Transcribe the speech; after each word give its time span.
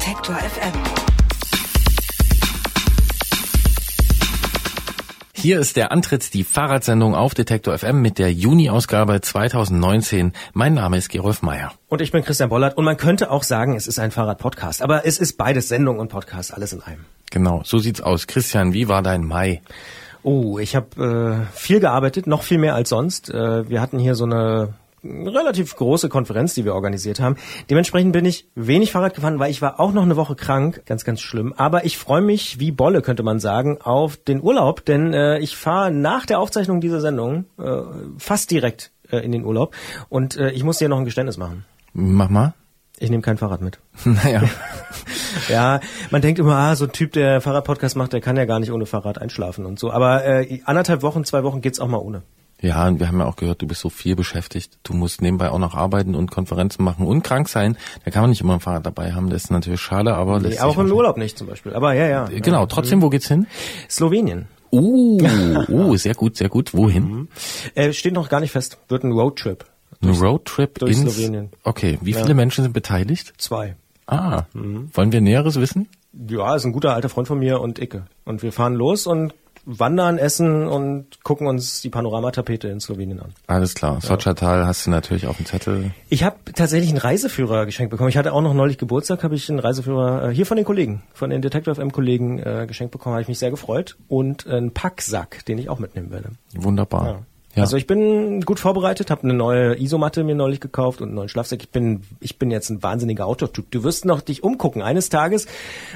Detektor 0.00 0.36
FM. 0.36 0.72
Hier 5.34 5.60
ist 5.60 5.76
der 5.76 5.92
Antritt, 5.92 6.32
die 6.32 6.42
Fahrradsendung 6.42 7.14
auf 7.14 7.34
Detektor 7.34 7.76
FM 7.76 8.00
mit 8.00 8.18
der 8.18 8.32
Juni-Ausgabe 8.32 9.20
2019. 9.20 10.32
Mein 10.54 10.72
Name 10.72 10.96
ist 10.96 11.10
Gerolf 11.10 11.42
Meyer. 11.42 11.72
Und 11.88 12.00
ich 12.00 12.12
bin 12.12 12.24
Christian 12.24 12.48
Bollert 12.48 12.78
und 12.78 12.86
man 12.86 12.96
könnte 12.96 13.30
auch 13.30 13.42
sagen, 13.42 13.76
es 13.76 13.86
ist 13.86 13.98
ein 13.98 14.10
Fahrrad-Podcast. 14.10 14.80
Aber 14.80 15.04
es 15.04 15.18
ist 15.18 15.36
beides 15.36 15.68
Sendung 15.68 15.98
und 15.98 16.08
Podcast, 16.08 16.54
alles 16.54 16.72
in 16.72 16.80
einem. 16.80 17.04
Genau, 17.30 17.60
so 17.66 17.78
sieht's 17.78 18.00
aus. 18.00 18.26
Christian, 18.26 18.72
wie 18.72 18.88
war 18.88 19.02
dein 19.02 19.22
Mai? 19.22 19.60
Oh, 20.22 20.58
ich 20.58 20.76
habe 20.76 21.46
äh, 21.52 21.54
viel 21.54 21.80
gearbeitet, 21.80 22.26
noch 22.26 22.42
viel 22.42 22.56
mehr 22.56 22.74
als 22.74 22.88
sonst. 22.88 23.28
Äh, 23.28 23.68
wir 23.68 23.82
hatten 23.82 23.98
hier 23.98 24.14
so 24.14 24.24
eine 24.24 24.72
relativ 25.04 25.74
große 25.76 26.08
Konferenz, 26.08 26.54
die 26.54 26.64
wir 26.64 26.74
organisiert 26.74 27.20
haben. 27.20 27.36
Dementsprechend 27.68 28.12
bin 28.12 28.24
ich 28.24 28.48
wenig 28.54 28.92
Fahrrad 28.92 29.14
gefahren, 29.14 29.38
weil 29.38 29.50
ich 29.50 29.62
war 29.62 29.80
auch 29.80 29.92
noch 29.92 30.02
eine 30.02 30.16
Woche 30.16 30.34
krank, 30.34 30.82
ganz, 30.86 31.04
ganz 31.04 31.20
schlimm. 31.20 31.54
Aber 31.56 31.84
ich 31.84 31.98
freue 31.98 32.20
mich 32.20 32.60
wie 32.60 32.72
Bolle, 32.72 33.02
könnte 33.02 33.22
man 33.22 33.40
sagen, 33.40 33.78
auf 33.80 34.16
den 34.16 34.42
Urlaub, 34.42 34.84
denn 34.84 35.12
äh, 35.12 35.38
ich 35.38 35.56
fahre 35.56 35.90
nach 35.90 36.26
der 36.26 36.38
Aufzeichnung 36.38 36.80
dieser 36.80 37.00
Sendung 37.00 37.46
äh, 37.58 37.82
fast 38.18 38.50
direkt 38.50 38.92
äh, 39.10 39.18
in 39.18 39.32
den 39.32 39.44
Urlaub 39.44 39.74
und 40.08 40.36
äh, 40.36 40.50
ich 40.50 40.64
muss 40.64 40.78
dir 40.78 40.88
noch 40.88 40.98
ein 40.98 41.04
Geständnis 41.04 41.36
machen. 41.36 41.64
Mach 41.92 42.28
mal. 42.28 42.54
Ich 43.02 43.08
nehme 43.08 43.22
kein 43.22 43.38
Fahrrad 43.38 43.62
mit. 43.62 43.78
Naja. 44.04 44.42
Ja, 45.48 45.80
man 46.10 46.22
denkt 46.22 46.40
immer, 46.40 46.56
ah, 46.56 46.74
so 46.76 46.86
ein 46.86 46.92
Typ, 46.92 47.12
der 47.12 47.40
Fahrradpodcast 47.40 47.96
macht, 47.96 48.12
der 48.12 48.20
kann 48.20 48.36
ja 48.36 48.44
gar 48.44 48.58
nicht 48.58 48.72
ohne 48.72 48.84
Fahrrad 48.84 49.18
einschlafen 49.18 49.64
und 49.64 49.78
so. 49.78 49.92
Aber 49.92 50.24
äh, 50.24 50.60
anderthalb 50.64 51.02
Wochen, 51.02 51.24
zwei 51.24 51.44
Wochen 51.44 51.60
geht's 51.60 51.78
auch 51.78 51.86
mal 51.86 51.98
ohne. 51.98 52.22
Ja, 52.62 52.86
und 52.86 53.00
wir 53.00 53.08
haben 53.08 53.18
ja 53.20 53.26
auch 53.26 53.36
gehört, 53.36 53.62
du 53.62 53.66
bist 53.66 53.80
so 53.80 53.88
viel 53.88 54.16
beschäftigt. 54.16 54.78
Du 54.82 54.92
musst 54.92 55.22
nebenbei 55.22 55.50
auch 55.50 55.58
noch 55.58 55.74
arbeiten 55.74 56.14
und 56.14 56.30
Konferenzen 56.30 56.84
machen 56.84 57.06
und 57.06 57.22
krank 57.22 57.48
sein. 57.48 57.76
Da 58.04 58.10
kann 58.10 58.22
man 58.22 58.30
nicht 58.30 58.42
immer 58.42 58.54
ein 58.54 58.60
Fahrrad 58.60 58.84
dabei 58.84 59.12
haben. 59.12 59.30
Das 59.30 59.44
ist 59.44 59.50
natürlich 59.50 59.80
schade, 59.80 60.14
aber 60.14 60.40
Nee, 60.40 60.58
auch 60.60 60.76
im. 60.78 60.90
Urlaub 60.92 61.16
nicht 61.16 61.38
zum 61.38 61.46
Beispiel. 61.46 61.72
Aber 61.72 61.94
ja, 61.94 62.06
ja. 62.06 62.24
Genau, 62.26 62.60
ja. 62.60 62.66
trotzdem, 62.66 63.00
wo 63.00 63.08
geht's 63.08 63.28
hin? 63.28 63.46
Slowenien. 63.88 64.46
Uh, 64.72 65.18
uh, 65.68 65.96
sehr 65.96 66.14
gut, 66.14 66.36
sehr 66.36 66.48
gut. 66.48 66.74
Wohin? 66.74 67.28
Äh, 67.74 67.92
steht 67.92 68.12
noch 68.14 68.28
gar 68.28 68.40
nicht 68.40 68.52
fest. 68.52 68.78
Wird 68.88 69.04
ein 69.04 69.12
Roadtrip. 69.12 69.64
Ein 70.02 70.10
Roadtrip 70.10 70.78
durch 70.78 70.98
ins... 71.00 71.14
Slowenien. 71.14 71.50
Okay, 71.64 71.98
wie 72.02 72.12
viele 72.14 72.34
Menschen 72.34 72.62
sind 72.62 72.72
beteiligt? 72.72 73.32
Zwei. 73.38 73.76
Ah, 74.06 74.42
Mhm. 74.54 74.90
wollen 74.92 75.12
wir 75.12 75.20
Näheres 75.20 75.58
wissen? 75.60 75.88
Ja, 76.28 76.56
ist 76.56 76.64
ein 76.64 76.72
guter 76.72 76.94
alter 76.94 77.08
Freund 77.08 77.28
von 77.28 77.38
mir 77.38 77.60
und 77.60 77.78
Icke. 77.78 78.06
Und 78.24 78.42
wir 78.42 78.52
fahren 78.52 78.74
los 78.74 79.06
und 79.06 79.32
wandern, 79.64 80.18
essen 80.18 80.66
und 80.66 81.22
gucken 81.22 81.46
uns 81.46 81.80
die 81.80 81.90
Panoramatapete 81.90 82.68
in 82.68 82.80
Slowenien 82.80 83.20
an. 83.20 83.32
Alles 83.46 83.74
klar. 83.74 84.00
Sochatal 84.00 84.66
hast 84.66 84.86
du 84.86 84.90
natürlich 84.90 85.26
auf 85.26 85.36
dem 85.36 85.46
Zettel. 85.46 85.92
Ich 86.08 86.24
habe 86.24 86.36
tatsächlich 86.54 86.90
einen 86.90 86.98
Reiseführer 86.98 87.66
geschenkt 87.66 87.90
bekommen. 87.90 88.08
Ich 88.08 88.16
hatte 88.16 88.32
auch 88.32 88.42
noch 88.42 88.54
neulich 88.54 88.78
Geburtstag, 88.78 89.22
habe 89.22 89.34
ich 89.34 89.48
einen 89.50 89.58
Reiseführer 89.58 90.30
äh, 90.30 90.34
hier 90.34 90.46
von 90.46 90.56
den 90.56 90.66
Kollegen, 90.66 91.02
von 91.12 91.30
den 91.30 91.42
Detective 91.42 91.74
FM 91.74 91.92
Kollegen 91.92 92.38
äh, 92.38 92.66
geschenkt 92.66 92.92
bekommen. 92.92 93.14
Habe 93.14 93.22
ich 93.22 93.28
mich 93.28 93.38
sehr 93.38 93.50
gefreut 93.50 93.96
und 94.08 94.46
einen 94.46 94.72
Packsack, 94.72 95.44
den 95.44 95.58
ich 95.58 95.68
auch 95.68 95.78
mitnehmen 95.78 96.10
werde. 96.10 96.30
Wunderbar. 96.54 97.06
Ja. 97.06 97.18
Ja. 97.54 97.64
Also 97.64 97.76
ich 97.76 97.86
bin 97.86 98.42
gut 98.42 98.60
vorbereitet, 98.60 99.10
habe 99.10 99.24
eine 99.24 99.34
neue 99.34 99.80
Isomatte 99.80 100.22
mir 100.22 100.36
neulich 100.36 100.60
gekauft 100.60 101.00
und 101.00 101.08
einen 101.08 101.16
neuen 101.16 101.28
Schlafsack. 101.28 101.62
Ich 101.62 101.70
bin 101.70 102.02
ich 102.20 102.38
bin 102.38 102.50
jetzt 102.50 102.70
ein 102.70 102.82
wahnsinniger 102.82 103.26
Outdoor-Typ. 103.26 103.70
Du 103.70 103.82
wirst 103.82 104.04
noch 104.04 104.20
dich 104.20 104.44
umgucken. 104.44 104.82
Eines 104.82 105.08
Tages 105.08 105.46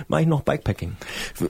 mache 0.09 0.23
ich 0.23 0.27
noch 0.27 0.43
Bikepacking. 0.43 0.97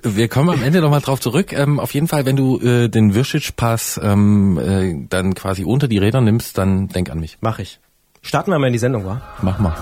Wir 0.02 0.28
kommen 0.28 0.50
am 0.50 0.62
Ende 0.62 0.82
nochmal 0.82 1.00
drauf 1.00 1.20
zurück. 1.20 1.52
Ähm, 1.52 1.80
auf 1.80 1.94
jeden 1.94 2.08
Fall, 2.08 2.26
wenn 2.26 2.36
du 2.36 2.58
äh, 2.58 2.88
den 2.88 3.14
Wirschitsch-Pass 3.14 3.98
ähm, 4.02 4.58
äh, 4.58 5.06
dann 5.08 5.34
quasi 5.34 5.64
unter 5.64 5.88
die 5.88 5.98
Räder 5.98 6.20
nimmst, 6.20 6.58
dann 6.58 6.88
denk 6.88 7.10
an 7.10 7.18
mich. 7.18 7.38
Mache 7.40 7.62
ich. 7.62 7.80
Starten 8.20 8.50
wir 8.50 8.58
mal 8.58 8.66
in 8.66 8.72
die 8.74 8.78
Sendung, 8.78 9.06
wa? 9.06 9.22
Mach 9.42 9.58
mal. 9.58 9.74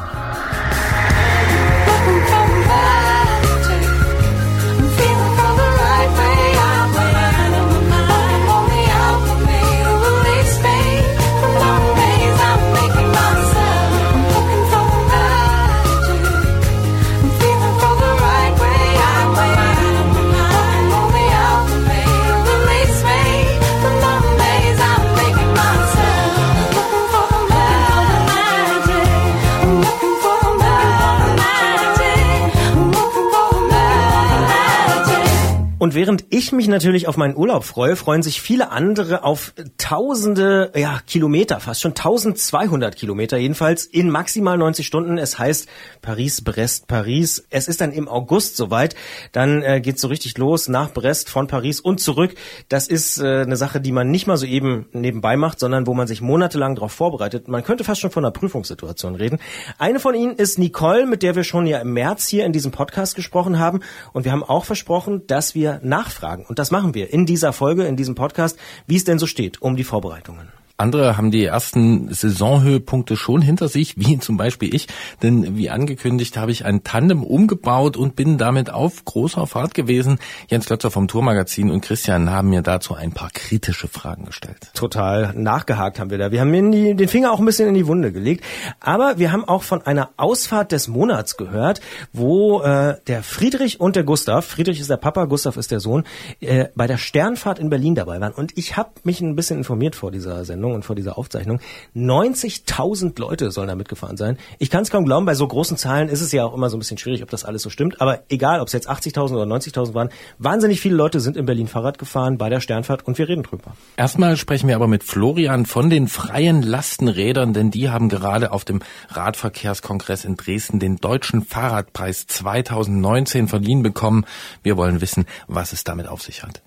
Und 35.82 35.96
während 35.96 36.26
ich 36.30 36.52
mich 36.52 36.68
natürlich 36.68 37.08
auf 37.08 37.16
meinen 37.16 37.36
Urlaub 37.36 37.64
freue, 37.64 37.96
freuen 37.96 38.22
sich 38.22 38.40
viele 38.40 38.70
andere 38.70 39.24
auf 39.24 39.52
tausende 39.78 40.70
ja, 40.76 41.00
Kilometer, 41.08 41.58
fast 41.58 41.80
schon 41.80 41.90
1200 41.90 42.94
Kilometer 42.94 43.36
jedenfalls 43.36 43.84
in 43.86 44.08
maximal 44.08 44.56
90 44.56 44.86
Stunden. 44.86 45.18
Es 45.18 45.40
heißt 45.40 45.68
Paris, 46.00 46.44
Brest, 46.44 46.86
Paris. 46.86 47.44
Es 47.50 47.66
ist 47.66 47.80
dann 47.80 47.90
im 47.90 48.06
August 48.06 48.56
soweit. 48.56 48.94
Dann 49.32 49.60
äh, 49.64 49.80
geht's 49.80 50.00
so 50.00 50.06
richtig 50.06 50.38
los 50.38 50.68
nach 50.68 50.92
Brest, 50.92 51.28
von 51.28 51.48
Paris 51.48 51.80
und 51.80 51.98
zurück. 51.98 52.36
Das 52.68 52.86
ist 52.86 53.18
äh, 53.18 53.40
eine 53.40 53.56
Sache, 53.56 53.80
die 53.80 53.90
man 53.90 54.08
nicht 54.08 54.28
mal 54.28 54.36
so 54.36 54.46
eben 54.46 54.86
nebenbei 54.92 55.36
macht, 55.36 55.58
sondern 55.58 55.88
wo 55.88 55.94
man 55.94 56.06
sich 56.06 56.20
monatelang 56.20 56.76
darauf 56.76 56.92
vorbereitet. 56.92 57.48
Man 57.48 57.64
könnte 57.64 57.82
fast 57.82 58.00
schon 58.00 58.12
von 58.12 58.24
einer 58.24 58.30
Prüfungssituation 58.30 59.16
reden. 59.16 59.40
Eine 59.78 59.98
von 59.98 60.14
ihnen 60.14 60.36
ist 60.36 60.60
Nicole, 60.60 61.06
mit 61.06 61.24
der 61.24 61.34
wir 61.34 61.42
schon 61.42 61.66
ja 61.66 61.80
im 61.80 61.92
März 61.92 62.28
hier 62.28 62.46
in 62.46 62.52
diesem 62.52 62.70
Podcast 62.70 63.16
gesprochen 63.16 63.58
haben. 63.58 63.80
Und 64.12 64.24
wir 64.24 64.30
haben 64.30 64.44
auch 64.44 64.64
versprochen, 64.64 65.26
dass 65.26 65.56
wir 65.56 65.71
nachfragen. 65.82 66.44
Und 66.46 66.58
das 66.58 66.70
machen 66.70 66.94
wir 66.94 67.12
in 67.12 67.26
dieser 67.26 67.52
Folge, 67.52 67.84
in 67.84 67.96
diesem 67.96 68.14
Podcast, 68.14 68.58
wie 68.86 68.96
es 68.96 69.04
denn 69.04 69.18
so 69.18 69.26
steht 69.26 69.62
um 69.62 69.76
die 69.76 69.84
Vorbereitungen. 69.84 70.48
Andere 70.82 71.16
haben 71.16 71.30
die 71.30 71.44
ersten 71.44 72.12
Saisonhöhepunkte 72.12 73.16
schon 73.16 73.40
hinter 73.40 73.68
sich, 73.68 73.96
wie 73.96 74.18
zum 74.20 74.36
Beispiel 74.36 74.74
ich. 74.74 74.88
Denn 75.22 75.56
wie 75.56 75.70
angekündigt 75.70 76.36
habe 76.36 76.50
ich 76.50 76.64
ein 76.64 76.82
Tandem 76.82 77.22
umgebaut 77.22 77.96
und 77.96 78.16
bin 78.16 78.36
damit 78.36 78.70
auf 78.70 79.04
großer 79.04 79.46
Fahrt 79.46 79.74
gewesen. 79.74 80.18
Jens 80.48 80.66
Klötzer 80.66 80.90
vom 80.90 81.06
Tourmagazin 81.06 81.70
und 81.70 81.82
Christian 81.82 82.30
haben 82.30 82.50
mir 82.50 82.62
dazu 82.62 82.94
ein 82.94 83.12
paar 83.12 83.30
kritische 83.30 83.86
Fragen 83.86 84.24
gestellt. 84.24 84.70
Total 84.74 85.32
nachgehakt 85.34 86.00
haben 86.00 86.10
wir 86.10 86.18
da. 86.18 86.32
Wir 86.32 86.40
haben 86.40 86.72
die, 86.72 86.94
den 86.94 87.08
Finger 87.08 87.32
auch 87.32 87.38
ein 87.38 87.46
bisschen 87.46 87.68
in 87.68 87.74
die 87.74 87.86
Wunde 87.86 88.12
gelegt. 88.12 88.44
Aber 88.80 89.18
wir 89.18 89.30
haben 89.30 89.44
auch 89.44 89.62
von 89.62 89.82
einer 89.82 90.10
Ausfahrt 90.16 90.72
des 90.72 90.88
Monats 90.88 91.36
gehört, 91.36 91.80
wo 92.12 92.60
äh, 92.62 92.96
der 93.06 93.22
Friedrich 93.22 93.78
und 93.80 93.94
der 93.94 94.02
Gustav, 94.02 94.44
Friedrich 94.44 94.80
ist 94.80 94.90
der 94.90 94.96
Papa, 94.96 95.26
Gustav 95.26 95.56
ist 95.56 95.70
der 95.70 95.78
Sohn, 95.78 96.02
äh, 96.40 96.66
bei 96.74 96.88
der 96.88 96.98
Sternfahrt 96.98 97.60
in 97.60 97.70
Berlin 97.70 97.94
dabei 97.94 98.20
waren. 98.20 98.32
Und 98.32 98.58
ich 98.58 98.76
habe 98.76 98.90
mich 99.04 99.20
ein 99.20 99.36
bisschen 99.36 99.58
informiert 99.58 99.94
vor 99.94 100.10
dieser 100.10 100.44
Sendung 100.44 100.71
Saison 100.72 100.74
und 100.74 100.84
vor 100.84 100.96
dieser 100.96 101.18
Aufzeichnung. 101.18 101.60
90.000 101.94 103.18
Leute 103.20 103.50
sollen 103.50 103.68
da 103.68 103.74
mitgefahren 103.74 104.16
sein. 104.16 104.38
Ich 104.58 104.70
kann 104.70 104.82
es 104.82 104.90
kaum 104.90 105.04
glauben, 105.04 105.26
bei 105.26 105.34
so 105.34 105.46
großen 105.46 105.76
Zahlen 105.76 106.08
ist 106.08 106.20
es 106.20 106.32
ja 106.32 106.44
auch 106.44 106.54
immer 106.54 106.70
so 106.70 106.76
ein 106.76 106.80
bisschen 106.80 106.98
schwierig, 106.98 107.22
ob 107.22 107.30
das 107.30 107.44
alles 107.44 107.62
so 107.62 107.70
stimmt. 107.70 108.00
Aber 108.00 108.22
egal, 108.28 108.60
ob 108.60 108.66
es 108.66 108.72
jetzt 108.72 108.90
80.000 108.90 109.34
oder 109.34 109.44
90.000 109.44 109.94
waren, 109.94 110.08
wahnsinnig 110.38 110.80
viele 110.80 110.94
Leute 110.94 111.20
sind 111.20 111.36
in 111.36 111.46
Berlin 111.46 111.68
Fahrrad 111.68 111.98
gefahren 111.98 112.38
bei 112.38 112.48
der 112.48 112.60
Sternfahrt 112.60 113.06
und 113.06 113.18
wir 113.18 113.28
reden 113.28 113.42
drüber. 113.42 113.72
Erstmal 113.96 114.36
sprechen 114.36 114.68
wir 114.68 114.76
aber 114.76 114.88
mit 114.88 115.04
Florian 115.04 115.66
von 115.66 115.90
den 115.90 116.08
freien 116.08 116.62
Lastenrädern, 116.62 117.52
denn 117.52 117.70
die 117.70 117.90
haben 117.90 118.08
gerade 118.08 118.52
auf 118.52 118.64
dem 118.64 118.80
Radverkehrskongress 119.10 120.24
in 120.24 120.36
Dresden 120.36 120.78
den 120.78 120.96
Deutschen 120.96 121.42
Fahrradpreis 121.42 122.26
2019 122.26 123.48
verliehen 123.48 123.82
bekommen. 123.82 124.24
Wir 124.62 124.76
wollen 124.76 125.00
wissen, 125.00 125.26
was 125.46 125.72
es 125.72 125.84
damit 125.84 126.06
auf 126.06 126.22
sich 126.22 126.42
hat. 126.42 126.62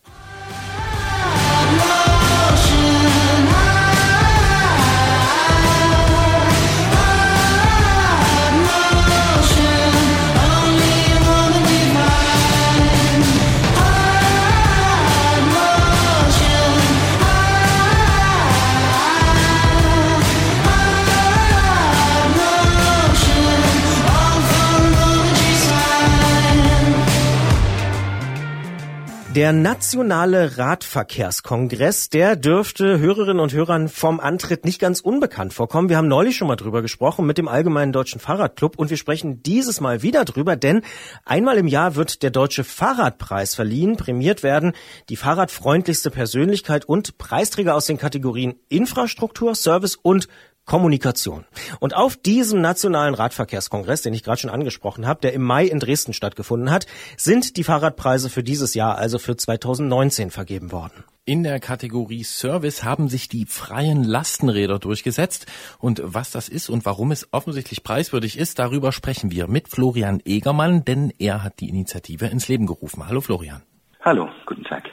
Der 29.36 29.52
Nationale 29.52 30.58
Radverkehrskongress, 30.58 32.10
der 32.10 32.38
dürfte 32.38 33.00
Hörerinnen 33.00 33.42
und 33.42 33.52
Hörern 33.52 33.90
vom 33.90 34.22
Antritt 34.22 34.64
nicht 34.64 34.80
ganz 34.80 35.02
unbekannt 35.02 35.54
vorkommen. 35.54 35.90
Wir 35.90 35.98
haben 35.98 36.08
neulich 36.08 36.38
schon 36.38 36.48
mal 36.48 36.56
drüber 36.56 36.82
gesprochen 36.82 37.26
mit 37.26 37.38
dem 37.38 37.50
Allgemeinen 37.50 37.92
Deutschen 37.92 38.22
Fahrradclub 38.22 38.80
und 38.80 38.90
wir 38.90 38.96
sprechen 38.96 39.44
dieses 39.44 39.82
Mal 39.82 40.02
wieder 40.04 40.24
drüber, 40.24 40.56
denn 40.56 40.84
einmal 41.26 41.58
im 41.58 41.68
Jahr 41.68 41.96
wird 41.96 42.24
der 42.24 42.32
Deutsche 42.32 42.64
Fahrradpreis 42.64 43.56
verliehen. 43.56 43.98
Prämiert 43.98 44.42
werden 44.42 44.72
die 45.10 45.18
fahrradfreundlichste 45.18 46.12
Persönlichkeit 46.12 46.86
und 46.86 47.18
Preisträger 47.18 47.76
aus 47.76 47.88
den 47.88 47.98
Kategorien 47.98 48.56
Infrastruktur, 48.70 49.54
Service 49.54 49.98
und 50.02 50.30
Kommunikation. 50.66 51.46
Und 51.80 51.96
auf 51.96 52.18
diesem 52.18 52.60
nationalen 52.60 53.14
Radverkehrskongress, 53.14 54.02
den 54.02 54.14
ich 54.14 54.24
gerade 54.24 54.40
schon 54.40 54.50
angesprochen 54.50 55.06
habe, 55.06 55.22
der 55.22 55.34
im 55.34 55.44
Mai 55.44 55.66
in 55.66 55.80
Dresden 55.80 56.14
stattgefunden 56.14 56.72
hat, 56.72 56.88
sind 57.18 57.58
die 57.58 57.64
Fahrradpreise 57.64 58.30
für 58.30 58.44
dieses 58.44 58.74
Jahr, 58.74 58.98
also 58.98 59.20
für 59.20 59.38
2019, 59.38 60.32
vergeben 60.32 60.72
worden. 60.72 61.04
In 61.28 61.44
der 61.44 61.60
Kategorie 61.60 62.24
Service 62.24 62.84
haben 62.84 63.10
sich 63.10 63.28
die 63.28 63.46
freien 63.48 64.04
Lastenräder 64.04 64.78
durchgesetzt. 64.78 65.48
Und 65.80 66.02
was 66.04 66.30
das 66.32 66.50
ist 66.50 66.70
und 66.70 66.86
warum 66.86 67.12
es 67.12 67.28
offensichtlich 67.32 67.84
preiswürdig 67.84 68.38
ist, 68.38 68.60
darüber 68.60 68.92
sprechen 68.92 69.32
wir 69.32 69.48
mit 69.48 69.68
Florian 69.68 70.22
Egermann, 70.24 70.86
denn 70.86 71.12
er 71.18 71.44
hat 71.44 71.60
die 71.60 71.70
Initiative 71.70 72.28
ins 72.28 72.48
Leben 72.48 72.68
gerufen. 72.68 73.08
Hallo 73.08 73.22
Florian. 73.22 73.64
Hallo, 74.04 74.30
guten 74.46 74.64
Tag. 74.64 74.84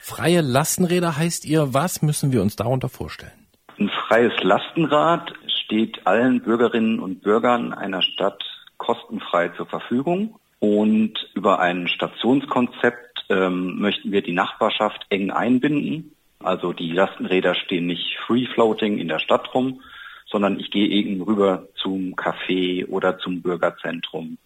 Freie 0.00 0.40
Lastenräder 0.40 1.18
heißt 1.18 1.44
ihr, 1.44 1.74
was 1.74 2.00
müssen 2.00 2.32
wir 2.32 2.40
uns 2.40 2.56
darunter 2.56 2.88
vorstellen? 2.88 3.47
Ein 3.78 3.90
freies 3.90 4.32
Lastenrad 4.42 5.32
steht 5.46 6.04
allen 6.04 6.42
Bürgerinnen 6.42 6.98
und 6.98 7.22
Bürgern 7.22 7.72
einer 7.72 8.02
Stadt 8.02 8.42
kostenfrei 8.76 9.50
zur 9.50 9.66
Verfügung. 9.66 10.34
Und 10.58 11.14
über 11.34 11.60
ein 11.60 11.86
Stationskonzept 11.86 13.26
ähm, 13.28 13.78
möchten 13.78 14.10
wir 14.10 14.22
die 14.22 14.32
Nachbarschaft 14.32 15.06
eng 15.10 15.30
einbinden. 15.30 16.16
Also 16.40 16.72
die 16.72 16.90
Lastenräder 16.90 17.54
stehen 17.54 17.86
nicht 17.86 18.18
free 18.26 18.46
floating 18.46 18.98
in 18.98 19.06
der 19.06 19.20
Stadt 19.20 19.54
rum, 19.54 19.80
sondern 20.26 20.58
ich 20.58 20.72
gehe 20.72 20.88
eben 20.88 21.22
rüber 21.22 21.68
zum 21.76 22.16
Café 22.16 22.84
oder 22.88 23.18
zum 23.18 23.42
Bürgerzentrum. 23.42 24.38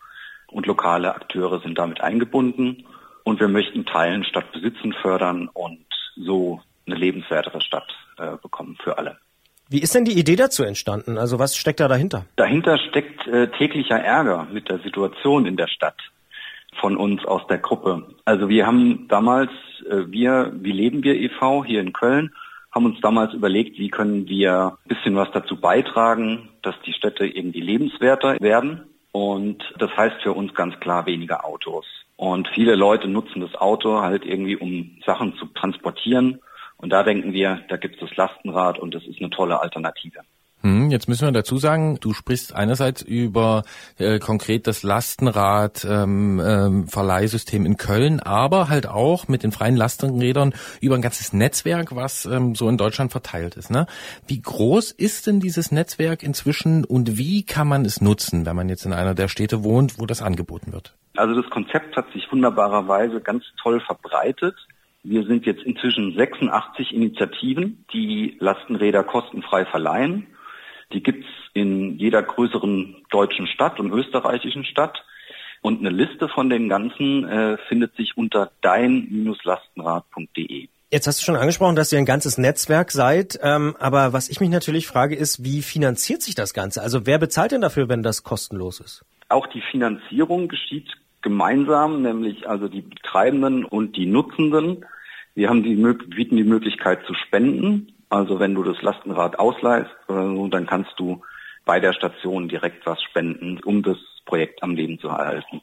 Und 0.48 0.66
lokale 0.66 1.14
Akteure 1.14 1.60
sind 1.60 1.78
damit 1.78 2.02
eingebunden. 2.02 2.84
Und 3.24 3.40
wir 3.40 3.48
möchten 3.48 3.86
Teilen 3.86 4.24
statt 4.24 4.52
Besitzen 4.52 4.92
fördern 4.92 5.48
und 5.48 5.86
so 6.16 6.60
eine 6.86 6.96
lebenswertere 6.96 7.60
Stadt 7.60 7.88
äh, 8.18 8.36
bekommen 8.42 8.76
für 8.82 8.98
alle. 8.98 9.18
Wie 9.68 9.80
ist 9.80 9.94
denn 9.94 10.04
die 10.04 10.18
Idee 10.18 10.36
dazu 10.36 10.64
entstanden? 10.64 11.16
Also 11.16 11.38
was 11.38 11.56
steckt 11.56 11.80
da 11.80 11.88
dahinter? 11.88 12.26
Dahinter 12.36 12.78
steckt 12.78 13.26
äh, 13.26 13.48
täglicher 13.48 13.98
Ärger 13.98 14.46
mit 14.52 14.68
der 14.68 14.78
Situation 14.80 15.46
in 15.46 15.56
der 15.56 15.68
Stadt 15.68 15.96
von 16.80 16.96
uns 16.96 17.24
aus 17.24 17.46
der 17.48 17.58
Gruppe. 17.58 18.06
Also 18.24 18.48
wir 18.48 18.66
haben 18.66 19.08
damals, 19.08 19.50
äh, 19.88 20.10
wir, 20.10 20.52
wie 20.54 20.72
leben 20.72 21.02
wir 21.02 21.14
e.V. 21.14 21.64
hier 21.64 21.80
in 21.80 21.92
Köln, 21.92 22.32
haben 22.70 22.86
uns 22.86 23.00
damals 23.00 23.34
überlegt, 23.34 23.78
wie 23.78 23.88
können 23.88 24.28
wir 24.28 24.78
ein 24.84 24.88
bisschen 24.88 25.14
was 25.14 25.30
dazu 25.32 25.60
beitragen, 25.60 26.48
dass 26.62 26.74
die 26.86 26.94
Städte 26.94 27.26
irgendwie 27.26 27.60
lebenswerter 27.60 28.40
werden. 28.40 28.84
Und 29.12 29.62
das 29.78 29.94
heißt 29.94 30.22
für 30.22 30.32
uns 30.32 30.54
ganz 30.54 30.78
klar 30.80 31.04
weniger 31.04 31.44
Autos. 31.44 31.84
Und 32.16 32.48
viele 32.54 32.76
Leute 32.76 33.08
nutzen 33.08 33.40
das 33.40 33.54
Auto 33.54 34.00
halt 34.00 34.24
irgendwie, 34.24 34.56
um 34.56 34.98
Sachen 35.04 35.34
zu 35.36 35.46
transportieren. 35.46 36.40
Und 36.82 36.90
da 36.90 37.04
denken 37.04 37.32
wir, 37.32 37.60
da 37.68 37.76
gibt 37.76 37.94
es 37.94 38.08
das 38.08 38.16
Lastenrad 38.16 38.78
und 38.78 38.92
das 38.94 39.06
ist 39.06 39.20
eine 39.20 39.30
tolle 39.30 39.60
Alternative. 39.60 40.20
Hm, 40.62 40.90
jetzt 40.90 41.08
müssen 41.08 41.26
wir 41.26 41.32
dazu 41.32 41.56
sagen, 41.56 41.98
du 42.00 42.12
sprichst 42.12 42.54
einerseits 42.54 43.02
über 43.02 43.62
äh, 43.98 44.18
konkret 44.18 44.66
das 44.66 44.82
Lastenrad 44.82 45.84
ähm, 45.84 46.40
ähm, 46.44 46.86
in 47.52 47.76
Köln, 47.76 48.20
aber 48.20 48.68
halt 48.68 48.88
auch 48.88 49.26
mit 49.26 49.42
den 49.42 49.50
freien 49.52 49.76
Lastenrädern 49.76 50.54
über 50.80 50.96
ein 50.96 51.02
ganzes 51.02 51.32
Netzwerk, 51.32 51.94
was 51.96 52.26
ähm, 52.26 52.54
so 52.54 52.68
in 52.68 52.76
Deutschland 52.76 53.10
verteilt 53.12 53.56
ist. 53.56 53.70
Ne? 53.70 53.86
Wie 54.26 54.40
groß 54.40 54.92
ist 54.92 55.26
denn 55.26 55.40
dieses 55.40 55.72
Netzwerk 55.72 56.22
inzwischen 56.22 56.84
und 56.84 57.16
wie 57.16 57.44
kann 57.44 57.66
man 57.66 57.84
es 57.84 58.00
nutzen, 58.00 58.46
wenn 58.46 58.56
man 58.56 58.68
jetzt 58.68 58.86
in 58.86 58.92
einer 58.92 59.14
der 59.14 59.28
Städte 59.28 59.64
wohnt, 59.64 59.98
wo 59.98 60.06
das 60.06 60.22
angeboten 60.22 60.72
wird? 60.72 60.94
Also 61.16 61.40
das 61.40 61.50
Konzept 61.50 61.96
hat 61.96 62.10
sich 62.12 62.30
wunderbarerweise 62.30 63.20
ganz 63.20 63.44
toll 63.60 63.80
verbreitet. 63.80 64.54
Wir 65.04 65.24
sind 65.24 65.46
jetzt 65.46 65.64
inzwischen 65.64 66.14
86 66.16 66.94
Initiativen, 66.94 67.84
die 67.92 68.36
Lastenräder 68.38 69.02
kostenfrei 69.02 69.64
verleihen. 69.64 70.28
Die 70.92 71.02
gibt's 71.02 71.26
in 71.54 71.98
jeder 71.98 72.22
größeren 72.22 73.02
deutschen 73.10 73.48
Stadt 73.48 73.80
und 73.80 73.90
österreichischen 73.92 74.64
Stadt. 74.64 75.04
Und 75.60 75.80
eine 75.80 75.90
Liste 75.90 76.28
von 76.28 76.48
den 76.50 76.68
ganzen 76.68 77.28
äh, 77.28 77.58
findet 77.68 77.96
sich 77.96 78.16
unter 78.16 78.52
dein-lastenrad.de. 78.60 80.68
Jetzt 80.90 81.06
hast 81.06 81.20
du 81.20 81.24
schon 81.24 81.36
angesprochen, 81.36 81.74
dass 81.74 81.90
ihr 81.92 81.98
ein 81.98 82.04
ganzes 82.04 82.36
Netzwerk 82.36 82.92
seid, 82.92 83.38
ähm, 83.42 83.74
aber 83.78 84.12
was 84.12 84.28
ich 84.28 84.40
mich 84.40 84.50
natürlich 84.50 84.86
frage, 84.86 85.16
ist, 85.16 85.42
wie 85.42 85.62
finanziert 85.62 86.20
sich 86.20 86.34
das 86.34 86.52
Ganze? 86.52 86.82
Also 86.82 87.06
wer 87.06 87.16
bezahlt 87.18 87.52
denn 87.52 87.62
dafür, 87.62 87.88
wenn 87.88 88.02
das 88.02 88.24
kostenlos 88.24 88.80
ist? 88.80 89.02
Auch 89.28 89.46
die 89.46 89.62
Finanzierung 89.70 90.48
geschieht 90.48 90.90
gemeinsam, 91.22 92.02
nämlich 92.02 92.48
also 92.48 92.68
die 92.68 92.82
Betreibenden 92.82 93.64
und 93.64 93.96
die 93.96 94.06
Nutzenden. 94.06 94.84
Wir 95.34 95.48
haben 95.48 95.62
die, 95.62 95.76
bieten 95.76 96.36
die 96.36 96.44
Möglichkeit 96.44 97.04
zu 97.06 97.14
spenden. 97.14 97.92
Also 98.10 98.38
wenn 98.40 98.54
du 98.54 98.62
das 98.62 98.82
Lastenrad 98.82 99.38
ausleihst 99.38 99.90
so, 100.06 100.48
dann 100.48 100.66
kannst 100.66 100.92
du 100.98 101.22
bei 101.64 101.80
der 101.80 101.92
Station 101.92 102.48
direkt 102.48 102.84
was 102.86 103.02
spenden, 103.02 103.60
um 103.64 103.82
das 103.82 103.96
Projekt 104.26 104.62
am 104.62 104.74
Leben 104.74 104.98
zu 104.98 105.08
erhalten. 105.08 105.62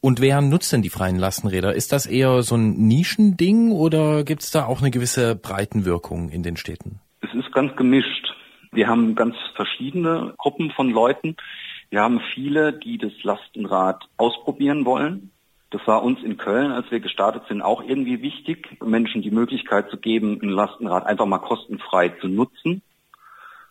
Und 0.00 0.20
wer 0.20 0.40
nutzt 0.40 0.72
denn 0.72 0.82
die 0.82 0.90
freien 0.90 1.16
Lastenräder? 1.16 1.74
Ist 1.74 1.92
das 1.92 2.06
eher 2.06 2.42
so 2.42 2.56
ein 2.56 2.88
Nischending 2.88 3.70
oder 3.70 4.24
gibt 4.24 4.42
es 4.42 4.50
da 4.50 4.66
auch 4.66 4.80
eine 4.80 4.90
gewisse 4.90 5.36
Breitenwirkung 5.36 6.28
in 6.28 6.42
den 6.42 6.56
Städten? 6.56 7.00
Es 7.20 7.32
ist 7.34 7.52
ganz 7.52 7.74
gemischt. 7.76 8.34
Wir 8.72 8.88
haben 8.88 9.14
ganz 9.14 9.36
verschiedene 9.54 10.34
Gruppen 10.38 10.72
von 10.72 10.90
Leuten. 10.90 11.36
Wir 11.92 12.00
haben 12.00 12.22
viele, 12.32 12.72
die 12.72 12.96
das 12.96 13.12
Lastenrad 13.22 14.08
ausprobieren 14.16 14.86
wollen. 14.86 15.30
Das 15.68 15.86
war 15.86 16.02
uns 16.02 16.22
in 16.22 16.38
Köln, 16.38 16.72
als 16.72 16.90
wir 16.90 17.00
gestartet 17.00 17.42
sind, 17.48 17.60
auch 17.60 17.82
irgendwie 17.82 18.22
wichtig, 18.22 18.78
Menschen 18.82 19.20
die 19.20 19.30
Möglichkeit 19.30 19.90
zu 19.90 19.98
geben, 19.98 20.40
ein 20.42 20.48
Lastenrad 20.48 21.04
einfach 21.04 21.26
mal 21.26 21.36
kostenfrei 21.36 22.08
zu 22.08 22.28
nutzen. 22.28 22.80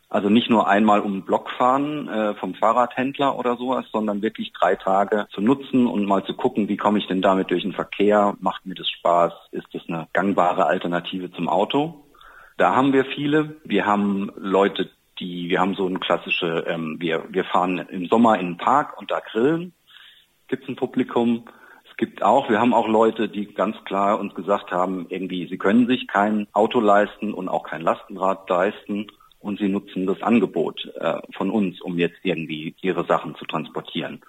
Also 0.07 0.29
nicht 0.29 0.51
nur 0.51 0.67
einmal 0.67 0.99
um 0.99 1.13
den 1.13 1.25
Block 1.25 1.49
fahren 1.57 2.07
äh, 2.09 2.35
vom 2.35 2.53
Fahrradhändler 2.53 3.39
oder 3.39 3.57
sowas, 3.57 3.85
sondern 3.91 4.21
wirklich 4.21 4.53
drei 4.53 4.75
Tage 4.75 5.25
zu 5.31 5.41
nutzen 5.41 5.87
und 5.87 6.05
mal 6.05 6.23
zu 6.23 6.35
gucken, 6.35 6.69
wie 6.69 6.77
komme 6.77 6.99
ich 6.99 7.07
denn 7.07 7.23
damit 7.23 7.49
durch 7.49 7.63
den 7.63 7.73
Verkehr, 7.73 8.35
macht 8.39 8.67
mir 8.67 8.75
das 8.75 8.89
Spaß, 8.89 9.33
ist 9.49 9.73
das 9.73 9.81
eine 9.87 10.07
gangbare 10.13 10.67
Alternative 10.67 11.31
zum 11.31 11.49
Auto. 11.49 12.05
Da 12.59 12.75
haben 12.75 12.93
wir 12.93 13.03
viele. 13.03 13.55
Wir 13.63 13.87
haben 13.87 14.31
Leute, 14.37 14.91
die, 15.21 15.49
wir 15.49 15.61
haben 15.61 15.75
so 15.75 15.87
ein 15.87 15.99
klassische, 15.99 16.65
ähm, 16.67 16.97
wir, 16.99 17.25
wir 17.29 17.45
fahren 17.45 17.77
im 17.77 18.07
Sommer 18.07 18.39
in 18.39 18.47
den 18.47 18.57
Park 18.57 18.99
und 18.99 19.11
da 19.11 19.19
grillen. 19.19 19.73
Gibt 20.47 20.63
es 20.63 20.69
ein 20.69 20.75
Publikum. 20.75 21.45
Es 21.89 21.95
gibt 21.95 22.23
auch, 22.23 22.49
wir 22.49 22.59
haben 22.59 22.73
auch 22.73 22.87
Leute, 22.87 23.29
die 23.29 23.53
ganz 23.53 23.77
klar 23.85 24.19
uns 24.19 24.33
gesagt 24.33 24.71
haben, 24.71 25.05
irgendwie, 25.09 25.47
sie 25.47 25.57
können 25.57 25.87
sich 25.87 26.07
kein 26.07 26.47
Auto 26.51 26.79
leisten 26.79 27.33
und 27.33 27.47
auch 27.47 27.63
kein 27.63 27.81
Lastenrad 27.81 28.49
leisten 28.49 29.07
und 29.39 29.59
sie 29.59 29.69
nutzen 29.69 30.07
das 30.07 30.21
Angebot 30.21 30.91
äh, 30.99 31.19
von 31.33 31.51
uns, 31.51 31.79
um 31.81 31.97
jetzt 31.97 32.19
irgendwie 32.23 32.75
ihre 32.81 33.05
Sachen 33.05 33.35
zu 33.35 33.45
transportieren. 33.45 34.21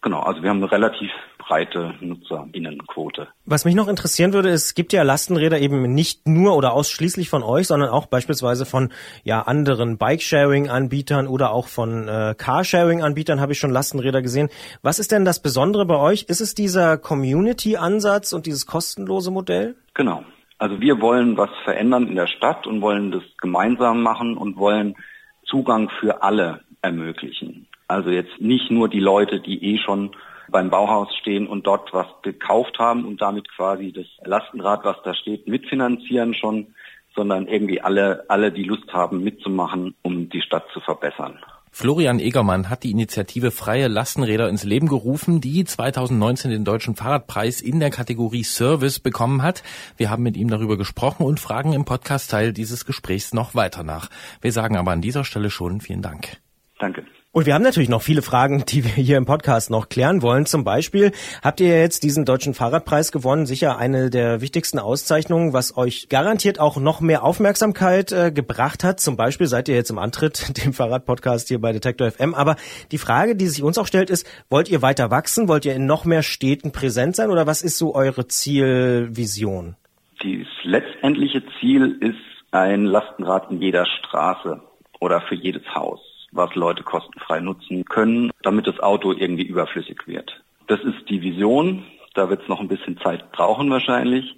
Genau, 0.00 0.20
also 0.20 0.42
wir 0.42 0.50
haben 0.50 0.58
eine 0.58 0.70
relativ 0.70 1.10
breite 1.38 1.94
Nutzerinnenquote. 2.00 3.28
Was 3.46 3.64
mich 3.64 3.74
noch 3.74 3.88
interessieren 3.88 4.32
würde, 4.32 4.50
ist, 4.50 4.66
es 4.66 4.74
gibt 4.74 4.92
ja 4.92 5.02
Lastenräder 5.02 5.58
eben 5.58 5.94
nicht 5.94 6.28
nur 6.28 6.54
oder 6.56 6.72
ausschließlich 6.72 7.28
von 7.28 7.42
euch, 7.42 7.66
sondern 7.66 7.88
auch 7.88 8.06
beispielsweise 8.06 8.64
von 8.64 8.92
ja 9.24 9.42
anderen 9.42 9.98
Bike-Sharing-Anbietern 9.98 11.26
oder 11.26 11.50
auch 11.50 11.66
von 11.66 12.06
äh, 12.06 12.34
Carsharing-Anbietern 12.36 13.40
habe 13.40 13.52
ich 13.52 13.58
schon 13.58 13.70
Lastenräder 13.70 14.22
gesehen. 14.22 14.50
Was 14.82 14.98
ist 14.98 15.10
denn 15.10 15.24
das 15.24 15.42
Besondere 15.42 15.86
bei 15.86 15.96
euch? 15.96 16.24
Ist 16.24 16.40
es 16.40 16.54
dieser 16.54 16.98
Community-Ansatz 16.98 18.32
und 18.32 18.46
dieses 18.46 18.66
kostenlose 18.66 19.30
Modell? 19.30 19.74
Genau. 19.94 20.22
Also 20.58 20.80
wir 20.80 21.00
wollen 21.00 21.36
was 21.36 21.50
verändern 21.64 22.08
in 22.08 22.16
der 22.16 22.26
Stadt 22.26 22.66
und 22.66 22.82
wollen 22.82 23.10
das 23.10 23.22
gemeinsam 23.40 24.02
machen 24.02 24.36
und 24.36 24.56
wollen 24.56 24.96
Zugang 25.44 25.88
für 26.00 26.22
alle 26.22 26.60
ermöglichen. 26.82 27.67
Also 27.88 28.10
jetzt 28.10 28.40
nicht 28.40 28.70
nur 28.70 28.88
die 28.88 29.00
Leute, 29.00 29.40
die 29.40 29.74
eh 29.74 29.78
schon 29.78 30.14
beim 30.50 30.70
Bauhaus 30.70 31.14
stehen 31.16 31.46
und 31.46 31.66
dort 31.66 31.92
was 31.92 32.06
gekauft 32.22 32.78
haben 32.78 33.04
und 33.04 33.20
damit 33.20 33.48
quasi 33.54 33.92
das 33.92 34.06
Lastenrad, 34.24 34.84
was 34.84 34.96
da 35.04 35.14
steht, 35.14 35.46
mitfinanzieren 35.46 36.34
schon, 36.34 36.74
sondern 37.14 37.48
irgendwie 37.48 37.80
alle, 37.80 38.24
alle, 38.28 38.52
die 38.52 38.64
Lust 38.64 38.92
haben, 38.92 39.22
mitzumachen, 39.24 39.94
um 40.02 40.28
die 40.28 40.42
Stadt 40.42 40.66
zu 40.72 40.80
verbessern. 40.80 41.38
Florian 41.70 42.18
Egermann 42.18 42.70
hat 42.70 42.82
die 42.82 42.90
Initiative 42.90 43.50
Freie 43.50 43.88
Lastenräder 43.88 44.48
ins 44.48 44.64
Leben 44.64 44.88
gerufen, 44.88 45.40
die 45.40 45.64
2019 45.64 46.50
den 46.50 46.64
Deutschen 46.64 46.96
Fahrradpreis 46.96 47.60
in 47.60 47.78
der 47.78 47.90
Kategorie 47.90 48.42
Service 48.42 49.00
bekommen 49.00 49.42
hat. 49.42 49.62
Wir 49.96 50.10
haben 50.10 50.22
mit 50.22 50.36
ihm 50.36 50.48
darüber 50.48 50.76
gesprochen 50.76 51.24
und 51.26 51.40
fragen 51.40 51.72
im 51.72 51.84
Podcast-Teil 51.84 52.52
dieses 52.52 52.86
Gesprächs 52.86 53.34
noch 53.34 53.54
weiter 53.54 53.82
nach. 53.82 54.08
Wir 54.40 54.52
sagen 54.52 54.76
aber 54.76 54.92
an 54.92 55.02
dieser 55.02 55.24
Stelle 55.24 55.50
schon 55.50 55.80
vielen 55.80 56.02
Dank. 56.02 56.38
Danke. 56.78 57.04
Und 57.30 57.44
wir 57.44 57.52
haben 57.52 57.62
natürlich 57.62 57.90
noch 57.90 58.00
viele 58.00 58.22
Fragen, 58.22 58.64
die 58.66 58.84
wir 58.84 58.90
hier 58.90 59.18
im 59.18 59.26
Podcast 59.26 59.70
noch 59.70 59.90
klären 59.90 60.22
wollen. 60.22 60.46
Zum 60.46 60.64
Beispiel 60.64 61.12
habt 61.42 61.60
ihr 61.60 61.78
jetzt 61.78 62.02
diesen 62.02 62.24
deutschen 62.24 62.54
Fahrradpreis 62.54 63.12
gewonnen, 63.12 63.44
sicher 63.44 63.76
eine 63.76 64.08
der 64.08 64.40
wichtigsten 64.40 64.78
Auszeichnungen, 64.78 65.52
was 65.52 65.76
euch 65.76 66.08
garantiert 66.08 66.58
auch 66.58 66.78
noch 66.78 67.02
mehr 67.02 67.22
Aufmerksamkeit 67.24 68.12
äh, 68.12 68.32
gebracht 68.32 68.82
hat. 68.82 68.98
Zum 68.98 69.18
Beispiel 69.18 69.46
seid 69.46 69.68
ihr 69.68 69.74
jetzt 69.74 69.90
im 69.90 69.98
Antritt, 69.98 70.56
dem 70.64 70.72
Fahrradpodcast 70.72 71.48
hier 71.48 71.60
bei 71.60 71.72
Detektor 71.72 72.10
FM. 72.10 72.34
Aber 72.34 72.56
die 72.92 72.98
Frage, 72.98 73.36
die 73.36 73.46
sich 73.46 73.62
uns 73.62 73.76
auch 73.76 73.86
stellt, 73.86 74.08
ist, 74.08 74.26
wollt 74.48 74.70
ihr 74.70 74.80
weiter 74.80 75.10
wachsen? 75.10 75.48
Wollt 75.48 75.66
ihr 75.66 75.74
in 75.74 75.84
noch 75.84 76.06
mehr 76.06 76.22
Städten 76.22 76.72
präsent 76.72 77.14
sein? 77.14 77.30
Oder 77.30 77.46
was 77.46 77.60
ist 77.60 77.76
so 77.76 77.94
eure 77.94 78.26
Zielvision? 78.26 79.76
Das 80.20 80.46
letztendliche 80.64 81.42
Ziel 81.60 81.98
ist 82.00 82.16
ein 82.52 82.86
Lastenrad 82.86 83.50
in 83.50 83.60
jeder 83.60 83.84
Straße 83.84 84.62
oder 85.00 85.20
für 85.28 85.34
jedes 85.34 85.62
Haus, 85.74 86.00
was 86.32 86.54
Leute 86.54 86.82
kostenfrei 86.82 87.40
nutzen 87.40 87.84
können, 87.84 88.30
damit 88.42 88.66
das 88.66 88.80
Auto 88.80 89.12
irgendwie 89.12 89.46
überflüssig 89.46 90.06
wird. 90.06 90.42
Das 90.66 90.80
ist 90.80 91.08
die 91.08 91.22
Vision. 91.22 91.84
Da 92.14 92.28
wird 92.28 92.42
es 92.42 92.48
noch 92.48 92.60
ein 92.60 92.68
bisschen 92.68 92.98
Zeit 92.98 93.30
brauchen 93.32 93.70
wahrscheinlich. 93.70 94.34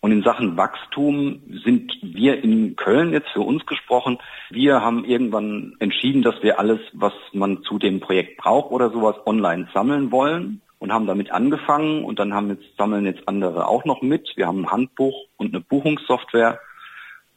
Und 0.00 0.12
in 0.12 0.22
Sachen 0.22 0.58
Wachstum 0.58 1.40
sind 1.64 1.90
wir 2.02 2.44
in 2.44 2.76
Köln 2.76 3.12
jetzt 3.12 3.30
für 3.30 3.40
uns 3.40 3.64
gesprochen. 3.64 4.18
Wir 4.50 4.82
haben 4.82 5.04
irgendwann 5.04 5.76
entschieden, 5.78 6.22
dass 6.22 6.42
wir 6.42 6.58
alles, 6.58 6.78
was 6.92 7.14
man 7.32 7.62
zu 7.62 7.78
dem 7.78 8.00
Projekt 8.00 8.36
braucht 8.36 8.70
oder 8.70 8.90
sowas 8.90 9.16
online 9.24 9.66
sammeln 9.72 10.12
wollen 10.12 10.60
und 10.78 10.92
haben 10.92 11.06
damit 11.06 11.30
angefangen 11.30 12.04
und 12.04 12.18
dann 12.18 12.34
haben 12.34 12.50
jetzt, 12.50 12.76
sammeln 12.76 13.06
jetzt 13.06 13.26
andere 13.26 13.66
auch 13.66 13.86
noch 13.86 14.02
mit. 14.02 14.30
Wir 14.36 14.46
haben 14.46 14.64
ein 14.64 14.70
Handbuch 14.70 15.14
und 15.38 15.54
eine 15.54 15.64
Buchungssoftware. 15.64 16.60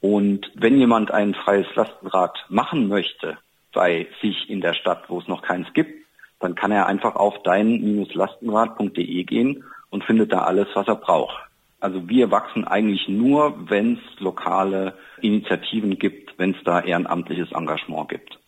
Und 0.01 0.51
wenn 0.54 0.77
jemand 0.77 1.12
ein 1.12 1.36
freies 1.36 1.68
Lastenrad 1.74 2.38
machen 2.50 2.89
möchte 2.89 3.38
bei 3.77 4.07
sich 4.24 4.50
in 4.50 4.60
der 4.60 4.74
Stadt, 4.74 5.03
wo 5.07 5.19
es 5.19 5.27
noch 5.27 5.43
keins 5.43 5.72
gibt, 5.74 6.03
dann 6.39 6.55
kann 6.55 6.72
er 6.72 6.88
einfach 6.88 7.15
auf 7.15 7.43
dein-lastenrad.de 7.43 9.24
gehen 9.24 9.63
und 9.91 10.03
findet 10.03 10.34
da 10.34 10.39
alles, 10.39 10.67
was 10.74 10.88
er 10.88 10.96
braucht. 10.96 11.38
Also 11.79 12.10
wir 12.10 12.31
wachsen 12.31 12.65
eigentlich 12.65 13.07
nur, 13.07 13.69
wenn 13.69 14.00
es 14.00 14.19
lokale 14.19 14.96
Initiativen 15.22 16.00
gibt, 16.00 16.34
wenn 16.39 16.55
es 16.55 16.63
da 16.63 16.81
ehrenamtliches 16.81 17.51
Engagement 17.51 18.10
gibt. 18.10 18.39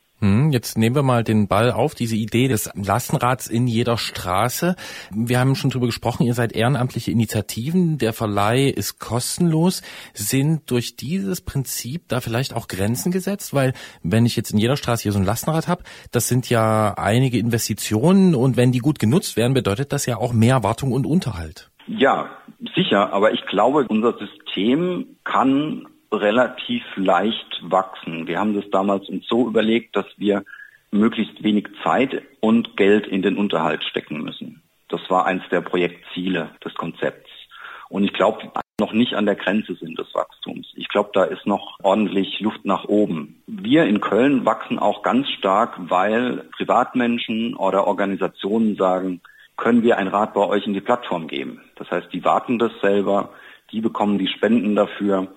Jetzt 0.51 0.77
nehmen 0.77 0.95
wir 0.95 1.03
mal 1.03 1.23
den 1.23 1.47
Ball 1.47 1.71
auf, 1.71 1.95
diese 1.95 2.15
Idee 2.15 2.47
des 2.47 2.69
Lastenrads 2.75 3.47
in 3.47 3.67
jeder 3.67 3.97
Straße. 3.97 4.75
Wir 5.11 5.39
haben 5.39 5.55
schon 5.55 5.69
drüber 5.69 5.85
gesprochen, 5.85 6.25
ihr 6.25 6.33
seid 6.33 6.53
ehrenamtliche 6.53 7.11
Initiativen, 7.11 7.97
der 7.97 8.13
Verleih 8.13 8.69
ist 8.69 8.99
kostenlos. 8.99 9.81
Sind 10.13 10.69
durch 10.71 10.95
dieses 10.95 11.41
Prinzip 11.41 12.03
da 12.07 12.21
vielleicht 12.21 12.55
auch 12.55 12.67
Grenzen 12.67 13.11
gesetzt? 13.11 13.53
Weil 13.53 13.73
wenn 14.03 14.25
ich 14.25 14.35
jetzt 14.35 14.51
in 14.51 14.59
jeder 14.59 14.77
Straße 14.77 15.03
hier 15.03 15.11
so 15.11 15.19
ein 15.19 15.25
Lastenrad 15.25 15.67
habe, 15.67 15.83
das 16.11 16.27
sind 16.27 16.49
ja 16.49 16.93
einige 16.97 17.37
Investitionen 17.37 18.35
und 18.35 18.57
wenn 18.57 18.71
die 18.71 18.79
gut 18.79 18.99
genutzt 18.99 19.37
werden, 19.37 19.53
bedeutet 19.53 19.93
das 19.93 20.05
ja 20.05 20.17
auch 20.17 20.33
mehr 20.33 20.63
Wartung 20.63 20.91
und 20.91 21.05
Unterhalt. 21.05 21.71
Ja, 21.87 22.29
sicher, 22.75 23.13
aber 23.13 23.33
ich 23.33 23.45
glaube, 23.47 23.85
unser 23.89 24.15
System 24.17 25.17
kann 25.23 25.87
relativ 26.11 26.83
leicht 26.95 27.61
wachsen. 27.61 28.27
Wir 28.27 28.39
haben 28.39 28.55
das 28.55 28.69
damals 28.71 29.07
uns 29.09 29.27
so 29.27 29.47
überlegt, 29.47 29.95
dass 29.95 30.07
wir 30.17 30.43
möglichst 30.91 31.43
wenig 31.43 31.67
Zeit 31.83 32.23
und 32.39 32.77
Geld 32.77 33.07
in 33.07 33.21
den 33.21 33.37
Unterhalt 33.37 33.83
stecken 33.83 34.23
müssen. 34.23 34.61
Das 34.87 35.01
war 35.09 35.25
eins 35.25 35.43
der 35.51 35.61
Projektziele 35.61 36.49
des 36.65 36.73
Konzepts. 36.73 37.29
Und 37.89 38.03
ich 38.03 38.13
glaube, 38.13 38.51
noch 38.79 38.93
nicht 38.93 39.13
an 39.13 39.25
der 39.25 39.35
Grenze 39.35 39.75
sind 39.75 39.99
des 39.99 40.13
Wachstums. 40.13 40.71
Ich 40.75 40.87
glaube, 40.87 41.09
da 41.13 41.23
ist 41.23 41.45
noch 41.45 41.77
ordentlich 41.83 42.39
Luft 42.39 42.65
nach 42.65 42.85
oben. 42.85 43.41
Wir 43.45 43.83
in 43.85 43.99
Köln 43.99 44.45
wachsen 44.45 44.79
auch 44.79 45.03
ganz 45.03 45.29
stark, 45.29 45.75
weil 45.77 46.45
Privatmenschen 46.55 47.55
oder 47.55 47.87
Organisationen 47.87 48.75
sagen, 48.75 49.21
können 49.57 49.83
wir 49.83 49.97
ein 49.97 50.07
Rad 50.07 50.33
bei 50.33 50.41
euch 50.41 50.65
in 50.65 50.73
die 50.73 50.81
Plattform 50.81 51.27
geben. 51.27 51.61
Das 51.75 51.91
heißt, 51.91 52.13
die 52.13 52.23
warten 52.23 52.57
das 52.57 52.71
selber, 52.81 53.31
die 53.71 53.81
bekommen 53.81 54.17
die 54.17 54.29
Spenden 54.29 54.75
dafür 54.75 55.27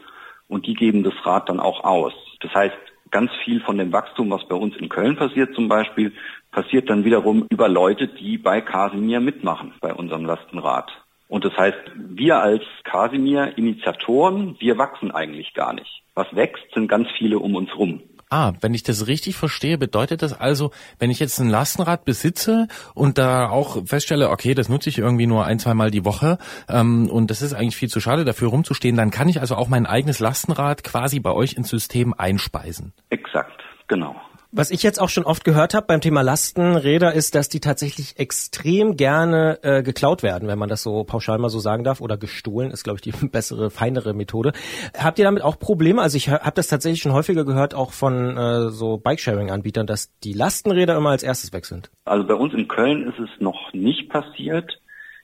und 0.53 0.67
die 0.67 0.75
geben 0.75 1.03
das 1.03 1.15
Rad 1.25 1.49
dann 1.49 1.61
auch 1.61 1.83
aus. 1.83 2.13
Das 2.41 2.55
heißt, 2.55 2.77
ganz 3.11 3.31
viel 3.45 3.61
von 3.63 3.79
dem 3.79 3.93
Wachstum, 3.93 4.31
was 4.31 4.47
bei 4.47 4.55
uns 4.55 4.77
in 4.77 4.91
Köln 4.91 5.17
passiert 5.17 5.55
zum 5.55 5.67
Beispiel, 5.69 6.13
passiert 6.51 6.91
dann 6.91 7.05
wiederum 7.05 7.47
über 7.49 7.69
Leute, 7.69 8.07
die 8.07 8.37
bei 8.37 8.61
Casimir 8.61 9.21
mitmachen, 9.21 9.73
bei 9.81 9.95
unserem 9.95 10.27
Lastenrad. 10.27 10.91
Und 11.29 11.47
das 11.47 11.57
heißt, 11.57 11.79
wir 11.97 12.41
als 12.41 12.63
Casimir-Initiatoren, 12.85 14.57
wir 14.59 14.77
wachsen 14.77 15.11
eigentlich 15.11 15.55
gar 15.55 15.73
nicht. 15.73 16.03
Was 16.15 16.27
wächst, 16.37 16.65
sind 16.75 16.89
ganz 16.89 17.09
viele 17.17 17.39
um 17.39 17.55
uns 17.55 17.75
rum. 17.75 18.03
Ah, 18.33 18.55
wenn 18.63 18.73
ich 18.73 18.83
das 18.83 19.09
richtig 19.09 19.37
verstehe, 19.37 19.77
bedeutet 19.77 20.23
das 20.23 20.33
also, 20.33 20.71
wenn 20.99 21.11
ich 21.11 21.21
jetzt 21.21 21.39
ein 21.39 21.51
Lastenrad 21.51 22.07
besitze 22.07 22.67
und 22.95 23.19
da 23.19 23.51
auch 23.51 23.87
feststelle, 23.87 24.31
okay, 24.31 24.55
das 24.55 24.71
nutze 24.71 24.89
ich 24.89 24.97
irgendwie 24.97 25.27
nur 25.27 25.45
ein, 25.45 25.59
zwei 25.59 25.75
Mal 25.75 25.91
die 25.91 26.07
Woche 26.07 26.39
ähm, 26.67 27.11
und 27.11 27.31
das 27.31 27.43
ist 27.43 27.53
eigentlich 27.53 27.77
viel 27.77 27.91
zu 27.91 28.01
schade, 28.01 28.25
dafür 28.25 28.49
rumzustehen, 28.49 28.97
dann 28.97 29.11
kann 29.11 29.29
ich 29.29 29.43
also 29.43 29.55
auch 29.55 29.69
mein 29.69 29.85
eigenes 29.85 30.19
Lastenrad 30.19 30.83
quasi 30.83 31.21
bei 31.21 31.31
euch 31.31 31.59
ins 31.59 31.69
System 31.69 32.15
einspeisen. 32.17 32.95
Exakt, 33.11 33.63
genau. 33.87 34.17
Was 34.55 34.71
ich 34.71 34.83
jetzt 34.83 35.01
auch 35.01 35.09
schon 35.09 35.25
oft 35.25 35.47
gehört 35.47 35.73
habe 35.73 35.87
beim 35.87 36.03
Thema 36.03 36.21
Lastenräder 36.21 37.15
ist, 37.15 37.35
dass 37.35 37.49
die 37.49 37.61
tatsächlich 37.61 38.19
extrem 38.19 38.97
gerne 38.97 39.59
äh, 39.63 39.83
geklaut 39.83 40.23
werden, 40.23 40.47
wenn 40.47 40.59
man 40.59 40.69
das 40.69 40.83
so 40.83 41.05
pauschal 41.05 41.39
mal 41.39 41.49
so 41.49 41.59
sagen 41.59 41.85
darf, 41.85 42.03
oder 42.03 42.19
gestohlen 42.19 42.71
ist, 42.71 42.85
glaube 42.85 42.99
ich, 42.99 43.01
die 43.01 43.27
bessere, 43.29 43.71
feinere 43.71 44.13
Methode. 44.13 44.53
Habt 44.95 45.19
ihr 45.19 45.25
damit 45.25 45.43
auch 45.43 45.59
Probleme? 45.59 46.03
Also 46.03 46.19
ich 46.19 46.29
habe 46.29 46.53
das 46.55 46.69
tatsächlich 46.69 47.01
schon 47.01 47.15
häufiger 47.15 47.47
gehört, 47.47 47.75
auch 47.75 47.93
von 47.93 48.37
äh, 48.37 48.69
so 48.69 48.99
Bikesharing-Anbietern, 48.99 49.87
dass 49.87 50.13
die 50.19 50.35
Lastenräder 50.35 50.99
immer 50.99 51.11
als 51.11 51.23
erstes 51.23 51.55
weg 51.55 51.65
sind. 51.65 51.91
Also 52.05 52.27
bei 52.27 52.35
uns 52.35 52.53
in 52.53 52.69
Köln 52.69 53.09
ist 53.09 53.19
es 53.19 53.31
noch 53.41 53.73
nicht 53.73 54.11
passiert. 54.11 54.83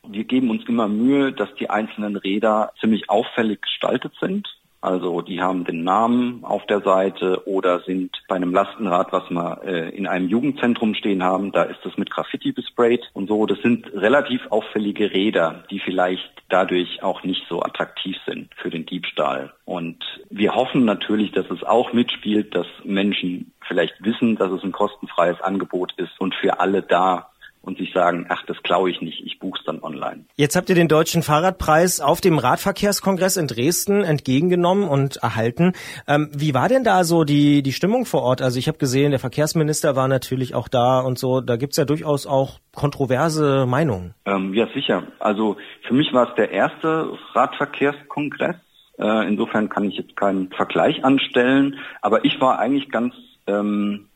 Wir 0.09 0.25
geben 0.25 0.49
uns 0.49 0.67
immer 0.67 0.89
Mühe, 0.89 1.33
dass 1.33 1.55
die 1.57 1.69
einzelnen 1.69 2.17
Räder 2.17 2.73
ziemlich 2.81 3.11
auffällig 3.11 3.61
gestaltet 3.61 4.15
sind. 4.23 4.49
Also 4.81 5.23
die 5.23 5.41
haben 5.41 5.65
den 5.65 5.83
Namen 5.83 6.45
auf 6.45 6.65
der 6.67 6.81
Seite 6.81 7.47
oder 7.47 7.81
sind 7.81 8.17
bei 8.29 8.37
einem 8.37 8.53
Lastenrad, 8.53 9.13
was 9.13 9.29
wir 9.29 9.61
äh, 9.65 9.89
in 9.97 10.07
einem 10.07 10.29
Jugendzentrum 10.29 10.95
stehen 10.95 11.25
haben, 11.25 11.51
da 11.51 11.65
ist 11.65 11.81
das 11.83 11.97
mit 11.97 12.11
Graffiti 12.11 12.53
besprayt 12.53 13.11
und 13.13 13.29
so. 13.29 13.45
Das 13.47 13.59
sind 13.61 13.93
relativ 13.93 14.41
auffällige 14.51 15.13
Räder, 15.13 15.65
die 15.71 15.81
vielleicht 15.81 16.31
dadurch 16.49 17.03
auch 17.03 17.25
nicht 17.25 17.45
so 17.49 17.61
attraktiv 17.63 18.17
sind 18.25 18.51
für 18.55 18.71
den 18.71 18.87
Diebstahl. 18.87 19.53
Und 19.65 20.05
wir 20.31 20.55
hoffen 20.55 20.85
natürlich, 20.85 21.33
dass 21.33 21.51
es 21.51 21.65
auch 21.65 21.93
mitspielt, 21.93 22.55
dass 22.55 22.67
Menschen 22.85 23.53
vielleicht 23.67 23.95
wissen, 24.05 24.37
dass 24.37 24.53
es 24.53 24.63
ein 24.63 24.73
kostenfreies 24.73 25.41
Angebot 25.41 25.93
ist 25.97 26.21
und 26.21 26.35
für 26.37 26.61
alle 26.61 26.83
da 26.83 27.31
und 27.69 27.77
sich 27.77 27.93
sagen, 27.93 28.25
ach, 28.31 28.43
das 28.47 28.57
klaue 28.63 28.91
ich 28.91 29.03
nicht, 29.03 29.23
ich 29.25 29.39
buch's 29.39 29.61
dann 29.67 29.83
online. 29.83 30.25
Jetzt 30.37 30.57
habt 30.57 30.71
ihr 30.71 30.75
den 30.75 30.89
Deutschen 30.89 31.23
Fahrradpreis 31.23 32.01
auf 32.01 32.23
dem 32.23 32.39
Radverkehrskongress 32.39 33.37
in 33.37 33.47
Dresden 33.47 34.05
entgegengenommen 34.05 34.89
und 34.89 35.19
erhalten. 35.19 35.75
Ähm, 36.07 36.31
wie 36.35 36.55
war 36.55 36.69
denn 36.69 36.83
da 36.83 37.05
so 37.05 37.25
die, 37.25 37.63
die 37.63 37.73
Stimmung 37.73 38.07
vor 38.07 38.23
Ort? 38.23 38.41
Also 38.41 38.59
ich 38.59 38.69
habe 38.69 38.79
gesehen, 38.79 39.11
der 39.11 39.21
Verkehrsminister 39.21 39.97
war 39.97 40.09
natürlich 40.09 40.55
auch 40.55 40.69
da 40.69 41.01
und 41.01 41.19
so. 41.19 41.43
Da 41.43 41.57
gibt's 41.57 41.77
ja 41.77 41.85
durchaus 41.85 42.27
auch 42.27 42.59
kontroverse 42.75 43.67
Meinungen. 43.67 44.15
Ähm, 44.25 44.55
ja, 44.55 44.67
sicher. 44.73 45.03
Also 45.19 45.59
für 45.87 45.93
mich 45.93 46.11
war 46.15 46.31
es 46.31 46.35
der 46.37 46.51
erste 46.51 47.13
Radverkehrskongress. 47.35 48.57
Äh, 48.99 49.29
insofern 49.29 49.69
kann 49.69 49.85
ich 49.85 49.99
jetzt 49.99 50.17
keinen 50.17 50.49
Vergleich 50.53 51.05
anstellen. 51.05 51.79
Aber 52.01 52.25
ich 52.25 52.41
war 52.41 52.59
eigentlich 52.59 52.91
ganz 52.91 53.15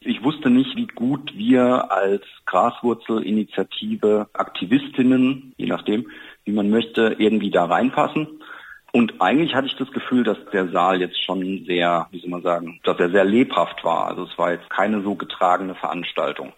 ich 0.01 0.23
wusste 0.23 0.51
nicht, 0.51 0.77
wie 0.77 0.87
gut 0.87 1.35
wir 1.35 1.91
als 1.91 2.23
Graswurzelinitiative 2.45 4.29
Aktivistinnen, 4.35 5.55
je 5.57 5.67
nachdem, 5.67 6.07
wie 6.45 6.53
man 6.53 6.69
möchte, 6.69 7.17
irgendwie 7.19 7.51
da 7.51 7.65
reinpassen. 7.65 8.29
Und 8.93 9.23
eigentlich 9.23 9.55
hatte 9.55 9.69
ich 9.69 9.77
das 9.77 9.91
Gefühl, 9.91 10.23
dass 10.23 10.37
der 10.53 10.69
Saal 10.69 11.01
jetzt 11.01 11.23
schon 11.25 11.65
sehr, 11.65 12.09
wie 12.11 12.21
soll 12.21 12.29
man 12.29 12.43
sagen, 12.43 12.79
dass 12.85 12.99
er 12.99 13.11
sehr 13.11 13.25
lebhaft 13.25 13.83
war. 13.85 14.09
Also 14.09 14.25
es 14.25 14.37
war 14.37 14.53
jetzt 14.53 14.69
keine 14.69 15.03
so 15.03 15.15
getragene 15.15 15.75
Veranstaltung, 15.75 16.53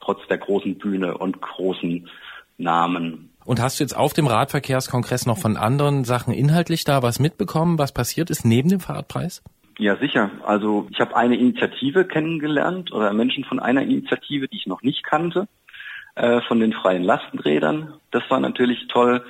trotz 0.00 0.26
der 0.28 0.38
großen 0.38 0.78
Bühne 0.78 1.18
und 1.18 1.42
großen 1.42 2.08
Namen. 2.56 3.30
Und 3.44 3.60
hast 3.60 3.78
du 3.78 3.84
jetzt 3.84 3.94
auf 3.94 4.14
dem 4.14 4.26
Radverkehrskongress 4.26 5.26
noch 5.26 5.36
von 5.36 5.58
anderen 5.58 6.04
Sachen 6.04 6.32
inhaltlich 6.32 6.84
da 6.84 7.02
was 7.02 7.18
mitbekommen, 7.18 7.78
was 7.78 7.92
passiert 7.92 8.30
ist 8.30 8.46
neben 8.46 8.70
dem 8.70 8.80
Fahrradpreis? 8.80 9.42
Ja, 9.78 9.96
sicher. 9.96 10.30
Also 10.44 10.86
ich 10.90 11.00
habe 11.00 11.16
eine 11.16 11.36
Initiative 11.36 12.04
kennengelernt 12.04 12.92
oder 12.92 13.12
Menschen 13.12 13.44
von 13.44 13.58
einer 13.58 13.82
Initiative, 13.82 14.46
die 14.48 14.58
ich 14.58 14.66
noch 14.66 14.82
nicht 14.82 15.02
kannte, 15.02 15.48
äh, 16.14 16.40
von 16.42 16.60
den 16.60 16.72
freien 16.72 17.02
Lastenrädern. 17.02 17.94
Das 18.12 18.22
war 18.30 18.38
natürlich 18.38 18.86
toll. 18.88 19.24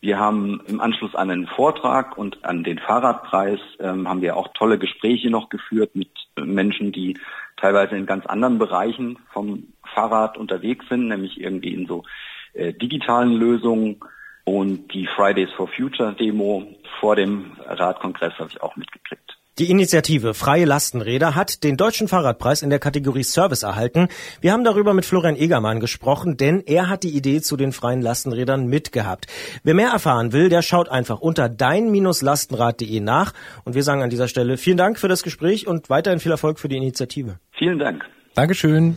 Wir 0.00 0.18
haben 0.18 0.60
im 0.66 0.80
Anschluss 0.80 1.14
an 1.14 1.30
einen 1.30 1.46
Vortrag 1.46 2.18
und 2.18 2.44
an 2.44 2.62
den 2.64 2.78
Fahrradpreis 2.78 3.58
ähm, 3.80 4.08
haben 4.08 4.20
wir 4.20 4.36
auch 4.36 4.48
tolle 4.52 4.78
Gespräche 4.78 5.30
noch 5.30 5.48
geführt 5.48 5.96
mit 5.96 6.10
Menschen, 6.36 6.92
die 6.92 7.18
teilweise 7.56 7.96
in 7.96 8.06
ganz 8.06 8.26
anderen 8.26 8.58
Bereichen 8.58 9.18
vom 9.32 9.72
Fahrrad 9.94 10.36
unterwegs 10.36 10.86
sind, 10.88 11.08
nämlich 11.08 11.40
irgendwie 11.40 11.72
in 11.74 11.86
so 11.86 12.04
äh, 12.52 12.74
digitalen 12.74 13.32
Lösungen. 13.32 14.00
Und 14.44 14.94
die 14.94 15.06
Fridays 15.06 15.50
for 15.52 15.68
Future 15.68 16.14
Demo 16.14 16.74
vor 17.00 17.16
dem 17.16 17.52
Radkongress 17.66 18.34
habe 18.38 18.48
ich 18.50 18.62
auch 18.62 18.76
mitgekriegt. 18.76 19.37
Die 19.58 19.70
Initiative 19.70 20.34
Freie 20.34 20.64
Lastenräder 20.64 21.34
hat 21.34 21.64
den 21.64 21.76
Deutschen 21.76 22.06
Fahrradpreis 22.06 22.62
in 22.62 22.70
der 22.70 22.78
Kategorie 22.78 23.24
Service 23.24 23.64
erhalten. 23.64 24.06
Wir 24.40 24.52
haben 24.52 24.62
darüber 24.62 24.94
mit 24.94 25.04
Florian 25.04 25.34
Egermann 25.34 25.80
gesprochen, 25.80 26.36
denn 26.36 26.62
er 26.64 26.88
hat 26.88 27.02
die 27.02 27.16
Idee 27.16 27.40
zu 27.40 27.56
den 27.56 27.72
freien 27.72 28.00
Lastenrädern 28.00 28.68
mitgehabt. 28.68 29.26
Wer 29.64 29.74
mehr 29.74 29.88
erfahren 29.88 30.32
will, 30.32 30.48
der 30.48 30.62
schaut 30.62 30.88
einfach 30.88 31.18
unter 31.18 31.48
dein-lastenrad.de 31.48 33.00
nach. 33.00 33.32
Und 33.64 33.74
wir 33.74 33.82
sagen 33.82 34.00
an 34.00 34.10
dieser 34.10 34.28
Stelle 34.28 34.58
vielen 34.58 34.76
Dank 34.76 34.96
für 34.96 35.08
das 35.08 35.24
Gespräch 35.24 35.66
und 35.66 35.90
weiterhin 35.90 36.20
viel 36.20 36.30
Erfolg 36.30 36.60
für 36.60 36.68
die 36.68 36.76
Initiative. 36.76 37.40
Vielen 37.50 37.80
Dank. 37.80 38.04
Dankeschön. 38.34 38.96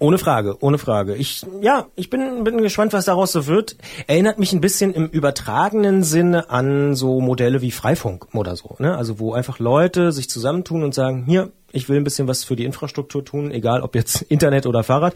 Ohne 0.00 0.18
Frage, 0.18 0.56
ohne 0.60 0.78
Frage. 0.78 1.16
Ich, 1.16 1.44
ja, 1.60 1.86
ich 1.96 2.10
bin, 2.10 2.44
bin 2.44 2.58
gespannt, 2.58 2.92
was 2.92 3.06
daraus 3.06 3.32
so 3.32 3.46
wird. 3.46 3.76
Erinnert 4.06 4.38
mich 4.38 4.52
ein 4.52 4.60
bisschen 4.60 4.94
im 4.94 5.06
übertragenen 5.06 6.02
Sinne 6.02 6.50
an 6.50 6.94
so 6.94 7.20
Modelle 7.20 7.60
wie 7.62 7.70
Freifunk 7.70 8.28
oder 8.34 8.56
so, 8.56 8.76
ne? 8.78 8.96
Also 8.96 9.18
wo 9.18 9.32
einfach 9.32 9.58
Leute 9.58 10.12
sich 10.12 10.30
zusammentun 10.30 10.84
und 10.84 10.94
sagen, 10.94 11.24
hier, 11.26 11.50
ich 11.72 11.88
will 11.88 11.96
ein 11.96 12.04
bisschen 12.04 12.28
was 12.28 12.44
für 12.44 12.56
die 12.56 12.64
Infrastruktur 12.64 13.24
tun, 13.24 13.50
egal 13.50 13.82
ob 13.82 13.94
jetzt 13.94 14.22
Internet 14.28 14.66
oder 14.66 14.82
Fahrrad. 14.82 15.14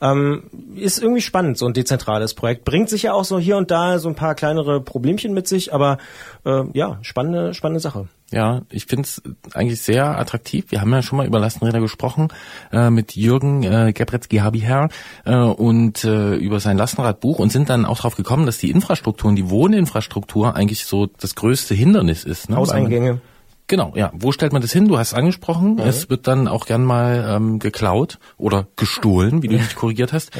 Ähm, 0.00 0.44
ist 0.76 1.02
irgendwie 1.02 1.22
spannend, 1.22 1.58
so 1.58 1.66
ein 1.66 1.72
dezentrales 1.72 2.34
Projekt. 2.34 2.64
Bringt 2.64 2.88
sich 2.88 3.04
ja 3.04 3.12
auch 3.12 3.24
so 3.24 3.38
hier 3.38 3.56
und 3.56 3.70
da 3.70 3.98
so 3.98 4.08
ein 4.08 4.14
paar 4.14 4.34
kleinere 4.34 4.80
Problemchen 4.80 5.32
mit 5.32 5.48
sich, 5.48 5.72
aber 5.72 5.98
äh, 6.44 6.62
ja, 6.72 6.98
spannende, 7.02 7.54
spannende 7.54 7.80
Sache. 7.80 8.08
Ja, 8.30 8.62
ich 8.70 8.86
find's 8.86 9.22
eigentlich 9.52 9.80
sehr 9.80 10.18
attraktiv. 10.18 10.66
Wir 10.70 10.80
haben 10.80 10.92
ja 10.92 11.02
schon 11.02 11.18
mal 11.18 11.26
über 11.26 11.38
Lastenräder 11.38 11.80
gesprochen 11.80 12.28
äh, 12.72 12.90
mit 12.90 13.14
Jürgen 13.14 13.62
äh, 13.62 13.92
Gebretzky-Habiher 13.92 14.88
äh, 15.24 15.36
und 15.36 16.04
äh, 16.04 16.34
über 16.34 16.58
sein 16.58 16.76
Lastenradbuch 16.76 17.38
und 17.38 17.52
sind 17.52 17.70
dann 17.70 17.84
auch 17.84 17.98
drauf 17.98 18.16
gekommen, 18.16 18.46
dass 18.46 18.58
die 18.58 18.70
Infrastruktur 18.70 19.28
und 19.28 19.36
die 19.36 19.50
Wohninfrastruktur 19.50 20.56
eigentlich 20.56 20.84
so 20.84 21.06
das 21.06 21.34
größte 21.34 21.74
Hindernis 21.74 22.24
ist. 22.24 22.50
Ne? 22.50 22.56
Hauseingänge. 22.56 23.20
Genau, 23.66 23.92
ja. 23.96 24.10
Wo 24.14 24.30
stellt 24.30 24.52
man 24.52 24.60
das 24.60 24.72
hin? 24.72 24.88
Du 24.88 24.98
hast 24.98 25.08
es 25.08 25.14
angesprochen. 25.14 25.78
Es 25.78 26.10
wird 26.10 26.26
dann 26.26 26.48
auch 26.48 26.66
gern 26.66 26.84
mal 26.84 27.24
ähm, 27.28 27.58
geklaut 27.58 28.18
oder 28.36 28.66
gestohlen, 28.76 29.42
wie 29.42 29.48
du 29.48 29.56
dich 29.56 29.74
korrigiert 29.74 30.12
hast. 30.12 30.32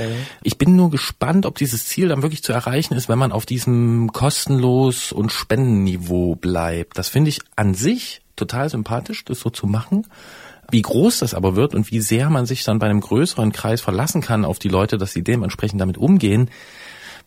Ich 0.43 0.59
bin 0.59 0.77
nur 0.77 0.91
gespannt, 0.91 1.47
ob 1.47 1.57
dieses 1.57 1.87
Ziel 1.87 2.09
dann 2.09 2.23
wirklich 2.23 2.43
zu 2.43 2.53
erreichen 2.53 2.95
ist, 2.95 3.09
wenn 3.09 3.19
man 3.19 3.33
auf 3.33 3.47
diesem 3.47 4.13
kostenlos 4.13 5.11
und 5.11 5.33
Spendenniveau 5.33 6.35
bleibt. 6.35 6.99
Das 6.99 7.09
finde 7.09 7.31
ich 7.31 7.41
an 7.57 7.73
sich 7.73 8.21
total 8.37 8.69
sympathisch, 8.69 9.25
das 9.25 9.41
so 9.41 9.49
zu 9.49 9.67
machen. 9.67 10.07
Wie 10.71 10.83
groß 10.83 11.21
das 11.21 11.35
aber 11.35 11.57
wird 11.57 11.75
und 11.75 11.91
wie 11.91 12.01
sehr 12.01 12.31
man 12.31 12.47
sich 12.47 12.65
dann 12.65 12.79
bei 12.79 12.87
einem 12.87 13.01
größeren 13.01 13.53
Kreis 13.53 13.81
verlassen 13.81 14.21
kann 14.21 14.45
auf 14.45 14.59
die 14.59 14.69
Leute, 14.69 14.99
dass 14.99 15.13
sie 15.13 15.23
dementsprechend 15.23 15.81
damit 15.81 15.99
umgehen, 15.99 16.51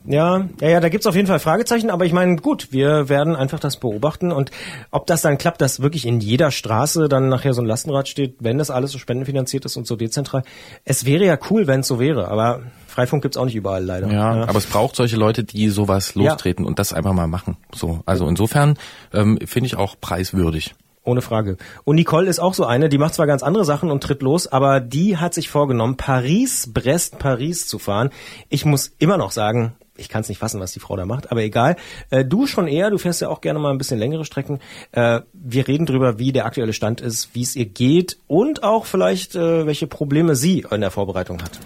Ja, 0.05 0.47
ja, 0.61 0.69
ja, 0.69 0.79
da 0.79 0.89
gibt's 0.89 1.05
auf 1.05 1.15
jeden 1.15 1.27
Fall 1.27 1.39
Fragezeichen, 1.39 1.89
aber 1.89 2.05
ich 2.05 2.13
meine, 2.13 2.37
gut, 2.37 2.71
wir 2.71 3.09
werden 3.09 3.35
einfach 3.35 3.59
das 3.59 3.77
beobachten 3.77 4.31
und 4.31 4.51
ob 4.91 5.05
das 5.05 5.21
dann 5.21 5.37
klappt, 5.37 5.59
dass 5.59 5.81
wirklich 5.81 6.05
in 6.05 6.21
jeder 6.21 6.51
Straße 6.51 7.09
dann 7.09 7.27
nachher 7.27 7.53
so 7.53 7.61
ein 7.61 7.67
Lastenrad 7.67 8.07
steht, 8.07 8.35
wenn 8.39 8.57
das 8.57 8.69
alles 8.69 8.91
so 8.91 8.99
spendenfinanziert 8.99 9.65
ist 9.65 9.75
und 9.75 9.85
so 9.85 9.97
dezentral. 9.97 10.43
Es 10.85 11.05
wäre 11.05 11.25
ja 11.25 11.37
cool, 11.49 11.67
wenn 11.67 11.81
es 11.81 11.87
so 11.87 11.99
wäre, 11.99 12.29
aber 12.29 12.61
Freifunk 12.87 13.21
gibt's 13.21 13.37
auch 13.37 13.45
nicht 13.45 13.55
überall 13.55 13.83
leider. 13.83 14.11
Ja, 14.11 14.45
aber 14.45 14.57
es 14.57 14.65
braucht 14.65 14.95
solche 14.95 15.17
Leute, 15.17 15.43
die 15.43 15.69
sowas 15.69 16.15
lostreten 16.15 16.65
und 16.65 16.79
das 16.79 16.93
einfach 16.93 17.13
mal 17.13 17.27
machen. 17.27 17.57
So, 17.75 18.01
also 18.05 18.27
insofern 18.27 18.77
ähm, 19.13 19.37
finde 19.45 19.67
ich 19.67 19.75
auch 19.75 19.95
preiswürdig. 19.99 20.73
Ohne 21.07 21.21
Frage. 21.21 21.55
Und 21.85 21.95
Nicole 21.95 22.27
ist 22.27 22.39
auch 22.39 22.53
so 22.53 22.65
eine, 22.65 22.89
die 22.89 22.97
macht 22.97 23.13
zwar 23.13 23.27
ganz 23.27 23.41
andere 23.41 23.63
Sachen 23.63 23.91
und 23.91 24.03
tritt 24.03 24.21
los, 24.21 24.47
aber 24.47 24.81
die 24.81 25.15
hat 25.15 25.33
sich 25.33 25.47
vorgenommen, 25.47 25.95
Paris, 25.95 26.69
Brest, 26.73 27.17
Paris 27.17 27.65
zu 27.65 27.79
fahren. 27.79 28.09
Ich 28.49 28.65
muss 28.65 28.91
immer 28.99 29.17
noch 29.17 29.31
sagen, 29.31 29.75
ich 29.97 30.09
kann 30.09 30.21
es 30.21 30.29
nicht 30.29 30.37
fassen, 30.37 30.59
was 30.59 30.71
die 30.71 30.79
Frau 30.79 30.95
da 30.95 31.05
macht, 31.05 31.31
aber 31.31 31.41
egal. 31.41 31.75
Äh, 32.09 32.25
du 32.25 32.47
schon 32.47 32.67
eher, 32.67 32.89
du 32.89 32.97
fährst 32.97 33.21
ja 33.21 33.29
auch 33.29 33.41
gerne 33.41 33.59
mal 33.59 33.71
ein 33.71 33.77
bisschen 33.77 33.99
längere 33.99 34.25
Strecken. 34.25 34.59
Äh, 34.91 35.21
wir 35.33 35.67
reden 35.67 35.85
drüber, 35.85 36.19
wie 36.19 36.31
der 36.31 36.45
aktuelle 36.45 36.73
Stand 36.73 37.01
ist, 37.01 37.33
wie 37.33 37.43
es 37.43 37.55
ihr 37.55 37.65
geht 37.65 38.17
und 38.27 38.63
auch 38.63 38.85
vielleicht, 38.85 39.35
äh, 39.35 39.65
welche 39.65 39.87
Probleme 39.87 40.35
sie 40.35 40.65
in 40.69 40.81
der 40.81 40.91
Vorbereitung 40.91 41.41
hat. 41.41 41.59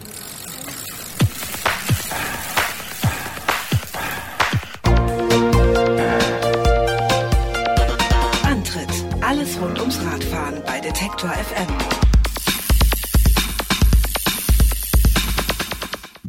Antritt. 8.43 8.89
Alles 9.21 9.61
rund 9.61 9.79
ums 9.79 9.99
Radfahren 10.03 10.61
bei 10.65 10.79
Detektor 10.79 11.29
FM. 11.29 11.90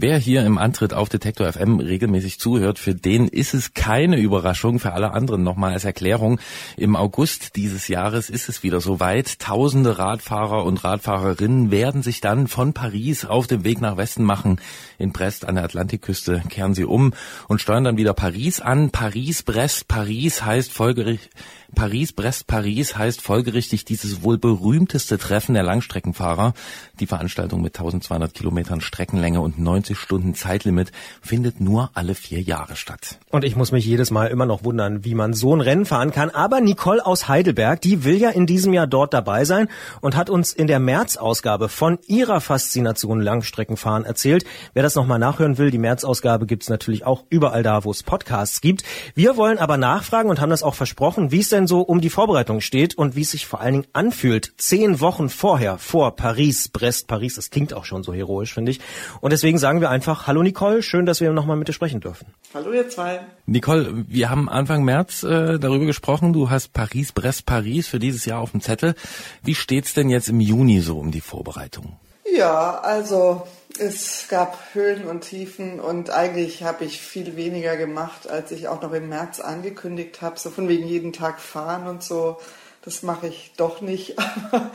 Wer 0.02 0.18
hier 0.18 0.44
im 0.44 0.58
Antritt 0.58 0.94
auf 0.94 1.08
Detektor 1.08 1.52
FM 1.52 1.78
regelmäßig 1.78 2.40
zuhört, 2.40 2.80
für 2.80 2.92
den 2.92 3.28
ist 3.28 3.54
es 3.54 3.72
keine 3.72 4.18
Überraschung. 4.18 4.80
Für 4.80 4.94
alle 4.94 5.12
anderen 5.12 5.44
nochmal 5.44 5.74
als 5.74 5.84
Erklärung. 5.84 6.40
Im 6.76 6.96
August 6.96 7.54
dieses 7.54 7.86
Jahres 7.86 8.28
ist 8.28 8.48
es 8.48 8.64
wieder 8.64 8.80
soweit. 8.80 9.38
Tausende 9.38 9.98
Radfahrer 9.98 10.64
und 10.64 10.82
Radfahrerinnen 10.82 11.70
werden 11.70 12.02
sich 12.02 12.20
dann 12.20 12.48
von 12.48 12.72
Paris 12.72 13.24
auf 13.24 13.46
dem 13.46 13.62
Weg 13.62 13.80
nach 13.80 13.96
Westen 13.96 14.24
machen. 14.24 14.60
In 14.98 15.12
Brest 15.12 15.44
an 15.44 15.54
der 15.54 15.62
Atlantikküste 15.62 16.42
kehren 16.48 16.74
sie 16.74 16.84
um 16.84 17.14
und 17.46 17.60
steuern 17.60 17.84
dann 17.84 17.96
wieder 17.96 18.12
Paris 18.12 18.60
an. 18.60 18.90
Paris, 18.90 19.44
Brest, 19.44 19.86
Paris 19.86 20.42
heißt 20.42 20.72
folgerichtig 20.72 21.30
Paris, 21.74 22.12
Brest, 22.12 22.46
Paris 22.48 22.98
heißt 22.98 23.22
folgerichtig 23.22 23.86
dieses 23.86 24.22
wohl 24.22 24.36
berühmteste 24.36 25.16
Treffen 25.16 25.54
der 25.54 25.62
Langstreckenfahrer. 25.62 26.52
Die 27.00 27.06
Veranstaltung 27.06 27.62
mit 27.62 27.74
1200 27.74 28.34
Kilometern 28.34 28.82
Streckenlänge 28.82 29.40
und 29.40 29.58
90 29.58 29.91
Stunden 29.94 30.34
Zeitlimit 30.34 30.92
findet 31.20 31.60
nur 31.60 31.90
alle 31.94 32.14
vier 32.14 32.40
Jahre 32.40 32.76
statt. 32.76 33.18
Und 33.30 33.44
ich 33.44 33.56
muss 33.56 33.72
mich 33.72 33.84
jedes 33.84 34.10
Mal 34.10 34.26
immer 34.26 34.46
noch 34.46 34.64
wundern, 34.64 35.04
wie 35.04 35.14
man 35.14 35.32
so 35.32 35.54
ein 35.54 35.60
Rennen 35.60 35.84
fahren 35.84 36.12
kann. 36.12 36.30
Aber 36.30 36.60
Nicole 36.60 37.04
aus 37.04 37.28
Heidelberg, 37.28 37.80
die 37.80 38.04
will 38.04 38.16
ja 38.16 38.30
in 38.30 38.46
diesem 38.46 38.72
Jahr 38.72 38.86
dort 38.86 39.14
dabei 39.14 39.44
sein 39.44 39.68
und 40.00 40.16
hat 40.16 40.30
uns 40.30 40.52
in 40.52 40.66
der 40.66 40.78
März-Ausgabe 40.78 41.68
von 41.68 41.98
ihrer 42.06 42.40
Faszination 42.40 43.20
Langstreckenfahren 43.20 44.04
erzählt. 44.04 44.44
Wer 44.74 44.82
das 44.82 44.94
nochmal 44.94 45.18
nachhören 45.18 45.58
will, 45.58 45.70
die 45.70 45.78
März-Ausgabe 45.78 46.46
gibt's 46.46 46.68
natürlich 46.68 47.04
auch 47.04 47.24
überall 47.30 47.62
da, 47.62 47.84
wo 47.84 47.90
es 47.90 48.02
Podcasts 48.02 48.60
gibt. 48.60 48.84
Wir 49.14 49.36
wollen 49.36 49.58
aber 49.58 49.76
nachfragen 49.76 50.30
und 50.30 50.40
haben 50.40 50.50
das 50.50 50.62
auch 50.62 50.74
versprochen, 50.74 51.30
wie 51.30 51.40
es 51.40 51.48
denn 51.48 51.66
so 51.66 51.80
um 51.80 52.00
die 52.00 52.10
Vorbereitung 52.10 52.60
steht 52.60 52.96
und 52.96 53.16
wie 53.16 53.22
es 53.22 53.30
sich 53.30 53.46
vor 53.46 53.60
allen 53.60 53.72
Dingen 53.72 53.86
anfühlt, 53.92 54.52
zehn 54.56 55.00
Wochen 55.00 55.28
vorher, 55.28 55.78
vor 55.78 56.16
Paris, 56.16 56.68
Brest, 56.68 57.06
Paris. 57.08 57.34
Das 57.36 57.50
klingt 57.50 57.74
auch 57.74 57.84
schon 57.84 58.02
so 58.02 58.12
heroisch, 58.12 58.54
finde 58.54 58.72
ich. 58.72 58.80
Und 59.20 59.32
deswegen 59.32 59.58
sagen 59.58 59.80
wir 59.80 59.81
einfach, 59.90 60.26
hallo 60.26 60.42
Nicole, 60.42 60.82
schön, 60.82 61.06
dass 61.06 61.20
wir 61.20 61.32
nochmal 61.32 61.56
mit 61.56 61.68
dir 61.68 61.72
sprechen 61.72 62.00
dürfen. 62.00 62.26
Hallo 62.54 62.72
ihr 62.72 62.88
zwei. 62.88 63.20
Nicole, 63.46 64.04
wir 64.08 64.30
haben 64.30 64.48
Anfang 64.48 64.84
März 64.84 65.22
äh, 65.22 65.58
darüber 65.58 65.86
gesprochen. 65.86 66.32
Du 66.32 66.50
hast 66.50 66.72
Paris, 66.72 67.12
Brest, 67.12 67.46
Paris 67.46 67.88
für 67.88 67.98
dieses 67.98 68.24
Jahr 68.24 68.40
auf 68.40 68.52
dem 68.52 68.60
Zettel. 68.60 68.94
Wie 69.42 69.54
steht's 69.54 69.94
denn 69.94 70.10
jetzt 70.10 70.28
im 70.28 70.40
Juni 70.40 70.80
so 70.80 70.98
um 70.98 71.10
die 71.10 71.20
Vorbereitung? 71.20 71.96
Ja, 72.34 72.80
also 72.80 73.46
es 73.78 74.26
gab 74.28 74.58
Höhen 74.74 75.04
und 75.06 75.22
Tiefen 75.22 75.80
und 75.80 76.10
eigentlich 76.10 76.62
habe 76.62 76.84
ich 76.84 77.00
viel 77.00 77.36
weniger 77.36 77.76
gemacht, 77.76 78.28
als 78.28 78.52
ich 78.52 78.68
auch 78.68 78.80
noch 78.82 78.92
im 78.92 79.08
März 79.08 79.40
angekündigt 79.40 80.22
habe. 80.22 80.38
So 80.38 80.50
von 80.50 80.68
wegen 80.68 80.86
jeden 80.86 81.12
Tag 81.12 81.40
fahren 81.40 81.86
und 81.86 82.02
so. 82.02 82.38
Das 82.82 83.02
mache 83.02 83.28
ich 83.28 83.52
doch 83.56 83.80
nicht. 83.80 84.18
Aber 84.50 84.70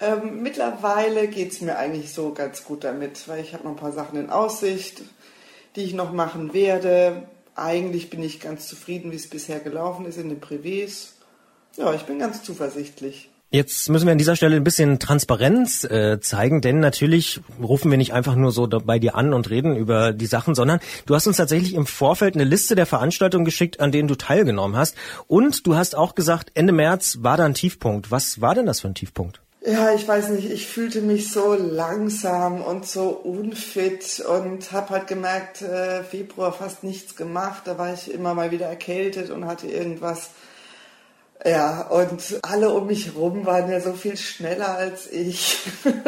ähm, 0.00 0.42
mittlerweile 0.42 1.28
geht's 1.28 1.60
mir 1.60 1.76
eigentlich 1.76 2.12
so 2.12 2.32
ganz 2.32 2.64
gut 2.64 2.84
damit, 2.84 3.28
weil 3.28 3.40
ich 3.40 3.52
habe 3.52 3.64
noch 3.64 3.72
ein 3.72 3.76
paar 3.76 3.92
Sachen 3.92 4.18
in 4.18 4.30
Aussicht, 4.30 5.02
die 5.76 5.82
ich 5.82 5.94
noch 5.94 6.12
machen 6.12 6.54
werde. 6.54 7.28
Eigentlich 7.54 8.10
bin 8.10 8.22
ich 8.22 8.40
ganz 8.40 8.68
zufrieden, 8.68 9.10
wie 9.10 9.16
es 9.16 9.28
bisher 9.28 9.60
gelaufen 9.60 10.06
ist 10.06 10.18
in 10.18 10.28
den 10.28 10.40
Privés. 10.40 11.10
Ja, 11.76 11.92
ich 11.92 12.02
bin 12.02 12.18
ganz 12.18 12.42
zuversichtlich. 12.42 13.30
Jetzt 13.50 13.88
müssen 13.88 14.04
wir 14.04 14.12
an 14.12 14.18
dieser 14.18 14.36
Stelle 14.36 14.56
ein 14.56 14.64
bisschen 14.64 14.98
Transparenz 14.98 15.82
äh, 15.84 16.20
zeigen, 16.20 16.60
denn 16.60 16.80
natürlich 16.80 17.40
rufen 17.62 17.90
wir 17.90 17.96
nicht 17.96 18.12
einfach 18.12 18.34
nur 18.34 18.52
so 18.52 18.66
bei 18.68 18.98
dir 18.98 19.14
an 19.14 19.32
und 19.32 19.48
reden 19.48 19.74
über 19.74 20.12
die 20.12 20.26
Sachen, 20.26 20.54
sondern 20.54 20.80
du 21.06 21.14
hast 21.14 21.26
uns 21.26 21.38
tatsächlich 21.38 21.72
im 21.72 21.86
Vorfeld 21.86 22.34
eine 22.34 22.44
Liste 22.44 22.74
der 22.74 22.84
Veranstaltungen 22.84 23.46
geschickt, 23.46 23.80
an 23.80 23.90
denen 23.90 24.06
du 24.06 24.16
teilgenommen 24.16 24.76
hast. 24.76 24.96
Und 25.28 25.66
du 25.66 25.76
hast 25.76 25.94
auch 25.94 26.14
gesagt, 26.14 26.50
Ende 26.52 26.74
März 26.74 27.20
war 27.22 27.38
da 27.38 27.46
ein 27.46 27.54
Tiefpunkt. 27.54 28.10
Was 28.10 28.42
war 28.42 28.54
denn 28.54 28.66
das 28.66 28.80
für 28.80 28.88
ein 28.88 28.94
Tiefpunkt? 28.94 29.40
Ja, 29.64 29.94
ich 29.94 30.06
weiß 30.06 30.28
nicht, 30.28 30.50
ich 30.50 30.66
fühlte 30.66 31.00
mich 31.00 31.32
so 31.32 31.54
langsam 31.54 32.60
und 32.60 32.86
so 32.86 33.08
unfit 33.08 34.20
und 34.20 34.72
habe 34.72 34.90
halt 34.90 35.06
gemerkt, 35.06 35.62
äh, 35.62 36.04
Februar 36.04 36.52
fast 36.52 36.84
nichts 36.84 37.16
gemacht. 37.16 37.62
Da 37.64 37.78
war 37.78 37.94
ich 37.94 38.12
immer 38.12 38.34
mal 38.34 38.50
wieder 38.50 38.66
erkältet 38.66 39.30
und 39.30 39.46
hatte 39.46 39.68
irgendwas. 39.68 40.32
Ja, 41.44 41.82
und 41.82 42.40
alle 42.42 42.70
um 42.70 42.86
mich 42.88 43.14
rum 43.14 43.46
waren 43.46 43.70
ja 43.70 43.80
so 43.80 43.92
viel 43.92 44.16
schneller 44.16 44.76
als 44.76 45.10
ich. 45.10 45.58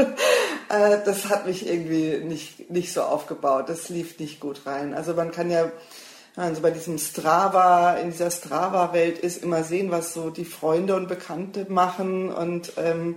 Äh, 0.72 0.98
das 1.04 1.28
hat 1.28 1.46
mich 1.46 1.68
irgendwie 1.68 2.18
nicht, 2.18 2.70
nicht 2.70 2.92
so 2.92 3.02
aufgebaut. 3.02 3.68
Das 3.68 3.88
lief 3.88 4.20
nicht 4.20 4.38
gut 4.38 4.66
rein. 4.66 4.94
Also 4.94 5.14
man 5.14 5.32
kann 5.32 5.50
ja 5.50 5.72
also 6.36 6.62
bei 6.62 6.70
diesem 6.70 6.98
Strava, 6.98 7.94
in 7.94 8.12
dieser 8.12 8.30
Strava-Welt 8.30 9.18
ist 9.18 9.42
immer 9.42 9.64
sehen, 9.64 9.90
was 9.90 10.14
so 10.14 10.30
die 10.30 10.44
Freunde 10.44 10.94
und 10.94 11.08
Bekannte 11.08 11.66
machen 11.68 12.32
und 12.32 12.72
ähm, 12.76 13.16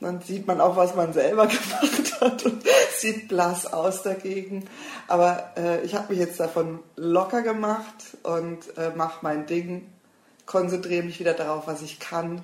dann 0.00 0.20
sieht 0.20 0.46
man 0.46 0.60
auch, 0.60 0.76
was 0.76 0.94
man 0.94 1.12
selber 1.12 1.46
gemacht 1.48 2.20
hat 2.20 2.44
und 2.44 2.62
sieht 2.96 3.28
blass 3.28 3.72
aus 3.72 4.02
dagegen. 4.02 4.68
Aber 5.08 5.52
äh, 5.56 5.80
ich 5.84 5.94
habe 5.94 6.12
mich 6.12 6.18
jetzt 6.20 6.38
davon 6.38 6.80
locker 6.96 7.42
gemacht 7.42 8.16
und 8.22 8.76
äh, 8.76 8.90
mache 8.94 9.18
mein 9.22 9.46
Ding, 9.46 9.86
konzentriere 10.48 11.04
mich 11.04 11.20
wieder 11.20 11.34
darauf, 11.34 11.66
was 11.66 11.82
ich 11.82 12.00
kann 12.00 12.42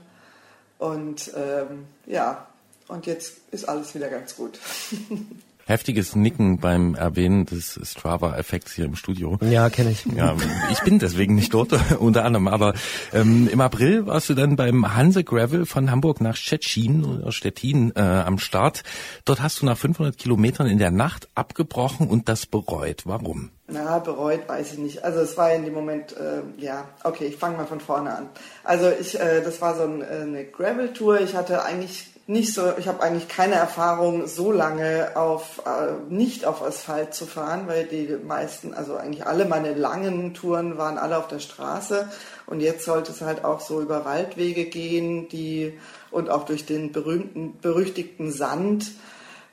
und 0.79 1.33
ähm, 1.35 1.87
ja, 2.05 2.47
und 2.87 3.07
jetzt 3.07 3.39
ist 3.51 3.67
alles 3.67 3.95
wieder 3.95 4.09
ganz 4.11 4.37
gut. 4.37 4.61
Heftiges 5.67 6.15
Nicken 6.15 6.59
beim 6.59 6.95
Erwähnen 6.95 7.47
des 7.47 7.81
Strava-Effekts 7.83 8.73
hier 8.73 8.85
im 8.85 8.97
Studio. 8.97 9.39
Ja, 9.41 9.71
kenne 9.71 9.91
ich. 9.91 10.05
Ja, 10.07 10.37
ich 10.71 10.81
bin 10.81 10.99
deswegen 10.99 11.35
nicht 11.35 11.55
dort, 11.55 11.73
unter 11.99 12.25
anderem. 12.25 12.49
Aber 12.49 12.75
ähm, 13.13 13.49
im 13.51 13.61
April 13.61 14.07
warst 14.07 14.29
du 14.29 14.35
dann 14.35 14.57
beim 14.57 14.95
Hanse 14.95 15.25
Gravel 15.25 15.67
von 15.67 15.91
Hamburg 15.91 16.21
nach 16.21 16.37
Stettin 16.37 17.05
oder 17.05 17.33
Stettin 17.33 17.93
äh, 17.97 18.01
am 18.01 18.39
Start. 18.39 18.83
Dort 19.25 19.41
hast 19.43 19.63
du 19.63 19.67
nach 19.67 19.79
500 19.79 20.19
Kilometern 20.19 20.67
in 20.67 20.79
der 20.79 20.91
Nacht 20.91 21.29
abgebrochen 21.35 22.09
und 22.09 22.29
das 22.29 22.47
bereut. 22.47 23.03
Warum? 23.07 23.51
Na, 23.67 23.99
bereut 23.99 24.47
weiß 24.47 24.75
ich 24.75 24.79
nicht. 24.79 25.05
Also 25.05 25.21
es 25.21 25.37
war 25.39 25.53
in 25.53 25.65
dem 25.65 25.73
Moment, 25.73 26.15
äh, 26.17 26.43
ja, 26.59 26.87
okay, 27.03 27.27
ich 27.27 27.37
fange 27.37 27.57
mal 27.57 27.67
von 27.67 27.81
vorne 27.81 28.15
an. 28.15 28.29
Also 28.63 28.91
ich, 28.91 29.19
äh, 29.19 29.43
das 29.43 29.63
war 29.63 29.75
so 29.77 29.85
ein, 29.85 30.03
äh, 30.03 30.05
eine 30.05 30.45
Gravel-Tour. 30.45 31.23
Ich 31.23 31.35
hatte 31.35 31.65
eigentlich 31.65 32.14
nicht 32.27 32.55
so, 32.55 32.73
ich 32.79 32.89
habe 32.89 33.03
eigentlich 33.03 33.29
keine 33.29 33.57
Erfahrung, 33.57 34.27
so 34.27 34.51
lange 34.51 35.13
auf 35.15 35.61
äh, 35.67 35.93
nicht 36.09 36.47
auf 36.47 36.63
Asphalt 36.63 37.13
zu 37.13 37.27
fahren, 37.27 37.67
weil 37.67 37.85
die 37.85 38.17
meisten, 38.25 38.73
also 38.73 38.97
eigentlich 38.97 39.27
alle 39.27 39.45
meine 39.45 39.75
langen 39.75 40.33
Touren 40.33 40.79
waren 40.79 40.97
alle 40.97 41.19
auf 41.19 41.29
der 41.29 41.41
Straße. 41.41 42.09
Und 42.47 42.61
jetzt 42.61 42.87
sollte 42.87 43.13
es 43.13 43.21
halt 43.21 43.45
auch 43.45 43.61
so 43.61 43.83
über 43.83 44.07
Waldwege 44.07 44.65
gehen, 44.65 45.29
die 45.29 45.79
und 46.11 46.31
auch 46.31 46.45
durch 46.45 46.65
den 46.65 46.93
berühmten 46.93 47.59
berüchtigten 47.61 48.33
Sand 48.33 48.93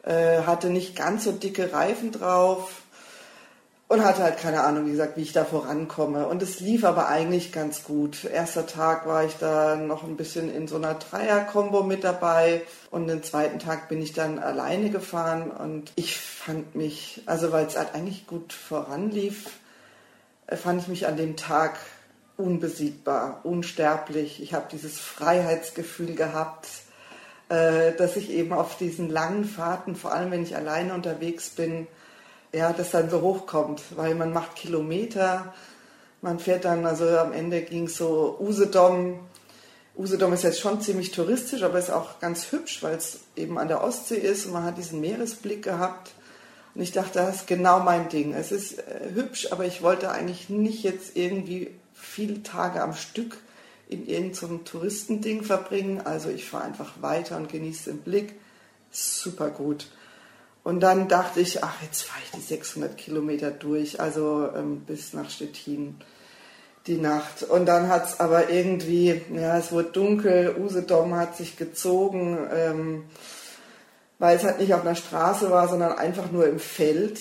äh, 0.03 0.43
hatte 0.43 0.69
nicht 0.69 0.95
ganz 0.95 1.25
so 1.25 1.33
dicke 1.33 1.73
Reifen 1.73 2.11
drauf 2.11 2.80
und 3.91 4.05
hatte 4.05 4.23
halt 4.23 4.37
keine 4.37 4.63
Ahnung, 4.63 4.85
wie 4.85 4.91
gesagt, 4.91 5.17
wie 5.17 5.21
ich 5.21 5.33
da 5.33 5.43
vorankomme. 5.43 6.25
Und 6.25 6.41
es 6.41 6.61
lief 6.61 6.85
aber 6.85 7.09
eigentlich 7.09 7.51
ganz 7.51 7.83
gut. 7.83 8.23
Erster 8.23 8.65
Tag 8.65 9.05
war 9.05 9.25
ich 9.25 9.35
da 9.35 9.75
noch 9.75 10.03
ein 10.03 10.15
bisschen 10.15 10.49
in 10.49 10.69
so 10.69 10.77
einer 10.77 10.93
Dreier-Kombo 10.93 11.83
mit 11.83 12.05
dabei 12.05 12.61
und 12.89 13.07
den 13.07 13.21
zweiten 13.21 13.59
Tag 13.59 13.89
bin 13.89 14.01
ich 14.01 14.13
dann 14.13 14.39
alleine 14.39 14.91
gefahren 14.91 15.51
und 15.51 15.91
ich 15.97 16.15
fand 16.15 16.73
mich, 16.73 17.21
also 17.25 17.51
weil 17.51 17.65
es 17.65 17.77
halt 17.77 17.93
eigentlich 17.93 18.27
gut 18.27 18.53
voranlief, 18.53 19.49
fand 20.47 20.83
ich 20.83 20.87
mich 20.87 21.05
an 21.05 21.17
dem 21.17 21.35
Tag 21.35 21.77
unbesiegbar, 22.37 23.41
unsterblich. 23.43 24.41
Ich 24.41 24.53
habe 24.53 24.67
dieses 24.71 25.01
Freiheitsgefühl 25.01 26.15
gehabt, 26.15 26.69
äh, 27.49 27.91
dass 27.97 28.15
ich 28.15 28.29
eben 28.29 28.53
auf 28.53 28.77
diesen 28.77 29.09
langen 29.09 29.43
Fahrten, 29.43 29.97
vor 29.97 30.13
allem 30.13 30.31
wenn 30.31 30.43
ich 30.43 30.55
alleine 30.55 30.93
unterwegs 30.93 31.49
bin, 31.49 31.87
ja, 32.53 32.73
das 32.73 32.91
dann 32.91 33.09
so 33.09 33.21
hochkommt, 33.21 33.81
weil 33.95 34.15
man 34.15 34.33
macht 34.33 34.55
Kilometer, 34.55 35.53
man 36.21 36.39
fährt 36.39 36.65
dann, 36.65 36.85
also 36.85 37.07
am 37.17 37.33
Ende 37.33 37.61
ging 37.61 37.85
es 37.85 37.97
so 37.97 38.37
Usedom. 38.39 39.19
Usedom 39.97 40.33
ist 40.33 40.43
jetzt 40.43 40.59
schon 40.59 40.81
ziemlich 40.81 41.11
touristisch, 41.11 41.63
aber 41.63 41.79
ist 41.79 41.89
auch 41.89 42.19
ganz 42.19 42.51
hübsch, 42.51 42.83
weil 42.83 42.95
es 42.95 43.21
eben 43.35 43.57
an 43.57 43.67
der 43.67 43.83
Ostsee 43.83 44.17
ist 44.17 44.45
und 44.45 44.53
man 44.53 44.63
hat 44.63 44.77
diesen 44.77 45.01
Meeresblick 45.01 45.63
gehabt. 45.63 46.11
Und 46.73 46.81
ich 46.81 46.91
dachte, 46.91 47.19
das 47.19 47.37
ist 47.37 47.47
genau 47.47 47.79
mein 47.79 48.07
Ding. 48.09 48.33
Es 48.33 48.51
ist 48.51 48.79
äh, 48.79 49.09
hübsch, 49.13 49.51
aber 49.51 49.65
ich 49.65 49.81
wollte 49.81 50.11
eigentlich 50.11 50.49
nicht 50.49 50.83
jetzt 50.83 51.17
irgendwie 51.17 51.71
viele 51.93 52.43
Tage 52.43 52.81
am 52.81 52.93
Stück 52.93 53.37
in 53.89 54.07
irgendeinem 54.07 54.63
Touristending 54.63 55.43
verbringen. 55.43 56.01
Also 56.01 56.29
ich 56.29 56.49
fahre 56.49 56.63
einfach 56.65 57.01
weiter 57.01 57.35
und 57.35 57.49
genieße 57.49 57.91
den 57.91 57.99
Blick. 57.99 58.35
Super 58.89 59.49
gut. 59.49 59.87
Und 60.63 60.81
dann 60.81 61.07
dachte 61.07 61.39
ich, 61.39 61.63
ach, 61.63 61.81
jetzt 61.81 62.03
fahre 62.03 62.21
ich 62.23 62.31
die 62.31 62.41
600 62.41 62.95
Kilometer 62.97 63.49
durch, 63.49 63.99
also 63.99 64.49
ähm, 64.55 64.81
bis 64.81 65.13
nach 65.13 65.29
Stettin 65.29 65.99
die 66.87 66.97
Nacht. 66.97 67.43
Und 67.43 67.65
dann 67.65 67.89
hat 67.89 68.07
es 68.07 68.19
aber 68.19 68.49
irgendwie, 68.49 69.21
ja, 69.33 69.57
es 69.57 69.71
wurde 69.71 69.89
dunkel, 69.89 70.55
Usedom 70.59 71.15
hat 71.15 71.35
sich 71.35 71.57
gezogen, 71.57 72.37
ähm, 72.53 73.03
weil 74.19 74.37
es 74.37 74.43
halt 74.43 74.59
nicht 74.59 74.73
auf 74.73 74.81
einer 74.81 74.95
Straße 74.95 75.49
war, 75.49 75.67
sondern 75.67 75.97
einfach 75.97 76.31
nur 76.31 76.47
im 76.47 76.59
Feld. 76.59 77.19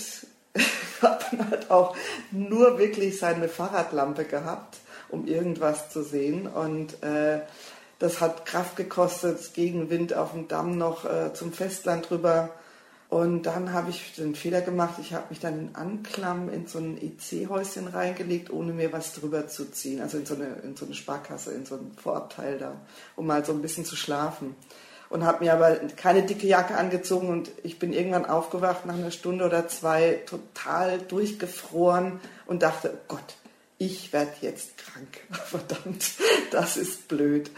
hat 1.03 1.33
man 1.33 1.51
halt 1.51 1.71
auch 1.71 1.97
nur 2.31 2.79
wirklich 2.79 3.19
seine 3.19 3.49
Fahrradlampe 3.49 4.25
gehabt, 4.25 4.77
um 5.09 5.27
irgendwas 5.27 5.91
zu 5.91 6.03
sehen. 6.03 6.47
Und 6.47 7.03
äh, 7.03 7.41
das 7.99 8.21
hat 8.21 8.47
Kraft 8.47 8.77
gekostet, 8.77 9.55
Gegenwind 9.55 10.15
auf 10.15 10.33
dem 10.33 10.49
Damm 10.49 10.79
noch 10.79 11.05
äh, 11.05 11.33
zum 11.33 11.53
Festland 11.53 12.11
rüber. 12.11 12.51
Und 13.11 13.43
dann 13.43 13.73
habe 13.73 13.91
ich 13.91 14.15
den 14.15 14.37
Fehler 14.37 14.61
gemacht, 14.61 14.95
ich 15.01 15.13
habe 15.13 15.25
mich 15.31 15.41
dann 15.41 15.59
in 15.59 15.75
Anklam 15.75 16.49
in 16.49 16.69
so 16.69 16.79
ein 16.79 16.97
EC-Häuschen 16.97 17.89
reingelegt, 17.89 18.51
ohne 18.51 18.73
mir 18.73 18.93
was 18.93 19.15
drüber 19.15 19.49
zu 19.49 19.69
ziehen. 19.73 20.01
Also 20.01 20.19
in 20.19 20.27
so, 20.27 20.37
eine, 20.37 20.47
in 20.63 20.77
so 20.77 20.87
eine 20.87 20.95
Sparkasse, 20.95 21.53
in 21.53 21.67
so 21.67 21.75
ein 21.75 21.91
Vorabteil 22.01 22.59
da, 22.59 22.81
um 23.17 23.27
mal 23.27 23.45
so 23.45 23.53
ein 23.53 23.63
bisschen 23.63 23.85
zu 23.85 23.97
schlafen. 23.97 24.55
Und 25.09 25.25
habe 25.25 25.45
mir 25.45 25.53
aber 25.55 25.75
keine 25.97 26.23
dicke 26.23 26.47
Jacke 26.47 26.77
angezogen 26.77 27.31
und 27.31 27.51
ich 27.65 27.81
bin 27.81 27.93
irgendwann 27.93 28.27
aufgewacht 28.27 28.87
nach 28.87 28.95
einer 28.95 29.11
Stunde 29.11 29.45
oder 29.45 29.67
zwei, 29.67 30.23
total 30.25 31.01
durchgefroren 31.01 32.21
und 32.47 32.63
dachte, 32.63 32.93
oh 32.95 33.05
Gott, 33.09 33.35
ich 33.81 34.13
werde 34.13 34.33
jetzt 34.43 34.77
krank. 34.77 35.23
Verdammt, 35.31 36.05
das 36.51 36.77
ist 36.77 37.09
blöd. 37.09 37.51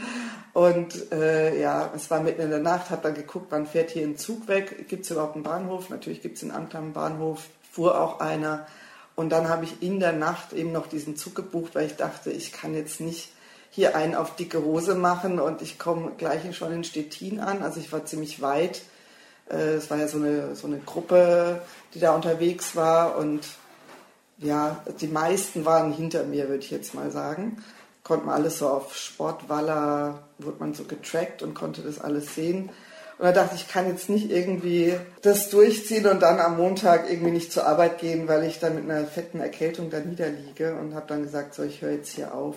Und 0.52 1.10
äh, 1.10 1.60
ja, 1.60 1.92
es 1.96 2.12
war 2.12 2.20
mitten 2.20 2.42
in 2.42 2.50
der 2.50 2.60
Nacht, 2.60 2.90
habe 2.90 3.02
dann 3.02 3.14
geguckt, 3.14 3.46
wann 3.50 3.66
fährt 3.66 3.90
hier 3.90 4.06
ein 4.06 4.16
Zug 4.16 4.46
weg? 4.46 4.88
Gibt 4.88 5.04
es 5.04 5.10
überhaupt 5.10 5.34
einen 5.34 5.42
Bahnhof? 5.42 5.90
Natürlich 5.90 6.22
gibt 6.22 6.36
es 6.36 6.44
in 6.44 6.52
Anklam 6.52 6.84
einen 6.84 6.92
Bahnhof, 6.92 7.48
fuhr 7.72 8.00
auch 8.00 8.20
einer. 8.20 8.68
Und 9.16 9.30
dann 9.30 9.48
habe 9.48 9.64
ich 9.64 9.82
in 9.82 9.98
der 9.98 10.12
Nacht 10.12 10.52
eben 10.52 10.70
noch 10.70 10.86
diesen 10.86 11.16
Zug 11.16 11.34
gebucht, 11.34 11.74
weil 11.74 11.86
ich 11.86 11.96
dachte, 11.96 12.30
ich 12.30 12.52
kann 12.52 12.74
jetzt 12.74 13.00
nicht 13.00 13.32
hier 13.70 13.96
einen 13.96 14.14
auf 14.14 14.36
dicke 14.36 14.62
Hose 14.62 14.94
machen 14.94 15.40
und 15.40 15.60
ich 15.60 15.76
komme 15.76 16.12
gleich 16.18 16.56
schon 16.56 16.72
in 16.72 16.84
Stettin 16.84 17.40
an. 17.40 17.62
Also 17.62 17.80
ich 17.80 17.90
war 17.90 18.04
ziemlich 18.04 18.40
weit. 18.40 18.82
Äh, 19.50 19.74
Es 19.74 19.90
war 19.90 19.98
ja 19.98 20.06
so 20.06 20.18
eine, 20.18 20.54
so 20.54 20.68
eine 20.68 20.78
Gruppe, 20.78 21.62
die 21.94 21.98
da 21.98 22.14
unterwegs 22.14 22.76
war 22.76 23.16
und 23.16 23.40
ja, 24.42 24.82
die 25.00 25.06
meisten 25.06 25.64
waren 25.64 25.92
hinter 25.92 26.24
mir, 26.24 26.48
würde 26.48 26.64
ich 26.64 26.70
jetzt 26.70 26.94
mal 26.94 27.10
sagen. 27.10 27.62
konnte 28.02 28.26
man 28.26 28.34
alles 28.34 28.58
so 28.58 28.68
auf 28.68 28.96
Sportwaller, 28.96 30.18
wurde 30.38 30.58
man 30.58 30.74
so 30.74 30.84
getrackt 30.84 31.42
und 31.42 31.54
konnte 31.54 31.82
das 31.82 32.00
alles 32.00 32.34
sehen. 32.34 32.70
Und 33.18 33.26
da 33.26 33.32
dachte 33.32 33.54
ich, 33.54 33.62
ich 33.62 33.68
kann 33.68 33.86
jetzt 33.86 34.08
nicht 34.08 34.30
irgendwie 34.30 34.96
das 35.22 35.48
durchziehen 35.50 36.06
und 36.06 36.20
dann 36.20 36.40
am 36.40 36.56
Montag 36.56 37.08
irgendwie 37.08 37.30
nicht 37.30 37.52
zur 37.52 37.66
Arbeit 37.66 37.98
gehen, 37.98 38.26
weil 38.26 38.44
ich 38.44 38.58
dann 38.58 38.74
mit 38.74 38.90
einer 38.90 39.06
fetten 39.06 39.38
Erkältung 39.38 39.90
da 39.90 40.00
niederliege 40.00 40.74
und 40.74 40.94
habe 40.94 41.06
dann 41.06 41.22
gesagt, 41.22 41.54
so, 41.54 41.62
ich 41.62 41.82
höre 41.82 41.92
jetzt 41.92 42.14
hier 42.14 42.34
auf. 42.34 42.56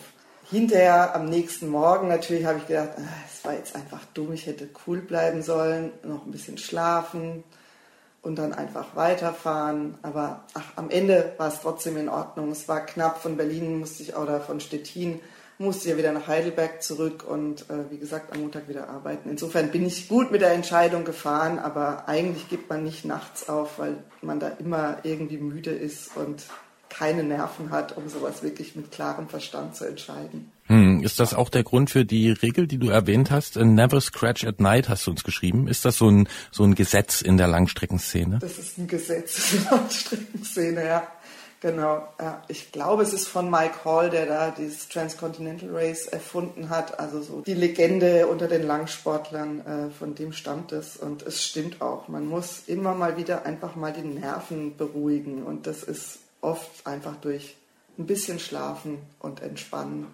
Hinterher 0.50 1.16
am 1.16 1.26
nächsten 1.26 1.70
Morgen 1.70 2.08
natürlich 2.08 2.46
habe 2.46 2.60
ich 2.60 2.68
gedacht, 2.68 2.90
ah, 2.98 3.02
es 3.32 3.46
war 3.46 3.54
jetzt 3.54 3.76
einfach 3.76 4.02
dumm, 4.14 4.34
ich 4.34 4.48
hätte 4.48 4.70
cool 4.88 5.00
bleiben 5.00 5.44
sollen, 5.44 5.92
noch 6.04 6.26
ein 6.26 6.32
bisschen 6.32 6.58
schlafen 6.58 7.44
und 8.26 8.36
dann 8.36 8.54
einfach 8.54 8.96
weiterfahren. 8.96 9.98
Aber 10.02 10.44
ach, 10.54 10.74
am 10.76 10.90
Ende 10.90 11.34
war 11.38 11.48
es 11.48 11.62
trotzdem 11.62 11.98
in 11.98 12.10
Ordnung. 12.10 12.52
Es 12.52 12.68
war 12.68 12.86
knapp. 12.86 13.22
Von 13.22 13.38
Berlin 13.38 13.80
musste 13.80 14.04
ich 14.04 14.16
oder 14.16 14.42
von 14.42 14.60
Stettin 14.60 15.20
musste 15.58 15.86
ich 15.86 15.92
ja 15.92 15.98
wieder 15.98 16.12
nach 16.12 16.28
Heidelberg 16.28 16.84
zurück 16.84 17.24
und 17.26 17.70
äh, 17.70 17.90
wie 17.90 17.98
gesagt 17.98 18.34
am 18.34 18.42
Montag 18.42 18.68
wieder 18.68 18.90
arbeiten. 18.90 19.30
Insofern 19.30 19.72
bin 19.72 19.86
ich 19.86 20.10
gut 20.10 20.32
mit 20.32 20.42
der 20.42 20.52
Entscheidung 20.52 21.06
gefahren, 21.06 21.60
aber 21.60 22.10
eigentlich 22.10 22.50
gibt 22.50 22.70
man 22.70 22.84
nicht 22.84 23.06
nachts 23.06 23.48
auf, 23.48 23.80
weil 23.80 24.04
man 24.22 24.42
da 24.42 24.50
immer 24.50 24.98
irgendwie 25.04 25.38
müde 25.38 25.72
ist 25.72 26.18
und 26.18 26.44
keine 26.90 27.24
Nerven 27.24 27.72
hat, 27.72 27.96
um 27.96 28.10
sowas 28.10 28.44
wirklich 28.44 28.76
mit 28.76 28.92
klarem 28.92 29.30
Verstand 29.30 29.76
zu 29.76 29.86
entscheiden. 29.86 30.52
Hm, 30.68 31.04
ist 31.04 31.20
das 31.20 31.34
auch 31.34 31.50
der 31.50 31.64
Grund 31.64 31.92
für 31.92 32.06
die 32.06 32.32
Regel, 32.32 32.66
die 32.66 32.80
du 32.80 32.90
erwähnt 32.90 33.30
hast? 33.30 33.56
Never 33.56 34.02
scratch 34.02 34.46
at 34.46 34.60
night 34.60 34.90
hast 34.90 35.06
du 35.06 35.12
uns 35.12 35.24
geschrieben. 35.24 35.68
Ist 35.68 35.86
das 35.86 35.98
so 35.98 36.10
ein, 36.10 36.28
so 36.52 36.64
ein 36.64 36.74
Gesetz 36.74 37.22
in 37.22 37.38
der 37.38 37.48
Langstreckenszene? 37.48 38.40
Das 38.40 38.58
ist 38.58 38.78
ein 38.80 38.88
Gesetz 38.88 39.54
in 39.54 39.64
der 39.70 39.90
Streckenszene, 39.90 40.86
ja. 40.86 41.08
Genau. 41.62 42.08
Ja. 42.20 42.44
Ich 42.48 42.72
glaube, 42.72 43.04
es 43.04 43.14
ist 43.14 43.28
von 43.28 43.50
Mike 43.50 43.86
Hall, 43.86 44.10
der 44.10 44.26
da 44.26 44.52
dieses 44.52 44.90
Transcontinental 44.90 45.70
Race 45.72 46.08
erfunden 46.08 46.70
hat. 46.70 47.00
Also 47.00 47.22
so 47.22 47.42
die 47.42 47.54
Legende 47.54 48.28
unter 48.28 48.48
den 48.48 48.68
Langsportlern, 48.68 49.66
äh, 49.66 49.90
von 49.92 50.16
dem 50.16 50.34
stammt 50.34 50.72
es. 50.72 50.98
Und 50.98 51.24
es 51.24 51.44
stimmt 51.44 51.82
auch. 51.82 52.08
Man 52.08 52.26
muss 52.26 52.64
immer 52.68 52.94
mal 52.94 53.18
wieder 53.18 53.46
einfach 53.46 53.76
mal 53.76 53.94
die 53.94 54.02
Nerven 54.02 54.78
beruhigen. 54.78 55.44
Und 55.44 55.68
das 55.68 55.84
ist 55.84 56.20
oft 56.42 56.86
einfach 56.86 57.16
durch 57.18 57.56
ein 57.98 58.06
bisschen 58.06 58.40
schlafen 58.40 58.98
und 59.20 59.42
entspannen. 59.42 60.08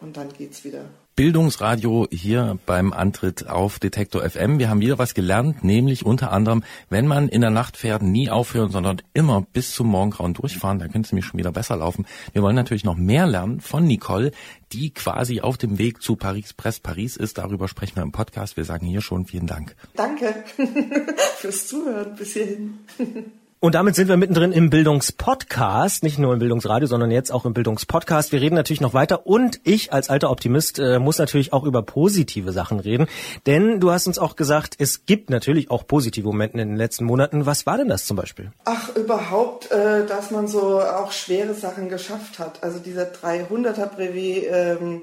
Und 0.00 0.16
dann 0.16 0.32
geht's 0.32 0.64
wieder. 0.64 0.86
Bildungsradio 1.14 2.06
hier 2.10 2.58
beim 2.64 2.94
Antritt 2.94 3.46
auf 3.46 3.78
Detektor 3.78 4.22
FM. 4.22 4.58
Wir 4.58 4.70
haben 4.70 4.80
wieder 4.80 4.98
was 4.98 5.12
gelernt, 5.12 5.62
nämlich 5.62 6.06
unter 6.06 6.32
anderem, 6.32 6.64
wenn 6.88 7.06
man 7.06 7.28
in 7.28 7.42
der 7.42 7.50
Nacht 7.50 7.76
fährt, 7.76 8.00
nie 8.00 8.30
aufhören, 8.30 8.70
sondern 8.70 9.02
immer 9.12 9.42
bis 9.42 9.74
zum 9.74 9.88
Morgengrauen 9.88 10.32
durchfahren, 10.32 10.78
dann 10.78 10.90
könnte 10.90 11.06
es 11.06 11.12
nämlich 11.12 11.26
schon 11.26 11.38
wieder 11.38 11.52
besser 11.52 11.76
laufen. 11.76 12.06
Wir 12.32 12.40
wollen 12.40 12.56
natürlich 12.56 12.84
noch 12.84 12.96
mehr 12.96 13.26
lernen 13.26 13.60
von 13.60 13.84
Nicole, 13.84 14.30
die 14.72 14.94
quasi 14.94 15.42
auf 15.42 15.58
dem 15.58 15.78
Weg 15.78 16.00
zu 16.00 16.16
Paris 16.16 16.54
Presse 16.54 16.80
Paris 16.80 17.18
ist. 17.18 17.36
Darüber 17.36 17.68
sprechen 17.68 17.96
wir 17.96 18.02
im 18.02 18.12
Podcast. 18.12 18.56
Wir 18.56 18.64
sagen 18.64 18.86
hier 18.86 19.02
schon 19.02 19.26
vielen 19.26 19.46
Dank. 19.46 19.76
Danke 19.96 20.34
fürs 21.36 21.68
Zuhören 21.68 22.14
bis 22.16 22.32
hierhin. 22.32 22.78
Und 23.62 23.74
damit 23.74 23.94
sind 23.94 24.08
wir 24.08 24.16
mittendrin 24.16 24.52
im 24.52 24.70
Bildungspodcast, 24.70 26.02
nicht 26.02 26.18
nur 26.18 26.32
im 26.32 26.38
Bildungsradio, 26.38 26.88
sondern 26.88 27.10
jetzt 27.10 27.30
auch 27.30 27.44
im 27.44 27.52
Bildungspodcast. 27.52 28.32
Wir 28.32 28.40
reden 28.40 28.54
natürlich 28.54 28.80
noch 28.80 28.94
weiter 28.94 29.26
und 29.26 29.60
ich 29.64 29.92
als 29.92 30.08
alter 30.08 30.30
Optimist 30.30 30.78
äh, 30.78 30.98
muss 30.98 31.18
natürlich 31.18 31.52
auch 31.52 31.64
über 31.64 31.82
positive 31.82 32.52
Sachen 32.52 32.80
reden, 32.80 33.06
denn 33.44 33.78
du 33.78 33.90
hast 33.90 34.06
uns 34.06 34.18
auch 34.18 34.34
gesagt, 34.34 34.76
es 34.78 35.04
gibt 35.04 35.28
natürlich 35.28 35.70
auch 35.70 35.86
positive 35.86 36.26
Momente 36.26 36.58
in 36.58 36.68
den 36.68 36.78
letzten 36.78 37.04
Monaten. 37.04 37.44
Was 37.44 37.66
war 37.66 37.76
denn 37.76 37.88
das 37.88 38.06
zum 38.06 38.16
Beispiel? 38.16 38.50
Ach, 38.64 38.96
überhaupt, 38.96 39.70
äh, 39.70 40.06
dass 40.06 40.30
man 40.30 40.48
so 40.48 40.80
auch 40.80 41.12
schwere 41.12 41.52
Sachen 41.52 41.90
geschafft 41.90 42.38
hat. 42.38 42.62
Also 42.62 42.78
dieser 42.78 43.12
300er 43.12 43.88
Brevet, 43.94 44.46
ähm, 44.50 45.02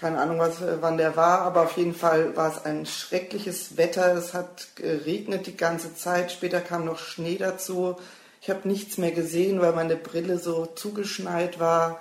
keine 0.00 0.18
Ahnung, 0.18 0.38
was, 0.38 0.62
äh, 0.62 0.78
wann 0.80 0.96
der 0.96 1.16
war, 1.16 1.40
aber 1.42 1.62
auf 1.62 1.76
jeden 1.76 1.94
Fall 1.94 2.36
war 2.36 2.50
es 2.50 2.64
ein 2.64 2.86
schreckliches 2.86 3.76
Wetter. 3.76 4.14
Es 4.14 4.32
hat 4.32 4.76
geregnet 4.76 5.46
die 5.46 5.56
ganze 5.56 5.94
Zeit. 5.94 6.32
Später 6.32 6.60
kam 6.60 6.84
noch 6.84 6.98
Schnee 6.98 7.36
dazu. 7.36 7.96
Ich 8.40 8.48
habe 8.48 8.66
nichts 8.66 8.96
mehr 8.96 9.12
gesehen, 9.12 9.60
weil 9.60 9.72
meine 9.72 9.96
Brille 9.96 10.38
so 10.38 10.66
zugeschneit 10.66 11.60
war. 11.60 12.00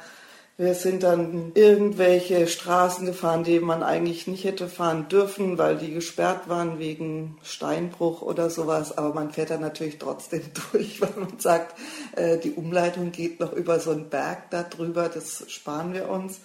Wir 0.55 0.73
sind 0.75 1.03
dann 1.03 1.53
irgendwelche 1.55 2.47
Straßen 2.47 3.05
gefahren, 3.05 3.45
die 3.45 3.61
man 3.61 3.81
eigentlich 3.81 4.27
nicht 4.27 4.43
hätte 4.43 4.67
fahren 4.67 5.07
dürfen, 5.07 5.57
weil 5.57 5.77
die 5.77 5.93
gesperrt 5.93 6.49
waren 6.49 6.79
wegen 6.79 7.37
Steinbruch 7.43 8.21
oder 8.21 8.49
sowas. 8.49 8.97
Aber 8.97 9.13
man 9.13 9.31
fährt 9.31 9.51
dann 9.51 9.61
natürlich 9.61 9.99
trotzdem 9.99 10.41
durch, 10.71 11.01
weil 11.01 11.13
man 11.17 11.39
sagt, 11.39 11.75
äh, 12.15 12.37
die 12.37 12.51
Umleitung 12.51 13.11
geht 13.11 13.39
noch 13.39 13.53
über 13.53 13.79
so 13.79 13.91
einen 13.91 14.09
Berg 14.09 14.49
da 14.51 14.63
drüber, 14.63 15.09
das 15.09 15.45
sparen 15.49 15.93
wir 15.93 16.09
uns. 16.09 16.39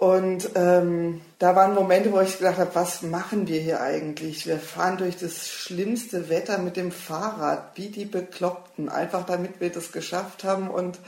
Und 0.00 0.52
ähm, 0.54 1.20
da 1.38 1.54
waren 1.54 1.74
Momente, 1.74 2.10
wo 2.10 2.22
ich 2.22 2.38
gedacht 2.38 2.56
habe, 2.56 2.74
was 2.74 3.02
machen 3.02 3.48
wir 3.48 3.60
hier 3.60 3.82
eigentlich? 3.82 4.46
Wir 4.46 4.58
fahren 4.58 4.96
durch 4.96 5.18
das 5.18 5.46
schlimmste 5.46 6.30
Wetter 6.30 6.56
mit 6.56 6.78
dem 6.78 6.90
Fahrrad, 6.90 7.72
wie 7.74 7.90
die 7.90 8.06
Bekloppten, 8.06 8.88
einfach 8.88 9.26
damit 9.26 9.60
wir 9.60 9.68
das 9.68 9.92
geschafft 9.92 10.42
haben 10.42 10.70
und 10.70 10.98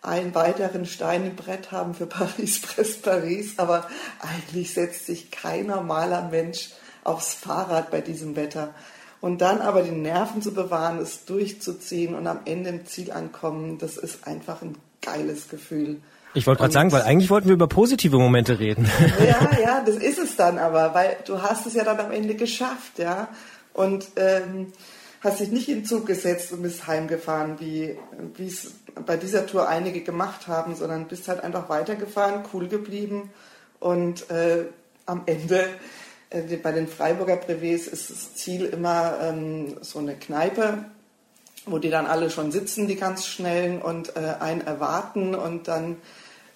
einen 0.00 0.34
weiteren 0.34 0.86
Stein 0.86 1.26
im 1.26 1.36
Brett 1.36 1.70
haben 1.70 1.92
für 1.92 2.06
Paris, 2.06 2.62
Presse 2.62 3.00
Paris. 3.02 3.58
Aber 3.58 3.86
eigentlich 4.20 4.72
setzt 4.72 5.04
sich 5.04 5.30
kein 5.30 5.66
normaler 5.66 6.30
Mensch 6.30 6.70
aufs 7.04 7.34
Fahrrad 7.34 7.90
bei 7.90 8.00
diesem 8.00 8.36
Wetter. 8.36 8.72
Und 9.20 9.42
dann 9.42 9.60
aber 9.60 9.82
die 9.82 9.90
Nerven 9.90 10.40
zu 10.40 10.54
bewahren, 10.54 10.98
es 10.98 11.26
durchzuziehen 11.26 12.14
und 12.14 12.26
am 12.26 12.40
Ende 12.46 12.70
im 12.70 12.86
Ziel 12.86 13.12
ankommen, 13.12 13.76
das 13.76 13.98
ist 13.98 14.26
einfach 14.26 14.62
ein 14.62 14.78
geiles 15.02 15.50
Gefühl. 15.50 16.00
Ich 16.34 16.46
wollte 16.46 16.60
gerade 16.60 16.72
sagen, 16.72 16.92
weil 16.92 17.02
eigentlich 17.02 17.30
wollten 17.30 17.48
wir 17.48 17.54
über 17.54 17.66
positive 17.66 18.18
Momente 18.18 18.58
reden. 18.58 18.88
Ja, 19.18 19.58
ja, 19.60 19.80
das 19.86 19.96
ist 19.96 20.18
es 20.18 20.36
dann 20.36 20.58
aber, 20.58 20.94
weil 20.94 21.16
du 21.26 21.42
hast 21.42 21.66
es 21.66 21.74
ja 21.74 21.84
dann 21.84 21.98
am 21.98 22.12
Ende 22.12 22.34
geschafft, 22.34 22.98
ja. 22.98 23.28
Und 23.72 24.06
ähm, 24.16 24.72
hast 25.20 25.40
dich 25.40 25.50
nicht 25.50 25.68
in 25.68 25.80
den 25.80 25.84
Zug 25.84 26.06
gesetzt 26.06 26.52
und 26.52 26.62
bist 26.62 26.86
heimgefahren, 26.86 27.60
wie 27.60 27.96
es 28.38 28.72
bei 29.06 29.16
dieser 29.16 29.46
Tour 29.46 29.68
einige 29.68 30.00
gemacht 30.00 30.46
haben, 30.46 30.74
sondern 30.74 31.06
bist 31.06 31.28
halt 31.28 31.42
einfach 31.42 31.68
weitergefahren, 31.68 32.44
cool 32.52 32.68
geblieben 32.68 33.30
und 33.78 34.30
äh, 34.30 34.66
am 35.06 35.22
Ende 35.26 35.66
äh, 36.30 36.56
bei 36.56 36.72
den 36.72 36.88
Freiburger 36.88 37.36
Brevets 37.36 37.86
ist 37.86 38.10
das 38.10 38.34
Ziel 38.34 38.66
immer 38.66 39.18
ähm, 39.22 39.76
so 39.82 39.98
eine 39.98 40.14
Kneipe, 40.14 40.84
wo 41.66 41.78
die 41.78 41.90
dann 41.90 42.06
alle 42.06 42.30
schon 42.30 42.52
sitzen, 42.52 42.86
die 42.86 42.96
ganz 42.96 43.26
schnellen 43.26 43.82
und 43.82 44.16
äh, 44.16 44.36
einen 44.40 44.62
erwarten 44.62 45.34
und 45.34 45.68
dann 45.68 45.96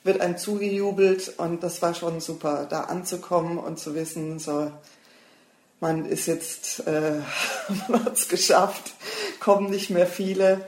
wird 0.04 0.20
einem 0.20 0.36
zugejubelt 0.36 1.34
und 1.38 1.62
das 1.62 1.82
war 1.82 1.94
schon 1.94 2.20
super, 2.20 2.66
da 2.68 2.82
anzukommen 2.82 3.58
und 3.58 3.78
zu 3.78 3.94
wissen, 3.94 4.38
so 4.38 4.70
man 5.80 6.06
ist 6.06 6.26
jetzt, 6.26 6.86
äh, 6.86 7.20
man 7.88 8.04
hat 8.04 8.16
es 8.16 8.28
geschafft, 8.28 8.92
kommen 9.40 9.70
nicht 9.70 9.90
mehr 9.90 10.06
viele 10.06 10.64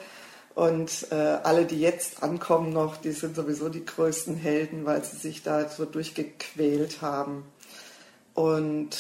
und 0.55 1.09
äh, 1.11 1.15
alle, 1.15 1.67
die 1.67 1.81
jetzt 1.81 2.23
ankommen 2.23 2.73
noch, 2.73 2.97
die 2.97 3.13
sind 3.13 3.37
sowieso 3.37 3.69
die 3.69 3.85
größten 3.85 4.37
Helden, 4.37 4.87
weil 4.87 5.05
sie 5.05 5.17
sich 5.17 5.43
da 5.43 5.69
so 5.69 5.85
durchgequält 5.85 7.03
haben. 7.03 7.45
Und 8.33 8.97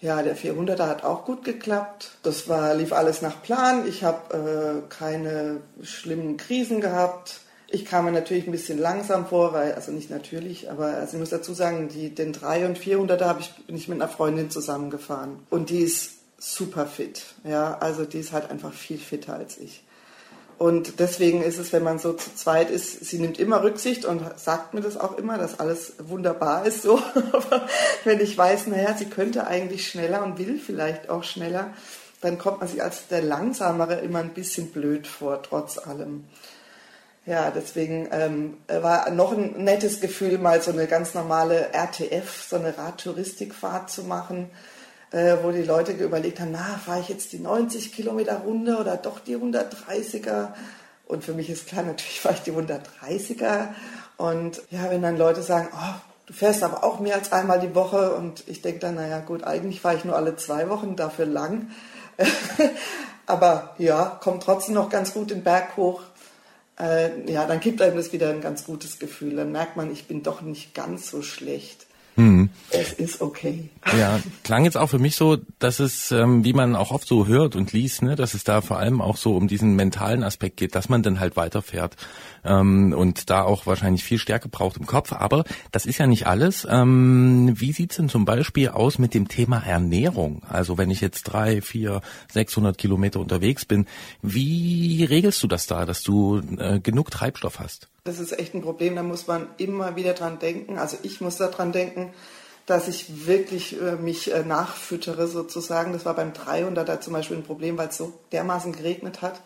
ja, 0.00 0.22
der 0.22 0.36
400er 0.36 0.86
hat 0.86 1.04
auch 1.04 1.24
gut 1.24 1.44
geklappt. 1.44 2.18
Das 2.22 2.46
war, 2.48 2.74
lief 2.74 2.92
alles 2.92 3.22
nach 3.22 3.42
Plan. 3.42 3.88
Ich 3.88 4.04
habe 4.04 4.84
äh, 4.84 4.88
keine 4.90 5.62
schlimmen 5.82 6.36
Krisen 6.36 6.82
gehabt. 6.82 7.40
Ich 7.70 7.84
kam 7.84 8.06
mir 8.06 8.12
natürlich 8.12 8.46
ein 8.46 8.52
bisschen 8.52 8.78
langsam 8.78 9.26
vor, 9.26 9.52
weil, 9.52 9.74
also 9.74 9.92
nicht 9.92 10.10
natürlich, 10.10 10.70
aber 10.70 10.86
also 10.86 11.14
ich 11.14 11.20
muss 11.20 11.30
dazu 11.30 11.52
sagen, 11.52 11.88
die, 11.88 12.14
den 12.14 12.32
3 12.32 12.66
und 12.66 12.78
400er 12.78 13.26
hab 13.26 13.40
ich, 13.40 13.50
bin 13.66 13.76
ich 13.76 13.88
mit 13.88 14.00
einer 14.00 14.10
Freundin 14.10 14.50
zusammengefahren. 14.50 15.40
Und 15.50 15.68
die 15.68 15.80
ist 15.80 16.12
super 16.38 16.86
fit. 16.86 17.26
Ja, 17.44 17.76
also 17.78 18.04
die 18.04 18.20
ist 18.20 18.32
halt 18.32 18.50
einfach 18.50 18.72
viel 18.72 18.98
fitter 18.98 19.34
als 19.34 19.58
ich. 19.58 19.82
Und 20.58 20.98
deswegen 20.98 21.42
ist 21.42 21.58
es, 21.58 21.72
wenn 21.72 21.84
man 21.84 22.00
so 22.00 22.14
zu 22.14 22.34
zweit 22.34 22.70
ist, 22.70 23.04
sie 23.04 23.20
nimmt 23.20 23.38
immer 23.38 23.62
Rücksicht 23.62 24.04
und 24.04 24.22
sagt 24.36 24.74
mir 24.74 24.80
das 24.80 24.96
auch 24.96 25.16
immer, 25.16 25.38
dass 25.38 25.60
alles 25.60 25.92
wunderbar 25.98 26.66
ist 26.66 26.82
so. 26.82 26.98
Aber 27.32 27.68
wenn 28.04 28.18
ich 28.20 28.36
weiß, 28.36 28.66
naja, 28.66 28.96
sie 28.96 29.06
könnte 29.06 29.46
eigentlich 29.46 29.88
schneller 29.88 30.24
und 30.24 30.38
will 30.38 30.58
vielleicht 30.58 31.10
auch 31.10 31.22
schneller, 31.22 31.72
dann 32.20 32.38
kommt 32.38 32.58
man 32.58 32.68
sich 32.68 32.82
als 32.82 33.06
der 33.06 33.22
Langsamere 33.22 34.00
immer 34.00 34.18
ein 34.18 34.34
bisschen 34.34 34.70
blöd 34.70 35.06
vor, 35.06 35.40
trotz 35.44 35.78
allem. 35.78 36.24
Ja, 37.28 37.50
deswegen 37.50 38.08
ähm, 38.10 38.56
war 38.68 39.10
noch 39.10 39.32
ein 39.32 39.62
nettes 39.62 40.00
Gefühl, 40.00 40.38
mal 40.38 40.62
so 40.62 40.70
eine 40.70 40.86
ganz 40.86 41.12
normale 41.12 41.74
RTF, 41.74 42.46
so 42.48 42.56
eine 42.56 42.78
Radtouristikfahrt 42.78 43.90
zu 43.90 44.04
machen, 44.04 44.48
äh, 45.10 45.36
wo 45.42 45.50
die 45.50 45.62
Leute 45.62 45.92
überlegt 45.92 46.40
haben, 46.40 46.52
na, 46.52 46.80
fahre 46.82 47.00
ich 47.00 47.10
jetzt 47.10 47.34
die 47.34 47.38
90 47.38 47.92
Kilometer 47.92 48.38
Runde 48.38 48.78
oder 48.78 48.96
doch 48.96 49.20
die 49.20 49.36
130er? 49.36 50.54
Und 51.06 51.22
für 51.22 51.34
mich 51.34 51.50
ist 51.50 51.66
klar, 51.66 51.82
natürlich 51.86 52.18
fahre 52.18 52.36
ich 52.36 52.40
die 52.40 52.52
130er. 52.52 53.74
Und 54.16 54.62
ja, 54.70 54.88
wenn 54.88 55.02
dann 55.02 55.18
Leute 55.18 55.42
sagen, 55.42 55.68
oh, 55.74 56.00
du 56.24 56.32
fährst 56.32 56.62
aber 56.62 56.82
auch 56.82 56.98
mehr 56.98 57.16
als 57.16 57.30
einmal 57.30 57.60
die 57.60 57.74
Woche 57.74 58.14
und 58.14 58.42
ich 58.46 58.62
denke 58.62 58.80
dann, 58.80 58.94
naja 58.94 59.18
gut, 59.18 59.44
eigentlich 59.44 59.82
fahre 59.82 59.96
ich 59.96 60.04
nur 60.06 60.16
alle 60.16 60.36
zwei 60.36 60.70
Wochen, 60.70 60.96
dafür 60.96 61.26
lang. 61.26 61.72
aber 63.26 63.74
ja, 63.76 64.18
kommt 64.18 64.44
trotzdem 64.44 64.76
noch 64.76 64.88
ganz 64.88 65.12
gut 65.12 65.30
den 65.30 65.44
Berg 65.44 65.76
hoch. 65.76 66.00
Äh, 66.78 67.30
ja, 67.30 67.46
dann 67.46 67.60
gibt 67.60 67.82
einem 67.82 67.96
das 67.96 68.12
wieder 68.12 68.30
ein 68.30 68.40
ganz 68.40 68.64
gutes 68.64 68.98
Gefühl. 68.98 69.36
Dann 69.36 69.52
merkt 69.52 69.76
man, 69.76 69.90
ich 69.90 70.06
bin 70.06 70.22
doch 70.22 70.42
nicht 70.42 70.74
ganz 70.74 71.10
so 71.10 71.22
schlecht. 71.22 71.87
Mhm. 72.18 72.50
Es 72.70 72.94
ist 72.94 73.20
okay. 73.20 73.70
Ja, 73.96 74.18
klang 74.42 74.64
jetzt 74.64 74.76
auch 74.76 74.88
für 74.88 74.98
mich 74.98 75.14
so, 75.14 75.38
dass 75.60 75.78
es, 75.78 76.10
ähm, 76.10 76.44
wie 76.44 76.52
man 76.52 76.74
auch 76.74 76.90
oft 76.90 77.06
so 77.06 77.28
hört 77.28 77.54
und 77.54 77.72
liest, 77.72 78.02
ne, 78.02 78.16
dass 78.16 78.34
es 78.34 78.42
da 78.42 78.60
vor 78.60 78.78
allem 78.80 79.00
auch 79.00 79.16
so 79.16 79.36
um 79.36 79.46
diesen 79.46 79.76
mentalen 79.76 80.24
Aspekt 80.24 80.56
geht, 80.56 80.74
dass 80.74 80.88
man 80.88 81.04
dann 81.04 81.20
halt 81.20 81.36
weiterfährt 81.36 81.96
ähm, 82.44 82.92
und 82.92 83.30
da 83.30 83.42
auch 83.42 83.66
wahrscheinlich 83.66 84.02
viel 84.02 84.18
Stärke 84.18 84.48
braucht 84.48 84.78
im 84.78 84.86
Kopf. 84.86 85.12
Aber 85.12 85.44
das 85.70 85.86
ist 85.86 85.98
ja 85.98 86.08
nicht 86.08 86.26
alles. 86.26 86.66
Ähm, 86.68 87.52
wie 87.54 87.72
sieht's 87.72 87.96
denn 87.96 88.08
zum 88.08 88.24
Beispiel 88.24 88.70
aus 88.70 88.98
mit 88.98 89.14
dem 89.14 89.28
Thema 89.28 89.58
Ernährung? 89.64 90.42
Also 90.48 90.76
wenn 90.76 90.90
ich 90.90 91.00
jetzt 91.00 91.22
drei, 91.22 91.62
vier, 91.62 92.00
600 92.32 92.76
Kilometer 92.76 93.20
unterwegs 93.20 93.64
bin, 93.64 93.86
wie 94.22 95.04
regelst 95.04 95.40
du 95.44 95.46
das 95.46 95.68
da, 95.68 95.86
dass 95.86 96.02
du 96.02 96.42
äh, 96.58 96.80
genug 96.80 97.12
Treibstoff 97.12 97.60
hast? 97.60 97.88
Das 98.08 98.20
ist 98.20 98.38
echt 98.38 98.54
ein 98.54 98.62
Problem, 98.62 98.96
da 98.96 99.02
muss 99.02 99.26
man 99.26 99.48
immer 99.58 99.94
wieder 99.94 100.14
dran 100.14 100.38
denken. 100.38 100.78
Also 100.78 100.96
ich 101.02 101.20
muss 101.20 101.36
daran 101.36 101.72
denken, 101.72 102.14
dass 102.64 102.88
ich 102.88 103.26
wirklich 103.26 103.78
äh, 103.78 103.96
mich 103.96 104.32
äh, 104.32 104.44
nachfüttere 104.44 105.28
sozusagen. 105.28 105.92
Das 105.92 106.06
war 106.06 106.14
beim 106.14 106.32
300er 106.32 107.00
zum 107.00 107.12
Beispiel 107.12 107.36
ein 107.36 107.42
Problem, 107.42 107.76
weil 107.76 107.88
es 107.88 107.98
so 107.98 108.14
dermaßen 108.32 108.72
geregnet 108.72 109.20
hat, 109.20 109.42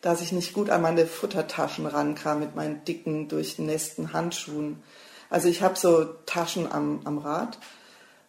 dass 0.00 0.20
ich 0.20 0.30
nicht 0.30 0.52
gut 0.52 0.70
an 0.70 0.80
meine 0.80 1.06
Futtertaschen 1.06 1.86
rankam 1.86 2.38
mit 2.38 2.54
meinen 2.54 2.84
dicken, 2.84 3.26
durchnässten 3.26 4.12
Handschuhen. 4.12 4.80
Also 5.28 5.48
ich 5.48 5.62
habe 5.62 5.76
so 5.76 6.04
Taschen 6.24 6.70
am, 6.70 7.00
am 7.02 7.18
Rad. 7.18 7.58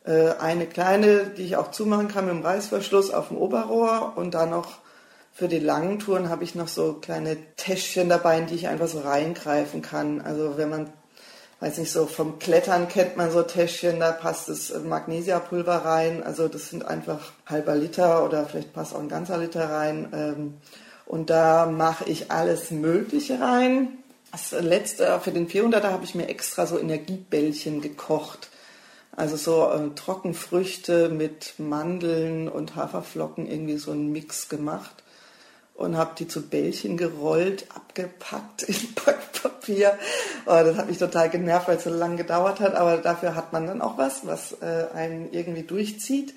Äh, 0.04 0.32
eine 0.40 0.66
kleine, 0.66 1.26
die 1.28 1.44
ich 1.44 1.58
auch 1.58 1.70
zumachen 1.70 2.08
kann 2.08 2.26
mit 2.26 2.34
dem 2.34 2.42
Reißverschluss 2.42 3.12
auf 3.12 3.28
dem 3.28 3.38
Oberrohr 3.38 4.14
und 4.16 4.34
dann 4.34 4.50
noch 4.50 4.80
für 5.36 5.50
die 5.50 5.60
langen 5.60 6.00
Touren 6.00 6.30
habe 6.30 6.46
ich 6.46 6.56
noch 6.56 6.70
so 6.70 6.94
kleine 6.94 7.36
Täschchen 7.58 8.08
dabei, 8.08 8.40
in 8.40 8.48
die 8.48 8.56
ich 8.56 8.70
einfach 8.70 8.88
so 8.88 9.02
reingreifen 9.02 9.82
kann. 9.82 10.22
Also 10.22 10.56
wenn 10.56 10.70
man, 10.70 10.94
weiß 11.60 11.78
nicht, 11.78 11.92
so 11.92 12.06
vom 12.06 12.40
Klettern 12.40 12.88
kennt 12.88 13.18
man 13.18 13.32
so 13.32 13.44
Täschchen, 13.44 14.00
da 14.00 14.14
passt 14.14 14.48
das 14.48 14.74
Magnesiapulver 14.74 15.84
rein. 15.84 16.24
Also 16.24 16.48
das 16.48 16.70
sind 16.70 16.86
einfach 16.86 17.34
halber 17.46 17.76
Liter 17.76 18.24
oder 18.24 18.46
vielleicht 18.46 18.72
passt 18.72 18.96
auch 18.96 19.02
ein 19.02 19.10
ganzer 19.10 19.38
Liter 19.38 19.70
rein. 19.70 20.08
Ähm, 20.14 20.54
Und 21.06 21.30
da 21.30 21.66
mache 21.66 22.06
ich 22.06 22.32
alles 22.32 22.72
Mögliche 22.72 23.42
rein. 23.42 23.90
Das 24.32 24.52
letzte, 24.52 25.20
für 25.20 25.32
den 25.32 25.50
400er 25.50 25.92
habe 25.92 26.06
ich 26.06 26.16
mir 26.16 26.30
extra 26.30 26.66
so 26.66 26.80
Energiebällchen 26.80 27.82
gekocht. 27.82 28.50
Also 29.14 29.36
so 29.36 29.70
äh, 29.70 29.94
Trockenfrüchte 29.96 31.10
mit 31.10 31.56
Mandeln 31.58 32.48
und 32.48 32.78
Haferflocken, 32.78 33.48
irgendwie 33.52 33.78
so 33.78 33.92
einen 33.92 34.14
Mix 34.14 34.48
gemacht 34.48 35.04
und 35.76 35.98
habe 35.98 36.16
die 36.18 36.28
zu 36.28 36.42
Bällchen 36.42 36.98
gerollt, 36.98 37.68
abgepackt 37.74 38.64
in 38.64 38.76
Backpapier. 39.06 39.98
Oh, 40.46 40.62
das 40.64 40.78
hat 40.78 40.88
mich 40.88 40.98
total 40.98 41.30
genervt, 41.30 41.68
weil 41.68 41.78
es 41.78 41.84
so 41.84 41.90
lange 41.90 42.16
gedauert 42.16 42.60
hat, 42.60 42.76
aber 42.76 42.98
dafür 42.98 43.36
hat 43.36 43.54
man 43.54 43.68
dann 43.68 43.82
auch 43.82 43.98
was, 43.98 44.26
was 44.26 44.54
äh, 44.62 44.88
einen 44.94 45.34
irgendwie 45.34 45.64
durchzieht, 45.64 46.34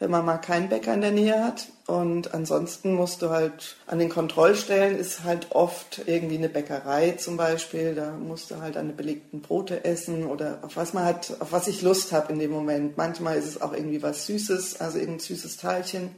wenn 0.00 0.10
man 0.10 0.24
mal 0.24 0.38
keinen 0.38 0.68
Bäcker 0.68 0.92
in 0.92 1.02
der 1.02 1.12
Nähe 1.12 1.44
hat. 1.44 1.68
Und 1.86 2.34
ansonsten 2.34 2.94
musst 2.94 3.22
du 3.22 3.30
halt 3.30 3.76
an 3.86 4.00
den 4.00 4.08
Kontrollstellen 4.08 4.96
ist 4.96 5.22
halt 5.22 5.48
oft 5.50 6.02
irgendwie 6.06 6.38
eine 6.38 6.48
Bäckerei 6.48 7.12
zum 7.12 7.36
Beispiel, 7.36 7.94
da 7.94 8.10
musst 8.12 8.50
du 8.50 8.60
halt 8.60 8.76
an 8.76 8.96
belegten 8.96 9.40
Brote 9.40 9.84
essen 9.84 10.26
oder 10.26 10.58
auf 10.62 10.76
was 10.76 10.94
man 10.94 11.04
hat, 11.04 11.36
auf 11.38 11.52
was 11.52 11.68
ich 11.68 11.82
Lust 11.82 12.10
habe 12.12 12.32
in 12.32 12.40
dem 12.40 12.50
Moment. 12.50 12.96
Manchmal 12.96 13.36
ist 13.38 13.46
es 13.46 13.62
auch 13.62 13.72
irgendwie 13.72 14.02
was 14.02 14.26
Süßes, 14.26 14.80
also 14.80 14.98
irgendein 14.98 15.20
süßes 15.20 15.58
Teilchen 15.58 16.10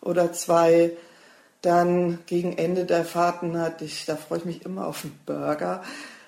oder 0.00 0.32
zwei. 0.32 0.96
Dann 1.62 2.18
gegen 2.26 2.58
Ende 2.58 2.84
der 2.84 3.04
Fahrten 3.04 3.58
hatte 3.58 3.84
ich, 3.84 4.04
da 4.04 4.16
freue 4.16 4.38
ich 4.38 4.44
mich 4.44 4.64
immer 4.64 4.86
auf 4.86 5.04
einen 5.04 5.18
Burger. 5.24 5.82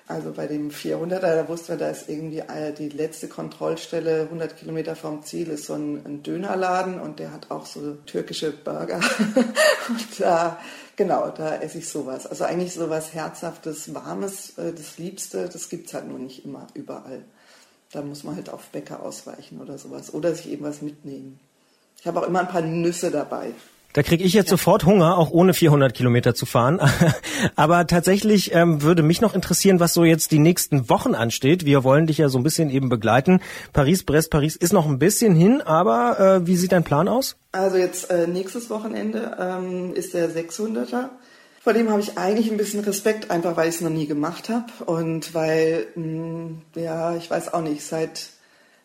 Also 0.07 0.31
bei 0.31 0.45
dem 0.45 0.69
400er, 0.69 1.19
da 1.19 1.47
wusste 1.49 1.71
man, 1.71 1.79
da 1.79 1.89
ist 1.89 2.07
irgendwie 2.07 2.43
die 2.77 2.89
letzte 2.89 3.27
Kontrollstelle 3.27 4.21
100 4.21 4.55
Kilometer 4.55 4.95
vom 4.95 5.23
Ziel 5.23 5.49
ist 5.49 5.65
so 5.65 5.73
ein, 5.73 6.05
ein 6.05 6.21
Dönerladen 6.21 7.01
und 7.01 7.17
der 7.17 7.31
hat 7.31 7.49
auch 7.49 7.65
so 7.65 7.95
türkische 8.05 8.51
Burger. 8.51 9.01
und 9.89 10.19
da, 10.19 10.59
genau, 10.95 11.29
da 11.29 11.55
esse 11.55 11.79
ich 11.79 11.89
sowas. 11.89 12.27
Also 12.27 12.43
eigentlich 12.43 12.73
sowas 12.73 13.15
Herzhaftes, 13.15 13.95
Warmes, 13.95 14.57
äh, 14.59 14.73
das 14.73 14.99
Liebste, 14.99 15.49
das 15.51 15.69
gibt's 15.69 15.95
halt 15.95 16.07
nur 16.07 16.19
nicht 16.19 16.45
immer 16.45 16.67
überall. 16.75 17.25
Da 17.91 18.03
muss 18.03 18.23
man 18.23 18.35
halt 18.35 18.49
auf 18.51 18.67
Bäcker 18.67 19.01
ausweichen 19.01 19.59
oder 19.59 19.79
sowas. 19.79 20.13
Oder 20.13 20.35
sich 20.35 20.51
eben 20.51 20.65
was 20.65 20.83
mitnehmen. 20.83 21.39
Ich 21.99 22.05
habe 22.05 22.19
auch 22.19 22.27
immer 22.27 22.41
ein 22.41 22.47
paar 22.47 22.61
Nüsse 22.61 23.09
dabei. 23.09 23.53
Da 23.95 24.03
kriege 24.03 24.25
ich 24.25 24.33
jetzt 24.33 24.49
sofort 24.49 24.85
Hunger, 24.85 25.17
auch 25.17 25.31
ohne 25.31 25.53
400 25.53 25.93
Kilometer 25.93 26.35
zu 26.35 26.45
fahren. 26.45 26.81
Aber 27.55 27.87
tatsächlich 27.87 28.53
ähm, 28.53 28.81
würde 28.81 29.03
mich 29.03 29.21
noch 29.21 29.33
interessieren, 29.33 29.79
was 29.79 29.93
so 29.93 30.03
jetzt 30.03 30.31
die 30.31 30.39
nächsten 30.39 30.89
Wochen 30.89 31.15
ansteht. 31.15 31.63
Wir 31.63 31.85
wollen 31.85 32.05
dich 32.05 32.17
ja 32.17 32.27
so 32.27 32.37
ein 32.37 32.43
bisschen 32.43 32.69
eben 32.69 32.89
begleiten. 32.89 33.39
Paris, 33.71 34.03
Brest, 34.03 34.31
Paris 34.31 34.57
ist 34.57 34.73
noch 34.73 34.85
ein 34.85 34.99
bisschen 34.99 35.33
hin, 35.33 35.61
aber 35.61 36.19
äh, 36.19 36.45
wie 36.45 36.57
sieht 36.57 36.73
dein 36.73 36.83
Plan 36.83 37.07
aus? 37.07 37.37
Also 37.53 37.77
jetzt 37.77 38.09
äh, 38.11 38.27
nächstes 38.27 38.69
Wochenende 38.69 39.37
ähm, 39.39 39.93
ist 39.93 40.13
der 40.13 40.29
600er. 40.29 41.07
Vor 41.63 41.71
dem 41.71 41.89
habe 41.89 42.01
ich 42.01 42.17
eigentlich 42.17 42.51
ein 42.51 42.57
bisschen 42.57 42.83
Respekt, 42.83 43.31
einfach 43.31 43.55
weil 43.55 43.69
ich 43.69 43.75
es 43.75 43.81
noch 43.81 43.89
nie 43.89 44.07
gemacht 44.07 44.49
habe 44.49 44.83
und 44.87 45.33
weil, 45.33 45.87
mh, 45.95 46.49
ja, 46.75 47.15
ich 47.15 47.29
weiß 47.31 47.53
auch 47.53 47.61
nicht, 47.61 47.81
seit, 47.81 48.27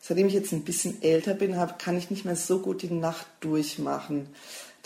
seitdem 0.01 0.29
ich 0.29 0.35
jetzt 0.35 0.53
ein 0.53 0.62
bisschen 0.62 1.03
älter 1.03 1.35
bin, 1.35 1.59
hab, 1.59 1.81
kann 1.81 1.99
ich 1.99 2.11
nicht 2.11 2.25
mehr 2.25 2.37
so 2.37 2.61
gut 2.61 2.83
die 2.83 2.94
Nacht 2.94 3.27
durchmachen. 3.40 4.29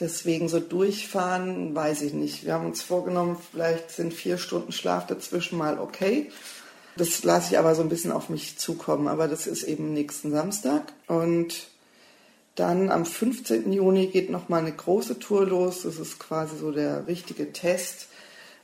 Deswegen 0.01 0.49
so 0.49 0.59
durchfahren, 0.59 1.75
weiß 1.75 2.03
ich 2.03 2.15
nicht. 2.15 2.45
Wir 2.45 2.55
haben 2.55 2.67
uns 2.67 2.83
vorgenommen, 2.83 3.37
vielleicht 3.53 3.91
sind 3.91 4.13
vier 4.13 4.39
Stunden 4.39 4.73
Schlaf 4.73 5.07
dazwischen 5.07 5.57
mal 5.57 5.79
okay. 5.79 6.31
Das 6.97 7.23
lasse 7.25 7.53
ich 7.53 7.59
aber 7.59 7.75
so 7.75 7.83
ein 7.83 7.89
bisschen 7.89 8.13
auf 8.13 8.29
mich 8.29 8.59
zukommen. 8.59 9.09
Aber 9.09 9.29
das 9.29 9.47
ist 9.47 9.63
eben 9.65 9.93
nächsten 9.93 10.31
Samstag. 10.31 10.93
Und 11.07 11.69
dann 12.55 12.91
am 12.91 13.05
15. 13.05 13.73
Juni 13.73 14.09
geht 14.09 14.31
nochmal 14.31 14.61
eine 14.61 14.73
große 14.73 15.19
Tour 15.19 15.47
los. 15.47 15.83
Das 15.83 15.99
ist 15.99 16.19
quasi 16.19 16.57
so 16.57 16.71
der 16.71 17.07
richtige 17.07 17.53
Test 17.53 18.09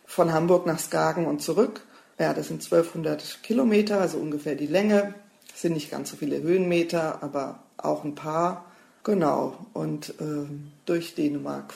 von 0.06 0.32
Hamburg 0.32 0.66
nach 0.66 0.78
Skagen 0.78 1.26
und 1.26 1.42
zurück. 1.42 1.82
Ja, 2.18 2.34
das 2.34 2.48
sind 2.48 2.62
1200 2.62 3.42
Kilometer, 3.42 4.00
also 4.00 4.18
ungefähr 4.18 4.54
die 4.54 4.66
Länge. 4.66 5.14
Das 5.50 5.62
sind 5.62 5.72
nicht 5.74 5.90
ganz 5.90 6.10
so 6.10 6.16
viele 6.16 6.42
Höhenmeter, 6.42 7.22
aber 7.22 7.62
auch 7.76 8.04
ein 8.04 8.14
paar. 8.14 8.69
Genau, 9.02 9.66
und 9.72 10.14
ähm, 10.20 10.72
durch 10.86 11.14
Dänemark. 11.14 11.74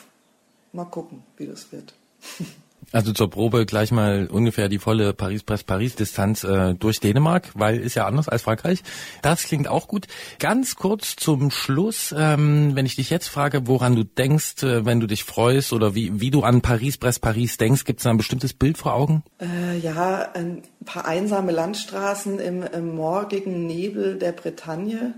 Mal 0.73 0.85
gucken, 0.85 1.23
wie 1.37 1.47
das 1.47 1.71
wird. 1.71 1.93
Also 2.91 3.13
zur 3.13 3.29
Probe 3.29 3.65
gleich 3.65 3.91
mal 3.91 4.27
ungefähr 4.31 4.69
die 4.69 4.77
volle 4.77 5.13
Paris-Brest-Paris-Distanz 5.13 6.43
äh, 6.43 6.75
durch 6.75 6.99
Dänemark, 6.99 7.49
weil 7.55 7.79
ist 7.79 7.95
ja 7.95 8.05
anders 8.05 8.29
als 8.29 8.43
Frankreich. 8.43 8.83
Das 9.21 9.43
klingt 9.43 9.67
auch 9.67 9.87
gut. 9.87 10.05
Ganz 10.39 10.75
kurz 10.75 11.15
zum 11.15 11.51
Schluss, 11.51 12.13
ähm, 12.17 12.75
wenn 12.75 12.85
ich 12.85 12.95
dich 12.95 13.09
jetzt 13.09 13.27
frage, 13.27 13.67
woran 13.67 13.95
du 13.95 14.03
denkst, 14.03 14.63
äh, 14.63 14.85
wenn 14.85 14.99
du 14.99 15.07
dich 15.07 15.23
freust 15.23 15.73
oder 15.73 15.95
wie, 15.95 16.21
wie 16.21 16.31
du 16.31 16.43
an 16.43 16.61
Paris-Brest-Paris 16.61 17.57
denkst, 17.57 17.85
gibt 17.85 17.99
es 17.99 18.03
da 18.03 18.11
ein 18.11 18.17
bestimmtes 18.17 18.53
Bild 18.53 18.77
vor 18.77 18.93
Augen? 18.93 19.23
Äh, 19.41 19.77
ja, 19.79 20.29
ein 20.33 20.61
paar 20.85 21.05
einsame 21.05 21.51
Landstraßen 21.51 22.39
im, 22.39 22.63
im 22.63 22.95
morgigen 22.95 23.65
Nebel 23.65 24.17
der 24.19 24.31
Bretagne 24.31 25.15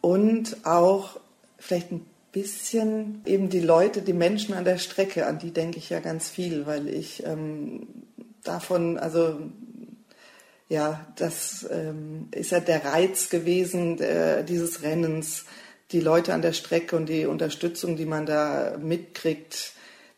und 0.00 0.56
auch 0.64 1.20
vielleicht 1.64 1.92
ein 1.92 2.04
bisschen 2.30 3.22
eben 3.24 3.48
die 3.48 3.60
Leute, 3.60 4.02
die 4.02 4.12
Menschen 4.12 4.54
an 4.54 4.64
der 4.64 4.78
Strecke, 4.78 5.26
an 5.26 5.38
die 5.38 5.52
denke 5.52 5.78
ich 5.78 5.88
ja 5.88 6.00
ganz 6.00 6.28
viel, 6.28 6.66
weil 6.66 6.88
ich 6.88 7.24
ähm, 7.24 7.86
davon, 8.42 8.98
also 8.98 9.38
ja, 10.68 11.06
das 11.16 11.66
ähm, 11.70 12.28
ist 12.32 12.50
ja 12.50 12.60
der 12.60 12.84
Reiz 12.84 13.30
gewesen 13.30 13.96
der, 13.96 14.42
dieses 14.42 14.82
Rennens, 14.82 15.44
die 15.92 16.00
Leute 16.00 16.34
an 16.34 16.42
der 16.42 16.52
Strecke 16.52 16.96
und 16.96 17.08
die 17.08 17.26
Unterstützung, 17.26 17.96
die 17.96 18.06
man 18.06 18.26
da 18.26 18.76
mitkriegt, 18.78 19.72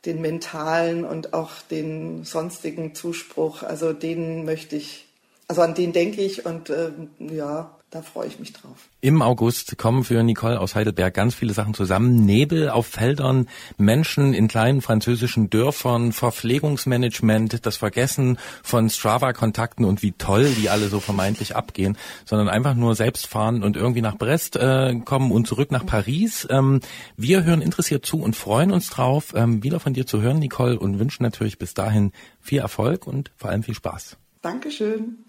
den 0.05 0.21
mentalen 0.21 1.05
und 1.05 1.33
auch 1.33 1.51
den 1.71 2.25
sonstigen 2.25 2.95
Zuspruch, 2.95 3.63
also 3.63 3.93
den 3.93 4.45
möchte 4.45 4.77
ich, 4.77 5.07
also 5.49 5.63
an 5.63 5.75
den 5.75 5.93
denke 5.93 6.23
ich 6.23 6.47
und 6.47 6.71
ähm, 6.71 7.11
ja, 7.19 7.76
da 7.97 8.03
freue 8.03 8.29
ich 8.29 8.39
mich 8.39 8.53
drauf. 8.53 8.91
Im 9.01 9.23
August 9.23 9.79
kommen 9.79 10.05
für 10.05 10.23
Nicole 10.23 10.61
aus 10.61 10.75
Heidelberg 10.75 11.15
ganz 11.15 11.35
viele 11.35 11.55
Sachen 11.55 11.73
zusammen. 11.73 12.27
Nebel 12.27 12.69
auf 12.69 12.87
Feldern, 12.87 13.49
Menschen 13.79 14.35
in 14.35 14.49
kleinen 14.49 14.83
französischen 14.83 15.49
Dörfern, 15.49 16.13
Verpflegungsmanagement, 16.13 17.65
das 17.65 17.79
Vergessen 17.79 18.39
von 18.63 18.91
Strava-Kontakten 18.91 19.87
und 19.87 20.03
wie 20.03 20.13
toll 20.13 20.45
die 20.61 20.69
alle 20.69 20.89
so 20.89 21.01
vermeintlich 21.01 21.57
abgehen, 21.57 21.97
sondern 22.27 22.51
einfach 22.51 22.75
nur 22.75 22.95
selbst 22.95 23.27
fahren 23.29 23.63
und 23.63 23.77
irgendwie 23.77 24.03
nach 24.03 24.19
Brest 24.19 24.57
äh, 24.57 24.95
kommen 25.03 25.33
und 25.33 25.47
zurück 25.47 25.71
nach 25.73 25.87
Paris. 25.87 26.47
Ähm, 26.51 26.81
wir 27.17 27.45
hören 27.45 27.63
interessiert 27.63 28.05
zu 28.05 28.21
und 28.21 28.37
freuen 28.37 28.73
uns 28.73 28.91
drauf, 28.91 29.33
ähm, 29.35 29.63
wieder 29.63 29.81
von 29.81 29.95
dir 29.95 30.07
zu 30.07 30.21
hören, 30.21 30.39
Nicole, 30.39 30.79
und 30.79 30.99
wünschen 30.99 31.23
natürlich 31.23 31.59
bis 31.59 31.73
dahin 31.73 32.13
viel 32.43 32.59
Erfolg 32.59 33.07
und 33.07 33.33
vor 33.37 33.49
allem 33.49 33.63
viel 33.63 33.75
Spaß. 33.75 34.19
Dankeschön. 34.47 35.25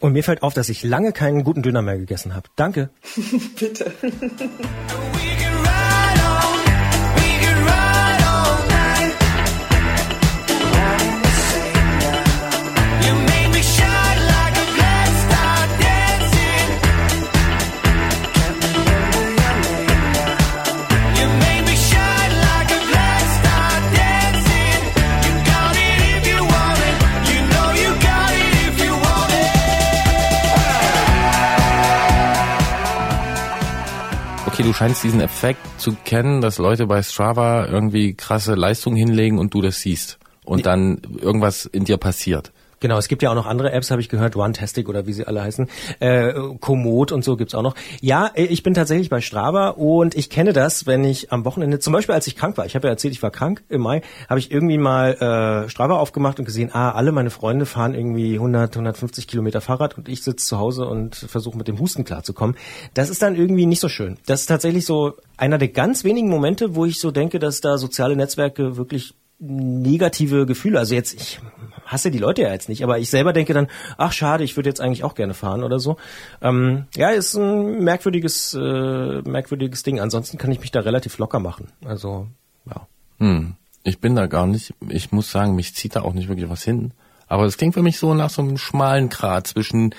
Und 0.00 0.12
mir 0.12 0.24
fällt 0.24 0.42
auf, 0.42 0.52
dass 0.52 0.68
ich 0.68 0.82
lange 0.82 1.12
keinen 1.12 1.44
guten 1.44 1.62
Döner 1.62 1.82
mehr 1.82 1.98
gegessen 1.98 2.34
habe. 2.34 2.48
Danke. 2.56 2.90
Bitte. 3.60 3.92
Du 34.62 34.72
scheinst 34.72 35.04
diesen 35.04 35.20
Effekt 35.20 35.60
zu 35.78 35.96
kennen, 36.04 36.40
dass 36.40 36.58
Leute 36.58 36.86
bei 36.86 37.02
Strava 37.02 37.66
irgendwie 37.66 38.14
krasse 38.14 38.54
Leistungen 38.54 38.96
hinlegen 38.96 39.38
und 39.38 39.54
du 39.54 39.60
das 39.60 39.80
siehst. 39.80 40.18
Und 40.44 40.66
dann 40.66 41.00
irgendwas 41.20 41.66
in 41.66 41.84
dir 41.84 41.96
passiert. 41.96 42.52
Genau, 42.80 42.98
es 42.98 43.08
gibt 43.08 43.22
ja 43.22 43.30
auch 43.30 43.34
noch 43.34 43.46
andere 43.46 43.72
Apps, 43.72 43.90
habe 43.90 44.02
ich 44.02 44.08
gehört, 44.08 44.36
Runtastic 44.36 44.88
oder 44.88 45.06
wie 45.06 45.12
sie 45.14 45.26
alle 45.26 45.42
heißen. 45.42 45.68
Äh, 45.98 46.34
Komoot 46.60 47.10
und 47.10 47.24
so 47.24 47.36
gibt's 47.36 47.54
auch 47.54 47.62
noch. 47.62 47.74
Ja, 48.02 48.30
äh, 48.34 48.44
ich 48.44 48.62
bin 48.62 48.74
tatsächlich 48.74 49.08
bei 49.08 49.22
Strava 49.22 49.70
und 49.70 50.14
ich 50.14 50.28
kenne 50.28 50.52
das, 50.52 50.86
wenn 50.86 51.04
ich 51.04 51.32
am 51.32 51.44
Wochenende, 51.46 51.78
zum 51.78 51.94
Beispiel 51.94 52.14
als 52.14 52.26
ich 52.26 52.36
krank 52.36 52.58
war, 52.58 52.66
ich 52.66 52.74
habe 52.74 52.88
ja 52.88 52.92
erzählt, 52.92 53.14
ich 53.14 53.22
war 53.22 53.30
krank 53.30 53.64
im 53.70 53.80
Mai, 53.80 54.02
habe 54.28 54.38
ich 54.38 54.50
irgendwie 54.50 54.76
mal 54.76 55.14
äh, 55.14 55.70
Strava 55.70 55.96
aufgemacht 55.96 56.38
und 56.38 56.44
gesehen, 56.44 56.70
ah, 56.72 56.92
alle 56.92 57.12
meine 57.12 57.30
Freunde 57.30 57.64
fahren 57.64 57.94
irgendwie 57.94 58.34
100, 58.34 58.76
150 58.76 59.26
Kilometer 59.26 59.62
Fahrrad 59.62 59.96
und 59.96 60.08
ich 60.08 60.22
sitze 60.22 60.46
zu 60.46 60.58
Hause 60.58 60.86
und 60.86 61.16
versuche 61.16 61.56
mit 61.56 61.68
dem 61.68 61.78
Husten 61.78 62.04
klarzukommen. 62.04 62.56
Das 62.92 63.08
ist 63.08 63.22
dann 63.22 63.36
irgendwie 63.36 63.66
nicht 63.66 63.80
so 63.80 63.88
schön. 63.88 64.18
Das 64.26 64.40
ist 64.40 64.46
tatsächlich 64.46 64.84
so 64.84 65.14
einer 65.38 65.56
der 65.56 65.68
ganz 65.68 66.04
wenigen 66.04 66.28
Momente, 66.28 66.74
wo 66.74 66.84
ich 66.84 67.00
so 67.00 67.10
denke, 67.10 67.38
dass 67.38 67.62
da 67.62 67.78
soziale 67.78 68.16
Netzwerke 68.16 68.76
wirklich 68.76 69.14
negative 69.38 70.46
Gefühle. 70.46 70.78
Also 70.78 70.94
jetzt, 70.94 71.14
ich 71.14 71.40
hasse 71.86 72.10
die 72.10 72.18
Leute 72.18 72.42
ja 72.42 72.52
jetzt 72.52 72.68
nicht, 72.68 72.82
aber 72.84 72.98
ich 72.98 73.08
selber 73.08 73.32
denke 73.32 73.54
dann, 73.54 73.68
ach 73.96 74.12
schade, 74.12 74.44
ich 74.44 74.56
würde 74.56 74.68
jetzt 74.68 74.80
eigentlich 74.80 75.04
auch 75.04 75.14
gerne 75.14 75.34
fahren 75.34 75.62
oder 75.62 75.78
so. 75.78 75.96
Ähm, 76.42 76.86
ja, 76.94 77.10
ist 77.10 77.34
ein 77.34 77.82
merkwürdiges, 77.84 78.54
äh, 78.54 79.22
merkwürdiges 79.22 79.82
Ding. 79.82 80.00
Ansonsten 80.00 80.38
kann 80.38 80.52
ich 80.52 80.60
mich 80.60 80.72
da 80.72 80.80
relativ 80.80 81.18
locker 81.18 81.40
machen. 81.40 81.68
Also, 81.84 82.26
ja. 82.66 82.86
Hm. 83.18 83.54
Ich 83.82 84.00
bin 84.00 84.16
da 84.16 84.26
gar 84.26 84.48
nicht. 84.48 84.74
Ich 84.88 85.12
muss 85.12 85.30
sagen, 85.30 85.54
mich 85.54 85.74
zieht 85.74 85.94
da 85.94 86.02
auch 86.02 86.12
nicht 86.12 86.28
wirklich 86.28 86.50
was 86.50 86.64
hin. 86.64 86.92
Aber 87.28 87.44
es 87.44 87.56
klingt 87.56 87.74
für 87.74 87.82
mich 87.82 87.98
so 87.98 88.14
nach 88.14 88.30
so 88.30 88.42
einem 88.42 88.58
schmalen 88.58 89.08
Grat 89.08 89.46
zwischen 89.46 89.94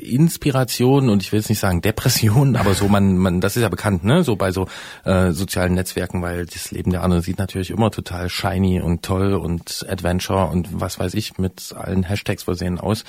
Inspiration 0.00 1.10
und 1.10 1.22
ich 1.22 1.32
will 1.32 1.40
jetzt 1.40 1.48
nicht 1.48 1.58
sagen 1.58 1.80
Depression, 1.82 2.56
aber 2.60 2.74
so 2.74 2.88
man, 2.88 3.16
man, 3.18 3.40
das 3.40 3.56
ist 3.56 3.62
ja 3.62 3.68
bekannt, 3.68 4.04
ne? 4.04 4.24
So 4.24 4.36
bei 4.36 4.52
so 4.52 4.66
äh, 5.04 5.32
sozialen 5.32 5.74
Netzwerken, 5.74 6.22
weil 6.22 6.46
das 6.46 6.70
Leben 6.70 6.90
der 6.90 7.02
anderen 7.02 7.22
sieht 7.22 7.38
natürlich 7.38 7.70
immer 7.70 7.90
total 7.90 8.28
shiny 8.28 8.80
und 8.80 9.02
toll 9.02 9.34
und 9.34 9.86
Adventure 9.88 10.48
und 10.50 10.68
was 10.72 10.98
weiß 10.98 11.14
ich 11.14 11.38
mit 11.38 11.74
allen 11.76 12.02
Hashtags 12.02 12.44
versehen 12.44 12.80
aus. 12.80 13.04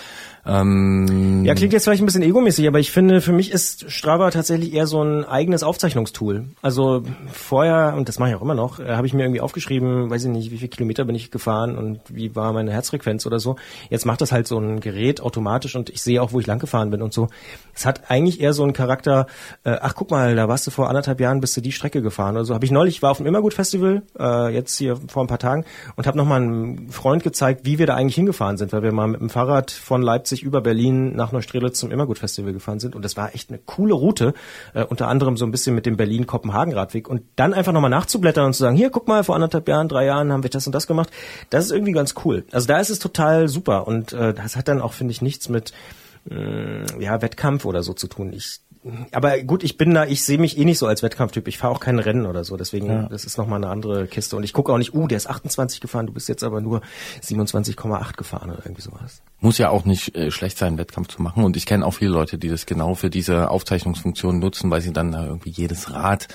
Ähm, 0.46 1.46
Ja, 1.46 1.56
klingt 1.56 1.74
jetzt 1.74 1.86
vielleicht 1.86 2.02
ein 2.02 2.06
bisschen 2.06 2.24
egomäßig, 2.24 2.68
aber 2.68 2.80
ich 2.80 2.92
finde, 2.92 3.22
für 3.22 3.32
mich 3.32 3.52
ist 3.52 3.92
Strava 3.92 4.30
tatsächlich 4.32 4.74
eher 4.74 4.88
so 4.88 5.02
ein 5.04 5.24
eigenes 5.24 5.64
Aufzeichnungstool. 5.64 6.46
Also 6.62 7.04
vorher, 7.32 7.94
und 7.96 8.10
das 8.10 8.20
mache 8.20 8.32
ich 8.32 8.36
auch 8.36 8.42
immer 8.42 8.56
noch, 8.56 8.80
äh, 8.80 8.96
habe 8.96 9.08
ich 9.08 9.14
mir 9.14 9.24
irgendwie 9.24 9.42
aufgeschrieben, 9.42 10.10
weiß 10.10 10.26
ich 10.26 10.30
nicht, 10.30 10.52
wie 10.52 10.58
viele 10.58 10.70
Kilometer 10.70 11.06
bin 11.06 11.16
ich 11.16 11.32
gefahren 11.32 11.78
und 11.78 12.02
wie 12.10 12.36
war 12.36 12.54
meine 12.54 12.72
Herzfrequenz 12.72 13.26
oder 13.26 13.40
so. 13.40 13.56
Jetzt 13.90 14.06
macht 14.06 14.22
das 14.22 14.32
halt 14.32 14.48
so 14.48 14.58
ein 14.58 14.80
Gerät 14.80 15.22
automatisch 15.22 15.76
und 15.76 15.90
ich 15.90 16.02
sehe 16.02 16.22
auch, 16.22 16.34
wo 16.34 16.40
ich 16.42 16.48
lang 16.48 16.60
gefahren 16.60 16.90
bin 16.90 17.02
und 17.02 17.14
so. 17.14 17.30
Es 17.74 17.86
hat 17.86 18.10
eigentlich 18.10 18.42
eher 18.42 18.54
so 18.54 18.64
einen 18.64 18.74
Charakter, 18.74 19.28
äh, 19.64 19.78
ach 19.82 19.96
guck 19.96 20.12
mal, 20.12 20.36
da 20.36 20.48
warst 20.48 20.68
du 20.68 20.72
vor 20.72 20.90
anderthalb 20.90 21.20
Jahren, 21.20 21.42
bist 21.42 21.56
du 21.56 21.62
die 21.62 21.72
Strecke 21.72 22.02
gefahren 22.02 22.36
oder 22.36 22.46
so. 22.46 22.54
Habe 22.54 22.66
ich 22.66 22.72
neulich, 22.72 22.96
ich 22.96 23.02
war 23.02 23.12
auf 23.12 23.18
dem 23.18 23.26
Immergut-Festival, 23.26 24.04
äh, 24.20 24.54
jetzt 24.54 24.78
hier 24.78 24.98
vor 25.08 25.24
ein 25.24 25.28
paar 25.28 25.40
Tagen 25.40 25.66
und 25.96 26.08
habe 26.08 26.18
nochmal 26.18 26.42
einem 26.42 26.90
Freund 26.90 27.24
gezeigt, 27.24 27.62
wie 27.66 27.80
wir 27.80 27.88
da 27.88 27.96
eigentlich 27.96 28.16
hingefahren 28.16 28.58
sind, 28.58 28.74
weil 28.74 28.84
wir 28.84 28.92
mal 28.92 29.08
mit 29.08 29.22
dem 29.22 29.30
Fahrrad 29.30 29.72
von 29.72 30.02
Leipzig 30.02 30.44
über 30.44 30.62
Berlin 30.62 31.16
nach 31.16 31.32
Neustrelitz 31.32 31.80
zum 31.80 31.92
Immergut-Festival 31.92 32.54
gefahren 32.54 32.80
sind 32.80 32.96
und 32.96 33.04
das 33.04 33.18
war 33.18 33.34
echt 33.34 33.50
eine 33.50 33.60
coole 33.60 33.94
Route, 33.94 34.34
äh, 34.74 34.84
unter 34.84 35.08
anderem 35.08 35.38
so 35.38 35.46
ein 35.46 35.52
bisschen 35.52 35.76
mit 35.76 35.86
dem 35.86 35.98
Berlin-Kopenhagen-Radweg 35.98 37.08
und 37.08 37.24
dann 37.36 37.54
einfach 37.54 37.72
nochmal 37.72 37.90
nachzublättern 37.90 38.46
und 38.46 38.54
zu 38.54 38.60
sagen, 38.60 38.76
hier, 38.76 38.90
guck 38.90 39.08
mal, 39.08 39.24
vor 39.24 39.36
anderthalb 39.36 39.68
Jahren, 39.68 39.88
drei 39.88 40.06
Jahren 40.06 40.32
haben 40.32 40.44
wir 40.44 40.50
das 40.50 40.66
und 40.68 40.74
das 40.74 40.88
gemacht, 40.88 41.10
das 41.50 41.66
ist 41.66 41.72
irgendwie 41.72 41.94
ganz 41.94 42.16
cool. 42.26 42.44
Also 42.52 42.68
da 42.68 42.80
ist 42.80 42.90
es 42.90 43.00
total 43.00 43.48
super 43.48 43.88
und 43.88 44.14
äh, 44.14 44.34
das 44.34 44.56
hat 44.56 44.68
dann 44.68 44.82
auch, 44.82 44.94
finde 44.94 45.12
ich, 45.12 45.22
nichts 45.22 45.50
mit 45.50 45.74
ja, 46.30 47.22
Wettkampf 47.22 47.66
oder 47.66 47.84
so 47.84 47.94
zu 47.94 48.08
tun. 48.08 48.32
Ich 48.34 48.62
aber 49.12 49.40
gut, 49.44 49.64
ich 49.64 49.78
bin 49.78 49.94
da, 49.94 50.06
ich 50.06 50.24
sehe 50.24 50.40
mich 50.40 50.58
eh 50.58 50.66
nicht 50.66 50.80
so 50.80 50.88
als 50.88 51.04
Wettkampftyp. 51.04 51.48
Ich 51.48 51.60
fahre 51.60 51.74
auch 51.74 51.80
kein 51.80 52.00
Rennen 52.00 52.26
oder 52.26 52.44
so, 52.44 52.58
deswegen 52.58 53.08
das 53.10 53.26
ist 53.26 53.38
noch 53.38 53.46
mal 53.46 53.58
eine 53.58 53.70
andere 53.70 54.08
Kiste. 54.08 54.36
Und 54.36 54.44
ich 54.44 54.54
gucke 54.54 54.74
auch 54.74 54.80
nicht, 54.80 54.96
uh, 54.96 55.08
der 55.08 55.18
ist 55.18 55.30
28 55.30 55.82
gefahren, 55.82 56.08
du 56.08 56.14
bist 56.14 56.28
jetzt 56.28 56.44
aber 56.44 56.62
nur 56.62 56.82
27,8 57.22 58.18
gefahren 58.18 58.50
oder 58.50 58.66
irgendwie 58.66 58.82
sowas. 58.82 59.22
muss 59.40 59.60
ja 59.60 59.70
auch 59.70 59.86
nicht 59.86 60.16
äh, 60.16 60.32
schlecht 60.32 60.58
sein, 60.58 60.70
einen 60.70 60.78
Wettkampf 60.80 61.10
zu 61.10 61.22
machen. 61.22 61.44
Und 61.44 61.58
ich 61.58 61.68
kenne 61.68 61.86
auch 61.86 61.94
viele 61.94 62.10
Leute, 62.10 62.40
die 62.40 62.50
das 62.50 62.66
genau 62.66 62.96
für 62.96 63.12
diese 63.12 63.52
Aufzeichnungsfunktion 63.52 64.40
nutzen, 64.40 64.72
weil 64.72 64.82
sie 64.82 64.94
dann 64.94 65.12
da 65.12 65.28
irgendwie 65.28 65.52
jedes 65.52 65.92
Rad 65.92 66.28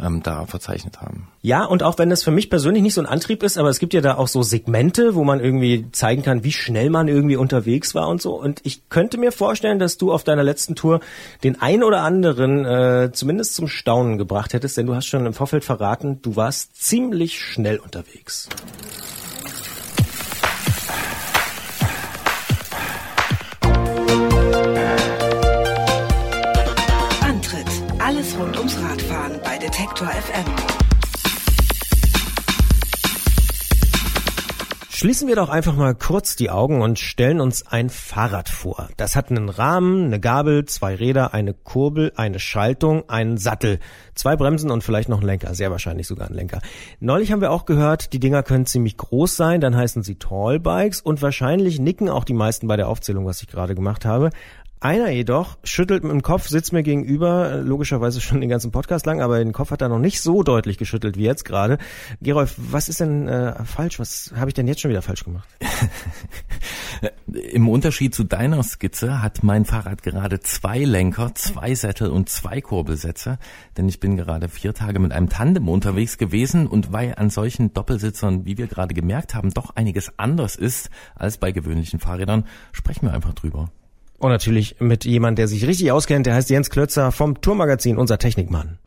ähm, 0.00 0.22
da 0.22 0.46
verzeichnet 0.46 1.00
haben. 1.00 1.28
Ja, 1.42 1.64
und 1.64 1.82
auch 1.82 1.98
wenn 1.98 2.10
es 2.10 2.22
für 2.22 2.30
mich 2.30 2.50
persönlich 2.50 2.82
nicht 2.82 2.94
so 2.94 3.00
ein 3.00 3.06
Antrieb 3.06 3.42
ist, 3.42 3.58
aber 3.58 3.68
es 3.68 3.78
gibt 3.78 3.94
ja 3.94 4.00
da 4.00 4.16
auch 4.16 4.28
so 4.28 4.42
Segmente, 4.42 5.14
wo 5.14 5.24
man 5.24 5.40
irgendwie 5.40 5.86
zeigen 5.92 6.22
kann, 6.22 6.44
wie 6.44 6.52
schnell 6.52 6.90
man 6.90 7.08
irgendwie 7.08 7.36
unterwegs 7.36 7.94
war 7.94 8.08
und 8.08 8.20
so. 8.20 8.34
Und 8.34 8.60
ich 8.64 8.88
könnte 8.88 9.18
mir 9.18 9.32
vorstellen, 9.32 9.78
dass 9.78 9.98
du 9.98 10.12
auf 10.12 10.24
deiner 10.24 10.42
letzten 10.42 10.74
Tour 10.74 11.00
den 11.44 11.60
ein 11.60 11.82
oder 11.82 12.02
anderen 12.02 12.64
äh, 12.64 13.10
zumindest 13.12 13.54
zum 13.54 13.68
Staunen 13.68 14.18
gebracht 14.18 14.52
hättest, 14.52 14.76
denn 14.76 14.86
du 14.86 14.94
hast 14.94 15.06
schon 15.06 15.26
im 15.26 15.34
Vorfeld 15.34 15.64
verraten, 15.64 16.20
du 16.22 16.36
warst 16.36 16.82
ziemlich 16.82 17.40
schnell 17.40 17.78
unterwegs. 17.78 18.48
Detektor 29.78 30.08
FM. 30.08 30.44
Schließen 34.90 35.28
wir 35.28 35.36
doch 35.36 35.50
einfach 35.50 35.76
mal 35.76 35.94
kurz 35.94 36.34
die 36.34 36.50
Augen 36.50 36.82
und 36.82 36.98
stellen 36.98 37.40
uns 37.40 37.64
ein 37.64 37.88
Fahrrad 37.88 38.48
vor. 38.48 38.88
Das 38.96 39.14
hat 39.14 39.30
einen 39.30 39.48
Rahmen, 39.48 40.06
eine 40.06 40.18
Gabel, 40.18 40.64
zwei 40.64 40.96
Räder, 40.96 41.32
eine 41.32 41.54
Kurbel, 41.54 42.12
eine 42.16 42.40
Schaltung, 42.40 43.08
einen 43.08 43.38
Sattel, 43.38 43.78
zwei 44.16 44.34
Bremsen 44.34 44.72
und 44.72 44.82
vielleicht 44.82 45.08
noch 45.08 45.18
einen 45.18 45.28
Lenker, 45.28 45.54
sehr 45.54 45.70
wahrscheinlich 45.70 46.08
sogar 46.08 46.26
einen 46.26 46.34
Lenker. 46.34 46.60
Neulich 46.98 47.30
haben 47.30 47.40
wir 47.40 47.52
auch 47.52 47.64
gehört, 47.64 48.12
die 48.12 48.18
Dinger 48.18 48.42
können 48.42 48.66
ziemlich 48.66 48.96
groß 48.96 49.36
sein, 49.36 49.60
dann 49.60 49.76
heißen 49.76 50.02
sie 50.02 50.16
Tallbikes 50.16 51.00
und 51.00 51.22
wahrscheinlich 51.22 51.78
nicken 51.78 52.08
auch 52.08 52.24
die 52.24 52.34
meisten 52.34 52.66
bei 52.66 52.76
der 52.76 52.88
Aufzählung, 52.88 53.26
was 53.26 53.42
ich 53.42 53.46
gerade 53.46 53.76
gemacht 53.76 54.04
habe. 54.04 54.30
Einer 54.80 55.10
jedoch 55.10 55.58
schüttelt 55.64 56.04
mit 56.04 56.12
dem 56.12 56.22
Kopf, 56.22 56.46
sitzt 56.46 56.72
mir 56.72 56.84
gegenüber, 56.84 57.50
äh, 57.50 57.60
logischerweise 57.60 58.20
schon 58.20 58.40
den 58.40 58.48
ganzen 58.48 58.70
Podcast 58.70 59.06
lang, 59.06 59.20
aber 59.20 59.38
den 59.38 59.52
Kopf 59.52 59.72
hat 59.72 59.82
er 59.82 59.88
noch 59.88 59.98
nicht 59.98 60.20
so 60.20 60.44
deutlich 60.44 60.78
geschüttelt 60.78 61.16
wie 61.16 61.24
jetzt 61.24 61.44
gerade. 61.44 61.78
Gerolf, 62.20 62.54
was 62.56 62.88
ist 62.88 63.00
denn 63.00 63.26
äh, 63.26 63.64
falsch? 63.64 63.98
Was 63.98 64.32
habe 64.36 64.50
ich 64.50 64.54
denn 64.54 64.68
jetzt 64.68 64.80
schon 64.80 64.90
wieder 64.90 65.02
falsch 65.02 65.24
gemacht? 65.24 65.48
Im 67.52 67.68
Unterschied 67.68 68.14
zu 68.14 68.22
deiner 68.22 68.62
Skizze 68.62 69.20
hat 69.20 69.42
mein 69.42 69.64
Fahrrad 69.64 70.04
gerade 70.04 70.38
zwei 70.40 70.78
Lenker, 70.78 71.34
zwei 71.34 71.74
Sättel 71.74 72.10
und 72.10 72.28
zwei 72.28 72.60
Kurbelsätze, 72.60 73.38
denn 73.76 73.88
ich 73.88 73.98
bin 73.98 74.16
gerade 74.16 74.48
vier 74.48 74.74
Tage 74.74 75.00
mit 75.00 75.10
einem 75.10 75.28
Tandem 75.28 75.68
unterwegs 75.68 76.18
gewesen 76.18 76.68
und 76.68 76.92
weil 76.92 77.14
an 77.16 77.30
solchen 77.30 77.74
Doppelsitzern, 77.74 78.44
wie 78.44 78.58
wir 78.58 78.68
gerade 78.68 78.94
gemerkt 78.94 79.34
haben, 79.34 79.50
doch 79.50 79.74
einiges 79.74 80.18
anders 80.18 80.54
ist 80.54 80.90
als 81.16 81.38
bei 81.38 81.50
gewöhnlichen 81.50 81.98
Fahrrädern, 81.98 82.44
sprechen 82.72 83.06
wir 83.06 83.12
einfach 83.12 83.34
drüber. 83.34 83.70
Und 84.18 84.30
natürlich 84.30 84.80
mit 84.80 85.04
jemand, 85.04 85.38
der 85.38 85.46
sich 85.46 85.66
richtig 85.66 85.92
auskennt, 85.92 86.26
der 86.26 86.34
heißt 86.34 86.50
Jens 86.50 86.70
Klötzer 86.70 87.12
vom 87.12 87.40
Tourmagazin, 87.40 87.96
unser 87.96 88.18
Technikmann. 88.18 88.78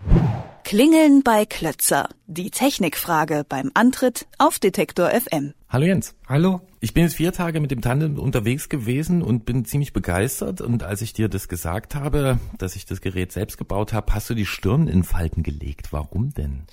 Klingeln 0.66 1.24
bei 1.24 1.46
Klötzer. 1.46 2.10
Die 2.28 2.52
Technikfrage 2.52 3.46
beim 3.48 3.72
Antritt 3.74 4.28
auf 4.38 4.60
Detektor 4.60 5.10
FM. 5.10 5.54
Hallo 5.70 5.86
Jens. 5.86 6.16
Hallo? 6.28 6.62
Ich 6.82 6.94
bin 6.94 7.04
jetzt 7.04 7.16
vier 7.16 7.32
Tage 7.32 7.60
mit 7.62 7.72
dem 7.72 7.82
Tandem 7.82 8.20
unterwegs 8.20 8.68
gewesen 8.70 9.22
und 9.22 9.46
bin 9.46 9.66
ziemlich 9.66 9.94
begeistert. 9.94 10.60
Und 10.62 10.84
als 10.84 11.02
ich 11.02 11.14
dir 11.14 11.30
das 11.30 11.48
gesagt 11.48 11.96
habe, 11.96 12.38
dass 12.58 12.76
ich 12.76 12.86
das 12.86 13.02
Gerät 13.02 13.32
selbst 13.32 13.58
gebaut 13.58 13.94
habe, 13.94 14.14
hast 14.14 14.30
du 14.30 14.34
die 14.34 14.46
Stirn 14.46 14.88
in 14.88 15.04
Falten 15.04 15.44
gelegt. 15.44 15.92
Warum 15.92 16.34
denn? 16.34 16.64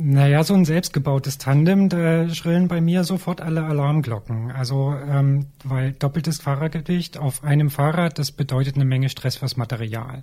Naja, 0.00 0.44
so 0.44 0.54
ein 0.54 0.64
selbstgebautes 0.64 1.38
Tandem, 1.38 1.88
da 1.88 2.28
schrillen 2.28 2.68
bei 2.68 2.80
mir 2.80 3.02
sofort 3.02 3.40
alle 3.40 3.64
Alarmglocken. 3.64 4.52
Also, 4.52 4.94
ähm, 4.94 5.46
weil 5.64 5.90
doppeltes 5.90 6.40
Fahrergewicht 6.40 7.18
auf 7.18 7.42
einem 7.42 7.68
Fahrrad, 7.68 8.16
das 8.16 8.30
bedeutet 8.30 8.76
eine 8.76 8.84
Menge 8.84 9.08
Stress 9.08 9.38
fürs 9.38 9.56
Material. 9.56 10.22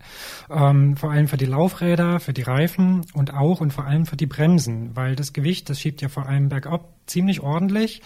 Ähm, 0.49 0.95
vor 0.95 1.11
allem 1.11 1.27
für 1.27 1.35
die 1.35 1.45
Laufräder, 1.45 2.21
für 2.21 2.31
die 2.31 2.43
Reifen 2.43 3.01
und 3.13 3.33
auch 3.33 3.59
und 3.59 3.73
vor 3.73 3.85
allem 3.85 4.05
für 4.05 4.15
die 4.15 4.27
Bremsen, 4.27 4.95
weil 4.95 5.17
das 5.17 5.33
Gewicht, 5.33 5.69
das 5.69 5.81
schiebt 5.81 6.01
ja 6.01 6.07
vor 6.07 6.25
allem 6.25 6.47
bergab 6.47 6.93
ziemlich 7.05 7.41
ordentlich. 7.41 8.01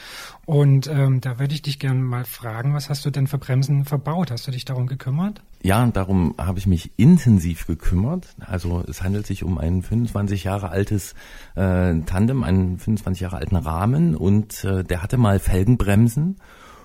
Und 0.48 0.88
ähm, 0.88 1.22
da 1.22 1.38
würde 1.38 1.54
ich 1.54 1.62
dich 1.62 1.78
gerne 1.78 2.00
mal 2.00 2.26
fragen, 2.26 2.74
was 2.74 2.90
hast 2.90 3.06
du 3.06 3.12
denn 3.12 3.28
für 3.28 3.38
Bremsen 3.38 3.86
verbaut? 3.86 4.32
Hast 4.32 4.48
du 4.48 4.52
dich 4.52 4.66
darum 4.66 4.88
gekümmert? 4.88 5.44
Ja, 5.62 5.86
darum 5.88 6.36
habe 6.38 6.58
ich 6.58 6.68
mich 6.68 6.92
intensiv 6.98 7.68
gekümmert. 7.68 8.28
Also 8.40 8.84
es 8.88 9.04
handelt 9.04 9.28
sich 9.28 9.44
um 9.44 9.58
ein 9.58 9.82
25 9.82 10.46
Jahre 10.46 10.70
altes 10.70 11.16
äh, 11.56 12.00
Tandem, 12.06 12.44
einen 12.44 12.78
25 12.78 13.22
Jahre 13.22 13.38
alten 13.38 13.58
Rahmen 13.58 14.16
und 14.16 14.64
äh, 14.64 14.84
der 14.86 15.04
hatte 15.04 15.18
mal 15.18 15.40
Felgenbremsen. 15.40 16.38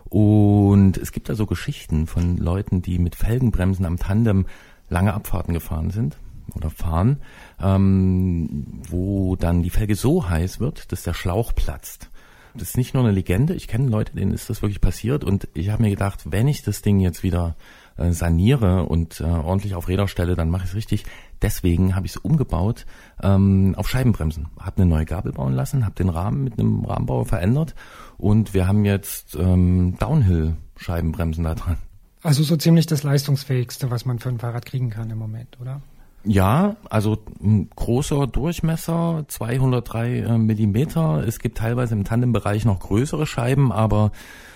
Und 0.05 0.97
es 0.97 1.13
gibt 1.13 1.29
da 1.29 1.35
so 1.35 1.47
Geschichten 1.47 2.07
von 2.07 2.37
Leuten, 2.37 2.83
die 2.83 2.99
mit 2.99 3.15
Felgenbremsen 3.15 3.87
am 3.87 3.99
Tandem 3.99 4.47
lange 4.89 5.15
Abfahrten 5.15 5.55
gefahren 5.55 5.91
sind 5.91 6.19
oder 6.55 6.69
fahren, 6.69 7.21
ähm, 7.61 8.83
wo 8.89 9.37
dann 9.37 9.63
die 9.63 9.71
Felge 9.71 9.95
so 9.95 10.29
heiß 10.29 10.61
wird, 10.61 10.93
dass 10.93 11.05
der 11.05 11.15
Schlauch 11.15 11.55
platzt. 11.55 12.11
Das 12.55 12.69
ist 12.69 12.77
nicht 12.77 12.95
nur 12.95 13.03
eine 13.03 13.13
Legende, 13.13 13.55
ich 13.55 13.67
kenne 13.67 13.89
Leute, 13.89 14.15
denen 14.15 14.33
ist 14.33 14.49
das 14.49 14.63
wirklich 14.63 14.81
passiert 14.81 15.25
und 15.25 15.49
ich 15.55 15.71
habe 15.71 15.83
mir 15.83 15.91
gedacht, 15.91 16.31
wenn 16.31 16.47
ich 16.47 16.63
das 16.63 16.83
Ding 16.83 17.01
jetzt 17.01 17.25
wieder 17.25 17.57
äh, 17.97 18.13
saniere 18.13 18.85
und 18.85 19.21
äh, 19.21 19.25
ordentlich 19.25 19.75
auf 19.75 19.89
Räder 19.89 20.09
stelle, 20.09 20.35
dann 20.35 20.51
mache 20.51 20.65
ich 20.65 20.71
es 20.71 20.77
richtig. 20.77 21.05
Deswegen 21.43 21.95
habe 21.95 22.07
ich 22.07 22.13
es 22.13 22.17
umgebaut 22.17 22.87
ähm, 23.23 23.75
auf 23.77 23.89
Scheibenbremsen. 23.89 24.49
Habe 24.59 24.83
eine 24.83 24.91
neue 24.91 25.05
Gabel 25.05 25.33
bauen 25.33 25.53
lassen, 25.53 25.85
habe 25.85 25.95
den 25.95 26.09
Rahmen 26.09 26.45
mit 26.45 26.59
einem 26.59 26.85
Rahmenbauer 26.85 27.27
verändert 27.27 27.75
und 28.17 28.55
wir 28.55 28.67
haben 28.67 28.85
jetzt 28.85 29.37
ähm, 29.37 29.97
Downhill-Scheibenbremsen 29.99 31.45
da 31.45 31.55
dran. 31.55 31.77
Also 32.23 32.43
so 32.43 32.57
ziemlich 32.57 32.87
das 32.87 33.03
leistungsfähigste, 33.03 33.91
was 33.91 34.07
man 34.07 34.19
für 34.19 34.31
ein 34.31 34.39
Fahrrad 34.39 34.65
kriegen 34.65 34.89
kann 34.89 35.11
im 35.11 35.19
Moment, 35.19 35.61
oder? 35.61 35.83
Ja, 36.27 36.77
also 36.89 37.19
ein 37.43 37.69
großer 37.77 38.27
Durchmesser, 38.27 39.25
203 39.29 40.19
äh, 40.19 40.39
Millimeter. 40.39 41.23
Es 41.27 41.39
gibt 41.39 41.59
teilweise 41.59 41.95
im 41.95 42.05
Tandembereich 42.05 42.65
noch 42.65 42.81
größere 42.81 43.27
Scheiben, 43.27 43.71
aber 43.73 44.11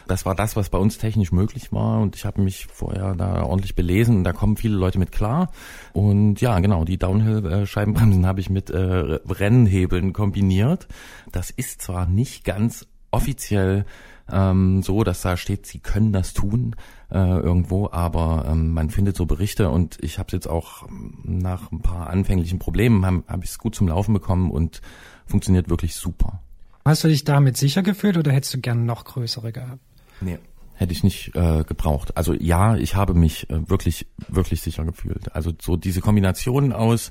das 0.06 0.24
war 0.24 0.34
das, 0.34 0.56
was 0.56 0.70
bei 0.70 0.78
uns 0.78 0.96
technisch 0.96 1.30
möglich 1.30 1.70
war 1.70 2.00
und 2.00 2.16
ich 2.16 2.24
habe 2.24 2.40
mich 2.40 2.66
vorher 2.66 3.14
da 3.14 3.42
ordentlich 3.42 3.74
belesen 3.74 4.24
da 4.24 4.32
kommen 4.32 4.56
viele 4.56 4.76
Leute 4.76 4.98
mit 4.98 5.12
klar. 5.12 5.50
Und 5.92 6.40
ja, 6.40 6.58
genau, 6.60 6.84
die 6.84 6.96
Downhill-Scheibenbremsen 6.96 8.26
habe 8.26 8.40
ich 8.40 8.48
mit 8.48 8.70
äh, 8.70 8.78
Rennhebeln 8.78 10.14
kombiniert. 10.14 10.88
Das 11.32 11.50
ist 11.50 11.82
zwar 11.82 12.06
nicht 12.06 12.44
ganz 12.44 12.86
offiziell 13.10 13.84
ähm, 14.30 14.82
so, 14.82 15.04
dass 15.04 15.22
da 15.22 15.36
steht, 15.36 15.66
sie 15.66 15.78
können 15.78 16.12
das 16.12 16.34
tun 16.34 16.76
äh, 17.10 17.16
irgendwo, 17.18 17.88
aber 17.90 18.46
ähm, 18.48 18.72
man 18.72 18.90
findet 18.90 19.16
so 19.16 19.26
Berichte 19.26 19.70
und 19.70 19.98
ich 20.02 20.18
habe 20.18 20.26
es 20.28 20.32
jetzt 20.32 20.48
auch 20.48 20.88
ähm, 20.88 21.18
nach 21.24 21.72
ein 21.72 21.80
paar 21.80 22.10
anfänglichen 22.10 22.58
Problemen 22.58 23.04
habe 23.04 23.22
hab 23.26 23.44
ich 23.44 23.50
es 23.50 23.58
gut 23.58 23.74
zum 23.74 23.88
Laufen 23.88 24.12
bekommen 24.12 24.50
und 24.50 24.80
funktioniert 25.26 25.68
wirklich 25.68 25.94
super. 25.94 26.40
Hast 26.84 27.04
du 27.04 27.08
dich 27.08 27.24
damit 27.24 27.56
sicher 27.56 27.82
gefühlt 27.82 28.16
oder 28.16 28.32
hättest 28.32 28.54
du 28.54 28.60
gern 28.60 28.86
noch 28.86 29.04
größere 29.04 29.52
gehabt? 29.52 29.80
Nee. 30.20 30.38
Hätte 30.74 30.92
ich 30.92 31.02
nicht 31.02 31.34
äh, 31.34 31.64
gebraucht. 31.64 32.16
Also 32.16 32.34
ja, 32.34 32.76
ich 32.76 32.94
habe 32.94 33.12
mich 33.12 33.50
äh, 33.50 33.68
wirklich, 33.68 34.06
wirklich 34.28 34.62
sicher 34.62 34.84
gefühlt. 34.84 35.34
Also 35.34 35.52
so 35.60 35.76
diese 35.76 36.00
Kombination 36.00 36.72
aus 36.72 37.10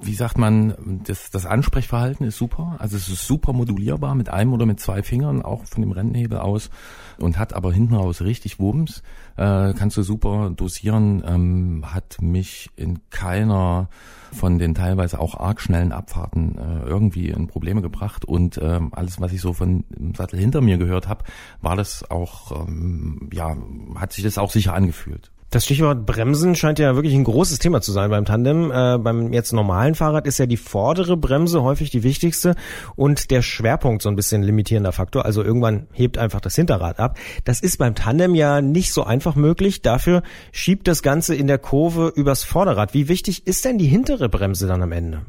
wie 0.00 0.14
sagt 0.14 0.38
man, 0.38 1.00
das, 1.04 1.30
das 1.30 1.46
Ansprechverhalten 1.46 2.26
ist 2.26 2.36
super. 2.36 2.76
Also 2.78 2.96
es 2.96 3.08
ist 3.08 3.26
super 3.26 3.52
modulierbar 3.52 4.14
mit 4.14 4.28
einem 4.28 4.52
oder 4.52 4.66
mit 4.66 4.80
zwei 4.80 5.02
Fingern, 5.02 5.42
auch 5.42 5.64
von 5.64 5.82
dem 5.82 5.92
Rennhebel 5.92 6.38
aus 6.38 6.70
und 7.18 7.38
hat 7.38 7.52
aber 7.52 7.72
hinten 7.72 7.94
raus 7.94 8.22
richtig 8.22 8.60
Wumms. 8.60 9.02
Äh, 9.36 9.74
kannst 9.74 9.96
du 9.96 10.02
super 10.02 10.50
dosieren, 10.54 11.22
ähm, 11.26 11.84
hat 11.92 12.20
mich 12.20 12.70
in 12.76 13.00
keiner 13.10 13.88
von 14.32 14.58
den 14.58 14.74
teilweise 14.74 15.18
auch 15.18 15.34
arg 15.34 15.60
schnellen 15.60 15.92
Abfahrten 15.92 16.58
äh, 16.58 16.86
irgendwie 16.86 17.30
in 17.30 17.46
Probleme 17.46 17.82
gebracht 17.82 18.24
und 18.24 18.58
ähm, 18.62 18.90
alles, 18.92 19.20
was 19.20 19.32
ich 19.32 19.40
so 19.40 19.52
von 19.52 19.84
dem 19.88 20.14
Sattel 20.14 20.38
hinter 20.38 20.60
mir 20.60 20.78
gehört 20.78 21.08
habe, 21.08 21.24
war 21.60 21.76
das 21.76 22.08
auch, 22.10 22.66
ähm, 22.66 23.30
ja, 23.32 23.56
hat 23.96 24.12
sich 24.12 24.24
das 24.24 24.38
auch 24.38 24.50
sicher 24.50 24.74
angefühlt. 24.74 25.30
Das 25.50 25.64
Stichwort 25.64 26.04
Bremsen 26.04 26.54
scheint 26.54 26.78
ja 26.78 26.94
wirklich 26.94 27.14
ein 27.14 27.24
großes 27.24 27.58
Thema 27.58 27.80
zu 27.80 27.90
sein 27.90 28.10
beim 28.10 28.26
Tandem. 28.26 28.70
Äh, 28.70 28.98
beim 28.98 29.32
jetzt 29.32 29.52
normalen 29.52 29.94
Fahrrad 29.94 30.26
ist 30.26 30.36
ja 30.36 30.44
die 30.44 30.58
vordere 30.58 31.16
Bremse 31.16 31.62
häufig 31.62 31.88
die 31.88 32.02
wichtigste 32.02 32.54
und 32.96 33.30
der 33.30 33.40
Schwerpunkt 33.40 34.02
so 34.02 34.10
ein 34.10 34.16
bisschen 34.16 34.42
limitierender 34.42 34.92
Faktor. 34.92 35.24
Also 35.24 35.42
irgendwann 35.42 35.86
hebt 35.92 36.18
einfach 36.18 36.42
das 36.42 36.54
Hinterrad 36.54 37.00
ab. 37.00 37.16
Das 37.44 37.60
ist 37.60 37.78
beim 37.78 37.94
Tandem 37.94 38.34
ja 38.34 38.60
nicht 38.60 38.92
so 38.92 39.04
einfach 39.04 39.36
möglich. 39.36 39.80
Dafür 39.80 40.22
schiebt 40.52 40.86
das 40.86 41.02
Ganze 41.02 41.34
in 41.34 41.46
der 41.46 41.58
Kurve 41.58 42.12
übers 42.14 42.44
Vorderrad. 42.44 42.92
Wie 42.92 43.08
wichtig 43.08 43.46
ist 43.46 43.64
denn 43.64 43.78
die 43.78 43.86
hintere 43.86 44.28
Bremse 44.28 44.66
dann 44.66 44.82
am 44.82 44.92
Ende? 44.92 45.22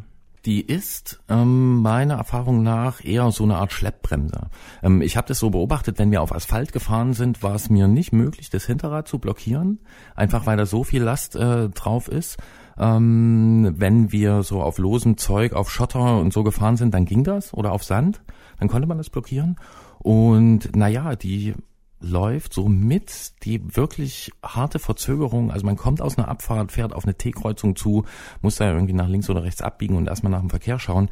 Die 0.50 0.62
ist 0.62 1.22
ähm, 1.30 1.84
meiner 1.84 2.16
Erfahrung 2.16 2.64
nach 2.64 3.06
eher 3.06 3.30
so 3.30 3.43
eine 3.43 3.58
Art 3.58 3.72
Schleppbremse. 3.72 4.50
Ähm, 4.82 5.04
ich 5.04 5.16
habe 5.16 5.28
das 5.28 5.38
so 5.38 5.52
beobachtet, 5.52 6.00
wenn 6.00 6.10
wir 6.10 6.24
auf 6.24 6.34
Asphalt 6.34 6.74
gefahren 6.74 7.14
sind, 7.14 7.43
war 7.43 7.54
es 7.54 7.70
mir 7.70 7.88
nicht 7.88 8.14
möglich, 8.14 8.50
das 8.50 8.66
Hinterrad 8.66 9.08
zu 9.08 9.20
blockieren, 9.20 9.78
einfach 10.16 10.47
weil 10.47 10.58
da 10.58 10.66
so 10.66 10.84
viel 10.84 11.04
Last 11.04 11.36
äh, 11.36 11.70
drauf 11.70 12.08
ist. 12.08 12.38
Ähm, 12.80 13.76
wenn 13.78 14.12
wir 14.12 14.41
so 14.41 14.64
auf 14.64 14.80
losem 14.80 15.18
Zeug, 15.18 15.54
auf 15.54 15.70
Schotter 15.70 16.18
und 16.18 16.34
so 16.34 16.43
gefahren 16.43 16.78
sind, 16.78 16.95
dann 16.95 17.06
ging 17.06 17.24
das 17.24 17.54
oder 17.54 17.72
auf 17.72 17.84
Sand, 17.84 18.20
dann 18.58 18.70
konnte 18.70 18.88
man 18.88 18.97
das 18.97 19.12
blockieren. 19.12 19.56
Und 20.00 20.76
naja, 20.76 21.16
die 21.16 21.54
läuft 22.02 22.54
so 22.54 22.68
mit 22.68 23.43
die 23.43 23.76
wirklich 23.76 24.32
harte 24.43 24.80
Verzögerung. 24.80 25.52
Also 25.52 25.66
man 25.66 25.76
kommt 25.76 26.02
aus 26.02 26.18
einer 26.18 26.28
Abfahrt, 26.28 26.72
fährt 26.72 26.93
auf 26.93 27.04
eine 27.04 27.16
T-Kreuzung 27.16 27.76
zu, 27.76 28.06
muss 28.41 28.56
da 28.56 28.72
irgendwie 28.72 28.93
nach 28.93 29.08
links 29.08 29.30
oder 29.30 29.43
rechts 29.43 29.62
abbiegen 29.62 29.95
und 29.95 30.08
erstmal 30.08 30.32
nach 30.32 30.39
dem 30.39 30.50
Verkehr 30.50 30.80
schauen. 30.80 31.10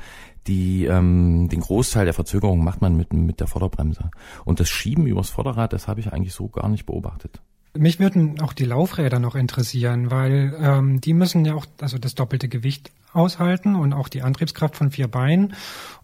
Die, 0.47 0.85
ähm, 0.85 1.49
den 1.49 1.59
Großteil 1.59 2.05
der 2.05 2.13
Verzögerung 2.13 2.63
macht 2.63 2.81
man 2.81 2.95
mit, 2.95 3.11
mit 3.11 3.39
der 3.39 3.47
Vorderbremse. 3.47 4.11
Und 4.45 4.59
das 4.59 4.69
Schieben 4.69 5.07
übers 5.07 5.29
Vorderrad, 5.29 5.73
das 5.73 5.87
habe 5.87 5.99
ich 5.99 6.13
eigentlich 6.13 6.33
so 6.33 6.47
gar 6.47 6.69
nicht 6.69 6.85
beobachtet. 6.85 7.41
Mich 7.77 7.99
würden 7.99 8.39
auch 8.41 8.53
die 8.53 8.65
Laufräder 8.65 9.19
noch 9.19 9.35
interessieren, 9.35 10.09
weil 10.09 10.55
ähm, 10.59 11.01
die 11.01 11.13
müssen 11.13 11.45
ja 11.45 11.53
auch 11.53 11.65
also 11.81 11.97
das 11.97 12.15
doppelte 12.15 12.47
Gewicht 12.47 12.91
aushalten 13.13 13.75
und 13.75 13.93
auch 13.93 14.07
die 14.07 14.21
Antriebskraft 14.21 14.75
von 14.75 14.89
vier 14.91 15.07
Beinen. 15.07 15.53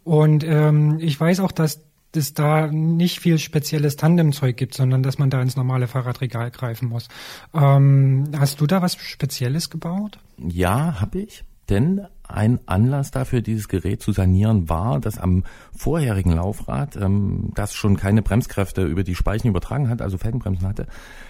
Und 0.03 0.43
ähm, 0.43 0.97
ich 0.99 1.19
weiß 1.19 1.39
auch, 1.39 1.51
dass 1.51 1.79
es 2.17 2.33
da 2.33 2.67
nicht 2.67 3.19
viel 3.19 3.37
spezielles 3.37 3.95
Tandemzeug 3.95 4.57
gibt, 4.57 4.73
sondern 4.73 5.03
dass 5.03 5.17
man 5.17 5.29
da 5.29 5.41
ins 5.41 5.55
normale 5.55 5.87
Fahrradregal 5.87 6.51
greifen 6.51 6.89
muss. 6.89 7.07
Ähm, 7.53 8.25
hast 8.37 8.61
du 8.61 8.67
da 8.67 8.81
was 8.81 8.95
Spezielles 8.95 9.69
gebaut? 9.69 10.19
Ja, 10.37 10.99
habe 10.99 11.19
ich. 11.19 11.43
Denn 11.69 12.01
ein 12.27 12.59
Anlass 12.65 13.11
dafür, 13.11 13.41
dieses 13.41 13.67
Gerät 13.67 14.01
zu 14.01 14.11
sanieren, 14.11 14.67
war, 14.67 14.99
dass 14.99 15.17
am 15.17 15.43
vorherigen 15.75 16.33
Laufrad, 16.33 16.97
ähm, 16.97 17.51
das 17.55 17.73
schon 17.73 17.95
keine 17.95 18.21
Bremskräfte 18.21 18.83
über 18.83 19.03
die 19.03 19.15
Speichen 19.15 19.47
übertragen 19.47 19.89
hat, 19.89 20.01
also 20.01 20.17
Felgenbremsen 20.17 20.67
hatte, 20.67 20.87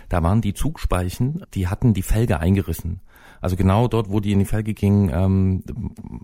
da 0.09 0.23
waren 0.23 0.41
die 0.41 0.53
Zugspeichen, 0.53 1.43
die 1.53 1.67
hatten 1.67 1.93
die 1.93 2.01
Felge 2.01 2.39
eingerissen. 2.39 2.99
Also 3.43 3.57
genau 3.57 3.89
dort, 3.89 4.09
wo 4.09 4.21
die 4.21 4.31
in 4.31 4.39
die 4.39 4.45
Felge 4.45 4.73
gingen, 4.73 5.09
ähm, 5.13 5.63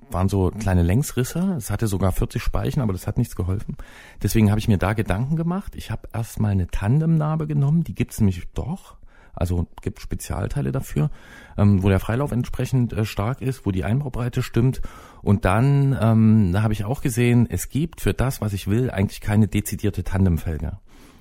waren 0.09 0.30
so 0.30 0.51
kleine 0.51 0.84
Längsrisse. 0.84 1.55
Es 1.57 1.70
hatte 1.70 1.88
sogar 1.88 2.13
40 2.13 2.41
Speichen, 2.41 2.80
aber 2.80 2.93
das 2.93 3.07
hat 3.07 3.17
nichts 3.17 3.36
geholfen. 3.36 3.76
Deswegen 4.24 4.51
habe 4.51 4.59
ich 4.61 4.70
mir 4.70 4.78
da 4.78 4.93
Gedanken 4.93 5.36
gemacht. 5.36 5.76
Ich 5.76 5.91
habe 5.91 6.07
erstmal 6.13 6.51
eine 6.51 6.67
Tandemnarbe 6.67 7.45
genommen, 7.45 7.84
die 7.84 7.93
gibt's 7.93 8.22
nämlich 8.22 8.47
doch. 8.53 8.95
Also 9.34 9.67
gibt 9.82 9.99
Spezialteile 9.99 10.72
dafür, 10.72 11.11
ähm, 11.57 11.84
wo 11.84 11.89
der 11.89 11.99
Freilauf 11.99 12.32
entsprechend 12.32 12.93
äh, 12.93 13.03
stark 13.03 13.41
ist, 13.41 13.65
wo 13.65 13.72
die 13.72 13.84
Einbaubreite 13.84 14.41
stimmt. 14.41 14.82
Und 15.22 15.43
dann 15.43 15.97
ähm, 15.99 16.53
da 16.53 16.63
habe 16.63 16.72
ich 16.72 16.86
auch 16.86 17.01
gesehen, 17.01 17.47
es 17.49 17.67
gibt 17.67 17.99
für 17.99 18.13
das, 18.13 18.39
was 18.39 18.53
ich 18.53 18.70
will, 18.70 18.89
eigentlich 18.89 19.20
keine 19.20 19.49
dezidierte 19.49 20.05
Tandemfelge. 20.05 20.80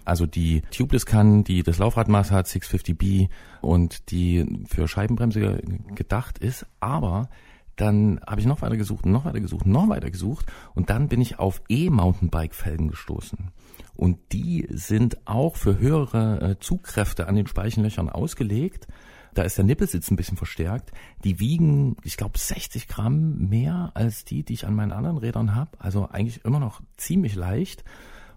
Also 0.08 0.26
die 0.26 0.62
Tubeless 0.70 1.06
kann, 1.06 1.44
die 1.44 1.62
das 1.62 1.78
Laufradmaß 1.78 2.30
hat, 2.30 2.46
650B 2.46 3.28
und 3.60 4.10
die 4.10 4.64
für 4.66 4.88
Scheibenbremse 4.88 5.40
ge- 5.40 5.62
gedacht 5.94 6.38
ist. 6.38 6.66
Aber 6.80 7.28
dann 7.76 8.20
habe 8.26 8.40
ich 8.40 8.46
noch 8.46 8.60
weiter 8.62 8.76
gesucht, 8.76 9.06
noch 9.06 9.24
weiter 9.24 9.40
gesucht, 9.40 9.64
noch 9.66 9.88
weiter 9.88 10.10
gesucht 10.10 10.46
und 10.74 10.90
dann 10.90 11.06
bin 11.08 11.20
ich 11.20 11.38
auf 11.38 11.62
E-Mountainbike-Felgen 11.68 12.88
gestoßen. 12.88 13.50
Und 13.94 14.18
die 14.32 14.66
sind 14.70 15.26
auch 15.26 15.56
für 15.56 15.78
höhere 15.78 16.40
äh, 16.52 16.58
Zugkräfte 16.58 17.26
an 17.28 17.34
den 17.36 17.46
Speichenlöchern 17.46 18.08
ausgelegt. 18.08 18.86
Da 19.34 19.42
ist 19.42 19.58
der 19.58 19.64
Nippelsitz 19.64 20.10
ein 20.10 20.16
bisschen 20.16 20.36
verstärkt. 20.36 20.90
Die 21.22 21.38
wiegen, 21.38 21.96
ich 22.02 22.16
glaube, 22.16 22.38
60 22.38 22.88
Gramm 22.88 23.48
mehr 23.48 23.90
als 23.94 24.24
die, 24.24 24.42
die 24.42 24.54
ich 24.54 24.66
an 24.66 24.74
meinen 24.74 24.92
anderen 24.92 25.18
Rädern 25.18 25.54
habe. 25.54 25.70
Also 25.78 26.08
eigentlich 26.08 26.44
immer 26.44 26.58
noch 26.60 26.80
ziemlich 26.96 27.34
leicht. 27.34 27.84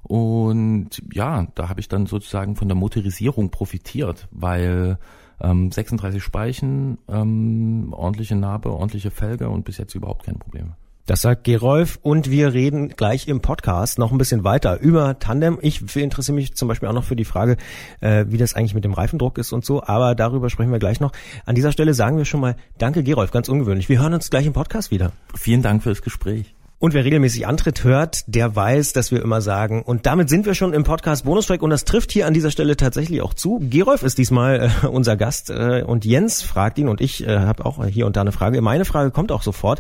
Und 0.04 0.90
ja, 1.14 1.48
da 1.56 1.70
habe 1.70 1.80
ich 1.80 1.88
dann 1.88 2.06
sozusagen 2.06 2.56
von 2.56 2.68
der 2.68 2.76
Motorisierung 2.76 3.52
profitiert, 3.52 4.28
weil 4.32 4.98
ähm, 5.42 5.72
36 5.72 6.24
Speichen, 6.24 6.98
ähm, 7.08 7.94
ordentliche 7.94 8.36
Narbe, 8.36 8.72
ordentliche 8.72 9.12
Felge 9.12 9.50
und 9.50 9.66
bis 9.66 9.78
jetzt 9.78 9.96
überhaupt 9.96 10.26
keine 10.26 10.38
Probleme. 10.38 10.76
Das 11.08 11.22
sagt 11.22 11.46
Gerolf 11.46 12.00
und 12.04 12.30
wir 12.30 12.54
reden 12.54 12.90
gleich 12.90 13.28
im 13.28 13.42
Podcast 13.42 13.98
noch 13.98 14.12
ein 14.12 14.18
bisschen 14.18 14.44
weiter 14.44 14.80
über 14.80 15.18
Tandem. 15.18 15.58
Ich 15.62 15.82
interessiere 15.96 16.36
mich 16.36 16.54
zum 16.54 16.68
Beispiel 16.68 16.88
auch 16.88 16.94
noch 16.94 17.04
für 17.04 17.16
die 17.16 17.26
Frage, 17.26 17.58
äh, 18.02 18.26
wie 18.30 18.38
das 18.38 18.54
eigentlich 18.54 18.76
mit 18.76 18.86
dem 18.86 18.94
Reifendruck 18.94 19.38
ist 19.40 19.52
und 19.52 19.66
so, 19.66 19.84
aber 19.84 20.14
darüber 20.14 20.50
sprechen 20.50 20.72
wir 20.72 20.80
gleich 20.80 21.00
noch. 21.00 21.12
An 21.46 21.56
dieser 21.56 21.72
Stelle 21.72 21.96
sagen 21.96 22.18
wir 22.18 22.26
schon 22.26 22.40
mal 22.40 22.56
Danke 22.78 23.04
Gerolf, 23.04 23.32
ganz 23.32 23.50
ungewöhnlich. 23.50 23.90
Wir 23.90 24.00
hören 24.00 24.14
uns 24.14 24.30
gleich 24.30 24.46
im 24.46 24.54
Podcast 24.54 24.92
wieder. 24.92 25.12
Vielen 25.36 25.64
Dank 25.64 25.82
fürs 25.84 26.02
Gespräch. 26.04 26.54
Und 26.82 26.96
wer 26.96 27.06
regelmäßig 27.06 27.46
Antritt 27.46 27.84
hört, 27.84 28.24
der 28.26 28.56
weiß, 28.56 28.94
dass 28.94 29.12
wir 29.12 29.22
immer 29.22 29.40
sagen. 29.40 29.84
Und 29.84 30.08
damit 30.08 30.30
sind 30.30 30.48
wir 30.48 30.56
schon 30.56 30.74
im 30.74 30.84
Podcast 30.84 31.26
Bonustrack 31.26 31.62
und 31.62 31.70
das 31.70 31.86
trifft 31.86 32.12
hier 32.12 32.26
an 32.26 32.34
dieser 32.34 32.50
Stelle 32.50 32.76
tatsächlich 32.76 33.22
auch 33.22 33.36
zu. 33.36 33.60
Gerolf 33.70 34.02
ist 34.02 34.18
diesmal 34.18 34.72
äh, 34.84 34.88
unser 34.88 35.16
Gast 35.16 35.52
äh, 35.52 35.84
und 35.86 36.06
Jens 36.06 36.42
fragt 36.42 36.80
ihn 36.80 36.88
und 36.88 37.00
ich 37.00 37.24
äh, 37.24 37.38
habe 37.38 37.68
auch 37.68 37.86
hier 37.86 38.08
und 38.08 38.16
da 38.16 38.22
eine 38.22 38.32
Frage. 38.32 38.60
Meine 38.64 38.84
Frage 38.84 39.12
kommt 39.12 39.32
auch 39.32 39.44
sofort. 39.44 39.80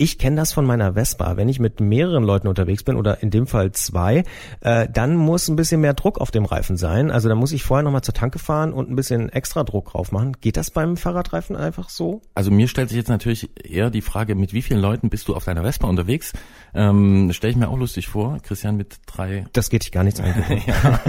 Ich 0.00 0.16
kenne 0.16 0.36
das 0.36 0.54
von 0.54 0.64
meiner 0.64 0.94
Vespa. 0.94 1.36
Wenn 1.36 1.50
ich 1.50 1.60
mit 1.60 1.78
mehreren 1.78 2.24
Leuten 2.24 2.48
unterwegs 2.48 2.82
bin 2.84 2.96
oder 2.96 3.22
in 3.22 3.28
dem 3.28 3.46
Fall 3.46 3.72
zwei, 3.72 4.24
äh, 4.62 4.88
dann 4.90 5.14
muss 5.14 5.46
ein 5.48 5.56
bisschen 5.56 5.82
mehr 5.82 5.92
Druck 5.92 6.22
auf 6.22 6.30
dem 6.30 6.46
Reifen 6.46 6.78
sein. 6.78 7.10
Also 7.10 7.28
da 7.28 7.34
muss 7.34 7.52
ich 7.52 7.64
vorher 7.64 7.82
nochmal 7.82 8.00
zur 8.00 8.14
Tanke 8.14 8.38
fahren 8.38 8.72
und 8.72 8.90
ein 8.90 8.96
bisschen 8.96 9.28
extra 9.28 9.62
Druck 9.62 9.90
drauf 9.90 10.10
machen. 10.10 10.38
Geht 10.40 10.56
das 10.56 10.70
beim 10.70 10.96
Fahrradreifen 10.96 11.54
einfach 11.54 11.90
so? 11.90 12.22
Also 12.34 12.50
mir 12.50 12.66
stellt 12.66 12.88
sich 12.88 12.96
jetzt 12.96 13.10
natürlich 13.10 13.50
eher 13.62 13.90
die 13.90 14.00
Frage, 14.00 14.36
mit 14.36 14.54
wie 14.54 14.62
vielen 14.62 14.80
Leuten 14.80 15.10
bist 15.10 15.28
du 15.28 15.34
auf 15.34 15.44
deiner 15.44 15.64
Vespa 15.64 15.86
unterwegs? 15.86 16.32
Ähm, 16.72 17.30
Stelle 17.34 17.50
ich 17.50 17.58
mir 17.58 17.68
auch 17.68 17.76
lustig 17.76 18.08
vor, 18.08 18.38
Christian 18.42 18.78
mit 18.78 19.00
drei. 19.04 19.44
Das 19.52 19.68
geht 19.68 19.82
dich 19.82 19.92
gar 19.92 20.04
nichts 20.04 20.18
an. 20.18 20.32
ja. 20.66 21.00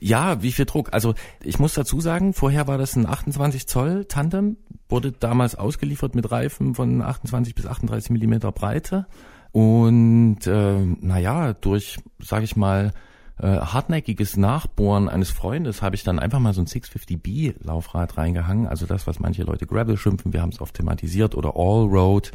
Ja, 0.00 0.42
wie 0.42 0.50
viel 0.50 0.64
Druck? 0.64 0.92
Also 0.92 1.14
ich 1.40 1.60
muss 1.60 1.74
dazu 1.74 2.00
sagen, 2.00 2.32
vorher 2.32 2.66
war 2.66 2.78
das 2.78 2.96
ein 2.96 3.06
28 3.06 3.68
Zoll 3.68 4.06
Tandem, 4.06 4.56
wurde 4.88 5.12
damals 5.12 5.54
ausgeliefert 5.54 6.14
mit 6.14 6.30
Reifen 6.30 6.74
von 6.74 7.00
28 7.00 7.54
bis 7.54 7.66
38 7.66 7.91
Millimeter 8.10 8.52
Breite. 8.52 9.06
Und 9.52 10.46
äh, 10.46 10.78
naja, 11.00 11.52
durch, 11.52 11.98
sage 12.18 12.44
ich 12.44 12.56
mal, 12.56 12.92
äh, 13.38 13.58
hartnäckiges 13.58 14.36
Nachbohren 14.36 15.08
eines 15.08 15.30
Freundes 15.30 15.82
habe 15.82 15.96
ich 15.96 16.04
dann 16.04 16.18
einfach 16.18 16.38
mal 16.38 16.54
so 16.54 16.62
ein 16.62 16.66
650B 16.66 17.54
Laufrad 17.62 18.16
reingehangen. 18.16 18.66
Also 18.66 18.86
das, 18.86 19.06
was 19.06 19.20
manche 19.20 19.42
Leute 19.42 19.66
Gravel 19.66 19.96
schimpfen, 19.96 20.32
wir 20.32 20.42
haben 20.42 20.50
es 20.50 20.60
oft 20.60 20.74
thematisiert 20.74 21.34
oder 21.34 21.54
Allroad. 21.56 22.32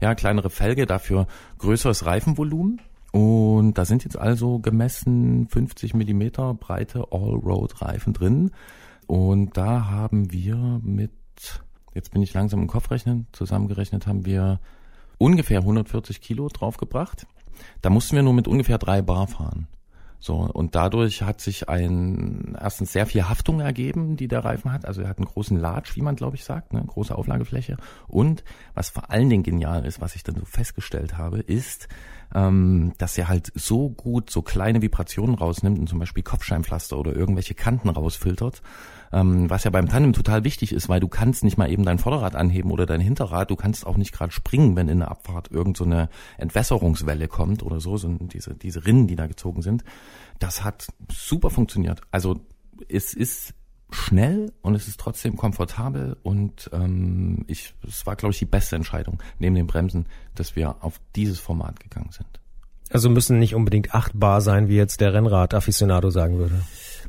Ja, 0.00 0.14
kleinere 0.14 0.50
Felge, 0.50 0.86
dafür 0.86 1.26
größeres 1.58 2.06
Reifenvolumen. 2.06 2.80
Und 3.12 3.78
da 3.78 3.84
sind 3.84 4.04
jetzt 4.04 4.18
also 4.18 4.58
gemessen 4.58 5.48
50 5.48 5.94
Millimeter 5.94 6.54
breite 6.54 7.06
Allroad-Reifen 7.10 8.12
drin. 8.12 8.50
Und 9.06 9.56
da 9.56 9.86
haben 9.86 10.32
wir 10.32 10.80
mit, 10.82 11.12
jetzt 11.94 12.12
bin 12.12 12.22
ich 12.22 12.34
langsam 12.34 12.60
im 12.60 12.66
Kopf 12.66 12.90
rechnen, 12.90 13.26
zusammengerechnet 13.32 14.06
haben 14.06 14.26
wir 14.26 14.60
ungefähr 15.18 15.60
140 15.60 16.20
Kilo 16.20 16.48
draufgebracht. 16.48 17.26
Da 17.82 17.90
mussten 17.90 18.16
wir 18.16 18.22
nur 18.22 18.34
mit 18.34 18.48
ungefähr 18.48 18.78
drei 18.78 19.02
Bar 19.02 19.26
fahren. 19.26 19.68
So, 20.20 20.34
und 20.34 20.74
dadurch 20.74 21.22
hat 21.22 21.40
sich 21.40 21.68
ein, 21.68 22.56
erstens 22.60 22.92
sehr 22.92 23.06
viel 23.06 23.28
Haftung 23.28 23.60
ergeben, 23.60 24.16
die 24.16 24.26
der 24.26 24.44
Reifen 24.44 24.72
hat. 24.72 24.84
Also 24.84 25.02
er 25.02 25.08
hat 25.08 25.18
einen 25.18 25.26
großen 25.26 25.56
Latsch, 25.56 25.94
wie 25.94 26.02
man 26.02 26.16
glaube 26.16 26.34
ich 26.34 26.44
sagt, 26.44 26.72
eine 26.72 26.84
große 26.84 27.16
Auflagefläche. 27.16 27.76
Und 28.08 28.42
was 28.74 28.90
vor 28.90 29.10
allen 29.12 29.30
Dingen 29.30 29.44
genial 29.44 29.84
ist, 29.84 30.00
was 30.00 30.16
ich 30.16 30.24
dann 30.24 30.34
so 30.34 30.44
festgestellt 30.44 31.16
habe, 31.16 31.38
ist, 31.38 31.86
ähm, 32.34 32.94
dass 32.98 33.16
er 33.16 33.28
halt 33.28 33.52
so 33.54 33.90
gut 33.90 34.30
so 34.30 34.42
kleine 34.42 34.82
Vibrationen 34.82 35.36
rausnimmt 35.36 35.78
und 35.78 35.88
zum 35.88 36.00
Beispiel 36.00 36.24
Kopfscheinpflaster 36.24 36.98
oder 36.98 37.14
irgendwelche 37.14 37.54
Kanten 37.54 37.88
rausfiltert, 37.88 38.60
ähm, 39.12 39.48
was 39.50 39.64
ja 39.64 39.70
beim 39.70 39.88
Tandem 39.88 40.12
total 40.12 40.44
wichtig 40.44 40.72
ist, 40.72 40.88
weil 40.88 41.00
du 41.00 41.08
kannst 41.08 41.44
nicht 41.44 41.58
mal 41.58 41.70
eben 41.70 41.84
dein 41.84 41.98
Vorderrad 41.98 42.34
anheben 42.34 42.70
oder 42.70 42.86
dein 42.86 43.00
Hinterrad, 43.00 43.50
du 43.50 43.56
kannst 43.56 43.86
auch 43.86 43.96
nicht 43.96 44.12
gerade 44.12 44.32
springen, 44.32 44.76
wenn 44.76 44.88
in 44.88 44.98
der 44.98 45.10
Abfahrt 45.10 45.50
irgend 45.50 45.76
so 45.76 45.84
eine 45.84 46.08
Entwässerungswelle 46.36 47.28
kommt 47.28 47.62
oder 47.62 47.80
so, 47.80 47.96
so 47.96 48.08
diese, 48.08 48.54
diese 48.54 48.84
Rinnen, 48.86 49.06
die 49.06 49.16
da 49.16 49.26
gezogen 49.26 49.62
sind. 49.62 49.84
Das 50.38 50.64
hat 50.64 50.88
super 51.10 51.50
funktioniert. 51.50 52.00
Also 52.10 52.40
es 52.88 53.14
ist 53.14 53.54
schnell 53.90 54.52
und 54.60 54.74
es 54.74 54.86
ist 54.86 55.00
trotzdem 55.00 55.36
komfortabel 55.36 56.16
und 56.22 56.68
ähm, 56.72 57.44
ich, 57.46 57.74
es 57.86 58.06
war, 58.06 58.16
glaube 58.16 58.32
ich, 58.32 58.38
die 58.38 58.44
beste 58.44 58.76
Entscheidung 58.76 59.22
neben 59.38 59.54
den 59.54 59.66
Bremsen, 59.66 60.06
dass 60.34 60.56
wir 60.56 60.76
auf 60.84 61.00
dieses 61.16 61.40
Format 61.40 61.80
gegangen 61.80 62.10
sind. 62.12 62.40
Also 62.90 63.10
müssen 63.10 63.38
nicht 63.38 63.54
unbedingt 63.54 63.94
8 63.94 64.12
Bar 64.18 64.40
sein, 64.40 64.68
wie 64.68 64.76
jetzt 64.76 65.00
der 65.00 65.12
Rennrad-Afficionado 65.12 66.10
sagen 66.10 66.38
würde. 66.38 66.62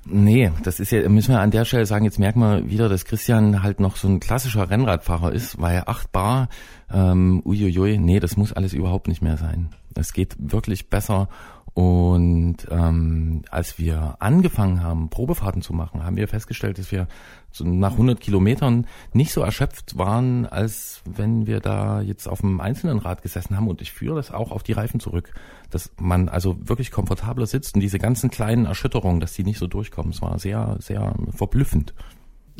Nee, 0.05 0.51
das 0.63 0.79
ist 0.79 0.91
ja, 0.91 1.07
müssen 1.09 1.33
wir 1.33 1.41
an 1.41 1.51
der 1.51 1.65
Stelle 1.65 1.85
sagen, 1.85 2.05
jetzt 2.05 2.19
merken 2.19 2.39
wir 2.39 2.69
wieder, 2.69 2.89
dass 2.89 3.05
Christian 3.05 3.63
halt 3.63 3.79
noch 3.79 3.95
so 3.95 4.07
ein 4.07 4.19
klassischer 4.19 4.69
Rennradfahrer 4.69 5.31
ist, 5.31 5.61
weil 5.61 5.83
8 5.85 6.11
Bar, 6.11 6.49
ähm, 6.91 7.41
uiuiui, 7.45 7.97
nee, 7.97 8.19
das 8.19 8.37
muss 8.37 8.53
alles 8.53 8.73
überhaupt 8.73 9.07
nicht 9.07 9.21
mehr 9.21 9.37
sein. 9.37 9.69
Es 9.95 10.13
geht 10.13 10.35
wirklich 10.39 10.89
besser 10.89 11.29
und 11.73 12.57
ähm, 12.71 13.43
als 13.51 13.77
wir 13.77 14.17
angefangen 14.19 14.83
haben, 14.83 15.09
Probefahrten 15.09 15.61
zu 15.61 15.71
machen, 15.71 16.03
haben 16.03 16.17
wir 16.17 16.27
festgestellt, 16.27 16.77
dass 16.77 16.91
wir 16.91 17.07
so 17.51 17.63
nach 17.63 17.93
100 17.93 18.19
Kilometern 18.19 18.85
nicht 19.13 19.31
so 19.31 19.41
erschöpft 19.41 19.97
waren, 19.97 20.45
als 20.45 21.01
wenn 21.05 21.47
wir 21.47 21.61
da 21.61 22.01
jetzt 22.01 22.27
auf 22.27 22.43
einem 22.43 22.59
einzelnen 22.59 22.97
Rad 22.99 23.21
gesessen 23.21 23.55
haben. 23.55 23.69
Und 23.69 23.81
ich 23.81 23.93
führe 23.93 24.17
das 24.17 24.31
auch 24.31 24.51
auf 24.51 24.63
die 24.63 24.73
Reifen 24.73 24.99
zurück, 24.99 25.33
dass 25.69 25.91
man 25.97 26.27
also 26.27 26.57
wirklich 26.67 26.91
komfortabler 26.91 27.45
sitzt 27.45 27.75
und 27.75 27.81
diese 27.81 27.99
ganzen 27.99 28.29
kleinen 28.29 28.65
Erschütterungen, 28.65 29.21
dass 29.21 29.33
die 29.33 29.43
nicht 29.43 29.57
so 29.59 29.67
durchkommen. 29.67 30.11
Es 30.11 30.21
war 30.21 30.37
sehr, 30.37 30.75
sehr 30.79 31.15
verblüffend. 31.33 31.93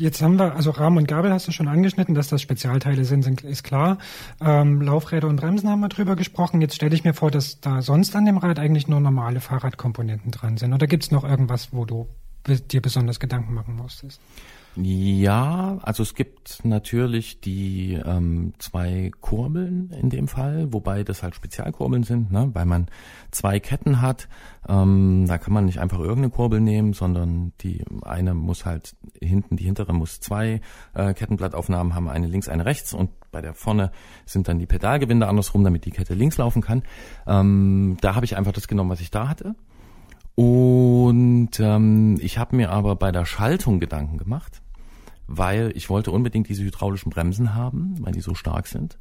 Jetzt 0.00 0.22
haben 0.22 0.38
wir, 0.38 0.54
also 0.56 0.70
Rahmen 0.70 0.96
und 0.96 1.06
Gabel 1.06 1.30
hast 1.30 1.46
du 1.46 1.52
schon 1.52 1.68
angeschnitten, 1.68 2.14
dass 2.14 2.28
das 2.28 2.40
Spezialteile 2.40 3.04
sind, 3.04 3.22
sind 3.22 3.42
ist 3.42 3.64
klar. 3.64 3.98
Ähm, 4.40 4.80
Laufräder 4.80 5.28
und 5.28 5.36
Bremsen 5.36 5.68
haben 5.68 5.80
wir 5.80 5.90
drüber 5.90 6.16
gesprochen. 6.16 6.62
Jetzt 6.62 6.74
stelle 6.74 6.94
ich 6.94 7.04
mir 7.04 7.12
vor, 7.12 7.30
dass 7.30 7.60
da 7.60 7.82
sonst 7.82 8.16
an 8.16 8.24
dem 8.24 8.38
Rad 8.38 8.58
eigentlich 8.58 8.88
nur 8.88 8.98
normale 9.00 9.40
Fahrradkomponenten 9.40 10.30
dran 10.30 10.56
sind. 10.56 10.72
Oder 10.72 10.86
gibt 10.86 11.04
es 11.04 11.10
noch 11.10 11.22
irgendwas, 11.22 11.72
wo 11.72 11.84
du 11.84 12.08
dir 12.46 12.80
besonders 12.80 13.20
Gedanken 13.20 13.52
machen 13.52 13.76
musstest? 13.76 14.20
Ja, 14.76 15.78
also 15.82 16.04
es 16.04 16.14
gibt 16.14 16.64
natürlich 16.64 17.40
die 17.40 18.00
ähm, 18.04 18.54
zwei 18.58 19.10
Kurbeln 19.20 19.90
in 19.90 20.10
dem 20.10 20.28
Fall, 20.28 20.72
wobei 20.72 21.02
das 21.02 21.24
halt 21.24 21.34
Spezialkurbeln 21.34 22.04
sind, 22.04 22.30
ne? 22.30 22.50
weil 22.52 22.66
man 22.66 22.86
zwei 23.32 23.58
Ketten 23.58 24.00
hat. 24.00 24.28
Ähm, 24.68 25.24
da 25.26 25.38
kann 25.38 25.52
man 25.52 25.64
nicht 25.64 25.80
einfach 25.80 25.98
irgendeine 25.98 26.30
Kurbel 26.30 26.60
nehmen, 26.60 26.92
sondern 26.92 27.52
die 27.62 27.84
eine 28.02 28.32
muss 28.34 28.64
halt 28.64 28.94
hinten, 29.20 29.56
die 29.56 29.64
hintere 29.64 29.92
muss 29.92 30.20
zwei 30.20 30.60
äh, 30.94 31.14
Kettenblattaufnahmen 31.14 31.94
haben, 31.96 32.08
eine 32.08 32.28
links, 32.28 32.48
eine 32.48 32.64
rechts 32.64 32.94
und 32.94 33.10
bei 33.32 33.40
der 33.40 33.54
vorne 33.54 33.90
sind 34.24 34.46
dann 34.46 34.58
die 34.58 34.66
Pedalgewinde 34.66 35.26
andersrum, 35.26 35.64
damit 35.64 35.84
die 35.84 35.90
Kette 35.90 36.14
links 36.14 36.38
laufen 36.38 36.62
kann. 36.62 36.82
Ähm, 37.26 37.96
da 38.00 38.14
habe 38.14 38.24
ich 38.24 38.36
einfach 38.36 38.52
das 38.52 38.68
genommen, 38.68 38.90
was 38.90 39.00
ich 39.00 39.10
da 39.10 39.28
hatte. 39.28 39.56
Und 40.34 41.60
ähm, 41.60 42.18
ich 42.20 42.38
habe 42.38 42.56
mir 42.56 42.70
aber 42.70 42.96
bei 42.96 43.12
der 43.12 43.26
Schaltung 43.26 43.80
Gedanken 43.80 44.18
gemacht, 44.18 44.62
weil 45.26 45.72
ich 45.74 45.90
wollte 45.90 46.10
unbedingt 46.10 46.48
diese 46.48 46.62
hydraulischen 46.62 47.10
Bremsen 47.10 47.54
haben, 47.54 47.96
weil 48.00 48.12
die 48.12 48.20
so 48.20 48.34
stark 48.34 48.66
sind. 48.66 48.98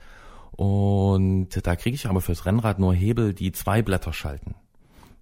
Und 0.51 1.65
da 1.65 1.75
kriege 1.75 1.95
ich 1.95 2.07
aber 2.07 2.21
fürs 2.21 2.45
Rennrad 2.45 2.79
nur 2.79 2.93
Hebel, 2.93 3.33
die 3.33 3.51
zwei 3.51 3.81
Blätter 3.81 4.11
schalten. 4.11 4.55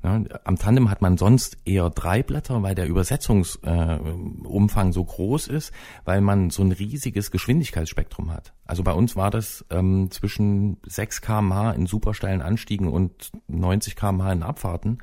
Ja, 0.03 0.21
am 0.43 0.57
Tandem 0.57 0.91
hat 0.91 1.01
man 1.01 1.17
sonst 1.17 1.57
eher 1.65 1.89
drei 1.89 2.21
Blätter, 2.21 2.61
weil 2.61 2.75
der 2.75 2.87
Übersetzungsumfang 2.87 4.89
äh, 4.89 4.93
so 4.93 5.03
groß 5.03 5.47
ist, 5.47 5.73
weil 6.05 6.21
man 6.21 6.51
so 6.51 6.61
ein 6.61 6.71
riesiges 6.71 7.31
Geschwindigkeitsspektrum 7.31 8.31
hat. 8.31 8.53
Also 8.65 8.83
bei 8.83 8.93
uns 8.93 9.15
war 9.15 9.31
das 9.31 9.65
ähm, 9.71 10.11
zwischen 10.11 10.77
6 10.85 11.21
kmh 11.21 11.71
in 11.71 11.87
supersteilen 11.87 12.43
Anstiegen 12.43 12.89
und 12.89 13.31
90 13.47 13.95
kmh 13.95 14.33
in 14.33 14.43
Abfahrten. 14.43 14.99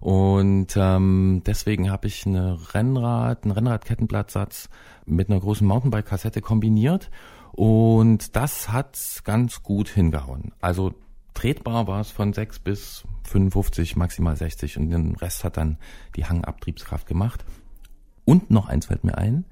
Und 0.00 0.76
ähm, 0.76 1.42
deswegen 1.44 1.90
habe 1.90 2.06
ich 2.06 2.26
eine 2.26 2.58
Rennrad, 2.74 3.44
einen 3.44 3.52
Rennradkettenblattsatz 3.52 4.68
mit 5.06 5.30
einer 5.30 5.40
großen 5.40 5.66
Mountainbike-Kassette 5.66 6.40
kombiniert. 6.40 7.10
Und 7.52 8.36
das 8.36 8.70
hat 8.70 9.22
ganz 9.24 9.62
gut 9.62 9.88
hingehauen. 9.88 10.52
Also 10.60 10.94
tretbar 11.34 11.86
war 11.86 12.00
es 12.00 12.10
von 12.10 12.32
6 12.32 12.60
bis 12.60 13.04
55, 13.24 13.96
maximal 13.96 14.36
60 14.36 14.78
und 14.78 14.90
den 14.90 15.16
Rest 15.16 15.44
hat 15.44 15.56
dann 15.56 15.78
die 16.16 16.26
Hangabtriebskraft 16.26 17.06
gemacht. 17.06 17.44
Und 18.24 18.50
noch 18.50 18.68
eins 18.68 18.86
fällt 18.86 19.04
mir 19.04 19.18
ein, 19.18 19.44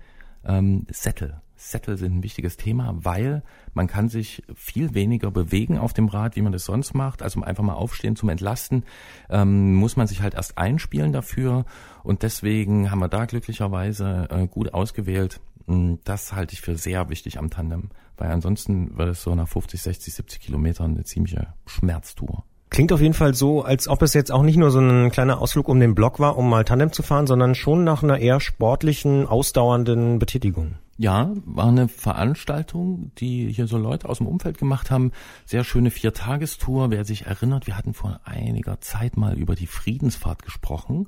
ähm, 0.45 0.87
Sättel. 0.91 1.41
Sättel 1.71 1.97
sind 1.97 2.17
ein 2.17 2.23
wichtiges 2.23 2.57
Thema, 2.57 2.95
weil 2.99 3.43
man 3.75 3.87
kann 3.87 4.09
sich 4.09 4.43
viel 4.55 4.95
weniger 4.95 5.31
bewegen 5.31 5.79
auf 5.79 5.93
dem 5.93 6.09
Rad, 6.09 6.37
wie 6.37 6.43
man 6.43 6.53
das 6.53 6.65
sonst 6.65 6.95
macht. 6.95 7.23
Also 7.23 7.43
einfach 7.43 7.65
mal 7.65 7.75
aufstehen 7.75 8.17
zum 8.17 8.29
Entlasten, 8.29 8.85
ähm, 9.29 9.75
muss 9.75 9.97
man 9.97 10.07
sich 10.07 10.23
halt 10.23 10.35
erst 10.35 10.59
einspielen 10.59 11.13
dafür. 11.13 11.65
Und 12.03 12.23
deswegen 12.23 12.91
haben 12.91 13.01
wir 13.01 13.09
da 13.09 13.25
glücklicherweise 13.25 14.29
äh, 14.31 14.47
gut 14.47 14.75
ausgewählt. 14.75 15.41
Mm, 15.67 15.95
Das 16.05 16.33
halte 16.33 16.55
ich 16.55 16.61
für 16.61 16.77
sehr 16.77 17.09
wichtig 17.09 17.39
am 17.39 17.51
Tandem, 17.51 17.91
weil 18.17 18.31
ansonsten 18.31 18.97
wird 18.97 19.11
es 19.11 19.23
so 19.23 19.35
nach 19.35 19.49
50, 19.49 19.83
60, 19.83 20.15
70 20.15 20.41
Kilometern 20.41 20.93
eine 20.93 21.05
ziemliche 21.05 21.49
Schmerztour. 21.67 22.45
Klingt 22.71 22.93
auf 22.93 23.01
jeden 23.01 23.15
Fall 23.15 23.35
so, 23.35 23.63
als 23.63 23.89
ob 23.89 24.03
es 24.03 24.13
jetzt 24.13 24.33
auch 24.33 24.43
nicht 24.43 24.57
nur 24.57 24.71
so 24.71 24.81
ein 24.81 25.11
kleiner 25.11 25.41
Ausflug 25.41 25.69
um 25.69 25.79
den 25.79 25.95
Block 25.95 26.19
war, 26.19 26.37
um 26.37 26.51
mal 26.51 26.65
Tandem 26.65 26.93
zu 26.93 27.03
fahren, 27.03 27.27
sondern 27.27 27.55
schon 27.55 27.85
nach 27.85 28.03
einer 28.03 28.19
eher 28.19 28.41
sportlichen, 28.41 29.27
ausdauernden 29.27 30.19
Betätigung. 30.19 30.75
Ja, 30.99 31.33
war 31.45 31.69
eine 31.69 31.89
Veranstaltung, 31.89 33.11
die 33.19 33.53
hier 33.53 33.67
so 33.67 33.77
Leute 33.77 34.09
aus 34.09 34.19
dem 34.19 34.27
Umfeld 34.27 34.57
gemacht 34.57 34.91
haben. 34.91 35.13
Sehr 35.45 35.63
schöne 35.63 35.91
Viertagestour. 35.91 36.91
Wer 36.91 37.05
sich 37.05 37.27
erinnert, 37.27 37.67
wir 37.67 37.77
hatten 37.77 37.93
vor 37.93 38.21
einiger 38.25 38.81
Zeit 38.81 39.19
mal 39.19 39.39
über 39.39 39.55
die 39.55 39.67
Friedensfahrt 39.67 40.43
gesprochen 40.43 41.07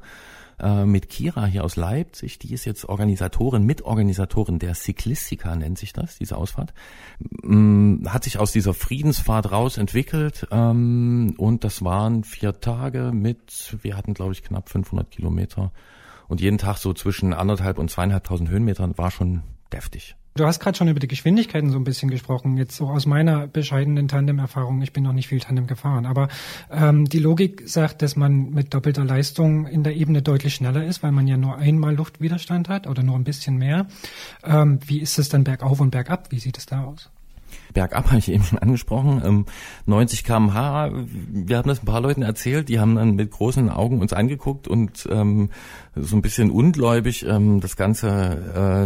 äh, 0.60 0.84
mit 0.84 1.08
Kira 1.08 1.46
hier 1.46 1.64
aus 1.64 1.76
Leipzig. 1.76 2.38
Die 2.38 2.52
ist 2.52 2.66
jetzt 2.66 2.86
Organisatorin, 2.86 3.62
Mitorganisatorin 3.64 4.58
der 4.58 4.74
Cyclistica 4.74 5.56
nennt 5.56 5.78
sich 5.78 5.94
das, 5.94 6.18
diese 6.18 6.36
Ausfahrt. 6.36 6.74
Mm, 7.42 8.06
Hat 8.08 8.24
sich 8.24 8.38
aus 8.38 8.52
dieser 8.52 8.74
Friedensfahrt 8.74 9.50
raus 9.50 9.78
entwickelt 9.78 10.46
ähm, 10.50 11.34
und 11.38 11.64
das 11.64 11.82
waren 11.82 12.24
vier 12.24 12.60
Tage 12.60 13.12
mit, 13.14 13.76
wir 13.80 13.96
hatten 13.96 14.12
glaube 14.12 14.32
ich 14.32 14.42
knapp 14.42 14.68
500 14.68 15.10
Kilometer 15.10 15.72
und 16.28 16.42
jeden 16.42 16.58
Tag 16.58 16.76
so 16.76 16.92
zwischen 16.92 17.32
anderthalb 17.32 17.78
und 17.78 17.90
zweieinhalbtausend 17.90 18.50
Höhenmetern 18.50 18.98
war 18.98 19.10
schon 19.10 19.42
deftig. 19.72 20.16
Du 20.38 20.46
hast 20.46 20.60
gerade 20.60 20.78
schon 20.78 20.86
über 20.86 21.00
die 21.00 21.08
Geschwindigkeiten 21.08 21.70
so 21.70 21.78
ein 21.78 21.84
bisschen 21.84 22.10
gesprochen. 22.10 22.56
Jetzt 22.56 22.76
so 22.76 22.86
aus 22.86 23.06
meiner 23.06 23.48
bescheidenen 23.48 24.06
Tandem-Erfahrung, 24.06 24.80
ich 24.82 24.92
bin 24.92 25.02
noch 25.02 25.12
nicht 25.12 25.26
viel 25.26 25.40
Tandem 25.40 25.66
gefahren, 25.66 26.06
aber 26.06 26.28
ähm, 26.70 27.06
die 27.06 27.18
Logik 27.18 27.62
sagt, 27.66 28.02
dass 28.02 28.14
man 28.14 28.50
mit 28.50 28.72
doppelter 28.72 29.04
Leistung 29.04 29.66
in 29.66 29.82
der 29.82 29.96
Ebene 29.96 30.22
deutlich 30.22 30.54
schneller 30.54 30.84
ist, 30.84 31.02
weil 31.02 31.10
man 31.10 31.26
ja 31.26 31.36
nur 31.36 31.56
einmal 31.56 31.96
Luftwiderstand 31.96 32.68
hat 32.68 32.86
oder 32.86 33.02
nur 33.02 33.16
ein 33.16 33.24
bisschen 33.24 33.56
mehr. 33.56 33.88
Ähm, 34.44 34.78
wie 34.86 35.00
ist 35.00 35.18
es 35.18 35.28
dann 35.28 35.42
bergauf 35.42 35.80
und 35.80 35.90
bergab? 35.90 36.30
Wie 36.30 36.38
sieht 36.38 36.56
es 36.56 36.66
da 36.66 36.84
aus? 36.84 37.10
Bergab 37.74 38.06
habe 38.08 38.18
ich 38.18 38.30
eben 38.30 38.44
schon 38.44 38.58
angesprochen, 38.58 39.22
ähm, 39.24 39.46
90 39.86 40.24
km/h. 40.24 40.90
Wir 40.92 41.58
haben 41.58 41.68
das 41.68 41.82
ein 41.82 41.86
paar 41.86 42.00
Leuten 42.00 42.22
erzählt, 42.22 42.68
die 42.68 42.80
haben 42.80 42.96
dann 42.96 43.14
mit 43.14 43.30
großen 43.30 43.70
Augen 43.70 44.00
uns 44.00 44.12
angeguckt 44.12 44.68
und 44.68 45.08
ähm, 45.10 45.50
so 45.94 46.16
ein 46.16 46.22
bisschen 46.22 46.50
ungläubig 46.50 47.24
ähm, 47.26 47.60
das 47.60 47.76
Ganze 47.76 48.08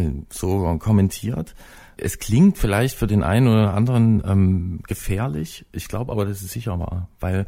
äh, 0.02 0.22
so 0.30 0.76
kommentiert. 0.78 1.54
Es 1.96 2.18
klingt 2.18 2.58
vielleicht 2.58 2.96
für 2.96 3.06
den 3.06 3.22
einen 3.22 3.48
oder 3.48 3.74
anderen 3.74 4.22
ähm, 4.26 4.80
gefährlich. 4.88 5.66
Ich 5.72 5.88
glaube 5.88 6.10
aber, 6.10 6.24
dass 6.24 6.42
es 6.42 6.50
sicher 6.50 6.78
war, 6.78 7.08
weil 7.20 7.46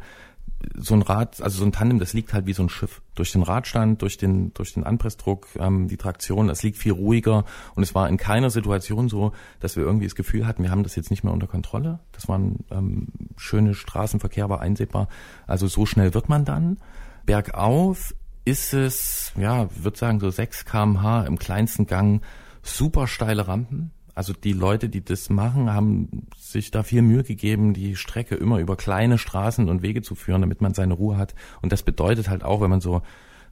so 0.75 0.93
ein 0.93 1.01
Rad, 1.01 1.41
also 1.41 1.59
so 1.59 1.65
ein 1.65 1.71
Tandem, 1.71 1.99
das 1.99 2.13
liegt 2.13 2.33
halt 2.33 2.45
wie 2.45 2.53
so 2.53 2.63
ein 2.63 2.69
Schiff. 2.69 3.01
Durch 3.15 3.31
den 3.31 3.43
Radstand, 3.43 4.01
durch 4.01 4.17
den, 4.17 4.53
durch 4.53 4.73
den 4.73 4.83
Anpressdruck, 4.83 5.47
ähm, 5.57 5.87
die 5.87 5.97
Traktion, 5.97 6.47
das 6.47 6.63
liegt 6.63 6.77
viel 6.77 6.91
ruhiger. 6.91 7.45
Und 7.75 7.83
es 7.83 7.95
war 7.95 8.09
in 8.09 8.17
keiner 8.17 8.49
Situation 8.49 9.09
so, 9.09 9.31
dass 9.59 9.75
wir 9.75 9.83
irgendwie 9.83 10.05
das 10.05 10.15
Gefühl 10.15 10.47
hatten, 10.47 10.63
wir 10.63 10.71
haben 10.71 10.83
das 10.83 10.95
jetzt 10.95 11.11
nicht 11.11 11.23
mehr 11.23 11.33
unter 11.33 11.47
Kontrolle. 11.47 11.99
Das 12.11 12.27
war 12.27 12.37
ein 12.37 12.65
ähm, 12.71 13.07
schöner 13.37 13.73
Straßenverkehr, 13.73 14.49
war 14.49 14.61
einsehbar. 14.61 15.07
Also 15.47 15.67
so 15.67 15.85
schnell 15.85 16.13
wird 16.13 16.29
man 16.29 16.45
dann. 16.45 16.77
Bergauf 17.25 18.13
ist 18.45 18.73
es, 18.73 19.33
ja, 19.37 19.67
würde 19.75 19.97
sagen 19.97 20.19
so 20.19 20.29
6 20.29 20.65
kmh 20.65 21.25
im 21.25 21.39
kleinsten 21.39 21.87
Gang, 21.87 22.21
super 22.61 23.07
steile 23.07 23.47
Rampen. 23.47 23.91
Also 24.15 24.31
die 24.31 24.53
Leute, 24.53 24.87
die 24.87 25.03
das 25.03 25.29
machen, 25.29 25.71
haben 25.71 26.27
sich 26.37 26.71
da 26.71 26.83
viel 26.83 27.01
Mühe 27.01 27.23
gegeben, 27.23 27.73
die 27.73 27.97
Strecke 27.97 28.35
immer 28.35 28.59
über 28.59 28.77
kleine 28.77 29.17
Straßen 29.17 29.67
und 29.69 29.81
Wege 29.81 30.01
zu 30.01 30.15
führen, 30.15 30.41
damit 30.41 30.61
man 30.61 30.73
seine 30.73 30.93
Ruhe 30.93 31.17
hat. 31.17 31.35
Und 31.61 31.73
das 31.73 31.83
bedeutet 31.83 32.29
halt 32.29 32.43
auch, 32.43 32.61
wenn 32.61 32.69
man 32.69 32.79
so 32.79 33.01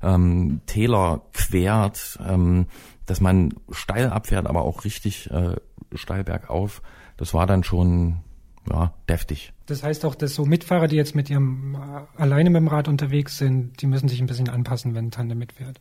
ähm, 0.01 0.61
Täler 0.65 1.21
quert, 1.33 2.17
ähm, 2.25 2.67
dass 3.05 3.19
man 3.19 3.53
steil 3.71 4.09
abfährt, 4.09 4.47
aber 4.47 4.61
auch 4.61 4.85
richtig 4.85 5.29
äh, 5.31 5.57
steil 5.95 6.23
bergauf. 6.23 6.81
Das 7.17 7.33
war 7.33 7.45
dann 7.45 7.63
schon 7.63 8.19
ja, 8.69 8.93
deftig. 9.09 9.53
Das 9.65 9.83
heißt 9.83 10.05
auch, 10.05 10.15
dass 10.15 10.33
so 10.35 10.45
Mitfahrer, 10.45 10.87
die 10.87 10.95
jetzt 10.95 11.15
mit 11.15 11.29
ihrem 11.29 11.75
äh, 11.75 12.21
alleine 12.21 12.49
mit 12.49 12.61
dem 12.61 12.67
Rad 12.67 12.87
unterwegs 12.87 13.37
sind, 13.37 13.81
die 13.81 13.87
müssen 13.87 14.07
sich 14.07 14.21
ein 14.21 14.27
bisschen 14.27 14.49
anpassen, 14.49 14.95
wenn 14.95 15.07
ein 15.07 15.11
Tandem 15.11 15.39
mitfährt. 15.39 15.79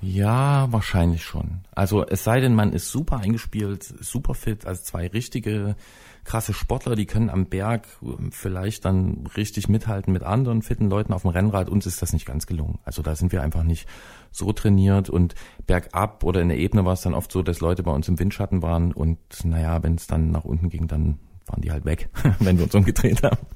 Ja, 0.00 0.72
wahrscheinlich 0.72 1.22
schon. 1.22 1.60
Also 1.74 2.06
es 2.06 2.24
sei 2.24 2.40
denn, 2.40 2.54
man 2.54 2.72
ist 2.72 2.90
super 2.90 3.18
eingespielt, 3.18 3.82
super 3.82 4.34
fit, 4.34 4.66
also 4.66 4.82
zwei 4.82 5.06
richtige 5.08 5.76
krasse 6.24 6.52
Sportler, 6.52 6.96
die 6.96 7.06
können 7.06 7.30
am 7.30 7.46
Berg 7.46 7.86
ähm, 8.02 8.30
vielleicht 8.32 8.84
dann 8.84 9.26
richtig 9.36 9.68
mithalten 9.68 10.12
mit 10.12 10.22
anderen 10.22 10.62
fitten 10.62 10.88
Leuten 10.88 11.12
auf 11.12 11.22
dem 11.22 11.30
Rennrad. 11.30 11.68
Uns 11.68 11.86
ist 11.86 12.02
das 12.02 12.12
nicht 12.12 12.26
ganz 12.26 12.46
gelungen. 12.46 12.78
Also 12.84 13.02
da 13.02 13.14
sind 13.14 13.32
wir 13.32 13.42
einfach 13.42 13.62
nicht 13.62 13.88
so 14.30 14.52
trainiert 14.52 15.10
und 15.10 15.34
bergab 15.66 16.24
oder 16.24 16.40
in 16.40 16.48
der 16.48 16.58
Ebene 16.58 16.84
war 16.84 16.92
es 16.92 17.02
dann 17.02 17.14
oft 17.14 17.32
so, 17.32 17.42
dass 17.42 17.60
Leute 17.60 17.82
bei 17.82 17.92
uns 17.92 18.08
im 18.08 18.18
Windschatten 18.18 18.62
waren 18.62 18.92
und 18.92 19.18
naja, 19.44 19.82
wenn 19.82 19.96
es 19.96 20.06
dann 20.06 20.30
nach 20.30 20.44
unten 20.44 20.68
ging, 20.68 20.86
dann 20.86 21.18
waren 21.46 21.62
die 21.62 21.72
halt 21.72 21.84
weg, 21.84 22.08
wenn 22.38 22.58
wir 22.58 22.64
uns 22.64 22.74
umgedreht 22.74 23.22
haben. 23.22 23.46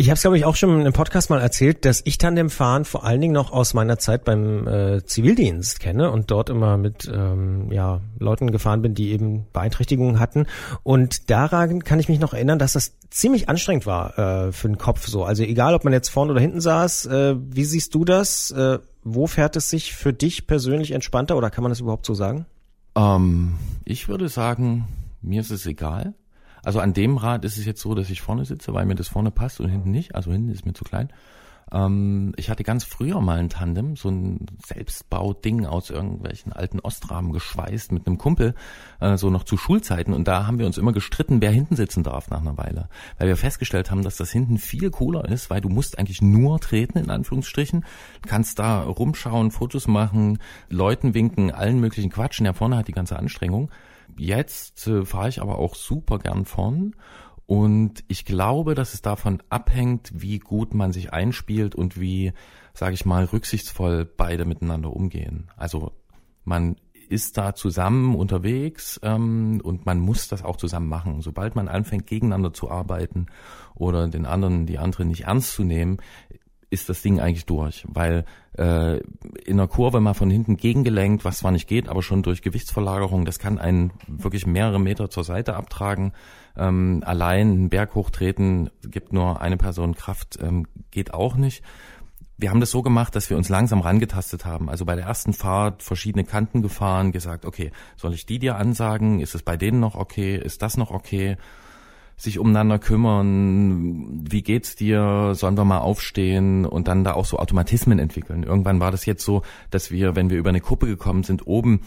Ich 0.00 0.10
habe 0.10 0.14
es, 0.14 0.20
glaube 0.20 0.38
ich, 0.38 0.44
auch 0.44 0.54
schon 0.54 0.86
im 0.86 0.92
Podcast 0.92 1.28
mal 1.28 1.40
erzählt, 1.40 1.84
dass 1.84 2.02
ich 2.04 2.18
Tandemfahren 2.18 2.84
vor 2.84 3.02
allen 3.02 3.20
Dingen 3.20 3.32
noch 3.32 3.50
aus 3.50 3.74
meiner 3.74 3.98
Zeit 3.98 4.24
beim 4.24 4.64
äh, 4.68 5.04
Zivildienst 5.04 5.80
kenne 5.80 6.12
und 6.12 6.30
dort 6.30 6.50
immer 6.50 6.76
mit 6.76 7.10
ähm, 7.12 7.72
ja, 7.72 8.00
Leuten 8.20 8.52
gefahren 8.52 8.80
bin, 8.80 8.94
die 8.94 9.10
eben 9.10 9.48
Beeinträchtigungen 9.52 10.20
hatten. 10.20 10.46
Und 10.84 11.30
daran 11.30 11.82
kann 11.82 11.98
ich 11.98 12.08
mich 12.08 12.20
noch 12.20 12.32
erinnern, 12.32 12.60
dass 12.60 12.74
das 12.74 12.92
ziemlich 13.10 13.48
anstrengend 13.48 13.86
war 13.86 14.16
äh, 14.16 14.52
für 14.52 14.68
den 14.68 14.78
Kopf 14.78 15.08
so. 15.08 15.24
Also 15.24 15.42
egal, 15.42 15.74
ob 15.74 15.82
man 15.82 15.92
jetzt 15.92 16.10
vorne 16.10 16.30
oder 16.30 16.40
hinten 16.40 16.60
saß, 16.60 17.06
äh, 17.06 17.34
wie 17.36 17.64
siehst 17.64 17.92
du 17.92 18.04
das? 18.04 18.52
Äh, 18.52 18.78
wo 19.02 19.26
fährt 19.26 19.56
es 19.56 19.68
sich 19.68 19.94
für 19.94 20.12
dich 20.12 20.46
persönlich 20.46 20.92
entspannter 20.92 21.36
oder 21.36 21.50
kann 21.50 21.62
man 21.64 21.72
das 21.72 21.80
überhaupt 21.80 22.06
so 22.06 22.14
sagen? 22.14 22.46
Ähm, 22.94 23.54
ich 23.84 24.08
würde 24.08 24.28
sagen, 24.28 24.86
mir 25.22 25.40
ist 25.40 25.50
es 25.50 25.66
egal. 25.66 26.14
Also 26.68 26.80
an 26.80 26.92
dem 26.92 27.16
Rad 27.16 27.46
ist 27.46 27.56
es 27.56 27.64
jetzt 27.64 27.80
so, 27.80 27.94
dass 27.94 28.10
ich 28.10 28.20
vorne 28.20 28.44
sitze, 28.44 28.74
weil 28.74 28.84
mir 28.84 28.94
das 28.94 29.08
vorne 29.08 29.30
passt 29.30 29.58
und 29.58 29.70
hinten 29.70 29.90
nicht. 29.90 30.14
Also 30.14 30.32
hinten 30.32 30.50
ist 30.50 30.66
mir 30.66 30.74
zu 30.74 30.84
klein. 30.84 31.08
Ähm, 31.72 32.34
ich 32.36 32.50
hatte 32.50 32.62
ganz 32.62 32.84
früher 32.84 33.22
mal 33.22 33.38
ein 33.38 33.48
Tandem, 33.48 33.96
so 33.96 34.10
ein 34.10 34.44
Selbstbauding 34.66 35.64
aus 35.64 35.88
irgendwelchen 35.88 36.52
alten 36.52 36.78
Ostrahmen 36.80 37.32
geschweißt 37.32 37.90
mit 37.92 38.06
einem 38.06 38.18
Kumpel, 38.18 38.54
äh, 39.00 39.16
so 39.16 39.30
noch 39.30 39.44
zu 39.44 39.56
Schulzeiten. 39.56 40.12
Und 40.12 40.28
da 40.28 40.46
haben 40.46 40.58
wir 40.58 40.66
uns 40.66 40.76
immer 40.76 40.92
gestritten, 40.92 41.40
wer 41.40 41.52
hinten 41.52 41.74
sitzen 41.74 42.02
darf 42.02 42.28
nach 42.28 42.42
einer 42.42 42.58
Weile. 42.58 42.90
Weil 43.16 43.28
wir 43.28 43.38
festgestellt 43.38 43.90
haben, 43.90 44.02
dass 44.02 44.18
das 44.18 44.30
hinten 44.30 44.58
viel 44.58 44.90
cooler 44.90 45.24
ist, 45.24 45.48
weil 45.48 45.62
du 45.62 45.70
musst 45.70 45.98
eigentlich 45.98 46.20
nur 46.20 46.60
treten, 46.60 46.98
in 46.98 47.08
Anführungsstrichen. 47.08 47.86
Kannst 48.26 48.58
da 48.58 48.82
rumschauen, 48.82 49.52
Fotos 49.52 49.88
machen, 49.88 50.38
Leuten 50.68 51.14
winken, 51.14 51.50
allen 51.50 51.80
möglichen 51.80 52.10
Quatschen. 52.10 52.44
Ja, 52.44 52.52
vorne 52.52 52.76
hat 52.76 52.88
die 52.88 52.92
ganze 52.92 53.18
Anstrengung. 53.18 53.70
Jetzt 54.18 54.86
äh, 54.86 55.04
fahre 55.04 55.28
ich 55.28 55.40
aber 55.40 55.58
auch 55.58 55.74
super 55.74 56.18
gern 56.18 56.44
vorn. 56.44 56.94
Und 57.46 58.04
ich 58.08 58.26
glaube, 58.26 58.74
dass 58.74 58.92
es 58.92 59.00
davon 59.00 59.42
abhängt, 59.48 60.10
wie 60.14 60.38
gut 60.38 60.74
man 60.74 60.92
sich 60.92 61.14
einspielt 61.14 61.74
und 61.74 61.98
wie, 61.98 62.34
sage 62.74 62.94
ich 62.94 63.06
mal, 63.06 63.24
rücksichtsvoll 63.24 64.04
beide 64.04 64.44
miteinander 64.44 64.92
umgehen. 64.92 65.50
Also 65.56 65.92
man 66.44 66.76
ist 67.08 67.38
da 67.38 67.54
zusammen 67.54 68.14
unterwegs 68.14 69.00
ähm, 69.02 69.60
und 69.62 69.86
man 69.86 69.98
muss 69.98 70.28
das 70.28 70.44
auch 70.44 70.56
zusammen 70.56 70.88
machen. 70.88 71.22
Sobald 71.22 71.56
man 71.56 71.68
anfängt, 71.68 72.06
gegeneinander 72.06 72.52
zu 72.52 72.70
arbeiten 72.70 73.26
oder 73.74 74.06
den 74.08 74.26
anderen, 74.26 74.66
die 74.66 74.78
anderen 74.78 75.08
nicht 75.08 75.24
ernst 75.24 75.54
zu 75.54 75.64
nehmen, 75.64 75.98
ist 76.70 76.88
das 76.88 77.02
Ding 77.02 77.18
eigentlich 77.20 77.46
durch, 77.46 77.84
weil 77.88 78.24
äh, 78.58 78.98
in 79.44 79.56
der 79.56 79.68
Kurve 79.68 80.00
mal 80.00 80.14
von 80.14 80.30
hinten 80.30 80.56
gegengelenkt, 80.56 81.24
was 81.24 81.38
zwar 81.38 81.50
nicht 81.50 81.66
geht, 81.66 81.88
aber 81.88 82.02
schon 82.02 82.22
durch 82.22 82.42
Gewichtsverlagerung, 82.42 83.24
das 83.24 83.38
kann 83.38 83.58
einen 83.58 83.92
wirklich 84.06 84.46
mehrere 84.46 84.78
Meter 84.78 85.08
zur 85.08 85.24
Seite 85.24 85.56
abtragen. 85.56 86.12
Ähm, 86.56 87.02
allein 87.06 87.52
einen 87.52 87.70
Berg 87.70 87.94
hochtreten 87.94 88.70
gibt 88.82 89.12
nur 89.12 89.40
eine 89.40 89.56
Person 89.56 89.94
Kraft, 89.94 90.38
ähm, 90.42 90.66
geht 90.90 91.14
auch 91.14 91.36
nicht. 91.36 91.62
Wir 92.36 92.50
haben 92.50 92.60
das 92.60 92.70
so 92.70 92.82
gemacht, 92.82 93.16
dass 93.16 93.30
wir 93.30 93.36
uns 93.36 93.48
langsam 93.48 93.80
rangetastet 93.80 94.44
haben. 94.44 94.68
Also 94.68 94.84
bei 94.84 94.94
der 94.94 95.06
ersten 95.06 95.32
Fahrt 95.32 95.82
verschiedene 95.82 96.24
Kanten 96.24 96.62
gefahren, 96.62 97.10
gesagt, 97.10 97.44
okay, 97.44 97.72
soll 97.96 98.14
ich 98.14 98.26
die 98.26 98.38
dir 98.38 98.56
ansagen? 98.56 99.18
Ist 99.18 99.34
es 99.34 99.42
bei 99.42 99.56
denen 99.56 99.80
noch 99.80 99.96
okay? 99.96 100.36
Ist 100.36 100.62
das 100.62 100.76
noch 100.76 100.92
okay? 100.92 101.36
Sich 102.18 102.40
umeinander 102.40 102.80
kümmern, 102.80 104.26
wie 104.28 104.42
geht's 104.42 104.74
dir, 104.74 105.34
sollen 105.34 105.56
wir 105.56 105.64
mal 105.64 105.78
aufstehen 105.78 106.66
und 106.66 106.88
dann 106.88 107.04
da 107.04 107.14
auch 107.14 107.24
so 107.24 107.38
Automatismen 107.38 108.00
entwickeln. 108.00 108.42
Irgendwann 108.42 108.80
war 108.80 108.90
das 108.90 109.06
jetzt 109.06 109.24
so, 109.24 109.42
dass 109.70 109.92
wir, 109.92 110.16
wenn 110.16 110.28
wir 110.28 110.36
über 110.36 110.50
eine 110.50 110.60
Kuppe 110.60 110.86
gekommen 110.86 111.22
sind, 111.22 111.46
oben 111.46 111.82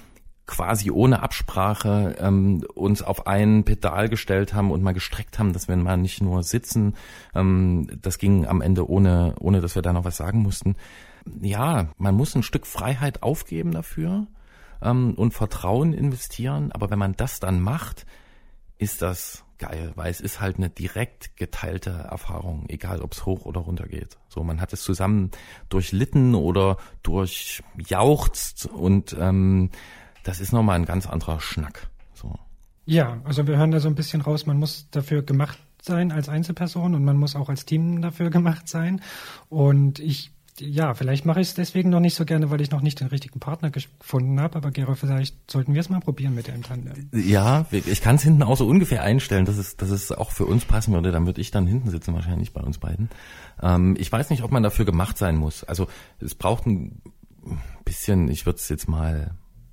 quasi 0.48 0.90
ohne 0.90 1.22
Absprache 1.22 2.16
ähm, 2.20 2.64
uns 2.76 3.02
auf 3.02 3.28
ein 3.28 3.64
Pedal 3.66 4.10
gestellt 4.10 4.54
haben 4.54 4.72
und 4.72 4.82
mal 4.82 4.94
gestreckt 4.94 5.38
haben, 5.38 5.54
dass 5.54 5.68
wir 5.68 5.76
mal 5.76 5.98
nicht 5.98 6.22
nur 6.22 6.44
sitzen. 6.44 6.96
Ähm, 7.36 7.88
das 8.02 8.18
ging 8.18 8.46
am 8.48 8.62
Ende 8.62 8.90
ohne, 8.90 9.36
ohne 9.40 9.62
dass 9.62 9.76
wir 9.76 9.82
da 9.82 9.94
noch 9.94 10.06
was 10.06 10.18
sagen 10.18 10.40
mussten. 10.40 10.76
Ja, 11.42 11.90
man 11.98 12.16
muss 12.16 12.36
ein 12.36 12.44
Stück 12.44 12.66
Freiheit 12.66 13.22
aufgeben 13.22 13.72
dafür 13.72 14.28
ähm, 14.82 15.14
und 15.16 15.34
Vertrauen 15.34 15.94
investieren, 15.94 16.72
aber 16.72 16.90
wenn 16.90 17.00
man 17.00 17.16
das 17.16 17.40
dann 17.40 17.62
macht, 17.62 18.06
ist 18.78 19.02
das 19.02 19.46
geil, 19.62 19.92
weil 19.96 20.10
es 20.10 20.20
ist 20.20 20.42
halt 20.42 20.58
eine 20.58 20.70
direkt 20.70 21.38
geteilte 21.38 21.92
Erfahrung, 21.92 22.66
egal 22.68 23.02
ob 23.02 23.14
es 23.14 23.26
hoch 23.26 23.46
oder 23.46 23.62
runter 23.62 23.88
geht. 23.88 24.18
So, 24.28 24.44
man 24.44 24.60
hat 24.60 24.74
es 24.74 24.82
zusammen 24.82 25.30
durchlitten 25.70 26.36
oder 26.36 26.78
durchjauchzt 27.04 28.66
und 28.66 29.16
ähm, 29.20 29.70
das 30.24 30.40
ist 30.40 30.52
nochmal 30.52 30.78
ein 30.78 30.86
ganz 30.86 31.08
anderer 31.08 31.40
Schnack. 31.40 31.90
So. 32.14 32.36
Ja, 32.86 33.22
also 33.24 33.48
wir 33.48 33.58
hören 33.58 33.72
da 33.72 33.80
so 33.80 33.88
ein 33.88 33.96
bisschen 33.96 34.22
raus, 34.22 34.46
man 34.48 34.58
muss 34.58 34.90
dafür 34.90 35.22
gemacht 35.22 35.60
sein 35.82 36.12
als 36.12 36.28
Einzelperson 36.28 36.96
und 36.96 37.06
man 37.06 37.18
muss 37.18 37.36
auch 37.36 37.50
als 37.50 37.66
Team 37.66 38.02
dafür 38.02 38.30
gemacht 38.32 38.68
sein. 38.68 39.02
Und 39.50 40.00
ich 40.00 40.32
ja, 40.60 40.94
vielleicht 40.94 41.26
mache 41.26 41.42
ich 41.42 41.50
es 41.50 41.54
deswegen 41.54 41.90
noch 41.90 42.00
nicht 42.00 42.16
so 42.16 42.26
gerne, 42.26 42.50
weil 42.50 42.62
ich 42.62 42.72
noch 42.72 42.82
nicht 42.82 43.00
den 43.00 43.08
richtigen 43.08 43.40
Partner 43.40 43.70
gefunden 43.70 44.40
habe. 44.40 44.58
Aber 44.58 44.72
Gero, 44.72 44.96
vielleicht 44.96 45.36
sollten 45.50 45.74
wir 45.74 45.82
es 45.82 45.90
mal 45.90 46.00
probieren 46.00 46.36
mit 46.36 46.48
dem 46.48 46.64
Tandem. 46.64 47.10
Ja, 47.14 47.66
ich 47.72 48.02
kann 48.02 48.16
es 48.16 48.24
hinten 48.24 48.44
auch 48.44 48.58
so 48.58 48.68
ungefähr 48.68 49.04
einstellen, 49.04 49.46
dass 49.46 49.58
es, 49.58 49.78
dass 49.78 49.90
es 49.90 50.12
auch 50.12 50.32
für 50.32 50.46
uns 50.46 50.66
passen 50.66 50.94
würde. 50.94 51.12
Dann 51.12 51.26
würde 51.26 51.42
ich 51.42 51.52
dann 51.52 51.68
hinten 51.68 51.90
sitzen, 51.90 52.14
wahrscheinlich 52.14 52.54
bei 52.54 52.62
uns 52.62 52.78
beiden. 52.78 53.10
Ähm, 53.62 53.96
ich 53.98 54.12
weiß 54.12 54.30
nicht, 54.30 54.44
ob 54.44 54.52
man 54.52 54.64
dafür 54.64 54.86
gemacht 54.86 55.18
sein 55.18 55.36
muss. 55.38 55.64
Also 55.64 55.88
es 56.20 56.36
braucht 56.36 56.66
ein 56.66 57.02
bisschen, 57.86 58.28
ich 58.30 58.46
würde 58.46 58.58
es 58.58 58.70
jetzt 58.70 58.88
mal 58.88 59.32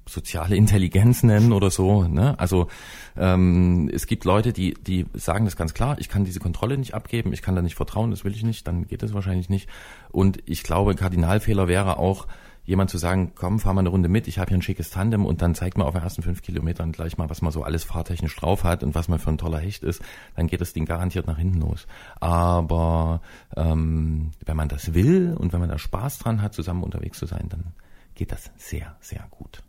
soziale 0.09 0.56
Intelligenz 0.56 1.22
nennen 1.22 1.52
oder 1.52 1.70
so. 1.70 2.04
Ne? 2.04 2.38
Also 2.38 2.68
ähm, 3.16 3.90
es 3.92 4.06
gibt 4.06 4.24
Leute, 4.24 4.52
die 4.52 4.74
die 4.74 5.06
sagen 5.14 5.44
das 5.44 5.56
ganz 5.56 5.74
klar: 5.74 5.96
Ich 5.98 6.09
kann 6.09 6.24
diese 6.24 6.40
Kontrolle 6.40 6.78
nicht 6.78 6.94
abgeben, 6.94 7.32
ich 7.32 7.42
kann 7.42 7.54
da 7.54 7.62
nicht 7.62 7.76
vertrauen, 7.76 8.11
das 8.11 8.24
will 8.24 8.34
ich 8.34 8.42
nicht, 8.42 8.66
dann 8.66 8.86
geht 8.86 9.02
das 9.02 9.14
wahrscheinlich 9.14 9.48
nicht. 9.48 9.68
Und 10.11 10.38
ich 10.46 10.62
glaube, 10.62 10.94
Kardinalfehler 10.94 11.68
wäre 11.68 11.98
auch 11.98 12.26
jemand 12.68 12.90
zu 12.90 12.98
sagen: 12.98 13.32
Komm, 13.34 13.59
fahr 13.61 13.72
mal 13.72 13.80
eine 13.80 13.88
Runde 13.88 14.09
mit, 14.09 14.28
ich 14.28 14.38
habe 14.38 14.48
hier 14.48 14.59
ein 14.59 14.62
schickes 14.62 14.90
Tandem 14.90 15.24
und 15.24 15.40
dann 15.40 15.54
zeigt 15.54 15.78
mir 15.78 15.86
auf 15.86 15.94
den 15.94 16.02
ersten 16.02 16.22
fünf 16.22 16.42
Kilometern 16.42 16.92
gleich 16.92 17.16
mal, 17.16 17.30
was 17.30 17.40
man 17.40 17.50
so 17.50 17.62
alles 17.62 17.82
fahrtechnisch 17.82 18.36
drauf 18.36 18.62
hat 18.62 18.82
und 18.84 18.94
was 18.94 19.09
man 19.09 19.18
für 19.18 19.30
ein 19.30 19.38
toller 19.38 19.59
Hecht 19.59 19.82
ist. 19.82 20.02
Dann 20.36 20.46
geht 20.46 20.61
das 20.61 20.74
Ding 20.74 20.84
garantiert 20.84 21.26
nach 21.26 21.38
hinten 21.38 21.61
los. 21.61 21.86
Aber 22.20 23.22
ähm, 23.56 24.32
wenn 24.44 24.56
man 24.56 24.68
das 24.68 24.92
will 24.92 25.34
und 25.38 25.52
wenn 25.52 25.61
man 25.61 25.70
da 25.70 25.78
Spaß 25.78 26.18
dran 26.18 26.42
hat, 26.42 26.52
zusammen 26.52 26.82
unterwegs 26.82 27.18
zu 27.18 27.26
sein, 27.26 27.48
dann 27.48 27.72
geht 28.14 28.32
das 28.32 28.50
sehr, 28.56 28.96
sehr 29.00 29.26
gut. 29.30 29.62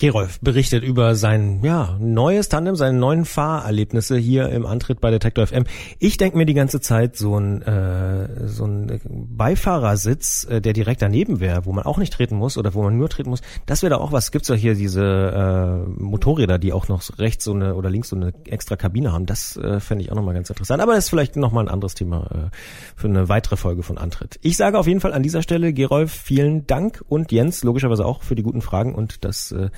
Gerolf 0.00 0.40
berichtet 0.40 0.82
über 0.82 1.14
sein 1.14 1.60
ja, 1.62 1.96
neues 2.00 2.48
Tandem, 2.48 2.74
seine 2.74 2.98
neuen 2.98 3.24
Fahrerlebnisse 3.24 4.16
hier 4.16 4.48
im 4.48 4.66
Antritt 4.66 5.00
bei 5.00 5.12
Detektor 5.12 5.46
FM. 5.46 5.66
Ich 6.00 6.16
denke 6.16 6.36
mir 6.36 6.46
die 6.46 6.54
ganze 6.54 6.80
Zeit 6.80 7.16
so 7.16 7.38
ein, 7.38 7.62
äh, 7.62 8.48
so 8.48 8.64
ein 8.64 9.00
Beifahrersitz, 9.04 10.48
äh, 10.50 10.60
der 10.60 10.72
direkt 10.72 11.00
daneben 11.00 11.38
wäre, 11.38 11.64
wo 11.64 11.72
man 11.72 11.84
auch 11.84 11.98
nicht 11.98 12.12
treten 12.12 12.36
muss 12.36 12.58
oder 12.58 12.74
wo 12.74 12.82
man 12.82 12.98
nur 12.98 13.08
treten 13.08 13.30
muss. 13.30 13.40
Das 13.66 13.82
wäre 13.82 13.90
da 13.90 13.96
auch 13.98 14.10
was. 14.10 14.30
Es 14.34 14.48
ja 14.48 14.54
hier 14.56 14.74
diese 14.74 15.04
äh, 15.04 15.88
Motorräder, 16.02 16.58
die 16.58 16.72
auch 16.72 16.88
noch 16.88 17.02
rechts 17.18 17.44
so 17.44 17.52
eine 17.52 17.76
oder 17.76 17.88
links 17.88 18.08
so 18.08 18.16
eine 18.16 18.32
extra 18.46 18.74
Kabine 18.74 19.12
haben. 19.12 19.26
Das 19.26 19.56
äh, 19.56 19.78
fände 19.78 20.02
ich 20.02 20.10
auch 20.10 20.16
nochmal 20.16 20.34
ganz 20.34 20.50
interessant. 20.50 20.82
Aber 20.82 20.94
das 20.94 21.04
ist 21.04 21.10
vielleicht 21.10 21.36
nochmal 21.36 21.64
ein 21.64 21.70
anderes 21.72 21.94
Thema 21.94 22.50
äh, 22.50 22.56
für 22.96 23.06
eine 23.06 23.28
weitere 23.28 23.56
Folge 23.56 23.84
von 23.84 23.96
Antritt. 23.96 24.40
Ich 24.42 24.56
sage 24.56 24.76
auf 24.76 24.88
jeden 24.88 25.00
Fall 25.00 25.12
an 25.12 25.22
dieser 25.22 25.42
Stelle, 25.42 25.72
Gerolf, 25.72 26.10
vielen 26.12 26.66
Dank 26.66 27.04
und 27.08 27.30
Jens 27.30 27.62
logischerweise 27.62 28.04
auch 28.04 28.22
für 28.22 28.34
die 28.34 28.42
guten 28.42 28.60
Fragen 28.60 28.94
und 28.94 29.24
das 29.24 29.52
äh, 29.52 29.70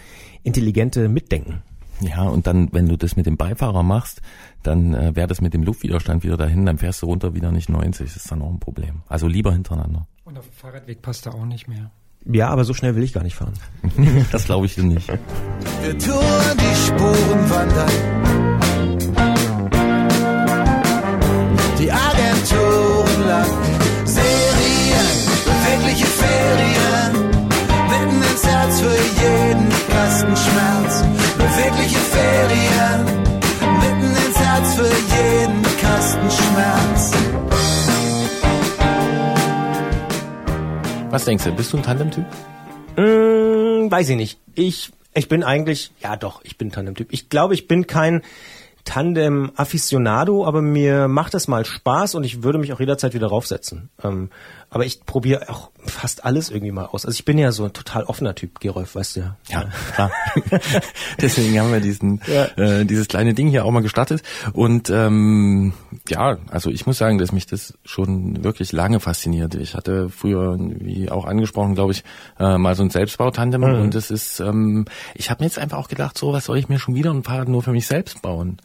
intelligente 0.42 1.08
Mitdenken. 1.08 1.62
Ja, 2.00 2.22
und 2.24 2.46
dann, 2.46 2.68
wenn 2.72 2.88
du 2.88 2.96
das 2.96 3.16
mit 3.16 3.26
dem 3.26 3.36
Beifahrer 3.36 3.82
machst, 3.82 4.20
dann 4.62 4.94
äh, 4.94 5.16
wäre 5.16 5.26
das 5.26 5.40
mit 5.40 5.54
dem 5.54 5.62
Luftwiderstand 5.62 6.24
wieder 6.24 6.36
dahin, 6.36 6.66
dann 6.66 6.78
fährst 6.78 7.02
du 7.02 7.06
runter 7.06 7.34
wieder 7.34 7.52
nicht 7.52 7.68
90, 7.68 8.06
das 8.06 8.16
ist 8.16 8.30
dann 8.30 8.42
auch 8.42 8.50
ein 8.50 8.60
Problem. 8.60 9.02
Also 9.08 9.28
lieber 9.28 9.52
hintereinander. 9.52 10.06
Und 10.24 10.38
auf 10.38 10.44
dem 10.44 10.52
Fahrradweg 10.52 11.00
passt 11.02 11.26
er 11.26 11.34
auch 11.34 11.46
nicht 11.46 11.68
mehr. 11.68 11.90
Ja, 12.28 12.48
aber 12.48 12.64
so 12.64 12.74
schnell 12.74 12.96
will 12.96 13.04
ich 13.04 13.12
gar 13.12 13.22
nicht 13.22 13.36
fahren. 13.36 13.54
das 14.32 14.44
glaube 14.46 14.66
ich 14.66 14.74
dir 14.74 14.82
nicht. 14.82 15.08
Wir 15.08 15.98
tun 15.98 16.22
die 16.58 16.76
Spuren 16.86 17.50
wandern. 17.50 17.90
Die 21.78 21.92
Agenturen 21.92 23.28
landen. 23.28 24.06
Serien, 24.06 25.06
bewegliche 25.44 26.06
Ferien. 26.06 26.85
Mitten 28.36 28.48
ins 28.48 28.54
Herz 28.54 28.80
für 28.82 28.90
jeden 28.90 29.68
Kastenschmerz. 29.88 31.04
Bewegliche 31.38 31.98
Ferien. 31.98 33.06
Mitten 33.80 34.26
ins 34.26 34.38
Herz 34.38 34.74
für 34.74 34.82
jeden 34.82 35.62
Kastenschmerz. 35.80 37.12
Was 41.10 41.24
denkst 41.24 41.44
du, 41.44 41.52
bist 41.52 41.72
du 41.72 41.78
ein 41.78 41.82
Tandem-Typ? 41.82 42.26
Mm, 42.96 43.90
weiß 43.90 44.10
ich 44.10 44.16
nicht. 44.16 44.38
Ich, 44.54 44.92
ich 45.14 45.28
bin 45.28 45.42
eigentlich, 45.42 45.92
ja 46.02 46.16
doch, 46.16 46.44
ich 46.44 46.58
bin 46.58 46.70
Tandem-Typ. 46.70 47.08
Ich 47.12 47.30
glaube, 47.30 47.54
ich 47.54 47.66
bin 47.68 47.86
kein 47.86 48.20
Tandem-Afficionado, 48.84 50.46
aber 50.46 50.60
mir 50.62 51.08
macht 51.08 51.34
das 51.34 51.48
mal 51.48 51.64
Spaß 51.64 52.14
und 52.14 52.24
ich 52.24 52.42
würde 52.42 52.58
mich 52.58 52.72
auch 52.72 52.80
jederzeit 52.80 53.14
wieder 53.14 53.26
raufsetzen. 53.28 53.88
Ähm, 54.02 54.30
aber 54.70 54.84
ich 54.84 55.04
probiere 55.06 55.48
auch 55.48 55.70
fast 55.86 56.24
alles 56.24 56.50
irgendwie 56.50 56.72
mal 56.72 56.86
aus. 56.86 57.06
Also 57.06 57.14
ich 57.16 57.24
bin 57.24 57.38
ja 57.38 57.52
so 57.52 57.64
ein 57.64 57.72
total 57.72 58.04
offener 58.04 58.34
Typ, 58.34 58.58
Gerolf, 58.60 58.94
weißt 58.96 59.16
du 59.16 59.20
ja. 59.20 59.36
Ja, 59.48 59.68
klar. 59.94 60.10
Deswegen 61.20 61.58
haben 61.60 61.72
wir 61.72 61.80
diesen, 61.80 62.20
Ja. 62.26 62.44
äh, 62.56 62.84
dieses 62.84 63.08
kleine 63.08 63.34
Ding 63.34 63.48
hier 63.48 63.64
auch 63.64 63.70
mal 63.70 63.82
gestartet. 63.82 64.22
Und 64.52 64.90
ähm, 64.90 65.72
ja, 66.08 66.38
also 66.48 66.70
ich 66.70 66.86
muss 66.86 66.98
sagen, 66.98 67.18
dass 67.18 67.32
mich 67.32 67.46
das 67.46 67.74
schon 67.84 68.42
wirklich 68.44 68.72
lange 68.72 69.00
fasziniert. 69.00 69.54
Ich 69.54 69.74
hatte 69.74 70.08
früher, 70.10 70.56
wie 70.58 71.10
auch 71.10 71.24
angesprochen, 71.24 71.74
glaube 71.74 71.92
ich, 71.92 72.04
äh, 72.38 72.58
mal 72.58 72.74
so 72.74 72.82
ein 72.82 72.90
Selbstbautandem 72.90 73.60
Mhm. 73.60 73.80
und 73.80 73.94
das 73.94 74.10
ist, 74.10 74.40
ähm, 74.40 74.84
ich 75.14 75.30
habe 75.30 75.42
mir 75.42 75.46
jetzt 75.46 75.58
einfach 75.58 75.78
auch 75.78 75.88
gedacht, 75.88 76.18
so 76.18 76.32
was 76.32 76.44
soll 76.46 76.58
ich 76.58 76.68
mir 76.68 76.78
schon 76.78 76.94
wieder 76.94 77.10
ein 77.12 77.22
Fahrrad 77.22 77.48
nur 77.48 77.62
für 77.62 77.72
mich 77.72 77.86
selbst 77.86 78.20
bauen? 78.22 78.58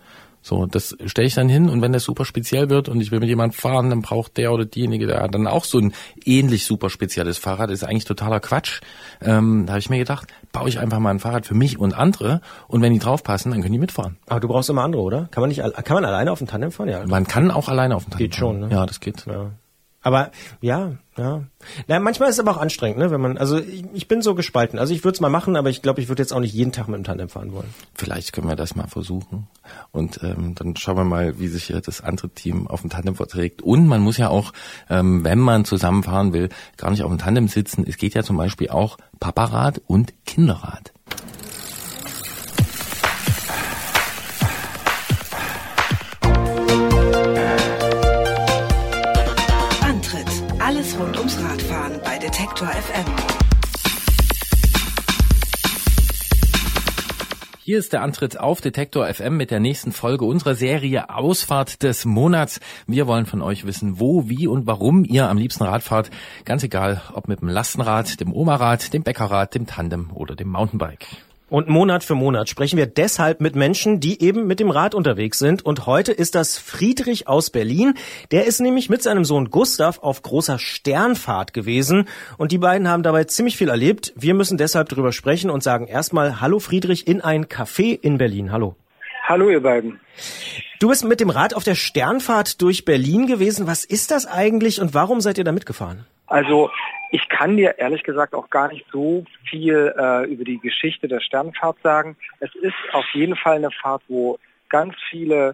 So, 0.44 0.66
das 0.66 0.96
stelle 1.06 1.28
ich 1.28 1.36
dann 1.36 1.50
hin 1.50 1.70
und 1.70 1.82
wenn 1.82 1.94
das 1.94 2.04
super 2.04 2.26
speziell 2.26 2.70
wird 2.70 2.90
und 2.90 3.00
ich 3.00 3.12
will 3.12 3.20
mit 3.20 3.30
jemandem 3.30 3.58
fahren, 3.58 3.90
dann 3.92 4.02
braucht 4.02 4.38
der 4.38 4.52
oder 4.52 4.66
diejenige 4.66 5.06
da 5.06 5.28
dann 5.28 5.46
auch 5.46 5.66
so 5.66 5.78
ein 5.78 5.94
ähnlich 6.26 6.66
super 6.66 6.90
spezielles 6.90 7.38
Fahrrad. 7.38 7.70
Das 7.70 7.82
ist 7.82 7.84
eigentlich 7.84 8.06
totaler 8.06 8.40
Quatsch. 8.40 8.82
Ähm, 9.22 9.66
da 9.68 9.74
habe 9.74 9.80
ich 9.80 9.90
mir 9.90 10.00
gedacht, 10.00 10.28
baue 10.52 10.68
ich 10.68 10.80
einfach 10.80 11.00
mal 11.00 11.12
ein 11.12 11.20
Fahrrad 11.20 11.46
für 11.46 11.54
mich 11.54 11.78
und 11.78 11.94
andere 11.94 12.42
und 12.68 12.82
wenn 12.82 12.92
die 12.92 13.00
draufpassen, 13.00 13.52
dann 13.52 13.62
können 13.62 13.74
die 13.74 13.80
mitfahren. 13.80 14.18
Aber 14.28 14.40
du 14.40 14.48
brauchst 14.48 14.70
immer 14.70 14.84
andere, 14.84 15.02
oder? 15.04 15.28
Kann 15.32 15.42
man 15.42 15.50
nicht, 15.50 15.62
kann 15.62 15.94
man 15.96 16.06
alleine 16.06 16.32
auf 16.32 16.40
dem 16.40 16.48
Tandem 16.48 16.72
fahren? 16.72 16.90
Ja. 16.90 17.06
Man 17.06 17.28
kann 17.28 17.52
auch 17.52 17.70
alleine 17.70 17.96
auf 17.96 18.06
dem 18.06 18.12
Tandem 18.12 18.28
Geht 18.28 18.36
schon, 18.36 18.60
fahren. 18.62 18.70
ne? 18.70 18.76
Ja, 18.76 18.86
das 18.86 19.00
geht. 19.00 19.26
Ja. 19.28 19.52
Aber 20.02 20.32
ja, 20.62 20.94
ja. 21.18 21.44
Na, 21.88 22.00
manchmal 22.00 22.30
ist 22.30 22.36
es 22.36 22.40
aber 22.40 22.52
auch 22.52 22.62
anstrengend, 22.62 22.98
ne? 22.98 23.12
Wenn 23.12 23.22
man, 23.22 23.38
also 23.38 23.60
ich, 23.60 23.86
ich 23.94 24.08
bin 24.08 24.24
so 24.24 24.34
gespalten. 24.34 24.80
Also 24.80 24.94
ich 24.94 25.04
würde 25.04 25.16
es 25.16 25.22
mal 25.22 25.30
machen, 25.30 25.56
aber 25.56 25.70
ich 25.70 25.84
glaube, 25.84 26.02
ich 26.02 26.10
würde 26.10 26.24
jetzt 26.24 26.34
auch 26.34 26.40
nicht 26.40 26.54
jeden 26.54 26.72
Tag 26.72 26.88
mit 26.88 26.98
dem 26.98 27.04
Tandem 27.04 27.30
fahren 27.30 27.54
wollen. 27.54 27.72
Vielleicht 27.94 28.34
können 28.34 28.48
wir 28.48 28.56
das 28.56 28.76
mal 28.76 28.88
versuchen. 28.88 29.48
Und 29.92 30.20
ähm, 30.24 30.56
dann 30.56 30.76
schauen 30.76 30.98
wir 30.98 31.04
mal, 31.04 31.40
wie 31.40 31.48
sich 31.48 31.74
das 31.84 32.02
andere 32.02 32.30
Team 32.30 32.68
auf 32.68 32.82
dem 32.82 32.90
Tandem 32.90 33.16
verträgt. 33.16 33.62
Und 33.62 33.88
man 33.88 34.02
muss 34.02 34.18
ja 34.18 34.30
auch, 34.30 34.54
ähm, 34.90 35.24
wenn 35.24 35.40
man 35.40 35.66
zusammenfahren 35.66 36.34
will, 36.34 36.50
gar 36.78 36.90
nicht 36.90 37.04
auf 37.04 37.12
dem 37.12 37.20
Tandem 37.20 37.48
sitzen. 37.48 37.86
Es 37.88 37.98
geht 37.98 38.16
ja 38.16 38.24
zum 38.24 38.38
Beispiel 38.38 38.70
auch 38.70 38.98
Paparad 39.20 39.82
und 39.86 40.14
Kinderrad. 40.26 40.92
Rund 51.02 51.18
ums 51.18 51.38
Radfahren 51.42 52.00
bei 52.04 52.20
Detektor 52.20 52.68
FM. 52.68 53.06
Hier 57.64 57.80
ist 57.80 57.94
der 57.94 58.04
Antritt 58.04 58.40
auf 58.40 58.62
Detektor 58.62 59.12
FM 59.12 59.36
mit 59.36 59.50
der 59.50 59.60
nächsten 59.60 59.94
Folge 59.94 60.26
unserer 60.26 60.54
Serie 60.54 61.10
Ausfahrt 61.10 61.82
des 61.82 62.06
Monats. 62.06 62.60
Wir 62.86 63.08
wollen 63.08 63.26
von 63.26 63.42
euch 63.42 63.66
wissen, 63.66 64.00
wo, 64.00 64.30
wie 64.30 64.46
und 64.46 64.68
warum 64.68 65.04
ihr 65.04 65.28
am 65.28 65.38
liebsten 65.38 65.64
Rad 65.64 65.82
fahrt. 65.82 66.12
Ganz 66.46 66.62
egal, 66.62 67.02
ob 67.14 67.28
mit 67.28 67.42
dem 67.42 67.50
Lastenrad, 67.50 68.20
dem 68.20 68.32
Omarad, 68.32 68.94
dem 68.94 69.02
Bäckerrad, 69.02 69.56
dem 69.56 69.66
Tandem 69.66 70.12
oder 70.12 70.36
dem 70.36 70.50
Mountainbike. 70.50 71.08
Und 71.52 71.68
Monat 71.68 72.06
für 72.06 72.16
Monat 72.16 72.48
sprechen 72.48 72.78
wir 72.78 72.86
deshalb 72.86 73.42
mit 73.42 73.58
Menschen, 73.58 74.00
die 74.00 74.24
eben 74.24 74.48
mit 74.48 74.62
dem 74.62 74.70
Rad 74.70 74.96
unterwegs 74.96 75.38
sind. 75.38 75.66
Und 75.66 75.86
heute 75.86 76.14
ist 76.14 76.34
das 76.34 76.58
Friedrich 76.58 77.28
aus 77.28 77.50
Berlin. 77.50 77.96
Der 78.32 78.46
ist 78.46 78.62
nämlich 78.62 78.90
mit 78.90 79.04
seinem 79.04 79.26
Sohn 79.26 79.50
Gustav 79.50 80.00
auf 80.00 80.22
großer 80.22 80.60
Sternfahrt 80.60 81.54
gewesen. 81.54 82.08
Und 82.38 82.54
die 82.54 82.58
beiden 82.58 82.88
haben 82.88 83.04
dabei 83.04 83.26
ziemlich 83.26 83.58
viel 83.58 83.68
erlebt. 83.68 84.14
Wir 84.16 84.34
müssen 84.34 84.58
deshalb 84.58 84.88
drüber 84.88 85.12
sprechen 85.12 85.50
und 85.50 85.62
sagen 85.62 85.88
erstmal 85.88 86.40
Hallo 86.40 86.60
Friedrich 86.60 87.06
in 87.06 87.20
ein 87.20 87.48
Café 87.48 88.00
in 88.02 88.18
Berlin. 88.18 88.54
Hallo. 88.54 88.78
Hallo 89.24 89.50
ihr 89.50 89.62
beiden. 89.62 90.00
Du 90.80 90.90
bist 90.90 91.06
mit 91.06 91.20
dem 91.20 91.30
Rad 91.30 91.54
auf 91.54 91.64
der 91.64 91.76
Sternfahrt 91.76 92.62
durch 92.62 92.86
Berlin 92.86 93.28
gewesen. 93.28 93.68
Was 93.68 93.86
ist 93.86 94.12
das 94.12 94.26
eigentlich 94.26 94.82
und 94.82 94.94
warum 94.94 95.22
seid 95.22 95.38
ihr 95.38 95.44
da 95.44 95.52
mitgefahren? 95.52 96.06
Also 96.28 96.72
ich 97.12 97.28
kann 97.30 97.58
dir 97.58 97.78
ehrlich 97.78 98.04
gesagt 98.04 98.34
auch 98.34 98.50
gar 98.50 98.70
nicht 98.70 98.86
so 98.92 99.26
viel 99.50 99.94
äh, 99.98 100.26
über 100.26 100.44
die 100.44 100.60
Geschichte 100.60 101.08
der 101.08 101.20
Sternfahrt 101.20 101.78
sagen. 101.84 102.16
Es 102.40 102.54
ist 102.56 102.74
auf 102.94 103.06
jeden 103.14 103.36
Fall 103.36 103.58
eine 103.58 103.70
Fahrt, 103.70 104.02
wo 104.08 104.40
ganz 104.70 104.96
viele 105.10 105.54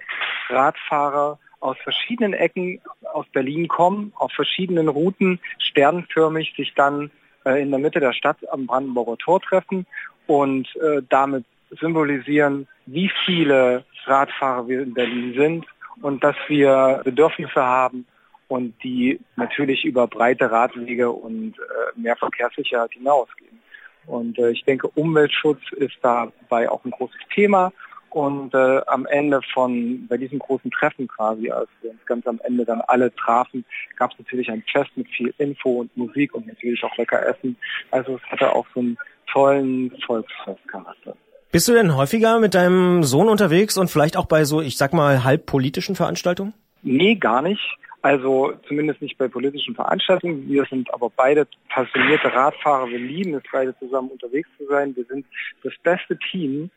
Radfahrer 0.49 1.39
aus 1.59 1.77
verschiedenen 1.83 2.33
Ecken 2.33 2.79
aus 3.11 3.25
Berlin 3.33 3.67
kommen, 3.67 4.13
auf 4.15 4.31
verschiedenen 4.31 4.87
Routen, 4.87 5.39
sternförmig 5.57 6.53
sich 6.55 6.73
dann 6.75 7.11
äh, 7.45 7.61
in 7.61 7.71
der 7.71 7.79
Mitte 7.79 7.99
der 7.99 8.13
Stadt 8.13 8.37
am 8.51 8.67
Brandenburger 8.67 9.17
Tor 9.17 9.41
treffen 9.41 9.87
und 10.27 10.67
äh, 10.75 11.01
damit 11.09 11.45
symbolisieren, 11.79 12.67
wie 12.87 13.11
viele 13.25 13.83
Radfahrer 14.05 14.67
wir 14.67 14.81
in 14.81 14.93
Berlin 14.93 15.33
sind 15.37 15.65
und 16.01 16.23
dass 16.23 16.35
wir 16.47 17.01
Bedürfnisse 17.03 17.61
haben 17.61 18.05
und 18.47 18.73
die 18.83 19.19
natürlich 19.35 19.83
über 19.83 20.07
breite 20.07 20.49
Radwege 20.49 21.11
und 21.11 21.55
äh, 21.59 21.99
mehr 21.99 22.15
Verkehrssicherheit 22.15 22.93
hinausgehen. 22.93 23.59
Und 24.05 24.39
äh, 24.39 24.51
ich 24.51 24.63
denke, 24.63 24.87
Umweltschutz 24.87 25.59
ist 25.73 25.97
dabei 26.01 26.69
auch 26.69 26.83
ein 26.85 26.91
großes 26.91 27.19
Thema. 27.33 27.73
Und 28.09 28.53
äh, 28.53 28.81
am 28.87 29.05
Ende 29.05 29.41
von, 29.53 30.07
bei 30.07 30.15
diesem 30.15 30.39
großen 30.39 30.71
Treffen 30.71 31.09
quasi, 31.09 31.51
als 31.51 31.69
wir 31.81 31.91
uns 31.91 32.05
ganz 32.05 32.25
am 32.25 32.39
Ende 32.45 32.63
dann 32.63 32.79
alle 32.87 33.13
trafen, 33.13 33.65
gab 33.97 34.11
es 34.13 34.19
natürlich 34.19 34.49
ein 34.49 34.63
Fest 34.71 34.91
mit 34.95 35.09
viel 35.09 35.33
Info 35.37 35.81
und 35.81 35.95
Musik 35.97 36.33
und 36.33 36.47
natürlich 36.47 36.81
auch 36.85 36.97
lecker 36.97 37.23
Essen. 37.27 37.57
Also 37.91 38.15
es 38.15 38.31
hatte 38.31 38.55
auch 38.55 38.65
so 38.73 38.79
einen 38.79 38.97
tollen 39.29 39.91
Volksfestcharakter. 40.05 41.17
Bist 41.51 41.67
du 41.69 41.73
denn 41.73 41.95
häufiger 41.95 42.39
mit 42.39 42.53
deinem 42.53 43.03
Sohn 43.03 43.29
unterwegs 43.29 43.77
und 43.77 43.89
vielleicht 43.89 44.17
auch 44.17 44.25
bei 44.25 44.43
so, 44.43 44.61
ich 44.61 44.77
sag 44.77 44.93
mal, 44.93 45.23
halb 45.23 45.45
politischen 45.45 45.95
Veranstaltungen? 45.95 46.53
Nee, 46.83 47.15
gar 47.15 47.41
nicht. 47.41 47.61
Also 48.01 48.53
zumindest 48.67 49.01
nicht 49.01 49.17
bei 49.17 49.27
politischen 49.27 49.73
Veranstaltungen. 49.73 50.47
Wir 50.47 50.65
sind 50.65 50.93
aber 50.93 51.09
beide 51.09 51.47
passionierte 51.69 52.33
Radfahrer. 52.33 52.89
Wir 52.89 52.99
lieben 52.99 53.33
es, 53.33 53.43
beide 53.51 53.77
zusammen 53.79 54.09
unterwegs 54.09 54.49
zu 54.57 54.65
sein. 54.67 54.95
Wir 54.95 55.05
sind 55.05 55.25
das 55.63 55.73
beste 55.83 56.17
Team, 56.31 56.69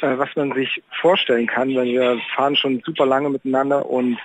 äh, 0.00 0.16
was 0.18 0.28
man 0.36 0.52
sich 0.52 0.82
vorstellen 1.00 1.46
kann, 1.46 1.74
weil 1.74 1.86
wir 1.86 2.18
fahren 2.36 2.56
schon 2.56 2.82
super 2.84 3.06
lange 3.06 3.30
miteinander 3.30 3.88
und 3.88 4.18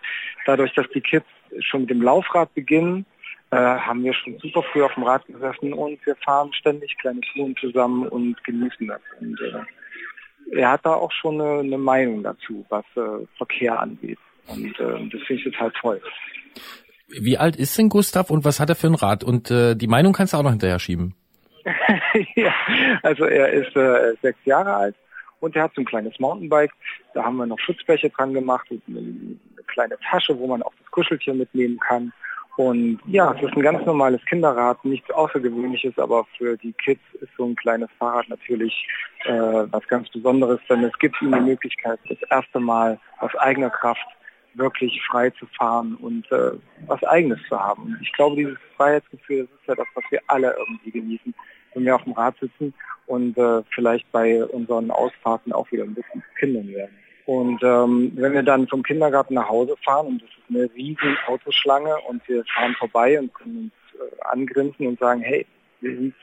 dadurch, 0.45 0.73
dass 0.73 0.87
die 0.89 1.01
Kids 1.01 1.25
schon 1.59 1.81
mit 1.81 1.89
dem 1.89 2.01
Laufrad 2.01 2.53
beginnen, 2.53 3.05
äh, 3.51 3.55
haben 3.55 4.03
wir 4.03 4.13
schon 4.13 4.37
super 4.39 4.63
früh 4.63 4.83
auf 4.83 4.93
dem 4.95 5.03
Rad 5.03 5.25
gesessen 5.27 5.73
und 5.73 6.05
wir 6.05 6.15
fahren 6.17 6.51
ständig 6.53 6.97
kleine 6.97 7.21
Touren 7.33 7.55
zusammen 7.55 8.07
und 8.07 8.43
genießen 8.43 8.87
das. 8.87 9.01
Und 9.19 9.39
äh, 9.41 9.61
er 10.51 10.71
hat 10.71 10.85
da 10.85 10.93
auch 10.93 11.11
schon 11.11 11.39
eine, 11.39 11.59
eine 11.59 11.77
Meinung 11.77 12.23
dazu, 12.23 12.65
was 12.69 12.85
äh, 12.95 13.25
Verkehr 13.37 13.79
angeht. 13.79 14.19
Und 14.47 14.79
äh, 14.79 15.09
das 15.09 15.21
finde 15.27 15.33
ich 15.33 15.43
total 15.43 15.71
toll. 15.79 16.01
Wie 17.07 17.37
alt 17.37 17.55
ist 17.55 17.77
denn 17.77 17.89
Gustav 17.89 18.29
und 18.29 18.45
was 18.45 18.59
hat 18.59 18.69
er 18.69 18.75
für 18.75 18.87
ein 18.87 18.95
Rad? 18.95 19.23
Und 19.23 19.51
äh, 19.51 19.75
die 19.75 19.87
Meinung 19.87 20.13
kannst 20.13 20.33
du 20.33 20.37
auch 20.37 20.43
noch 20.43 20.51
hinterher 20.51 20.79
schieben. 20.79 21.15
ja, 22.35 22.53
also 23.03 23.25
er 23.25 23.49
ist 23.49 23.75
äh, 23.75 24.15
sechs 24.21 24.39
Jahre 24.45 24.73
alt 24.73 24.95
und 25.39 25.55
er 25.55 25.63
hat 25.63 25.73
so 25.75 25.81
ein 25.81 25.85
kleines 25.85 26.19
Mountainbike. 26.19 26.73
Da 27.13 27.23
haben 27.23 27.37
wir 27.37 27.45
noch 27.45 27.59
Schutzbleche 27.59 28.09
dran 28.09 28.33
gemacht 28.33 28.69
und 28.71 28.81
eine, 28.87 28.99
eine 28.99 29.63
kleine 29.67 29.97
Tasche, 30.09 30.37
wo 30.37 30.47
man 30.47 30.63
auch 30.63 30.73
das 30.79 30.91
Kuscheltier 30.91 31.33
mitnehmen 31.33 31.79
kann. 31.79 32.11
Und 32.55 32.99
ja, 33.07 33.33
es 33.33 33.41
ist 33.41 33.55
ein 33.55 33.63
ganz 33.63 33.83
normales 33.85 34.23
Kinderrad, 34.25 34.83
nichts 34.85 35.09
Außergewöhnliches, 35.09 35.97
aber 35.97 36.25
für 36.37 36.55
die 36.57 36.73
Kids 36.73 37.01
ist 37.19 37.31
so 37.35 37.45
ein 37.45 37.55
kleines 37.55 37.89
Fahrrad 37.97 38.29
natürlich 38.29 38.87
äh, 39.25 39.31
was 39.31 39.87
ganz 39.87 40.07
Besonderes, 40.09 40.59
denn 40.69 40.83
es 40.83 40.97
gibt 40.99 41.19
ihnen 41.21 41.33
die 41.33 41.51
Möglichkeit, 41.51 41.99
das 42.09 42.21
erste 42.29 42.59
Mal 42.59 42.99
aus 43.19 43.33
eigener 43.37 43.71
Kraft 43.71 44.05
wirklich 44.53 45.01
frei 45.09 45.31
zu 45.31 45.47
fahren 45.57 45.95
und 45.95 46.31
äh, 46.31 46.51
was 46.85 47.03
Eigenes 47.05 47.39
zu 47.49 47.59
haben. 47.59 47.97
Ich 48.03 48.13
glaube, 48.13 48.35
dieses 48.35 48.57
Freiheitsgefühl, 48.77 49.47
das 49.47 49.59
ist 49.59 49.67
ja 49.67 49.75
das, 49.75 49.87
was 49.95 50.03
wir 50.11 50.21
alle 50.27 50.55
irgendwie 50.57 50.91
genießen, 50.91 51.33
wenn 51.73 51.85
wir 51.85 51.95
auf 51.95 52.03
dem 52.03 52.13
Rad 52.13 52.35
sitzen 52.39 52.71
und 53.07 53.35
äh, 53.37 53.63
vielleicht 53.73 54.11
bei 54.11 54.45
unseren 54.45 54.91
Ausfahrten 54.91 55.53
auch 55.53 55.71
wieder 55.71 55.83
ein 55.83 55.95
bisschen 55.95 56.23
Kindern 56.39 56.67
werden. 56.67 56.95
Und 57.25 57.63
ähm, 57.63 58.11
wenn 58.15 58.33
wir 58.33 58.43
dann 58.43 58.67
vom 58.67 58.83
Kindergarten 58.83 59.35
nach 59.35 59.47
Hause 59.47 59.75
fahren 59.83 60.07
und 60.07 60.21
das 60.21 60.29
ist 60.29 60.49
eine 60.49 60.69
riesen 60.75 61.17
Autoschlange 61.27 61.95
und 62.09 62.27
wir 62.27 62.43
fahren 62.45 62.75
vorbei 62.77 63.19
und 63.19 63.33
können 63.33 63.71
uns 63.71 64.01
äh, 64.01 64.21
angrinsen 64.25 64.87
und 64.87 64.99
sagen, 64.99 65.21
hey, 65.21 65.45
wir 65.79 65.95
sind 65.95 66.13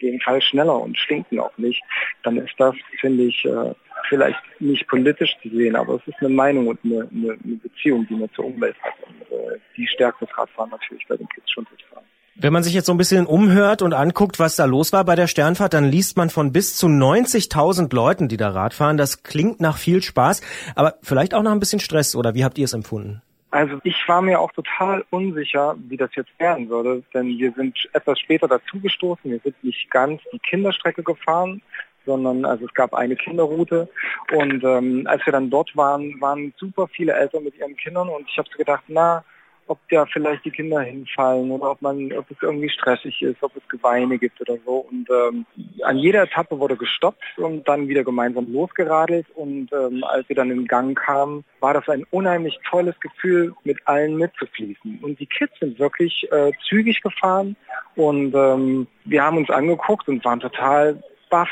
jeden 0.00 0.20
Fall 0.20 0.40
schneller 0.42 0.80
und 0.80 0.98
stinken 0.98 1.38
auch 1.38 1.56
nicht, 1.58 1.82
dann 2.22 2.36
ist 2.38 2.54
das, 2.58 2.74
finde 3.00 3.24
ich, 3.24 3.44
äh, 3.44 3.74
vielleicht 4.08 4.40
nicht 4.58 4.88
politisch 4.88 5.36
zu 5.42 5.48
sehen, 5.50 5.76
aber 5.76 5.96
es 5.96 6.06
ist 6.06 6.20
eine 6.20 6.30
Meinung 6.30 6.68
und 6.68 6.78
eine, 6.84 7.08
eine, 7.10 7.32
eine 7.32 7.56
Beziehung, 7.56 8.06
die 8.08 8.14
man 8.14 8.30
zur 8.32 8.46
Umwelt 8.46 8.76
hat. 8.82 8.94
Und 9.06 9.20
äh, 9.30 9.58
die 9.76 9.86
stärkt 9.86 10.22
das 10.22 10.36
Radfahren 10.36 10.70
natürlich 10.70 11.06
bei 11.06 11.16
den 11.16 11.28
Kids 11.28 11.50
schon 11.50 11.66
total. 11.66 12.02
Wenn 12.36 12.52
man 12.52 12.62
sich 12.62 12.74
jetzt 12.74 12.86
so 12.86 12.92
ein 12.92 12.98
bisschen 12.98 13.26
umhört 13.26 13.82
und 13.82 13.92
anguckt, 13.92 14.38
was 14.38 14.56
da 14.56 14.64
los 14.64 14.92
war 14.92 15.04
bei 15.04 15.14
der 15.14 15.26
Sternfahrt, 15.26 15.74
dann 15.74 15.90
liest 15.90 16.16
man 16.16 16.30
von 16.30 16.52
bis 16.52 16.76
zu 16.76 16.86
90.000 16.86 17.94
Leuten, 17.94 18.28
die 18.28 18.36
da 18.36 18.50
Rad 18.50 18.72
fahren. 18.72 18.96
Das 18.96 19.22
klingt 19.22 19.60
nach 19.60 19.76
viel 19.76 20.02
Spaß, 20.02 20.40
aber 20.74 20.94
vielleicht 21.02 21.34
auch 21.34 21.42
nach 21.42 21.52
ein 21.52 21.60
bisschen 21.60 21.80
Stress, 21.80 22.14
oder 22.14 22.34
wie 22.34 22.44
habt 22.44 22.56
ihr 22.58 22.64
es 22.64 22.72
empfunden? 22.72 23.20
Also 23.50 23.78
ich 23.82 23.96
war 24.06 24.22
mir 24.22 24.40
auch 24.40 24.52
total 24.52 25.04
unsicher, 25.10 25.74
wie 25.88 25.96
das 25.96 26.10
jetzt 26.14 26.30
werden 26.38 26.68
würde, 26.68 27.02
denn 27.12 27.26
wir 27.26 27.52
sind 27.52 27.76
etwas 27.92 28.20
später 28.20 28.46
dazugestoßen. 28.46 29.28
Wir 29.28 29.40
sind 29.40 29.62
nicht 29.64 29.90
ganz 29.90 30.22
die 30.32 30.38
Kinderstrecke 30.38 31.02
gefahren, 31.02 31.60
sondern 32.06 32.44
also 32.44 32.66
es 32.66 32.74
gab 32.74 32.94
eine 32.94 33.16
Kinderroute 33.16 33.88
und 34.32 34.62
ähm, 34.62 35.06
als 35.06 35.26
wir 35.26 35.32
dann 35.32 35.50
dort 35.50 35.76
waren, 35.76 36.20
waren 36.20 36.54
super 36.56 36.86
viele 36.88 37.12
Eltern 37.12 37.42
mit 37.42 37.56
ihren 37.58 37.76
Kindern 37.76 38.08
und 38.08 38.28
ich 38.30 38.38
habe 38.38 38.48
so 38.50 38.56
gedacht, 38.56 38.84
na, 38.86 39.24
ob 39.70 39.78
da 39.88 40.04
vielleicht 40.06 40.44
die 40.44 40.50
Kinder 40.50 40.80
hinfallen 40.80 41.50
oder 41.52 41.70
ob 41.70 41.80
man, 41.80 42.12
ob 42.12 42.28
es 42.28 42.36
irgendwie 42.42 42.68
stressig 42.68 43.22
ist, 43.22 43.40
ob 43.40 43.56
es 43.56 43.62
Geweine 43.68 44.18
gibt 44.18 44.40
oder 44.40 44.56
so. 44.66 44.86
Und 44.90 45.08
ähm, 45.10 45.46
an 45.82 45.96
jeder 45.96 46.24
Etappe 46.24 46.58
wurde 46.58 46.76
gestoppt 46.76 47.22
und 47.38 47.68
dann 47.68 47.86
wieder 47.86 48.02
gemeinsam 48.02 48.52
losgeradelt. 48.52 49.26
Und 49.36 49.72
ähm, 49.72 50.02
als 50.02 50.28
wir 50.28 50.34
dann 50.34 50.50
in 50.50 50.66
Gang 50.66 50.98
kamen, 50.98 51.44
war 51.60 51.72
das 51.72 51.88
ein 51.88 52.04
unheimlich 52.10 52.58
tolles 52.68 52.98
Gefühl, 52.98 53.54
mit 53.62 53.78
allen 53.86 54.16
mitzufließen. 54.16 54.98
Und 55.02 55.20
die 55.20 55.26
Kids 55.26 55.52
sind 55.60 55.78
wirklich 55.78 56.26
äh, 56.32 56.50
zügig 56.68 57.00
gefahren 57.00 57.54
und 57.94 58.34
ähm, 58.34 58.88
wir 59.04 59.22
haben 59.22 59.36
uns 59.36 59.50
angeguckt 59.50 60.08
und 60.08 60.24
waren 60.24 60.40
total 60.40 61.00
baff. 61.30 61.50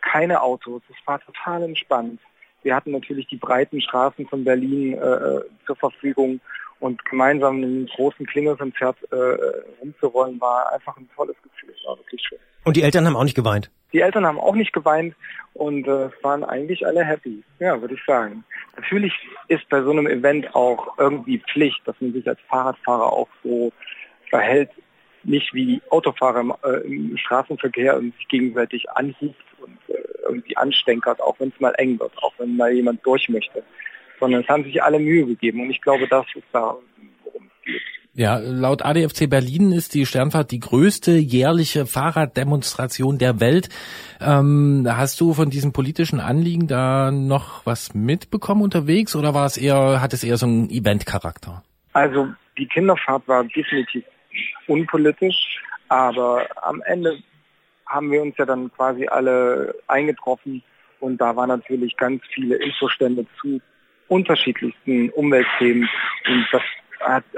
Keine 0.00 0.42
Autos, 0.42 0.82
es 0.88 1.06
war 1.06 1.20
total 1.20 1.62
entspannt. 1.62 2.18
Wir 2.62 2.74
hatten 2.74 2.92
natürlich 2.92 3.26
die 3.26 3.36
breiten 3.36 3.80
Straßen 3.80 4.26
von 4.28 4.44
Berlin 4.44 4.94
äh, 4.94 5.40
zur 5.66 5.76
Verfügung 5.76 6.40
und 6.80 7.04
gemeinsam 7.04 7.58
in 7.58 7.64
einem 7.64 7.86
großen 7.86 8.26
Klingelkonzert 8.26 8.96
äh, 9.12 9.16
rumzurollen, 9.80 10.40
war 10.40 10.72
einfach 10.72 10.96
ein 10.96 11.08
tolles 11.14 11.36
Gefühl. 11.42 11.74
Es 11.78 11.86
war 11.86 11.96
wirklich 11.96 12.22
schön. 12.22 12.38
Und 12.64 12.76
die 12.76 12.82
Eltern 12.82 13.06
haben 13.06 13.16
auch 13.16 13.24
nicht 13.24 13.36
geweint? 13.36 13.70
Die 13.92 14.00
Eltern 14.00 14.26
haben 14.26 14.40
auch 14.40 14.54
nicht 14.54 14.72
geweint 14.72 15.14
und 15.54 15.86
äh, 15.86 16.08
waren 16.22 16.44
eigentlich 16.44 16.86
alle 16.86 17.04
happy, 17.04 17.42
ja, 17.58 17.80
würde 17.80 17.94
ich 17.94 18.04
sagen. 18.04 18.44
Natürlich 18.76 19.12
ist 19.48 19.68
bei 19.68 19.82
so 19.82 19.90
einem 19.90 20.06
Event 20.06 20.54
auch 20.54 20.98
irgendwie 20.98 21.38
Pflicht, 21.52 21.80
dass 21.84 22.00
man 22.00 22.12
sich 22.12 22.26
als 22.26 22.40
Fahrradfahrer 22.48 23.12
auch 23.12 23.28
so 23.44 23.72
verhält, 24.30 24.70
nicht 25.24 25.52
wie 25.54 25.80
Autofahrer 25.90 26.40
im, 26.40 26.54
äh, 26.64 26.86
im 26.86 27.16
Straßenverkehr 27.16 27.96
und 27.96 28.14
sich 28.16 28.28
gegenseitig 28.28 28.90
anhieft 28.90 29.44
und 29.60 29.76
äh, 29.88 30.02
irgendwie 30.26 30.56
anstänkert, 30.56 31.20
auch 31.20 31.38
wenn 31.38 31.48
es 31.48 31.60
mal 31.60 31.74
eng 31.78 31.98
wird, 32.00 32.12
auch 32.18 32.32
wenn 32.38 32.56
mal 32.56 32.72
jemand 32.72 33.04
durch 33.04 33.28
möchte 33.28 33.62
sondern 34.22 34.42
es 34.42 34.48
haben 34.48 34.62
sich 34.62 34.80
alle 34.80 35.00
Mühe 35.00 35.26
gegeben 35.26 35.62
und 35.62 35.70
ich 35.70 35.80
glaube, 35.80 36.06
das 36.06 36.24
ist 36.36 36.46
da, 36.52 36.76
worum 37.24 37.42
es 37.44 37.64
geht. 37.64 37.82
Ja, 38.14 38.38
laut 38.38 38.84
ADFC 38.84 39.28
Berlin 39.28 39.72
ist 39.72 39.94
die 39.94 40.06
Sternfahrt 40.06 40.52
die 40.52 40.60
größte 40.60 41.12
jährliche 41.12 41.86
Fahrraddemonstration 41.86 43.18
der 43.18 43.40
Welt. 43.40 43.68
Ähm, 44.20 44.86
hast 44.88 45.20
du 45.20 45.32
von 45.32 45.50
diesem 45.50 45.72
politischen 45.72 46.20
Anliegen 46.20 46.68
da 46.68 47.10
noch 47.10 47.66
was 47.66 47.94
mitbekommen 47.94 48.62
unterwegs 48.62 49.16
oder 49.16 49.34
war 49.34 49.46
es 49.46 49.56
eher, 49.56 50.00
hat 50.00 50.12
es 50.12 50.22
eher 50.22 50.36
so 50.36 50.46
einen 50.46 50.70
Eventcharakter? 50.70 51.64
Also 51.94 52.28
die 52.58 52.66
Kinderfahrt 52.66 53.26
war 53.26 53.42
definitiv 53.42 54.04
unpolitisch, 54.66 55.62
aber 55.88 56.46
am 56.62 56.82
Ende 56.82 57.18
haben 57.86 58.10
wir 58.10 58.22
uns 58.22 58.36
ja 58.38 58.46
dann 58.46 58.72
quasi 58.72 59.06
alle 59.06 59.74
eingetroffen 59.86 60.62
und 61.00 61.18
da 61.18 61.36
waren 61.36 61.48
natürlich 61.48 61.96
ganz 61.96 62.22
viele 62.32 62.56
Infostände 62.56 63.26
zu 63.40 63.60
unterschiedlichsten 64.08 65.10
Umweltthemen 65.10 65.88
und 66.26 66.46
das 66.52 66.62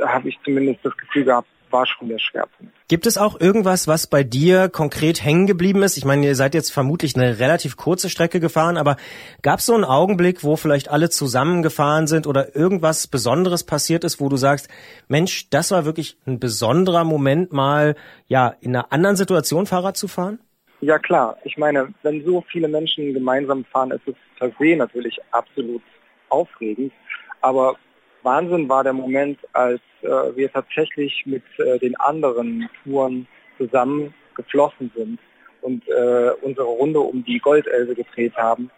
habe 0.03 0.29
ich 0.29 0.39
zumindest 0.45 0.85
das 0.85 0.97
Gefühl 0.97 1.25
gehabt, 1.25 1.49
war 1.75 1.87
schon 1.87 2.09
der 2.09 2.21
Schwerpunkt. 2.21 2.73
Gibt 2.89 3.05
es 3.05 3.19
auch 3.19 3.39
irgendwas, 3.39 3.89
was 3.89 4.07
bei 4.07 4.23
dir 4.23 4.69
konkret 4.69 5.25
hängen 5.25 5.47
geblieben 5.47 5.83
ist? 5.83 5.97
Ich 5.97 6.05
meine, 6.05 6.25
ihr 6.25 6.37
seid 6.37 6.55
jetzt 6.55 6.71
vermutlich 6.71 7.17
eine 7.17 7.41
relativ 7.41 7.77
kurze 7.77 8.09
Strecke 8.09 8.39
gefahren, 8.39 8.77
aber 8.77 8.97
gab 9.43 9.59
es 9.59 9.67
so 9.67 9.75
einen 9.75 9.85
Augenblick, 9.85 10.45
wo 10.45 10.55
vielleicht 10.55 10.89
alle 10.89 11.11
zusammengefahren 11.11 12.07
sind 12.07 12.29
oder 12.29 12.55
irgendwas 12.55 13.09
Besonderes 13.09 13.65
passiert 13.65 14.05
ist, 14.05 14.21
wo 14.21 14.29
du 14.29 14.37
sagst, 14.37 14.69
Mensch, 15.09 15.51
das 15.51 15.73
war 15.73 15.85
wirklich 15.85 16.17
ein 16.27 16.39
besonderer 16.39 17.03
Moment, 17.03 17.53
mal 17.53 17.97
ja 18.29 18.55
in 18.61 18.77
einer 18.77 18.93
anderen 18.93 19.17
Situation 19.17 19.67
Fahrrad 19.67 19.97
zu 19.97 20.07
fahren? 20.07 20.39
Ja 20.81 20.99
klar, 20.99 21.37
ich 21.45 21.59
meine, 21.59 21.93
wenn 22.03 22.25
so 22.25 22.45
viele 22.53 22.69
Menschen 22.69 23.15
gemeinsam 23.15 23.65
fahren, 23.65 23.91
ist 23.91 24.07
es 24.07 24.15
per 24.39 24.53
se 24.61 24.77
natürlich 24.77 25.19
absolut 25.33 25.83
aufregend. 26.29 26.93
Aber 27.41 27.77
Wahnsinn 28.25 28.69
war 28.69 28.83
der 28.83 28.93
Moment, 28.93 29.39
als 29.53 29.81
äh, 30.03 30.09
wir 30.09 30.51
tatsächlich 30.51 31.25
mit 31.27 31.43
äh, 31.59 31.79
den 31.79 31.95
anderen 31.97 32.69
Touren 32.83 33.27
zusammen 33.59 34.15
geflossen 34.35 34.91
sind 34.97 35.19
und 35.61 35.87
äh, 35.89 36.31
unsere 36.43 36.67
Runde 36.67 37.01
um 37.01 37.25
die 37.25 37.39
Goldelbe 37.39 37.95
gedreht 37.95 38.35
haben 38.37 38.71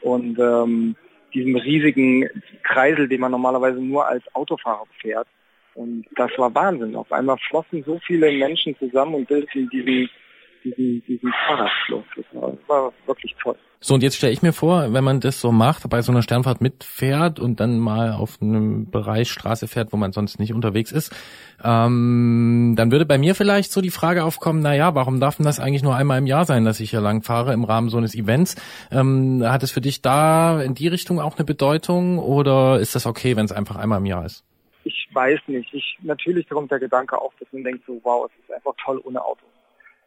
und 0.00 0.38
ähm, 0.38 0.96
diesem 1.34 1.56
riesigen 1.56 2.28
Kreisel, 2.62 3.08
den 3.08 3.20
man 3.20 3.32
normalerweise 3.32 3.80
nur 3.80 4.06
als 4.06 4.22
Autofahrer 4.34 4.86
fährt. 5.00 5.28
Und 5.74 6.04
das 6.16 6.30
war 6.36 6.54
Wahnsinn. 6.54 6.96
Auf 6.96 7.10
einmal 7.12 7.38
flossen 7.48 7.82
so 7.84 7.98
viele 8.06 8.30
Menschen 8.30 8.76
zusammen 8.78 9.14
und 9.14 9.28
bildeten 9.28 9.70
diesen 9.70 10.10
diesen, 10.64 11.02
diesen 11.06 11.32
Fahrradfluss. 11.46 12.04
Das 12.16 12.24
war, 12.32 12.52
war 12.66 12.92
wirklich 13.06 13.34
toll. 13.42 13.56
So, 13.84 13.94
und 13.94 14.02
jetzt 14.04 14.16
stelle 14.16 14.32
ich 14.32 14.42
mir 14.42 14.52
vor, 14.52 14.92
wenn 14.92 15.02
man 15.02 15.18
das 15.18 15.40
so 15.40 15.50
macht, 15.50 15.90
bei 15.90 16.02
so 16.02 16.12
einer 16.12 16.22
Sternfahrt 16.22 16.60
mitfährt 16.60 17.40
und 17.40 17.58
dann 17.58 17.80
mal 17.80 18.12
auf 18.12 18.40
einem 18.40 18.88
Bereich 18.88 19.28
Straße 19.28 19.66
fährt, 19.66 19.92
wo 19.92 19.96
man 19.96 20.12
sonst 20.12 20.38
nicht 20.38 20.54
unterwegs 20.54 20.92
ist, 20.92 21.12
ähm, 21.64 22.74
dann 22.76 22.92
würde 22.92 23.06
bei 23.06 23.18
mir 23.18 23.34
vielleicht 23.34 23.72
so 23.72 23.80
die 23.80 23.90
Frage 23.90 24.22
aufkommen, 24.22 24.60
na 24.62 24.72
ja, 24.72 24.94
warum 24.94 25.18
darf 25.18 25.36
denn 25.36 25.46
das 25.46 25.58
eigentlich 25.58 25.82
nur 25.82 25.96
einmal 25.96 26.18
im 26.18 26.28
Jahr 26.28 26.44
sein, 26.44 26.64
dass 26.64 26.78
ich 26.78 26.90
hier 26.90 27.00
lang 27.00 27.22
fahre 27.22 27.52
im 27.52 27.64
Rahmen 27.64 27.88
so 27.88 27.98
eines 27.98 28.14
Events? 28.14 28.54
Ähm, 28.92 29.42
hat 29.44 29.64
es 29.64 29.72
für 29.72 29.80
dich 29.80 30.00
da 30.00 30.62
in 30.62 30.74
die 30.74 30.86
Richtung 30.86 31.20
auch 31.20 31.36
eine 31.36 31.44
Bedeutung 31.44 32.20
oder 32.20 32.78
ist 32.78 32.94
das 32.94 33.04
okay, 33.04 33.34
wenn 33.34 33.46
es 33.46 33.52
einfach 33.52 33.74
einmal 33.74 33.98
im 33.98 34.06
Jahr 34.06 34.24
ist? 34.24 34.44
Ich 34.84 35.08
weiß 35.12 35.40
nicht. 35.48 35.74
Ich, 35.74 35.98
natürlich 36.02 36.48
kommt 36.48 36.70
der 36.70 36.78
Gedanke 36.78 37.20
auf, 37.20 37.32
dass 37.40 37.48
man 37.52 37.64
denkt 37.64 37.84
so, 37.86 38.00
wow, 38.04 38.30
es 38.30 38.44
ist 38.44 38.54
einfach 38.54 38.74
toll 38.84 39.00
ohne 39.04 39.24
Auto. 39.24 39.44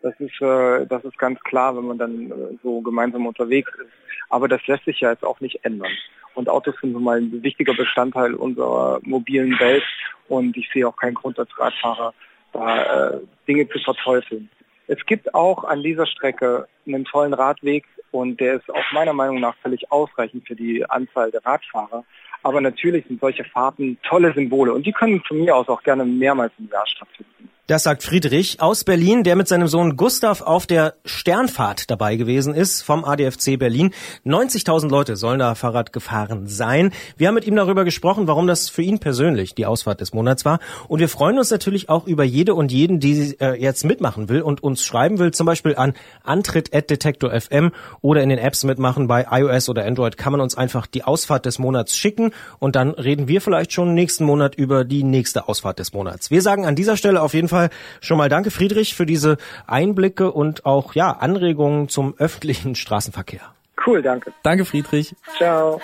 Das 0.06 0.14
ist, 0.20 0.39
äh, 0.39 0.86
das 0.86 1.03
ist 1.03 1.18
ganz 1.18 1.39
klar, 1.39 1.76
wenn 1.76 1.88
man 1.88 1.97
dann 1.97 2.30
äh, 2.30 2.58
so 2.62 2.80
gemeinsam 2.82 3.26
unterwegs 3.26 3.72
ist. 3.74 3.91
Aber 4.30 4.47
das 4.47 4.62
lässt 4.68 4.86
sich 4.86 4.99
ja 4.99 5.10
jetzt 5.10 5.26
auch 5.26 5.39
nicht 5.39 5.66
ändern. 5.66 5.91
Und 6.36 6.47
Autos 6.47 6.76
sind 6.80 6.91
nun 6.91 7.03
mal 7.03 7.18
ein 7.18 7.41
wichtiger 7.41 7.74
Bestandteil 7.74 8.36
unserer 8.36 8.99
mobilen 9.01 9.60
Welt. 9.60 9.84
Und 10.28 10.56
ich 10.58 10.70
sehe 10.72 10.88
auch 10.88 10.95
keinen 10.95 11.16
Grund 11.16 11.39
als 11.39 11.49
Radfahrer, 11.58 12.14
da 12.53 13.14
äh, 13.14 13.20
Dinge 13.47 13.68
zu 13.68 13.80
verteufeln. 13.80 14.47
Es 14.86 15.03
gibt 15.08 15.34
auch 15.34 15.64
an 15.64 15.82
dieser 15.82 16.06
Strecke 16.06 16.68
einen 16.86 17.06
tollen 17.06 17.34
Radweg 17.34 17.86
und 18.12 18.39
der 18.39 18.58
ist 18.58 18.70
auch 18.70 18.91
meiner 18.91 19.14
Meinung 19.14 19.39
nach 19.39 19.56
völlig 19.64 19.91
ausreichend 19.91 20.47
für 20.47 20.56
die 20.56 20.88
Anzahl 20.88 21.32
der 21.32 21.43
Radfahrer. 21.43 22.03
Aber 22.43 22.62
natürlich 22.62 23.08
sind 23.08 23.22
solche 23.22 23.43
Fahrten 23.43 23.97
tolle 24.03 24.32
Symbole 24.36 24.72
und 24.72 24.86
die 24.86 24.91
können 24.91 25.24
von 25.28 25.39
mir 25.39 25.56
aus 25.56 25.68
auch 25.68 25.82
gerne 25.82 26.06
mehrmals 26.06 26.53
im 26.60 26.70
Jahr 26.70 26.86
stattfinden. 26.86 27.49
Das 27.68 27.82
sagt 27.82 28.03
Friedrich 28.03 28.61
aus 28.61 28.84
Berlin, 28.84 29.24
der 29.24 29.36
mit 29.36 29.47
seinem 29.47 29.68
Sohn 29.68 29.97
Gustav 29.97 30.41
auf 30.41 30.68
der 30.68 30.93
Sternfahrt 31.03 31.89
dabei 31.89 32.16
gewesen 32.16 32.53
ist 32.53 32.84
vom 32.84 33.03
ADFC 33.03 33.57
Berlin. 33.57 33.89
90.000 34.24 34.88
Leute 34.88 35.16
sollen 35.16 35.39
da 35.39 35.55
Fahrrad 35.55 35.91
gefahren 35.91 36.45
sein. 36.45 36.91
Wir 37.18 37.28
haben 37.28 37.34
mit 37.34 37.47
ihm 37.47 37.55
darüber 37.55 37.84
gesprochen, 37.84 38.28
warum 38.28 38.45
das 38.45 38.70
für 38.70 38.84
ihn 38.84 38.99
persönlich 38.99 39.55
die 39.55 39.66
Ausfahrt 39.66 39.99
des 39.99 40.13
Monats 40.13 40.45
war. 40.45 40.59
Und 40.88 40.99
wir 40.99 41.09
freuen 41.09 41.39
uns 41.39 41.49
natürlich 41.49 41.89
auch 41.89 42.05
über 42.05 42.24
jede 42.24 42.53
und 42.53 42.72
jeden, 42.72 42.99
die 42.99 43.36
äh, 43.39 43.59
jetzt 43.59 43.84
mitmachen 43.84 44.30
will 44.30 44.43
und 44.43 44.61
uns 44.61 44.84
schreiben 44.84 45.18
will, 45.18 45.32
zum 45.32 45.47
Beispiel 45.47 45.76
an 45.76 45.95
antritt.detektor.fm 46.24 47.72
oder 48.01 48.22
in 48.22 48.30
den 48.30 48.38
Apps 48.38 48.63
mitmachen. 48.63 49.07
Bei 49.07 49.26
iOS 49.32 49.70
oder 49.70 49.86
Android 49.86 50.18
kann 50.18 50.34
man 50.34 50.41
uns 50.41 50.55
einfach 50.55 50.86
die 50.86 51.03
Ausfahrt 51.03 51.47
des 51.47 51.57
Monats 51.57 51.97
schicken 51.97 52.30
und 52.59 52.76
dann 52.76 52.91
reden 52.91 53.28
wir 53.28 53.41
vielleicht 53.41 53.74
schon 53.74 53.95
nächsten 53.95 54.24
Monat 54.24 54.53
über 54.53 54.84
die 54.84 55.01
nächste 55.01 55.49
Ausfahrt 55.49 55.80
des 55.80 55.93
Monats. 55.93 56.30
Wir 56.30 56.43
sagen 56.43 56.68
an 56.68 56.76
dieser 56.76 56.95
Stelle 56.95 57.24
auf 57.24 57.34
jeden 57.34 57.47
Fall 57.47 57.55
schon 58.01 58.18
mal 58.18 58.30
danke, 58.30 58.51
Friedrich, 58.51 58.95
für 58.95 59.06
diese 59.06 59.38
Einblicke 59.68 60.32
und 60.32 60.66
auch 60.66 60.95
ja 60.95 61.12
Anregungen 61.12 61.89
zum 61.89 62.16
öffentlichen 62.18 62.76
Straßenverkehr. 62.76 63.41
Cool, 63.86 64.01
danke. 64.01 64.34
Danke, 64.43 64.66
Friedrich. 64.66 65.16
Ciao. 65.38 65.82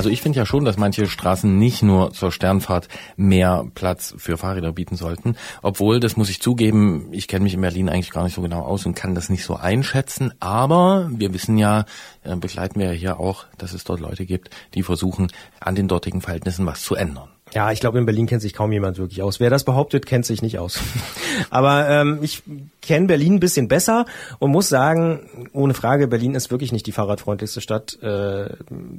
Also 0.00 0.08
ich 0.08 0.22
finde 0.22 0.38
ja 0.38 0.46
schon, 0.46 0.64
dass 0.64 0.78
manche 0.78 1.06
Straßen 1.06 1.58
nicht 1.58 1.82
nur 1.82 2.10
zur 2.14 2.32
Sternfahrt 2.32 2.88
mehr 3.18 3.66
Platz 3.74 4.14
für 4.16 4.38
Fahrräder 4.38 4.72
bieten 4.72 4.96
sollten. 4.96 5.36
Obwohl, 5.60 6.00
das 6.00 6.16
muss 6.16 6.30
ich 6.30 6.40
zugeben, 6.40 7.08
ich 7.12 7.28
kenne 7.28 7.42
mich 7.42 7.52
in 7.52 7.60
Berlin 7.60 7.90
eigentlich 7.90 8.10
gar 8.10 8.24
nicht 8.24 8.34
so 8.34 8.40
genau 8.40 8.62
aus 8.62 8.86
und 8.86 8.94
kann 8.94 9.14
das 9.14 9.28
nicht 9.28 9.44
so 9.44 9.56
einschätzen. 9.56 10.32
Aber 10.40 11.10
wir 11.12 11.34
wissen 11.34 11.58
ja, 11.58 11.84
äh, 12.22 12.34
begleiten 12.34 12.80
wir 12.80 12.86
ja 12.86 12.92
hier 12.92 13.20
auch, 13.20 13.44
dass 13.58 13.74
es 13.74 13.84
dort 13.84 14.00
Leute 14.00 14.24
gibt, 14.24 14.48
die 14.72 14.82
versuchen, 14.82 15.30
an 15.60 15.74
den 15.74 15.86
dortigen 15.86 16.22
Verhältnissen 16.22 16.64
was 16.64 16.80
zu 16.80 16.94
ändern. 16.94 17.28
Ja, 17.52 17.72
ich 17.72 17.80
glaube, 17.80 17.98
in 17.98 18.06
Berlin 18.06 18.26
kennt 18.26 18.42
sich 18.42 18.54
kaum 18.54 18.70
jemand 18.70 18.98
wirklich 18.98 19.22
aus. 19.22 19.40
Wer 19.40 19.50
das 19.50 19.64
behauptet, 19.64 20.06
kennt 20.06 20.24
sich 20.24 20.40
nicht 20.40 20.58
aus. 20.58 20.80
Aber 21.50 21.88
ähm, 21.88 22.20
ich 22.22 22.42
kenne 22.80 23.06
Berlin 23.06 23.34
ein 23.34 23.40
bisschen 23.40 23.66
besser 23.66 24.06
und 24.38 24.50
muss 24.52 24.68
sagen, 24.68 25.48
ohne 25.52 25.74
Frage, 25.74 26.06
Berlin 26.06 26.34
ist 26.34 26.50
wirklich 26.50 26.70
nicht 26.72 26.86
die 26.86 26.92
fahrradfreundlichste 26.92 27.60
Stadt. 27.60 28.00
Äh, 28.02 28.50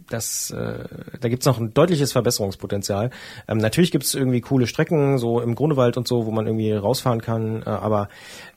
das, 0.10 0.52
äh, 0.52 0.84
da 1.20 1.30
gibt's 1.30 1.46
noch 1.46 1.60
ein 1.60 1.74
deutliches 1.74 2.12
Verbesserungspotenzial. 2.12 3.12
Ähm, 3.48 3.58
natürlich 3.58 3.92
gibt's 3.92 4.14
irgendwie 4.14 4.42
coole 4.42 4.68
Strecken, 4.68 5.18
so 5.18 5.40
im 5.40 5.56
Grunewald 5.56 5.96
und 5.96 6.08
so, 6.08 6.26
wo 6.26 6.32
man 6.32 6.46
irgendwie 6.46 6.74
rausfahren 6.74 7.22
kann, 7.22 7.64
äh, 7.64 7.70
aber 7.70 8.10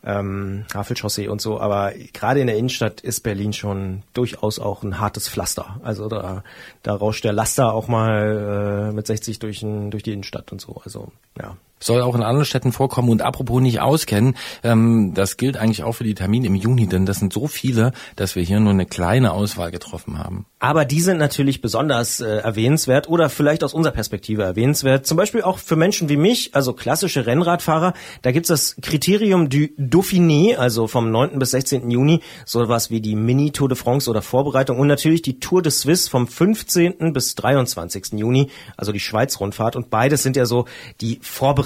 ähm, 0.05 0.65
Havelchaussee 0.75 1.29
und 1.29 1.41
so, 1.41 1.61
aber 1.61 1.93
gerade 2.13 2.41
in 2.41 2.47
der 2.47 2.57
Innenstadt 2.57 3.01
ist 3.01 3.23
Berlin 3.23 3.53
schon 3.53 4.03
durchaus 4.13 4.59
auch 4.59 4.83
ein 4.83 5.01
hartes 5.01 5.29
Pflaster. 5.29 5.81
Also 5.83 6.09
da, 6.09 6.45
da 6.83 6.95
rauscht 6.95 7.25
der 7.25 7.33
Laster 7.33 7.73
auch 7.73 7.89
mal 7.89 8.91
äh, 8.91 8.93
mit 8.93 9.07
60 9.07 9.39
durch, 9.39 9.63
ein, 9.63 9.91
durch 9.91 10.03
die 10.03 10.13
Innenstadt 10.13 10.53
und 10.53 10.61
so. 10.61 10.81
Also 10.85 11.13
ja. 11.41 11.57
Soll 11.85 12.01
auch 12.01 12.15
in 12.15 12.23
anderen 12.23 12.47
Städten 12.47 12.73
vorkommen 12.73 13.11
und 13.11 13.21
apropos 13.21 13.61
nicht 13.61 13.83
auskennen, 13.83 14.37
ähm, 14.63 15.13
das 15.15 15.37
gilt 15.37 15.59
eigentlich 15.59 15.83
auch 15.83 15.93
für 15.93 16.05
die 16.05 16.15
Termine 16.15 16.47
im 16.47 16.55
Juni, 16.55 16.87
denn 16.87 17.05
das 17.05 17.19
sind 17.19 17.31
so 17.31 17.47
viele, 17.47 17.93
dass 18.17 18.37
wir 18.37 18.43
hier 18.43 18.59
nur 18.59 18.73
eine 18.73 18.87
kleine 18.87 19.33
Auswahl 19.33 19.71
getroffen 19.71 20.19
haben. 20.19 20.47
Aber 20.61 20.87
die 20.87 21.03
sind 21.03 21.19
natürlich 21.19 21.61
besonders 21.61 22.21
äh, 22.21 22.39
erwähnenswert 22.39 23.07
oder 23.07 23.29
vielleicht 23.29 23.63
aus 23.63 23.75
unserer 23.75 23.93
Perspektive 23.93 24.45
erwähnenswert. 24.45 25.07
Zum 25.07 25.19
Beispiel 25.19 25.43
auch 25.43 25.59
für 25.59 25.77
Menschen 25.77 26.09
wie 26.09 26.17
mich, 26.17 26.55
also 26.55 26.73
klassische 26.73 27.27
Rennradfahrer. 27.27 27.93
Da 28.23 28.33
gibt's 28.33 28.49
das 28.49 28.77
Kriterium 28.81 29.51
du 29.51 29.67
Dauphiné, 29.79 30.57
also 30.57 30.87
vom 30.87 31.11
9. 31.11 31.39
bis 31.39 31.51
16. 31.51 31.91
Juni, 31.91 32.21
sowas 32.47 32.91
wie 32.91 33.03
die 33.03 33.15
Mini-Tour 33.15 33.69
de 33.69 33.77
France 33.77 34.09
oder 34.09 34.23
Vorbereitung 34.23 34.79
und 34.79 34.87
natürlich 34.87 35.21
die 35.21 35.39
Tour 35.39 35.61
de 35.61 35.71
Suisse 35.71 36.09
vom 36.09 36.27
15. 36.27 37.13
bis 37.13 37.35
23. 37.35 38.15
Juni, 38.15 38.49
also 38.79 38.91
die 38.91 39.01
Schweiz-Rundfahrt. 39.01 39.77
Und 39.77 39.91
beides 39.91 40.23
sind 40.23 40.35
ja 40.35 40.47
so 40.47 40.65
die 41.03 41.19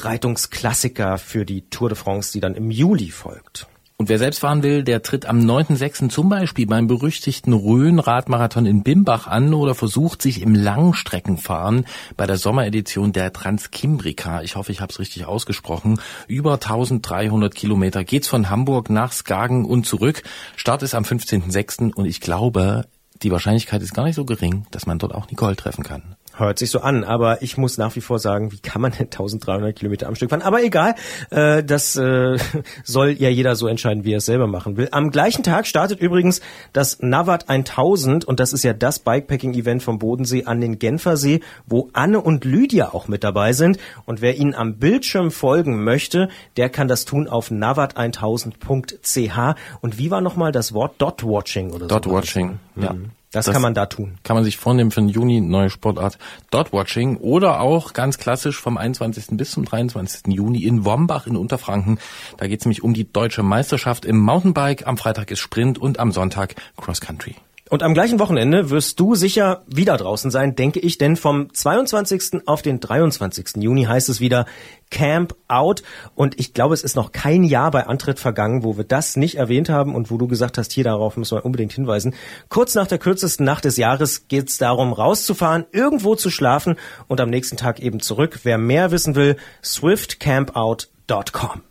Vorbereitungsklassiker 0.08 1.18
für 1.18 1.44
die 1.44 1.68
Tour 1.68 1.90
de 1.90 1.98
France, 1.98 2.32
die 2.32 2.40
dann 2.40 2.54
im 2.54 2.70
Juli 2.70 3.10
folgt. 3.10 3.66
Und 3.98 4.08
wer 4.08 4.18
selbst 4.18 4.38
fahren 4.38 4.62
will, 4.62 4.82
der 4.82 5.02
tritt 5.02 5.26
am 5.26 5.40
9.6. 5.40 6.08
zum 6.08 6.30
Beispiel 6.30 6.66
beim 6.66 6.86
berüchtigten 6.86 7.52
Rhön-Radmarathon 7.52 8.64
in 8.64 8.82
Bimbach 8.82 9.26
an 9.26 9.52
oder 9.52 9.74
versucht 9.74 10.22
sich 10.22 10.40
im 10.40 10.54
Langstreckenfahren 10.54 11.84
bei 12.16 12.26
der 12.26 12.38
Sommeredition 12.38 13.12
der 13.12 13.34
Transkimbrika. 13.34 14.40
Ich 14.40 14.56
hoffe, 14.56 14.72
ich 14.72 14.80
habe 14.80 14.90
es 14.90 14.98
richtig 14.98 15.26
ausgesprochen. 15.26 16.00
Über 16.26 16.54
1300 16.54 17.54
Kilometer 17.54 18.02
geht's 18.02 18.28
von 18.28 18.48
Hamburg 18.48 18.88
nach 18.88 19.12
Skagen 19.12 19.66
und 19.66 19.84
zurück. 19.84 20.22
Start 20.56 20.82
ist 20.82 20.94
am 20.94 21.04
15.6. 21.04 21.92
und 21.92 22.06
ich 22.06 22.22
glaube, 22.22 22.86
die 23.22 23.30
Wahrscheinlichkeit 23.30 23.82
ist 23.82 23.92
gar 23.92 24.04
nicht 24.04 24.16
so 24.16 24.24
gering, 24.24 24.64
dass 24.70 24.86
man 24.86 24.98
dort 24.98 25.14
auch 25.14 25.28
Nicole 25.28 25.56
treffen 25.56 25.84
kann. 25.84 26.16
Hört 26.38 26.58
sich 26.60 26.70
so 26.70 26.80
an, 26.80 27.02
aber 27.02 27.42
ich 27.42 27.58
muss 27.58 27.78
nach 27.78 27.96
wie 27.96 28.00
vor 28.00 28.20
sagen, 28.20 28.52
wie 28.52 28.60
kann 28.60 28.80
man 28.80 28.92
denn 28.92 29.06
1300 29.06 29.74
Kilometer 29.74 30.06
am 30.06 30.14
Stück 30.14 30.30
fahren? 30.30 30.42
Aber 30.42 30.62
egal, 30.62 30.94
äh, 31.30 31.64
das 31.64 31.96
äh, 31.96 32.38
soll 32.84 33.16
ja 33.18 33.28
jeder 33.28 33.56
so 33.56 33.66
entscheiden, 33.66 34.04
wie 34.04 34.12
er 34.12 34.18
es 34.18 34.26
selber 34.26 34.46
machen 34.46 34.76
will. 34.76 34.86
Am 34.92 35.10
gleichen 35.10 35.42
Tag 35.42 35.66
startet 35.66 35.98
übrigens 35.98 36.40
das 36.72 37.00
Navat 37.00 37.48
1000 37.48 38.24
und 38.24 38.38
das 38.38 38.52
ist 38.52 38.62
ja 38.62 38.72
das 38.72 39.00
Bikepacking-Event 39.00 39.82
vom 39.82 39.98
Bodensee 39.98 40.44
an 40.44 40.60
den 40.60 40.78
Genfersee, 40.78 41.40
wo 41.66 41.90
Anne 41.92 42.20
und 42.20 42.44
Lydia 42.44 42.94
auch 42.94 43.08
mit 43.08 43.24
dabei 43.24 43.52
sind. 43.52 43.78
Und 44.04 44.20
wer 44.20 44.36
ihnen 44.36 44.54
am 44.54 44.76
Bildschirm 44.76 45.32
folgen 45.32 45.82
möchte, 45.82 46.28
der 46.56 46.70
kann 46.70 46.86
das 46.86 47.04
tun 47.04 47.26
auf 47.26 47.50
navat1000.ch. 47.50 49.56
Und 49.80 49.98
wie 49.98 50.12
war 50.12 50.20
nochmal 50.20 50.52
das 50.52 50.72
Wort? 50.72 50.94
Dot-Watching 50.98 51.70
oder 51.70 51.88
so? 51.88 51.88
Dot-Watching, 51.88 52.60
ja. 52.76 52.92
Mhm. 52.92 53.10
Das, 53.30 53.46
kann 53.46 53.60
man 53.60 53.74
da 53.74 53.86
tun. 53.86 54.18
Kann 54.22 54.36
man 54.36 54.44
sich 54.44 54.56
vornehmen 54.56 54.90
für 54.90 55.00
den 55.00 55.10
Juni, 55.10 55.40
neue 55.40 55.68
Sportart 55.68 56.18
Dot-Watching 56.50 57.18
oder 57.18 57.60
auch 57.60 57.92
ganz 57.92 58.18
klassisch 58.18 58.58
vom 58.58 58.78
21. 58.78 59.36
bis 59.36 59.50
zum 59.50 59.66
23. 59.66 60.32
Juni 60.34 60.64
in 60.64 60.86
Wombach 60.86 61.26
in 61.26 61.36
Unterfranken. 61.36 61.98
Da 62.38 62.46
geht 62.46 62.60
es 62.60 62.66
nämlich 62.66 62.82
um 62.82 62.94
die 62.94 63.10
deutsche 63.12 63.42
Meisterschaft 63.42 64.06
im 64.06 64.18
Mountainbike. 64.18 64.86
Am 64.86 64.96
Freitag 64.96 65.30
ist 65.30 65.40
Sprint 65.40 65.78
und 65.78 65.98
am 65.98 66.12
Sonntag 66.12 66.54
Cross 66.76 67.02
Country. 67.02 67.36
Und 67.70 67.82
am 67.82 67.92
gleichen 67.92 68.18
Wochenende 68.18 68.70
wirst 68.70 68.98
du 68.98 69.14
sicher 69.14 69.62
wieder 69.66 69.96
draußen 69.96 70.30
sein, 70.30 70.56
denke 70.56 70.80
ich, 70.80 70.96
denn 70.96 71.16
vom 71.16 71.52
22. 71.52 72.46
auf 72.46 72.62
den 72.62 72.80
23. 72.80 73.56
Juni 73.56 73.84
heißt 73.84 74.08
es 74.08 74.20
wieder 74.20 74.46
Camp 74.90 75.34
Out. 75.48 75.82
Und 76.14 76.40
ich 76.40 76.54
glaube, 76.54 76.74
es 76.74 76.82
ist 76.82 76.96
noch 76.96 77.12
kein 77.12 77.44
Jahr 77.44 77.70
bei 77.70 77.86
Antritt 77.86 78.18
vergangen, 78.18 78.64
wo 78.64 78.78
wir 78.78 78.84
das 78.84 79.16
nicht 79.16 79.34
erwähnt 79.34 79.68
haben 79.68 79.94
und 79.94 80.10
wo 80.10 80.16
du 80.16 80.26
gesagt 80.26 80.56
hast, 80.56 80.72
hier 80.72 80.84
darauf 80.84 81.18
müssen 81.18 81.36
wir 81.36 81.44
unbedingt 81.44 81.72
hinweisen. 81.72 82.14
Kurz 82.48 82.74
nach 82.74 82.86
der 82.86 82.98
kürzesten 82.98 83.44
Nacht 83.44 83.66
des 83.66 83.76
Jahres 83.76 84.28
geht 84.28 84.48
es 84.48 84.56
darum, 84.56 84.94
rauszufahren, 84.94 85.66
irgendwo 85.72 86.14
zu 86.14 86.30
schlafen 86.30 86.76
und 87.06 87.20
am 87.20 87.28
nächsten 87.28 87.58
Tag 87.58 87.80
eben 87.80 88.00
zurück. 88.00 88.40
Wer 88.44 88.56
mehr 88.56 88.90
wissen 88.90 89.14
will, 89.14 89.36
swiftcampout.com. 89.62 91.62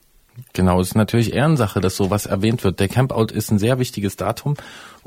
Genau, 0.54 0.80
es 0.80 0.90
ist 0.90 0.96
natürlich 0.96 1.34
Ehrensache, 1.34 1.82
dass 1.82 1.96
sowas 1.96 2.26
erwähnt 2.26 2.64
wird. 2.64 2.80
Der 2.80 2.88
Campout 2.88 3.34
ist 3.34 3.52
ein 3.52 3.60
sehr 3.60 3.80
wichtiges 3.80 4.18
Datum 4.18 4.56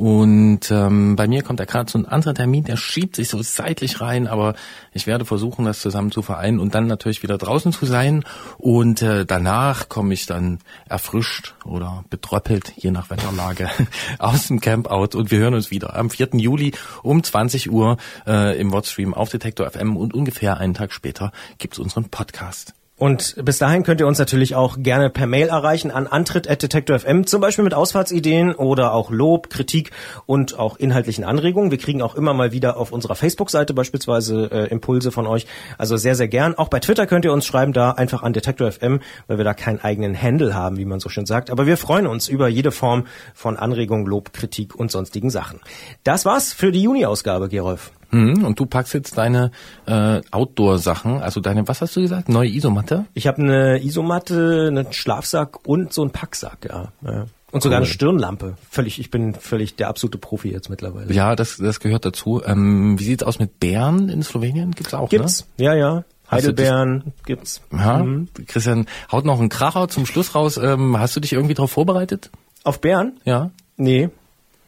und 0.01 0.71
ähm, 0.71 1.15
bei 1.15 1.29
mir 1.29 1.43
kommt 1.43 1.61
da 1.61 1.67
gerade 1.67 1.91
so 1.91 1.99
ein 1.99 2.07
anderer 2.07 2.33
Termin, 2.33 2.65
der 2.65 2.79
schiebt 2.79 3.17
sich 3.17 3.29
so 3.29 3.43
seitlich 3.43 4.01
rein, 4.01 4.29
aber 4.29 4.55
ich 4.95 5.07
werde 5.07 5.27
versuchen, 5.27 5.67
das 5.67 5.81
zusammen 5.81 6.11
zu 6.11 6.23
vereinen 6.23 6.59
und 6.59 6.75
dann 6.75 6.87
natürlich 6.87 7.23
wieder 7.23 7.37
draußen 7.37 7.71
zu 7.71 7.85
sein 7.85 8.25
und 8.57 9.03
äh, 9.03 9.27
danach 9.27 9.91
komme 9.91 10.15
ich 10.15 10.25
dann 10.25 10.61
erfrischt 10.89 11.55
oder 11.67 12.03
betröppelt, 12.09 12.73
je 12.79 12.91
nach 12.91 13.11
Wetterlage, 13.11 13.69
aus 14.19 14.47
dem 14.47 14.63
Campout 14.63 15.19
und 15.19 15.31
wir 15.31 15.39
hören 15.39 15.53
uns 15.53 15.71
wieder 15.71 15.95
am 15.95 16.09
4. 16.09 16.31
Juli 16.33 16.73
um 17.03 17.23
20 17.23 17.71
Uhr 17.71 17.99
äh, 18.27 18.59
im 18.59 18.73
Wordstream 18.73 19.13
auf 19.13 19.29
Detektor 19.29 19.71
FM 19.71 19.99
und 19.99 20.15
ungefähr 20.15 20.57
einen 20.57 20.73
Tag 20.73 20.95
später 20.95 21.31
gibt's 21.59 21.79
unseren 21.79 22.09
Podcast. 22.09 22.73
Und 23.01 23.35
bis 23.43 23.57
dahin 23.57 23.83
könnt 23.83 23.99
ihr 24.03 24.07
uns 24.07 24.19
natürlich 24.19 24.55
auch 24.55 24.77
gerne 24.79 25.09
per 25.09 25.27
Mail 25.27 25.49
erreichen 25.49 25.91
an 25.91 26.07
antritt.detektor.fm, 26.07 27.25
zum 27.25 27.41
Beispiel 27.41 27.65
mit 27.65 27.73
Ausfahrtsideen 27.73 28.55
oder 28.55 28.93
auch 28.93 29.11
Lob, 29.11 29.49
Kritik 29.49 29.91
und 30.27 30.59
auch 30.59 30.77
inhaltlichen 30.77 31.25
Anregungen. 31.25 31.71
Wir 31.71 31.79
kriegen 31.79 32.03
auch 32.03 32.15
immer 32.15 32.35
mal 32.35 32.53
wieder 32.53 32.77
auf 32.77 32.93
unserer 32.93 33.15
Facebook-Seite 33.15 33.73
beispielsweise 33.73 34.51
äh, 34.53 34.67
Impulse 34.67 35.13
von 35.13 35.27
euch. 35.27 35.47
Also 35.79 35.97
sehr, 35.97 36.15
sehr 36.15 36.29
gern. 36.29 36.57
Auch 36.57 36.69
bei 36.69 36.79
Twitter 36.79 37.07
könnt 37.07 37.25
ihr 37.25 37.33
uns 37.33 37.47
schreiben, 37.47 37.73
da 37.73 37.93
einfach 37.93 38.23
an 38.23 38.35
Detektor.fm, 38.35 39.01
weil 39.29 39.39
wir 39.39 39.45
da 39.47 39.55
keinen 39.55 39.81
eigenen 39.81 40.15
Handle 40.21 40.55
haben, 40.55 40.77
wie 40.77 40.85
man 40.85 41.01
so 41.01 41.09
schön 41.09 41.25
sagt. 41.25 41.49
Aber 41.49 41.65
wir 41.65 41.79
freuen 41.79 42.07
uns 42.07 42.29
über 42.29 42.49
jede 42.49 42.71
Form 42.71 43.07
von 43.33 43.57
Anregung, 43.57 44.05
Lob, 44.05 44.35
Kritik 44.35 44.75
und 44.75 44.91
sonstigen 44.91 45.31
Sachen. 45.31 45.61
Das 46.05 46.27
war's 46.27 46.53
für 46.53 46.71
die 46.71 46.83
Juni-Ausgabe, 46.83 47.49
Gerolf. 47.49 47.93
Hm, 48.11 48.45
und 48.45 48.59
du 48.61 48.67
packst 48.67 48.95
jetzt 48.95 49.17
deine 49.19 49.51
äh, 49.87 50.21
Outdoor-Sachen, 50.31 51.21
also 51.23 51.41
deine, 51.41 51.67
was 51.69 51.81
hast 51.81 51.97
du 51.97 52.01
gesagt, 52.01 52.29
neue 52.29 52.49
Isomatte? 52.51 53.07
Ich 53.15 53.27
habe 53.27 53.39
eine 53.43 53.83
Isomatte, 53.85 54.67
einen 54.69 54.93
Schlafsack 54.93 55.67
und 55.67 55.93
so 55.93 56.03
einen 56.03 56.11
Packsack, 56.11 56.67
ja. 56.69 56.89
ja. 57.03 57.27
Und 57.53 57.63
sogar 57.63 57.79
Cool. 57.81 57.85
eine 57.85 57.93
Stirnlampe. 57.93 58.57
Völlig, 58.71 59.01
ich 59.01 59.11
bin 59.11 59.35
völlig 59.35 59.75
der 59.77 59.89
absolute 59.89 60.19
Profi 60.19 60.51
jetzt 60.51 60.71
mittlerweile. 60.71 61.13
Ja, 61.13 61.35
das, 61.35 61.57
das 61.57 61.81
gehört 61.81 62.05
dazu. 62.05 62.41
Ähm, 62.45 62.99
wie 62.99 63.05
sieht's 63.05 63.23
aus 63.25 63.39
mit 63.41 63.59
Bären 63.59 64.09
in 64.09 64.23
Slowenien? 64.23 64.71
Gibt's 64.73 64.95
auch, 64.95 65.09
Gibt's, 65.09 65.47
ja, 65.57 65.75
ja. 65.75 65.97
Dich- 65.99 66.05
Heidelbeeren 66.31 67.13
gibt's. 67.27 67.61
ne? 67.73 67.79
Ja, 67.81 67.99
Mhm. 68.05 68.29
Christian, 68.47 68.87
haut 69.11 69.25
noch 69.25 69.41
einen 69.41 69.49
Kracher 69.49 69.89
zum 69.89 70.07
Schluss 70.07 70.37
raus. 70.37 70.59
Ähm, 70.63 70.97
hast 70.97 71.17
du 71.17 71.21
dich 71.21 71.33
irgendwie 71.33 71.55
darauf 71.55 71.73
vorbereitet? 71.73 72.31
Auf 72.63 72.81
Bären? 72.81 73.19
Ja. 73.25 73.51
Nee. 73.77 74.11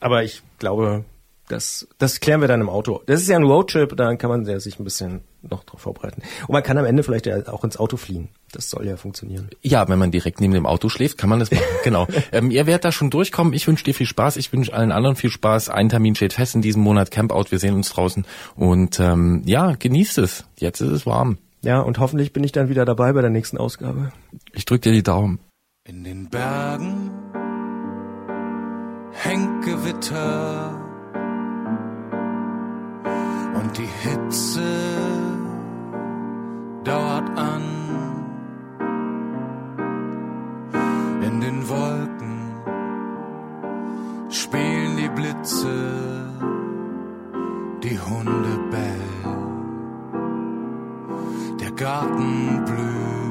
Aber 0.00 0.24
ich 0.24 0.42
glaube, 0.58 1.04
das, 1.48 1.86
das 1.98 2.20
klären 2.20 2.40
wir 2.40 2.48
dann 2.48 2.60
im 2.60 2.68
Auto. 2.68 3.02
Das 3.06 3.20
ist 3.20 3.28
ja 3.28 3.36
ein 3.36 3.42
Roadtrip, 3.42 3.96
da 3.96 4.14
kann 4.16 4.30
man 4.30 4.44
ja 4.46 4.58
sich 4.60 4.78
ein 4.78 4.84
bisschen 4.84 5.22
noch 5.42 5.64
drauf 5.64 5.80
vorbereiten. 5.80 6.22
Und 6.46 6.52
man 6.52 6.62
kann 6.62 6.78
am 6.78 6.84
Ende 6.84 7.02
vielleicht 7.02 7.26
ja 7.26 7.48
auch 7.48 7.64
ins 7.64 7.76
Auto 7.76 7.96
fliehen. 7.96 8.28
Das 8.52 8.70
soll 8.70 8.86
ja 8.86 8.96
funktionieren. 8.96 9.50
Ja, 9.60 9.88
wenn 9.88 9.98
man 9.98 10.10
direkt 10.10 10.40
neben 10.40 10.54
dem 10.54 10.66
Auto 10.66 10.88
schläft, 10.88 11.18
kann 11.18 11.28
man 11.28 11.40
das 11.40 11.50
machen. 11.50 11.64
genau. 11.84 12.06
Ähm, 12.30 12.50
ihr 12.50 12.66
werdet 12.66 12.84
da 12.84 12.92
schon 12.92 13.10
durchkommen. 13.10 13.52
Ich 13.52 13.66
wünsche 13.66 13.84
dir 13.84 13.94
viel 13.94 14.06
Spaß. 14.06 14.36
Ich 14.36 14.52
wünsche 14.52 14.72
allen 14.72 14.92
anderen 14.92 15.16
viel 15.16 15.30
Spaß. 15.30 15.68
Ein 15.68 15.88
Termin 15.88 16.14
steht 16.14 16.32
fest 16.32 16.54
in 16.54 16.62
diesem 16.62 16.82
Monat. 16.82 17.10
Campout. 17.10 17.46
Wir 17.50 17.58
sehen 17.58 17.74
uns 17.74 17.90
draußen. 17.90 18.24
Und 18.54 19.00
ähm, 19.00 19.42
ja, 19.44 19.74
genießt 19.74 20.18
es. 20.18 20.44
Jetzt 20.58 20.80
ist 20.80 20.90
es 20.90 21.06
warm. 21.06 21.38
Ja, 21.62 21.80
und 21.80 21.98
hoffentlich 21.98 22.32
bin 22.32 22.44
ich 22.44 22.52
dann 22.52 22.68
wieder 22.68 22.84
dabei 22.84 23.12
bei 23.12 23.20
der 23.20 23.30
nächsten 23.30 23.58
Ausgabe. 23.58 24.12
Ich 24.52 24.64
drück 24.64 24.82
dir 24.82 24.92
die 24.92 25.02
Daumen. 25.02 25.38
In 25.84 26.04
den 26.04 26.28
Bergen 26.28 27.10
hängt 29.12 29.64
Gewitter 29.64 30.81
und 33.54 33.78
die 33.78 33.88
Hitze 34.04 34.62
dauert 36.84 37.38
an. 37.38 37.62
In 41.22 41.40
den 41.40 41.68
Wolken 41.68 42.56
spielen 44.30 44.96
die 44.96 45.08
Blitze, 45.08 46.28
die 47.82 47.98
Hunde 47.98 48.58
bellen, 48.70 49.36
der 51.60 51.72
Garten 51.72 52.64
blüht. 52.64 53.21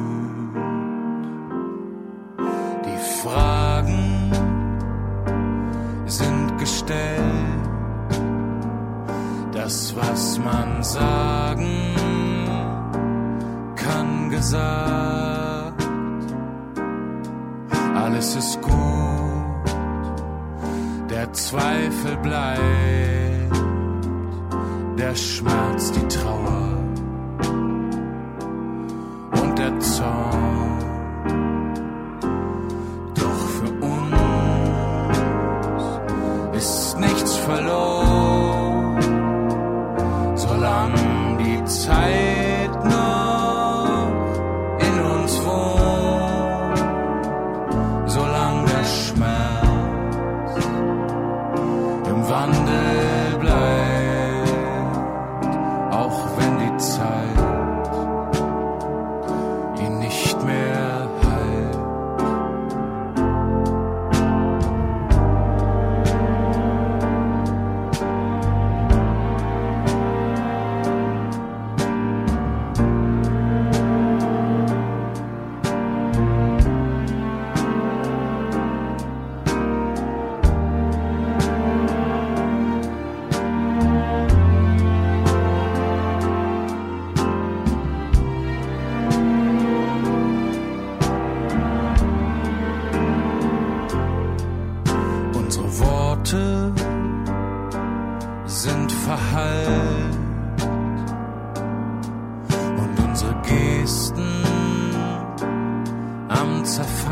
Das, 9.72 9.96
was 9.96 10.38
man 10.38 10.84
sagen 10.84 11.96
kann, 13.78 14.30
gesagt. 14.30 15.88
Alles 17.96 18.36
ist 18.36 18.62
gut, 18.62 19.70
der 21.10 21.32
Zweifel 21.32 22.18
bleibt, 22.18 23.56
der 25.00 25.16
Schmerz, 25.16 25.94
die 25.94 26.06
Trauer 26.18 26.71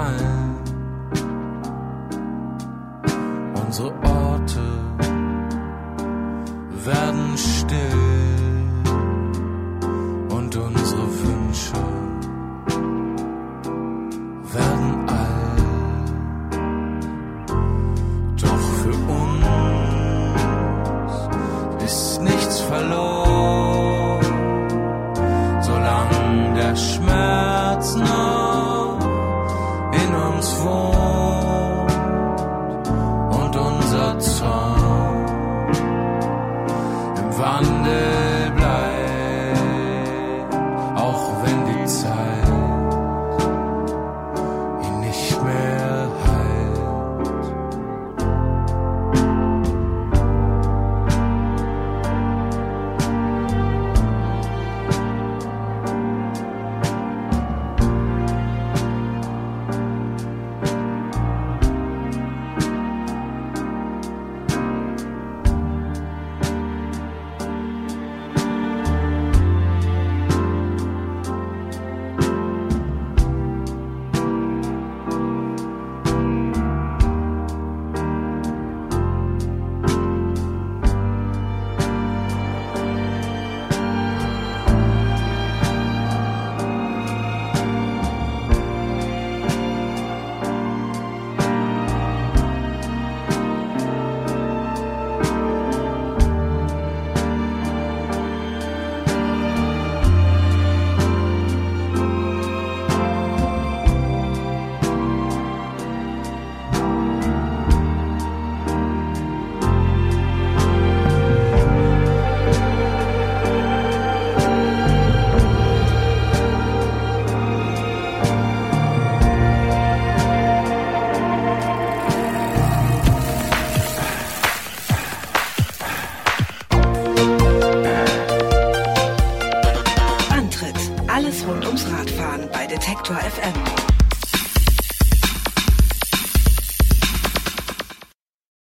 Zerfallen. 0.09 0.55
Unsere 3.65 3.93
Orte 4.03 4.61
werden 6.85 7.37
still 7.37 7.98